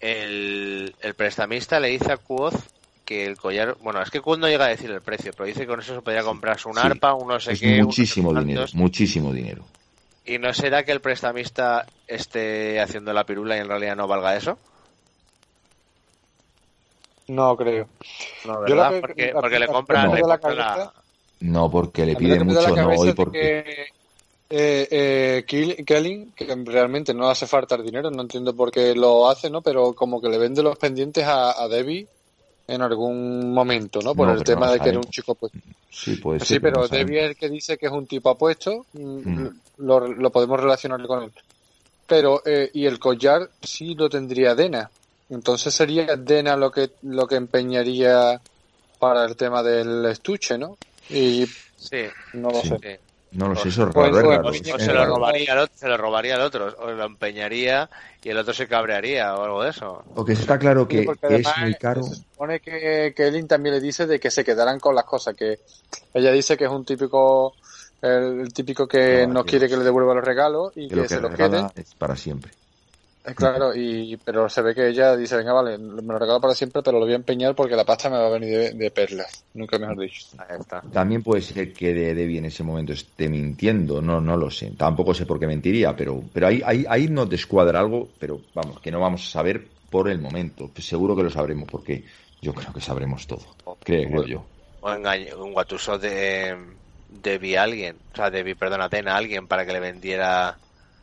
El, 0.00 0.94
el 1.00 1.14
prestamista 1.14 1.80
le 1.80 1.88
dice 1.88 2.12
a 2.12 2.16
Quoth 2.18 2.54
que 3.04 3.26
el 3.26 3.36
collar, 3.36 3.76
bueno, 3.80 4.00
es 4.02 4.10
que 4.10 4.20
Quoth 4.20 4.38
no 4.38 4.48
llega 4.48 4.66
a 4.66 4.68
decir 4.68 4.90
el 4.90 5.02
precio, 5.02 5.32
pero 5.34 5.46
dice 5.46 5.60
que 5.60 5.66
con 5.66 5.80
eso 5.80 5.94
se 5.94 6.02
podía 6.02 6.22
comprarse 6.22 6.68
un 6.68 6.78
sí. 6.78 6.90
arpa, 6.90 7.14
un 7.14 7.28
no 7.28 7.40
sé 7.40 7.56
es 7.56 7.58
qué, 7.58 7.84
muchísimo 7.84 8.34
dinero, 8.34 8.68
muchísimo 8.72 9.32
dinero. 9.32 9.66
¿Y 10.28 10.38
no 10.38 10.52
será 10.52 10.84
que 10.84 10.92
el 10.92 11.00
prestamista 11.00 11.86
esté 12.06 12.80
haciendo 12.80 13.12
la 13.14 13.24
pirula 13.24 13.56
y 13.56 13.60
en 13.60 13.68
realidad 13.68 13.96
no 13.96 14.06
valga 14.06 14.36
eso? 14.36 14.58
No 17.28 17.56
creo. 17.56 17.88
No, 18.46 18.66
Yo 18.66 18.76
¿verdad? 18.76 18.90
lo 18.90 18.94
que- 18.96 19.00
porque, 19.00 19.26
la- 19.32 19.40
porque 19.40 19.58
le 19.58 19.66
la- 19.66 19.72
compra, 19.72 20.04
no. 20.04 20.14
le 20.14 20.22
de 20.22 20.28
la 20.28 20.38
compra 20.38 20.54
la- 20.76 20.92
No, 21.40 21.70
porque 21.70 22.04
le 22.04 22.12
A 22.12 22.18
mí 22.18 22.26
lo 22.26 22.34
pide 22.34 22.38
que 22.38 22.44
me 22.44 22.54
da 22.54 22.60
mucho, 22.68 22.76
no, 22.82 23.04
y 23.06 23.12
porque... 23.12 23.38
que 23.40 23.86
eh, 24.50 24.88
eh, 24.90 25.44
Kelly, 25.86 26.32
que 26.34 26.56
realmente 26.64 27.12
no 27.14 27.28
hace 27.28 27.46
falta 27.46 27.74
el 27.74 27.84
dinero, 27.84 28.10
no 28.10 28.22
entiendo 28.22 28.54
por 28.56 28.70
qué 28.70 28.94
lo 28.94 29.28
hace, 29.28 29.50
¿no? 29.50 29.60
Pero 29.62 29.94
como 29.94 30.20
que 30.20 30.28
le 30.28 30.38
vende 30.38 30.62
los 30.62 30.76
pendientes 30.78 31.24
a, 31.24 31.62
a 31.62 31.68
Debbie 31.68 32.06
en 32.66 32.82
algún 32.82 33.52
momento, 33.52 34.00
¿no? 34.02 34.14
Por 34.14 34.26
No, 34.26 34.32
el 34.32 34.38
no 34.38 34.44
tema 34.44 34.70
de 34.72 34.80
que 34.80 34.88
era 34.88 34.98
un 34.98 35.04
chico 35.04 35.34
pues 35.34 35.52
Sí, 35.90 36.16
puede 36.16 36.40
Sí, 36.40 36.60
pero 36.60 36.80
no. 36.80 36.88
Debbie 36.88 37.18
es 37.24 37.30
el 37.30 37.36
que 37.36 37.48
dice 37.48 37.76
que 37.78 37.86
es 37.86 37.92
un 37.92 38.06
tipo 38.06 38.30
apuesto, 38.30 38.86
mm, 38.94 39.18
Mm. 39.28 39.60
Lo, 39.78 40.00
lo 40.00 40.30
podemos 40.30 40.60
relacionar 40.60 41.04
con 41.06 41.24
él. 41.24 41.32
Pero, 42.06 42.42
eh, 42.44 42.70
y 42.72 42.86
el 42.86 42.98
collar 42.98 43.48
sí 43.62 43.94
lo 43.94 44.08
tendría 44.08 44.54
Dena. 44.54 44.90
Entonces 45.30 45.74
sería 45.74 46.16
Dena 46.16 46.56
lo 46.56 46.70
que, 46.70 46.90
lo 47.02 47.26
que 47.26 47.36
empeñaría 47.36 48.40
para 48.98 49.24
el 49.24 49.36
tema 49.36 49.62
del 49.62 50.06
estuche, 50.06 50.56
¿no? 50.58 50.76
Y 51.10 51.46
Sí, 51.78 52.04
no 52.34 52.50
lo 52.50 52.60
Sí. 52.60 52.68
sé. 52.70 52.78
sí. 52.82 52.96
No 53.30 53.48
lo 53.48 53.56
sé, 53.56 53.68
eso 53.68 53.86
es 53.86 53.94
Pues, 53.94 54.06
raro, 54.10 54.18
es 54.18 54.26
raro, 54.26 54.40
O, 54.40 54.42
pues, 54.44 54.60
es 54.62 54.74
o 54.74 54.78
se, 54.78 54.92
lo 54.92 55.04
robaría 55.04 55.52
al 55.52 55.58
otro, 55.58 55.76
se 55.76 55.86
lo 55.86 55.96
robaría 55.98 56.34
al 56.34 56.40
otro, 56.40 56.74
o 56.78 56.90
lo 56.90 57.04
empeñaría 57.04 57.88
y 58.22 58.30
el 58.30 58.38
otro 58.38 58.54
se 58.54 58.66
cabrearía 58.66 59.34
o 59.36 59.44
algo 59.44 59.62
de 59.62 59.70
eso. 59.70 60.02
Que 60.24 60.32
está 60.32 60.58
claro 60.58 60.88
que 60.88 61.00
es 61.28 61.46
muy 61.60 61.74
caro. 61.74 62.02
Se 62.02 62.16
supone 62.16 62.60
que, 62.60 63.12
que 63.14 63.28
Elin 63.28 63.46
también 63.46 63.74
le 63.74 63.80
dice 63.82 64.06
de 64.06 64.18
que 64.18 64.30
se 64.30 64.44
quedaran 64.44 64.80
con 64.80 64.94
las 64.94 65.04
cosas, 65.04 65.34
que 65.36 65.58
ella 66.14 66.32
dice 66.32 66.56
que 66.56 66.64
es 66.64 66.70
un 66.70 66.86
típico, 66.86 67.54
el, 68.02 68.40
el 68.40 68.52
típico 68.52 68.86
que 68.86 69.26
No, 69.26 69.34
no 69.34 69.44
que- 69.44 69.50
quiere 69.50 69.68
que 69.68 69.76
le 69.76 69.84
devuelva 69.84 70.14
los 70.14 70.24
regalos 70.24 70.72
y 70.76 70.88
que 70.88 70.90
que, 70.90 70.96
lo 70.96 71.02
que 71.02 71.08
se 71.08 71.20
los 71.20 71.30
quede. 71.32 71.62
es 71.76 71.94
para 71.94 72.16
siempre. 72.16 72.52
Eh, 73.24 73.34
Claro, 73.34 73.74
y 73.74 74.16
pero 74.24 74.48
se 74.48 74.62
ve 74.62 74.74
que 74.74 74.88
ella 74.88 75.16
dice, 75.16 75.36
venga, 75.36 75.52
vale, 75.52 75.76
me 75.76 76.02
lo 76.12 76.18
regalo 76.18 76.40
para 76.40 76.54
siempre, 76.54 76.82
pero 76.82 76.98
lo 76.98 77.04
voy 77.04 77.12
a 77.12 77.16
empeñar 77.16 77.54
porque 77.54 77.76
la 77.76 77.84
pasta 77.84 78.08
me 78.08 78.16
va 78.16 78.26
a 78.26 78.30
venir 78.30 78.56
de, 78.56 78.70
de 78.72 78.90
perlas. 78.90 79.44
Nunca 79.54 79.78
mejor 79.78 79.98
dicho. 79.98 80.26
Ahí 80.38 80.56
está. 80.58 80.80
También 80.92 81.22
puede 81.22 81.42
ser 81.42 81.72
que 81.74 81.92
de- 81.92 82.14
Debbie 82.14 82.38
en 82.38 82.46
ese 82.46 82.62
momento 82.62 82.92
esté 82.92 83.28
mintiendo, 83.28 84.00
no, 84.00 84.20
no 84.20 84.36
lo 84.36 84.50
sé. 84.50 84.70
Tampoco 84.78 85.12
sé 85.12 85.26
por 85.26 85.38
qué 85.38 85.46
mentiría, 85.46 85.94
pero, 85.94 86.22
pero 86.32 86.46
ahí, 86.46 86.62
ahí, 86.64 86.84
ahí 86.88 87.08
nos 87.08 87.28
descuadra 87.28 87.80
algo, 87.80 88.08
pero 88.18 88.40
vamos, 88.54 88.80
que 88.80 88.90
no 88.90 89.00
vamos 89.00 89.26
a 89.26 89.30
saber 89.30 89.66
por 89.90 90.08
el 90.08 90.20
momento. 90.20 90.70
Pues 90.72 90.86
seguro 90.86 91.14
que 91.16 91.24
lo 91.24 91.30
sabremos, 91.30 91.68
porque 91.70 92.04
yo 92.40 92.54
creo 92.54 92.72
que 92.72 92.80
sabremos 92.80 93.26
todo. 93.26 93.42
Creo, 93.84 94.08
creo 94.08 94.24
yo. 94.26 94.44
O 94.80 94.90
engaño, 94.90 95.42
un 95.44 95.52
guatuso 95.52 95.98
de 95.98 96.56
debí 97.08 97.56
a 97.56 97.62
alguien, 97.62 97.96
o 98.12 98.16
sea, 98.16 98.30
debí, 98.30 98.54
perdón, 98.54 98.82
Atena 98.82 99.14
a 99.14 99.16
alguien 99.16 99.46
para 99.46 99.64
que 99.64 99.72
le 99.72 99.80
vendiera. 99.80 100.56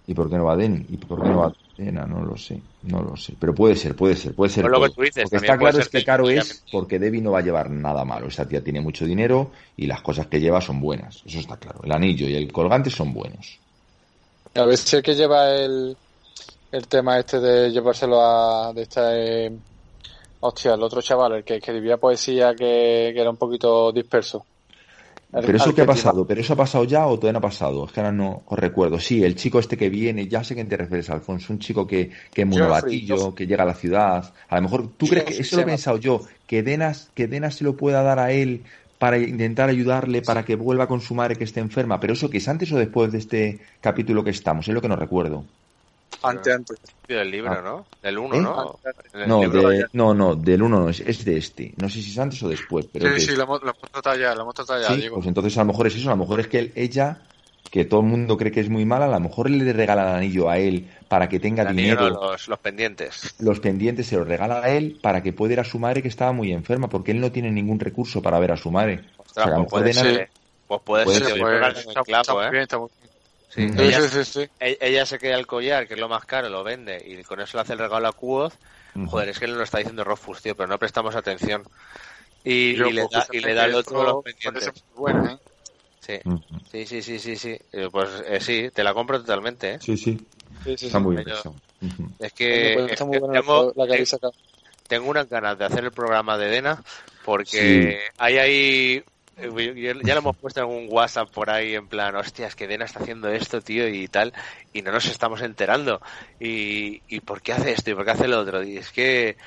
¿Y 0.07 0.13
por 0.13 0.29
qué 0.29 0.37
no 0.37 0.45
va 0.45 0.55
Denny? 0.55 0.85
¿Y 0.89 0.97
por 0.97 1.21
qué 1.21 1.29
no 1.29 1.39
va 1.39 1.53
Atena? 1.73 2.05
No 2.05 2.23
lo 2.23 2.37
sé, 2.37 2.61
no 2.83 3.01
lo 3.01 3.17
sé. 3.17 3.33
Pero 3.39 3.53
puede 3.55 3.75
ser, 3.75 3.95
puede 3.95 4.15
ser, 4.15 4.35
puede 4.35 4.51
ser. 4.51 4.63
Pues 4.63 4.71
lo 4.71 4.81
que 4.81 4.93
tú 4.93 5.01
dices, 5.01 5.23
Porque 5.23 5.37
está 5.37 5.57
claro 5.57 5.79
es 5.79 5.89
que 5.89 5.99
que 5.99 6.05
caro 6.05 6.29
es 6.29 6.63
porque 6.71 6.99
Debbie 6.99 7.21
no 7.21 7.31
va 7.31 7.39
a 7.39 7.43
llevar 7.43 7.69
nada 7.69 8.05
malo. 8.05 8.27
Esa 8.27 8.47
tía 8.47 8.63
tiene 8.63 8.81
mucho 8.81 9.05
dinero 9.05 9.51
y 9.75 9.87
las 9.87 10.01
cosas 10.01 10.27
que 10.27 10.39
lleva 10.39 10.61
son 10.61 10.79
buenas. 10.79 11.23
Eso 11.25 11.39
está 11.39 11.57
claro. 11.57 11.81
El 11.83 11.91
anillo 11.91 12.27
y 12.27 12.35
el 12.35 12.51
colgante 12.51 12.89
son 12.89 13.13
buenos. 13.13 13.59
A 14.53 14.65
ver 14.65 14.77
si 14.77 14.95
el 14.95 15.03
que 15.03 15.15
lleva 15.15 15.49
el, 15.49 15.97
el 16.71 16.87
tema 16.87 17.19
este 17.19 17.39
de 17.39 17.71
llevárselo 17.71 18.21
a, 18.21 18.71
de 18.73 18.83
este, 18.83 19.47
eh, 19.47 19.51
hostia, 20.39 20.75
el 20.75 20.83
otro 20.83 21.01
chaval, 21.01 21.33
el 21.33 21.43
que 21.43 21.55
escribía 21.55 21.97
poesía 21.97 22.53
que, 22.53 23.11
que 23.13 23.19
era 23.19 23.29
un 23.29 23.37
poquito 23.37 23.91
disperso. 23.91 24.45
Pero 25.41 25.57
eso 25.57 25.65
ha 25.65 25.67
que 25.69 25.73
tiene- 25.73 25.87
pasado, 25.87 26.25
pero 26.25 26.41
eso 26.41 26.53
ha 26.53 26.55
pasado 26.55 26.83
ya 26.85 27.05
o 27.07 27.15
todavía 27.17 27.33
no 27.33 27.39
ha 27.39 27.49
pasado, 27.49 27.85
es 27.85 27.91
que 27.91 27.99
ahora 27.99 28.11
no 28.11 28.43
os 28.45 28.57
recuerdo. 28.59 28.99
Sí, 28.99 29.23
el 29.23 29.35
chico 29.35 29.59
este 29.59 29.75
que 29.77 29.89
viene, 29.89 30.27
ya 30.27 30.43
sé 30.43 30.55
que 30.55 30.63
te 30.65 30.77
refieres, 30.77 31.09
Alfonso, 31.09 31.51
un 31.53 31.59
chico 31.59 31.85
que, 31.85 32.09
que 32.33 32.41
es 32.43 32.47
Geoffrey. 32.49 33.35
que 33.35 33.47
llega 33.47 33.63
a 33.63 33.67
la 33.67 33.73
ciudad. 33.73 34.33
A 34.49 34.55
lo 34.55 34.61
mejor, 34.61 34.89
¿tú 34.97 35.07
crees 35.07 35.25
que 35.25 35.33
eso 35.41 35.55
lo 35.57 35.61
he 35.63 35.65
pensado 35.65 35.97
yo? 35.97 36.21
Que 36.47 36.63
Denas, 36.63 37.09
que 37.13 37.27
Denas 37.27 37.55
se 37.55 37.63
lo 37.63 37.75
pueda 37.75 38.01
dar 38.03 38.19
a 38.19 38.31
él 38.31 38.63
para 38.99 39.17
intentar 39.17 39.69
ayudarle, 39.69 40.21
para 40.21 40.45
que 40.45 40.55
vuelva 40.55 40.87
con 40.87 41.01
su 41.01 41.15
madre 41.15 41.35
que 41.35 41.43
esté 41.43 41.59
enferma. 41.59 41.99
Pero 41.99 42.13
eso 42.13 42.29
que 42.29 42.37
es 42.37 42.47
antes 42.47 42.71
o 42.71 42.77
después 42.77 43.11
de 43.11 43.17
este 43.17 43.59
capítulo 43.81 44.23
que 44.23 44.29
estamos, 44.29 44.67
es 44.67 44.73
lo 44.73 44.81
que 44.81 44.87
no 44.87 44.95
recuerdo. 44.95 45.43
Antes, 46.23 46.53
antes. 46.55 46.77
Del 47.07 47.29
libro, 47.29 47.51
Ah. 47.51 47.61
¿no? 47.61 47.85
Del 48.01 48.17
1, 48.17 48.35
¿Eh? 48.35 48.41
¿no? 48.41 48.79
No, 49.27 49.39
de- 49.49 49.85
no, 49.93 50.13
no, 50.13 50.35
del 50.35 50.63
uno 50.63 50.79
no, 50.79 50.89
es, 50.89 50.99
es 51.01 51.23
de 51.23 51.37
este. 51.37 51.73
No 51.77 51.87
sé 51.89 52.01
si 52.01 52.11
es 52.11 52.17
antes 52.17 52.41
o 52.41 52.49
después, 52.49 52.87
pero 52.91 53.07
Sí, 53.09 53.13
sí, 53.17 53.21
este. 53.23 53.37
lo 53.37 53.43
hemos, 53.43 53.61
lo 53.61 53.69
hemos 53.71 53.91
tratado 53.91 54.15
ya, 54.17 54.33
lo 54.33 54.41
hemos 54.41 54.55
tratado 54.55 54.81
ya, 54.81 54.87
Sí, 54.95 55.01
digo. 55.01 55.15
pues 55.15 55.27
entonces 55.27 55.55
a 55.57 55.61
lo 55.61 55.67
mejor 55.67 55.87
es 55.87 55.95
eso, 55.95 56.07
a 56.09 56.13
lo 56.13 56.17
mejor 56.17 56.39
es 56.39 56.47
que 56.47 56.59
él- 56.59 56.73
ella, 56.75 57.21
que 57.69 57.85
todo 57.85 57.99
el 57.99 58.05
mundo 58.07 58.37
cree 58.37 58.51
que 58.51 58.61
es 58.61 58.69
muy 58.69 58.85
mala, 58.85 59.05
a 59.05 59.09
lo 59.09 59.19
mejor 59.19 59.49
le 59.51 59.71
regala 59.73 60.03
el 60.03 60.15
anillo 60.17 60.49
a 60.49 60.57
él 60.57 60.89
para 61.07 61.29
que 61.29 61.39
tenga 61.39 61.61
El 61.63 61.69
anillo, 61.69 61.83
dinero, 61.95 62.09
no, 62.09 62.31
los, 62.31 62.47
los 62.47 62.59
pendientes. 62.59 63.35
los 63.39 63.59
pendientes 63.59 64.07
se 64.07 64.17
los 64.17 64.27
regala 64.27 64.61
a 64.61 64.69
él 64.69 64.97
para 65.01 65.21
que 65.21 65.31
pueda 65.33 65.53
ir 65.53 65.59
a 65.59 65.63
su 65.63 65.77
madre 65.77 66.01
que 66.01 66.07
estaba 66.07 66.31
muy 66.31 66.51
enferma, 66.53 66.89
porque 66.89 67.11
él 67.11 67.19
no 67.19 67.31
tiene 67.31 67.51
ningún 67.51 67.79
recurso 67.79 68.21
para 68.21 68.39
ver 68.39 68.51
a 68.51 68.57
su 68.57 68.71
madre. 68.71 69.03
O 69.17 69.25
sea, 69.31 69.43
que 69.45 69.49
a 69.51 69.57
lo 69.57 69.65
pues 69.65 69.65
mejor 69.65 69.79
puede 69.81 69.93
ser. 69.93 70.29
Pues 70.67 70.81
puede, 70.83 71.03
Puede 71.05 71.17
ser. 71.19 71.27
ser, 71.27 71.35
te 71.35 71.39
pues, 71.41 71.51
voy 71.51 71.51
a 71.51 71.59
pegar 71.59 71.71
en 71.71 71.77
el 71.83 71.87
está, 71.89 72.03
clavo, 72.03 72.21
está 72.21 72.33
muy 72.33 72.49
bien, 72.51 72.63
está 72.63 72.77
muy 72.79 72.89
bien. 72.99 73.04
Sí. 73.55 73.69
Sí, 73.69 73.73
ella, 73.77 74.01
sí, 74.01 74.09
sí, 74.09 74.23
sí. 74.25 74.49
e- 74.59 74.77
ella 74.81 75.05
se 75.05 75.17
queda 75.17 75.35
el 75.35 75.47
collar, 75.47 75.87
que 75.87 75.93
es 75.93 75.99
lo 75.99 76.09
más 76.09 76.25
caro, 76.25 76.49
lo 76.49 76.63
vende 76.63 77.01
y 77.05 77.23
con 77.23 77.39
eso 77.39 77.57
le 77.57 77.61
hace 77.61 77.73
el 77.73 77.79
regalo 77.79 78.07
a. 78.07 78.11
Ujú. 78.95 79.09
Joder, 79.09 79.29
es 79.29 79.39
que 79.39 79.47
lo 79.47 79.63
está 79.63 79.77
diciendo 79.77 80.03
Rofus, 80.03 80.41
tío, 80.41 80.55
pero 80.55 80.67
no 80.67 80.77
prestamos 80.79 81.15
atención. 81.15 81.63
Y, 82.43 82.73
Yo, 82.75 82.87
y 82.87 82.93
le, 82.93 83.07
da, 83.09 83.27
y 83.31 83.39
le 83.39 83.53
da 83.53 83.65
el 83.65 83.75
otro 83.75 84.03
los 84.03 84.23
pendientes. 84.23 84.85
bueno, 84.95 85.25
¿eh? 85.25 85.37
Sí. 86.01 86.19
Sí, 86.71 86.85
sí, 86.85 87.01
sí, 87.01 87.19
sí, 87.19 87.35
sí. 87.37 87.57
Pues 87.91 88.09
eh, 88.27 88.39
sí, 88.41 88.69
te 88.73 88.83
la 88.83 88.93
compro 88.93 89.19
totalmente, 89.19 89.75
¿eh? 89.75 89.79
Sí, 89.79 89.95
sí, 89.97 90.17
Sí, 90.63 90.77
sí, 90.77 90.87
está 90.87 90.99
sí. 90.99 91.03
muy 91.03 91.15
bien. 91.15 91.27
Es 92.19 92.33
que, 92.33 92.73
Pues 92.73 92.85
es 92.85 92.91
está 92.91 93.05
que 93.05 93.05
muy 93.05 93.19
bueno 93.19 93.41
tengo, 93.41 93.73
la 93.75 93.87
que 93.87 94.03
tengo 94.87 95.09
unas 95.09 95.27
ganas 95.29 95.57
de 95.57 95.65
hacer 95.65 95.83
el 95.83 95.91
programa 95.91 96.37
de 96.37 96.47
Dena 96.47 96.83
porque 97.23 98.07
hay 98.17 98.37
ahí 98.37 99.03
ya 99.37 100.13
lo 100.13 100.19
hemos 100.19 100.37
puesto 100.37 100.61
en 100.61 100.67
un 100.67 100.87
WhatsApp 100.89 101.29
por 101.31 101.49
ahí 101.49 101.75
en 101.75 101.87
plan, 101.87 102.15
hostia, 102.15 102.47
es 102.47 102.55
que 102.55 102.67
Dena 102.67 102.85
está 102.85 102.99
haciendo 102.99 103.29
esto, 103.29 103.61
tío, 103.61 103.87
y 103.87 104.07
tal, 104.07 104.33
y 104.73 104.81
no 104.81 104.91
nos 104.91 105.05
estamos 105.05 105.41
enterando. 105.41 106.01
Y, 106.39 107.03
y 107.07 107.19
¿por 107.19 107.41
qué 107.41 107.53
hace 107.53 107.71
esto 107.71 107.91
y 107.91 107.95
por 107.95 108.05
qué 108.05 108.11
hace 108.11 108.27
lo 108.27 108.39
otro? 108.39 108.63
Y 108.63 108.77
es 108.77 108.91
que, 108.91 109.37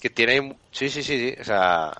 que 0.00 0.10
tiene 0.10 0.58
sí, 0.70 0.88
sí, 0.88 1.02
sí, 1.02 1.18
sí, 1.18 1.36
o 1.40 1.44
sea, 1.44 1.92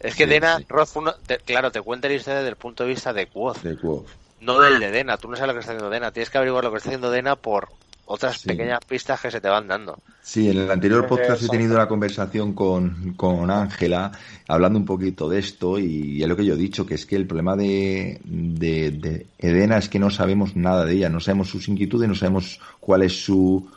es 0.00 0.14
que 0.14 0.24
Sí, 0.24 0.30
Dena, 0.30 0.58
sí. 0.58 0.66
Roth, 0.68 0.96
uno- 0.96 1.14
te- 1.26 1.38
claro, 1.38 1.70
te 1.70 1.82
cuenta 1.82 2.08
la 2.08 2.14
historia 2.14 2.38
desde 2.38 2.50
el 2.50 2.56
punto 2.56 2.84
de 2.84 2.90
vista 2.90 3.12
de 3.12 3.26
Quoth, 3.26 3.58
De 3.62 3.76
Quoth. 3.76 4.08
no 4.40 4.60
del 4.60 4.78
de 4.80 4.90
Dena, 4.90 5.16
tú 5.18 5.28
no 5.28 5.36
sabes 5.36 5.48
lo 5.48 5.54
que 5.54 5.60
está 5.60 5.72
haciendo 5.72 5.90
Dena, 5.90 6.12
tienes 6.12 6.30
que 6.30 6.38
averiguar 6.38 6.64
lo 6.64 6.70
que 6.70 6.78
está 6.78 6.88
haciendo 6.90 7.10
Dena 7.10 7.36
por 7.36 7.68
otras 8.10 8.40
Sí. 8.40 8.48
pequeñas 8.48 8.80
pistas 8.86 9.20
que 9.20 9.30
se 9.30 9.40
te 9.40 9.48
van 9.48 9.68
dando. 9.68 9.98
Sí, 10.22 10.48
en 10.50 10.58
el 10.58 10.70
anterior 10.70 11.06
podcast 11.06 11.42
he 11.42 11.48
tenido 11.48 11.74
una 11.74 11.86
conversación 11.88 12.52
con 12.54 13.14
con 13.16 13.50
Ángela 13.50 14.12
hablando 14.46 14.78
un 14.78 14.84
poquito 14.86 15.28
de 15.28 15.38
esto 15.38 15.78
y 15.78 16.22
es 16.22 16.28
lo 16.28 16.34
que 16.36 16.44
yo 16.44 16.54
he 16.54 16.56
dicho, 16.58 16.84
que 16.86 16.94
es 16.94 17.04
que 17.06 17.16
el 17.16 17.26
problema 17.26 17.54
de, 17.56 18.20
de, 18.24 18.90
de 18.92 19.26
Edena 19.38 19.78
es 19.78 19.88
que 19.88 19.98
no 19.98 20.10
sabemos 20.10 20.56
nada 20.56 20.84
de 20.84 20.94
ella, 20.94 21.08
no 21.08 21.20
sabemos 21.20 21.48
sus 21.48 21.68
inquietudes, 21.68 22.08
no 22.08 22.14
sabemos 22.14 22.60
cuál 22.80 23.02
es 23.02 23.24
su, 23.24 23.68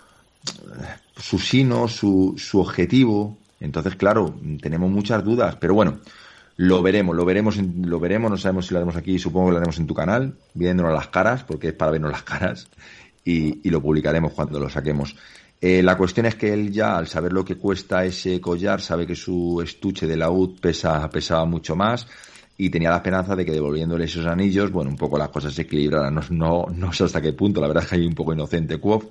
su 1.18 1.40
sino, 1.40 1.88
su, 1.88 2.36
su 2.38 2.60
objetivo. 2.60 3.38
Entonces, 3.60 3.96
claro, 3.96 4.34
tenemos 4.62 4.90
muchas 4.90 5.24
dudas, 5.24 5.56
pero 5.60 5.74
bueno, 5.74 6.00
lo 6.58 6.82
veremos, 6.82 7.16
lo 7.16 7.26
veremos, 7.26 7.58
en- 7.58 7.90
lo 7.90 8.00
veremos, 8.00 8.32
no 8.32 8.38
sabemos 8.38 8.66
si 8.68 8.74
lo 8.74 8.80
haremos 8.80 8.96
aquí, 8.96 9.20
supongo 9.20 9.48
que 9.48 9.52
lo 9.54 9.58
haremos 9.58 9.78
en 9.80 9.88
tu 9.88 9.94
canal, 9.94 10.36
viéndonos 10.54 10.94
las 10.94 11.08
caras, 11.08 11.44
porque 11.44 11.70
es 11.70 11.74
para 11.74 11.92
vernos 11.92 12.12
las 12.12 12.24
caras, 12.24 12.68
y, 13.24 13.68
y 13.68 13.70
lo 13.70 13.82
publicaremos 13.82 14.34
cuando 14.34 14.60
lo 14.60 14.70
saquemos. 14.70 15.16
Eh, 15.64 15.84
la 15.84 15.96
cuestión 15.96 16.26
es 16.26 16.36
que 16.36 16.52
él 16.52 16.72
ya, 16.72 16.98
al 16.98 17.08
saber 17.08 17.32
lo 17.34 17.46
que 17.46 17.56
cuesta 17.56 18.04
ese 18.04 18.42
collar, 18.42 18.82
sabe 18.82 19.06
que 19.06 19.16
su 19.16 19.62
estuche 19.64 20.08
de 20.08 20.18
laúd 20.18 20.60
pesa, 20.60 21.08
pesaba 21.10 21.46
mucho 21.46 21.76
más 21.76 22.08
y 22.58 22.72
tenía 22.72 22.90
la 22.90 22.98
esperanza 22.98 23.36
de 23.36 23.46
que 23.46 23.52
devolviéndole 23.52 24.06
esos 24.06 24.26
anillos, 24.26 24.72
bueno, 24.72 24.90
un 24.90 24.98
poco 24.98 25.20
las 25.20 25.30
cosas 25.30 25.54
se 25.54 25.62
equilibraran. 25.64 26.16
No, 26.16 26.22
no, 26.32 26.66
no 26.74 26.94
sé 26.94 27.04
hasta 27.04 27.22
qué 27.22 27.34
punto, 27.34 27.62
la 27.62 27.68
verdad 27.68 27.84
es 27.84 27.90
que 27.90 27.96
hay 27.98 28.08
un 28.08 28.16
poco 28.16 28.34
inocente 28.34 28.80
Quoth. 28.80 29.06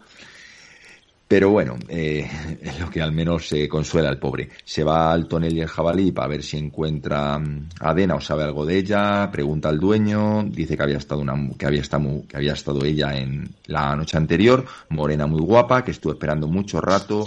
Pero 1.30 1.50
bueno, 1.50 1.76
eh, 1.88 2.28
es 2.60 2.80
lo 2.80 2.90
que 2.90 3.00
al 3.00 3.12
menos 3.12 3.46
se 3.46 3.68
consuela 3.68 4.08
al 4.08 4.18
pobre. 4.18 4.48
Se 4.64 4.82
va 4.82 5.12
al 5.12 5.28
tonel 5.28 5.56
y 5.56 5.60
el 5.60 5.68
jabalí 5.68 6.10
para 6.10 6.26
ver 6.26 6.42
si 6.42 6.58
encuentra 6.58 7.38
mm, 7.38 7.68
a 7.78 8.16
o 8.16 8.20
sabe 8.20 8.42
algo 8.42 8.66
de 8.66 8.78
ella, 8.78 9.30
pregunta 9.30 9.68
al 9.68 9.78
dueño, 9.78 10.42
dice 10.42 10.76
que 10.76 10.82
había 10.82 10.96
estado 10.96 11.20
una, 11.20 11.34
que 11.56 11.66
había 11.66 11.82
estado, 11.82 12.24
que 12.26 12.36
había 12.36 12.54
estado 12.54 12.84
ella 12.84 13.16
en 13.16 13.48
la 13.66 13.94
noche 13.94 14.16
anterior, 14.16 14.64
morena 14.88 15.28
muy 15.28 15.40
guapa, 15.40 15.84
que 15.84 15.92
estuvo 15.92 16.12
esperando 16.12 16.48
mucho 16.48 16.80
rato 16.80 17.24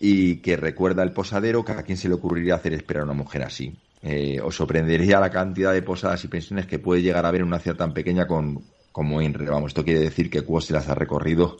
y 0.00 0.38
que 0.38 0.56
recuerda 0.56 1.04
el 1.04 1.12
posadero 1.12 1.64
que 1.64 1.70
a 1.70 1.84
quién 1.84 1.98
se 1.98 2.08
le 2.08 2.14
ocurriría 2.14 2.56
hacer 2.56 2.74
esperar 2.74 3.02
a 3.02 3.04
una 3.04 3.14
mujer 3.14 3.44
así. 3.44 3.76
Eh, 4.02 4.40
os 4.42 4.56
sorprendería 4.56 5.20
la 5.20 5.30
cantidad 5.30 5.72
de 5.72 5.82
posadas 5.82 6.24
y 6.24 6.28
pensiones 6.28 6.66
que 6.66 6.80
puede 6.80 7.02
llegar 7.02 7.24
a 7.24 7.28
haber 7.28 7.42
en 7.42 7.46
una 7.46 7.60
ciudad 7.60 7.76
tan 7.76 7.94
pequeña 7.94 8.26
con, 8.26 8.60
como 8.90 9.22
Inre. 9.22 9.48
Vamos, 9.48 9.68
esto 9.68 9.84
quiere 9.84 10.00
decir 10.00 10.28
que 10.28 10.42
Quo 10.42 10.60
se 10.60 10.72
las 10.72 10.88
ha 10.88 10.94
recorrido 10.96 11.58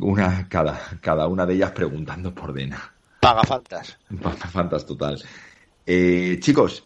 una 0.00 0.48
cada, 0.48 0.80
cada 1.00 1.26
una 1.28 1.46
de 1.46 1.54
ellas 1.54 1.72
preguntando 1.72 2.34
por 2.34 2.52
Dena. 2.52 2.92
Paga 3.20 3.42
faltas. 3.44 3.98
Fantas 4.52 4.86
total. 4.86 5.22
Eh, 5.86 6.38
chicos, 6.40 6.84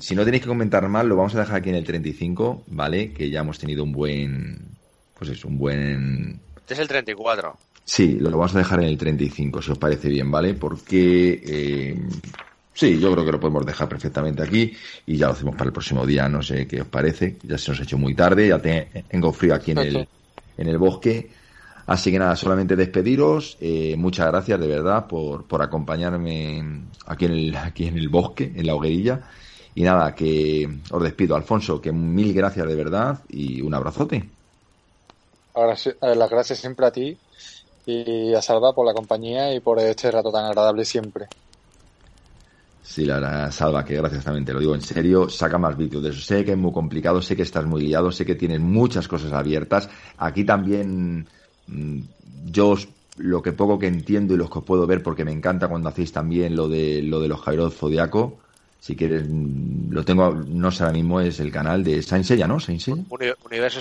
si 0.00 0.14
no 0.14 0.24
tenéis 0.24 0.42
que 0.42 0.48
comentar 0.48 0.88
más, 0.88 1.04
lo 1.04 1.16
vamos 1.16 1.34
a 1.34 1.40
dejar 1.40 1.56
aquí 1.56 1.68
en 1.70 1.74
el 1.76 1.84
35, 1.84 2.64
¿vale? 2.68 3.12
Que 3.12 3.30
ya 3.30 3.40
hemos 3.40 3.58
tenido 3.58 3.84
un 3.84 3.92
buen. 3.92 4.58
Pues 5.18 5.30
es 5.30 5.44
un 5.44 5.58
buen. 5.58 6.40
Este 6.56 6.74
es 6.74 6.80
el 6.80 6.88
34. 6.88 7.56
Sí, 7.84 8.16
lo 8.20 8.30
vamos 8.30 8.54
a 8.54 8.58
dejar 8.58 8.80
en 8.80 8.86
el 8.88 8.98
35, 8.98 9.62
si 9.62 9.70
os 9.70 9.78
parece 9.78 10.08
bien, 10.08 10.30
¿vale? 10.30 10.54
Porque. 10.54 11.40
eh, 11.46 11.96
sí, 12.74 12.98
yo 12.98 13.12
creo 13.12 13.24
que 13.24 13.32
lo 13.32 13.40
podemos 13.40 13.64
dejar 13.64 13.88
perfectamente 13.88 14.42
aquí 14.42 14.72
y 15.06 15.16
ya 15.16 15.26
lo 15.26 15.32
hacemos 15.32 15.54
para 15.54 15.68
el 15.68 15.72
próximo 15.72 16.04
día, 16.04 16.28
no 16.28 16.42
sé 16.42 16.66
qué 16.66 16.80
os 16.82 16.88
parece. 16.88 17.36
Ya 17.44 17.56
se 17.58 17.70
nos 17.70 17.80
ha 17.80 17.84
hecho 17.84 17.96
muy 17.98 18.14
tarde, 18.14 18.48
ya 18.48 18.58
te- 18.60 19.04
tengo 19.08 19.32
frío 19.32 19.54
aquí 19.54 19.70
en 19.72 19.78
el, 19.78 20.08
en 20.58 20.68
el 20.68 20.78
bosque. 20.78 21.30
Así 21.86 22.10
que 22.10 22.18
nada, 22.18 22.34
solamente 22.36 22.74
despediros. 22.76 23.56
eh, 23.60 23.94
muchas 23.96 24.26
gracias 24.26 24.58
de 24.58 24.66
verdad 24.66 25.06
por, 25.06 25.46
por 25.46 25.62
acompañarme 25.62 26.84
aquí 27.06 27.26
en, 27.26 27.32
el, 27.32 27.56
aquí 27.56 27.86
en 27.86 27.96
el 27.96 28.08
bosque, 28.08 28.52
en 28.54 28.66
la 28.66 28.74
hoguerilla. 28.74 29.22
Y 29.74 29.82
nada, 29.82 30.14
que 30.14 30.68
os 30.90 31.02
despido, 31.02 31.36
Alfonso, 31.36 31.80
que 31.80 31.92
mil 31.92 32.32
gracias 32.32 32.66
de 32.66 32.74
verdad 32.74 33.20
y 33.28 33.60
un 33.60 33.74
abrazote. 33.74 34.28
Ahora 35.54 35.76
sí, 35.76 35.90
eh, 35.90 36.14
las 36.16 36.30
gracias 36.30 36.58
siempre 36.58 36.86
a 36.86 36.90
ti 36.90 37.16
y 37.86 38.34
a 38.34 38.42
Salva 38.42 38.74
por 38.74 38.86
la 38.86 38.92
compañía 38.92 39.54
y 39.54 39.60
por 39.60 39.78
este 39.78 40.10
rato 40.10 40.32
tan 40.32 40.46
agradable 40.46 40.84
siempre. 40.84 41.26
Sí, 42.82 43.04
la 43.04 43.14
verdad, 43.20 43.50
Salva, 43.50 43.84
que 43.84 43.96
gracias 43.96 44.24
también, 44.24 44.44
te 44.44 44.52
lo 44.52 44.60
digo 44.60 44.74
en 44.74 44.80
serio, 44.80 45.28
saca 45.28 45.58
más 45.58 45.76
vídeos 45.76 46.02
de 46.02 46.10
eso. 46.10 46.20
Sé 46.20 46.44
que 46.44 46.52
es 46.52 46.58
muy 46.58 46.72
complicado, 46.72 47.20
sé 47.20 47.36
que 47.36 47.42
estás 47.42 47.64
muy 47.64 47.82
liado, 47.82 48.12
sé 48.12 48.24
que 48.24 48.34
tienes 48.34 48.60
muchas 48.60 49.08
cosas 49.08 49.32
abiertas. 49.32 49.88
Aquí 50.16 50.44
también 50.44 51.26
yo 52.46 52.68
os- 52.70 52.88
lo 53.18 53.40
que 53.42 53.52
poco 53.52 53.78
que 53.78 53.86
entiendo 53.86 54.34
y 54.34 54.36
lo 54.36 54.50
que 54.50 54.58
os 54.58 54.64
puedo 54.64 54.86
ver, 54.86 55.02
porque 55.02 55.24
me 55.24 55.32
encanta 55.32 55.68
cuando 55.68 55.88
hacéis 55.88 56.12
también 56.12 56.54
lo 56.54 56.68
de 56.68 57.00
lo 57.02 57.20
de 57.20 57.28
los 57.28 57.40
Jairo 57.40 57.70
Zodiaco. 57.70 58.38
Si 58.78 58.94
quieres, 58.94 59.24
mm, 59.28 59.90
lo 59.90 60.04
tengo, 60.04 60.30
no 60.32 60.70
sé 60.70 60.84
ahora 60.84 60.92
mismo, 60.92 61.20
es 61.20 61.40
el 61.40 61.50
canal 61.50 61.82
de 61.82 62.02
Saint 62.02 62.24
Seiya, 62.24 62.46
¿no? 62.46 62.60
Uni- 63.08 63.32
Universo. 63.44 63.80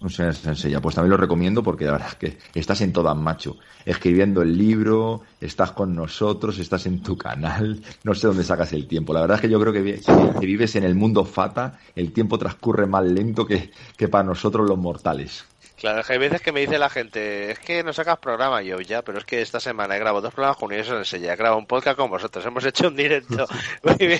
No 0.00 0.08
sé, 0.08 0.30
Senseiya. 0.34 0.80
Pues 0.80 0.94
también 0.94 1.10
lo 1.12 1.16
recomiendo 1.16 1.62
porque 1.64 1.86
la 1.86 1.92
verdad 1.92 2.08
es 2.10 2.14
que 2.16 2.38
estás 2.54 2.80
en 2.82 2.92
todas, 2.92 3.16
macho. 3.16 3.56
Escribiendo 3.84 4.42
el 4.42 4.56
libro, 4.56 5.22
estás 5.40 5.72
con 5.72 5.96
nosotros, 5.96 6.58
estás 6.58 6.86
en 6.86 7.02
tu 7.02 7.16
canal. 7.16 7.80
No 8.04 8.14
sé 8.14 8.26
dónde 8.28 8.44
sacas 8.44 8.72
el 8.74 8.86
tiempo. 8.86 9.12
La 9.14 9.22
verdad 9.22 9.36
es 9.36 9.40
que 9.40 9.48
yo 9.48 9.58
creo 9.58 9.72
que, 9.72 10.00
que 10.38 10.46
vives 10.46 10.76
en 10.76 10.84
el 10.84 10.94
mundo 10.94 11.24
fata. 11.24 11.80
El 11.96 12.12
tiempo 12.12 12.38
transcurre 12.38 12.86
más 12.86 13.04
lento 13.04 13.46
que, 13.46 13.70
que 13.96 14.06
para 14.06 14.22
nosotros 14.24 14.68
los 14.68 14.78
mortales. 14.78 15.44
Claro, 15.76 16.00
es 16.00 16.06
que 16.06 16.14
hay 16.14 16.18
veces 16.18 16.40
que 16.40 16.52
me 16.52 16.60
dice 16.60 16.78
la 16.78 16.88
gente, 16.88 17.50
es 17.50 17.58
que 17.58 17.84
no 17.84 17.92
sacas 17.92 18.18
programa 18.18 18.62
yo 18.62 18.80
ya, 18.80 19.02
pero 19.02 19.18
es 19.18 19.24
que 19.24 19.42
esta 19.42 19.60
semana 19.60 19.94
he 19.94 19.98
grabado 19.98 20.22
dos 20.22 20.32
programas 20.32 20.56
con 20.56 20.68
Universo 20.68 20.94
Senseiya, 20.94 21.34
he 21.34 21.36
grabado 21.36 21.58
un 21.58 21.66
podcast 21.66 21.98
con 21.98 22.08
vosotros, 22.08 22.44
hemos 22.46 22.64
hecho 22.64 22.88
un 22.88 22.96
directo, 22.96 23.46
me, 24.00 24.18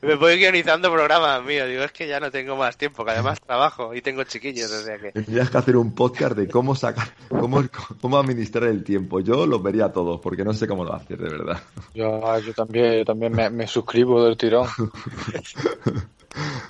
me 0.00 0.14
voy 0.14 0.38
guionizando 0.38 0.90
programas 0.90 1.44
míos, 1.44 1.68
digo, 1.68 1.82
es 1.82 1.92
que 1.92 2.08
ya 2.08 2.20
no 2.20 2.30
tengo 2.30 2.56
más 2.56 2.78
tiempo, 2.78 3.04
que 3.04 3.10
además 3.10 3.38
trabajo 3.40 3.94
y 3.94 4.00
tengo 4.00 4.24
chiquillos, 4.24 4.70
o 4.70 4.82
sea 4.82 4.98
que... 4.98 5.12
Tendrías 5.12 5.50
que 5.50 5.58
hacer 5.58 5.76
un 5.76 5.94
podcast 5.94 6.36
de 6.36 6.48
cómo 6.48 6.74
sacar, 6.74 7.08
cómo, 7.28 7.62
cómo 8.00 8.18
administrar 8.18 8.64
el 8.64 8.82
tiempo. 8.82 9.20
Yo 9.20 9.46
los 9.46 9.62
vería 9.62 9.92
todos 9.92 10.20
porque 10.20 10.42
no 10.42 10.54
sé 10.54 10.66
cómo 10.66 10.84
lo 10.84 10.94
haces, 10.94 11.18
de 11.18 11.28
verdad. 11.28 11.62
Yo, 11.94 12.38
yo 12.40 12.54
también, 12.54 12.98
yo 12.98 13.04
también 13.04 13.32
me, 13.32 13.50
me 13.50 13.66
suscribo 13.66 14.24
del 14.24 14.36
tirón. 14.36 14.68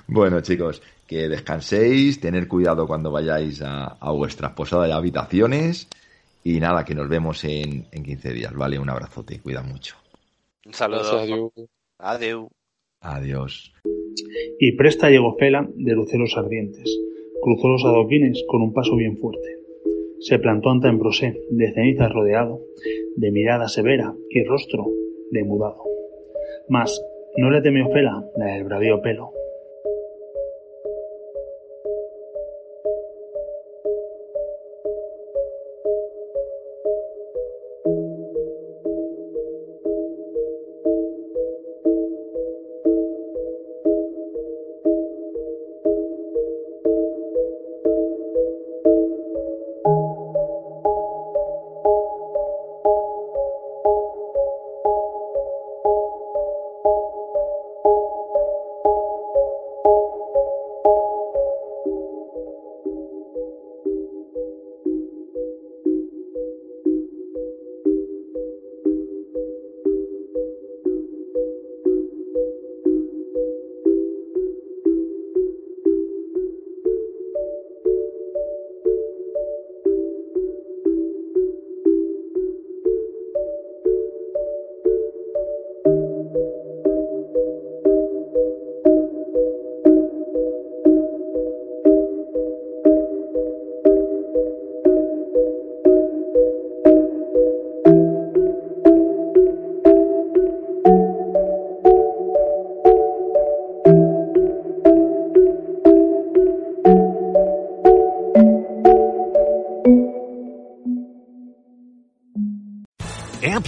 Bueno, 0.07 0.41
chicos, 0.41 0.81
que 1.07 1.29
descanséis, 1.29 2.19
tener 2.19 2.47
cuidado 2.47 2.87
cuando 2.87 3.11
vayáis 3.11 3.61
a, 3.61 3.85
a 3.85 4.11
vuestras 4.11 4.53
posadas 4.53 4.89
y 4.89 4.91
habitaciones. 4.91 5.87
Y 6.43 6.59
nada, 6.59 6.85
que 6.85 6.95
nos 6.95 7.09
vemos 7.09 7.43
en, 7.43 7.87
en 7.91 8.03
15 8.03 8.33
días, 8.33 8.53
¿vale? 8.53 8.77
Un 8.77 8.89
abrazote, 8.89 9.39
cuida 9.39 9.61
mucho. 9.61 9.95
Un 10.65 10.73
saludo. 10.73 11.51
Adiós. 11.99 12.47
Adiós. 13.01 13.73
Y 14.59 14.71
presta 14.73 15.09
llegó 15.09 15.35
Fela 15.37 15.67
de 15.75 15.93
luceros 15.93 16.35
ardientes. 16.37 16.89
Cruzó 17.41 17.67
los 17.69 17.85
adoquines 17.85 18.43
con 18.47 18.61
un 18.61 18.73
paso 18.73 18.95
bien 18.95 19.17
fuerte. 19.17 19.57
Se 20.19 20.39
plantó 20.39 20.71
ante 20.71 20.87
Ambrosé, 20.87 21.39
de 21.51 21.73
cenizas 21.73 22.11
rodeado, 22.11 22.61
de 23.15 23.31
mirada 23.31 23.67
severa 23.67 24.13
y 24.29 24.43
rostro 24.43 24.87
demudado. 25.31 25.83
Mas 26.69 26.99
no 27.37 27.51
le 27.51 27.61
temió 27.61 27.89
Fela 27.89 28.23
la 28.37 28.45
del 28.45 28.63
bravío 28.63 29.01
pelo. 29.01 29.31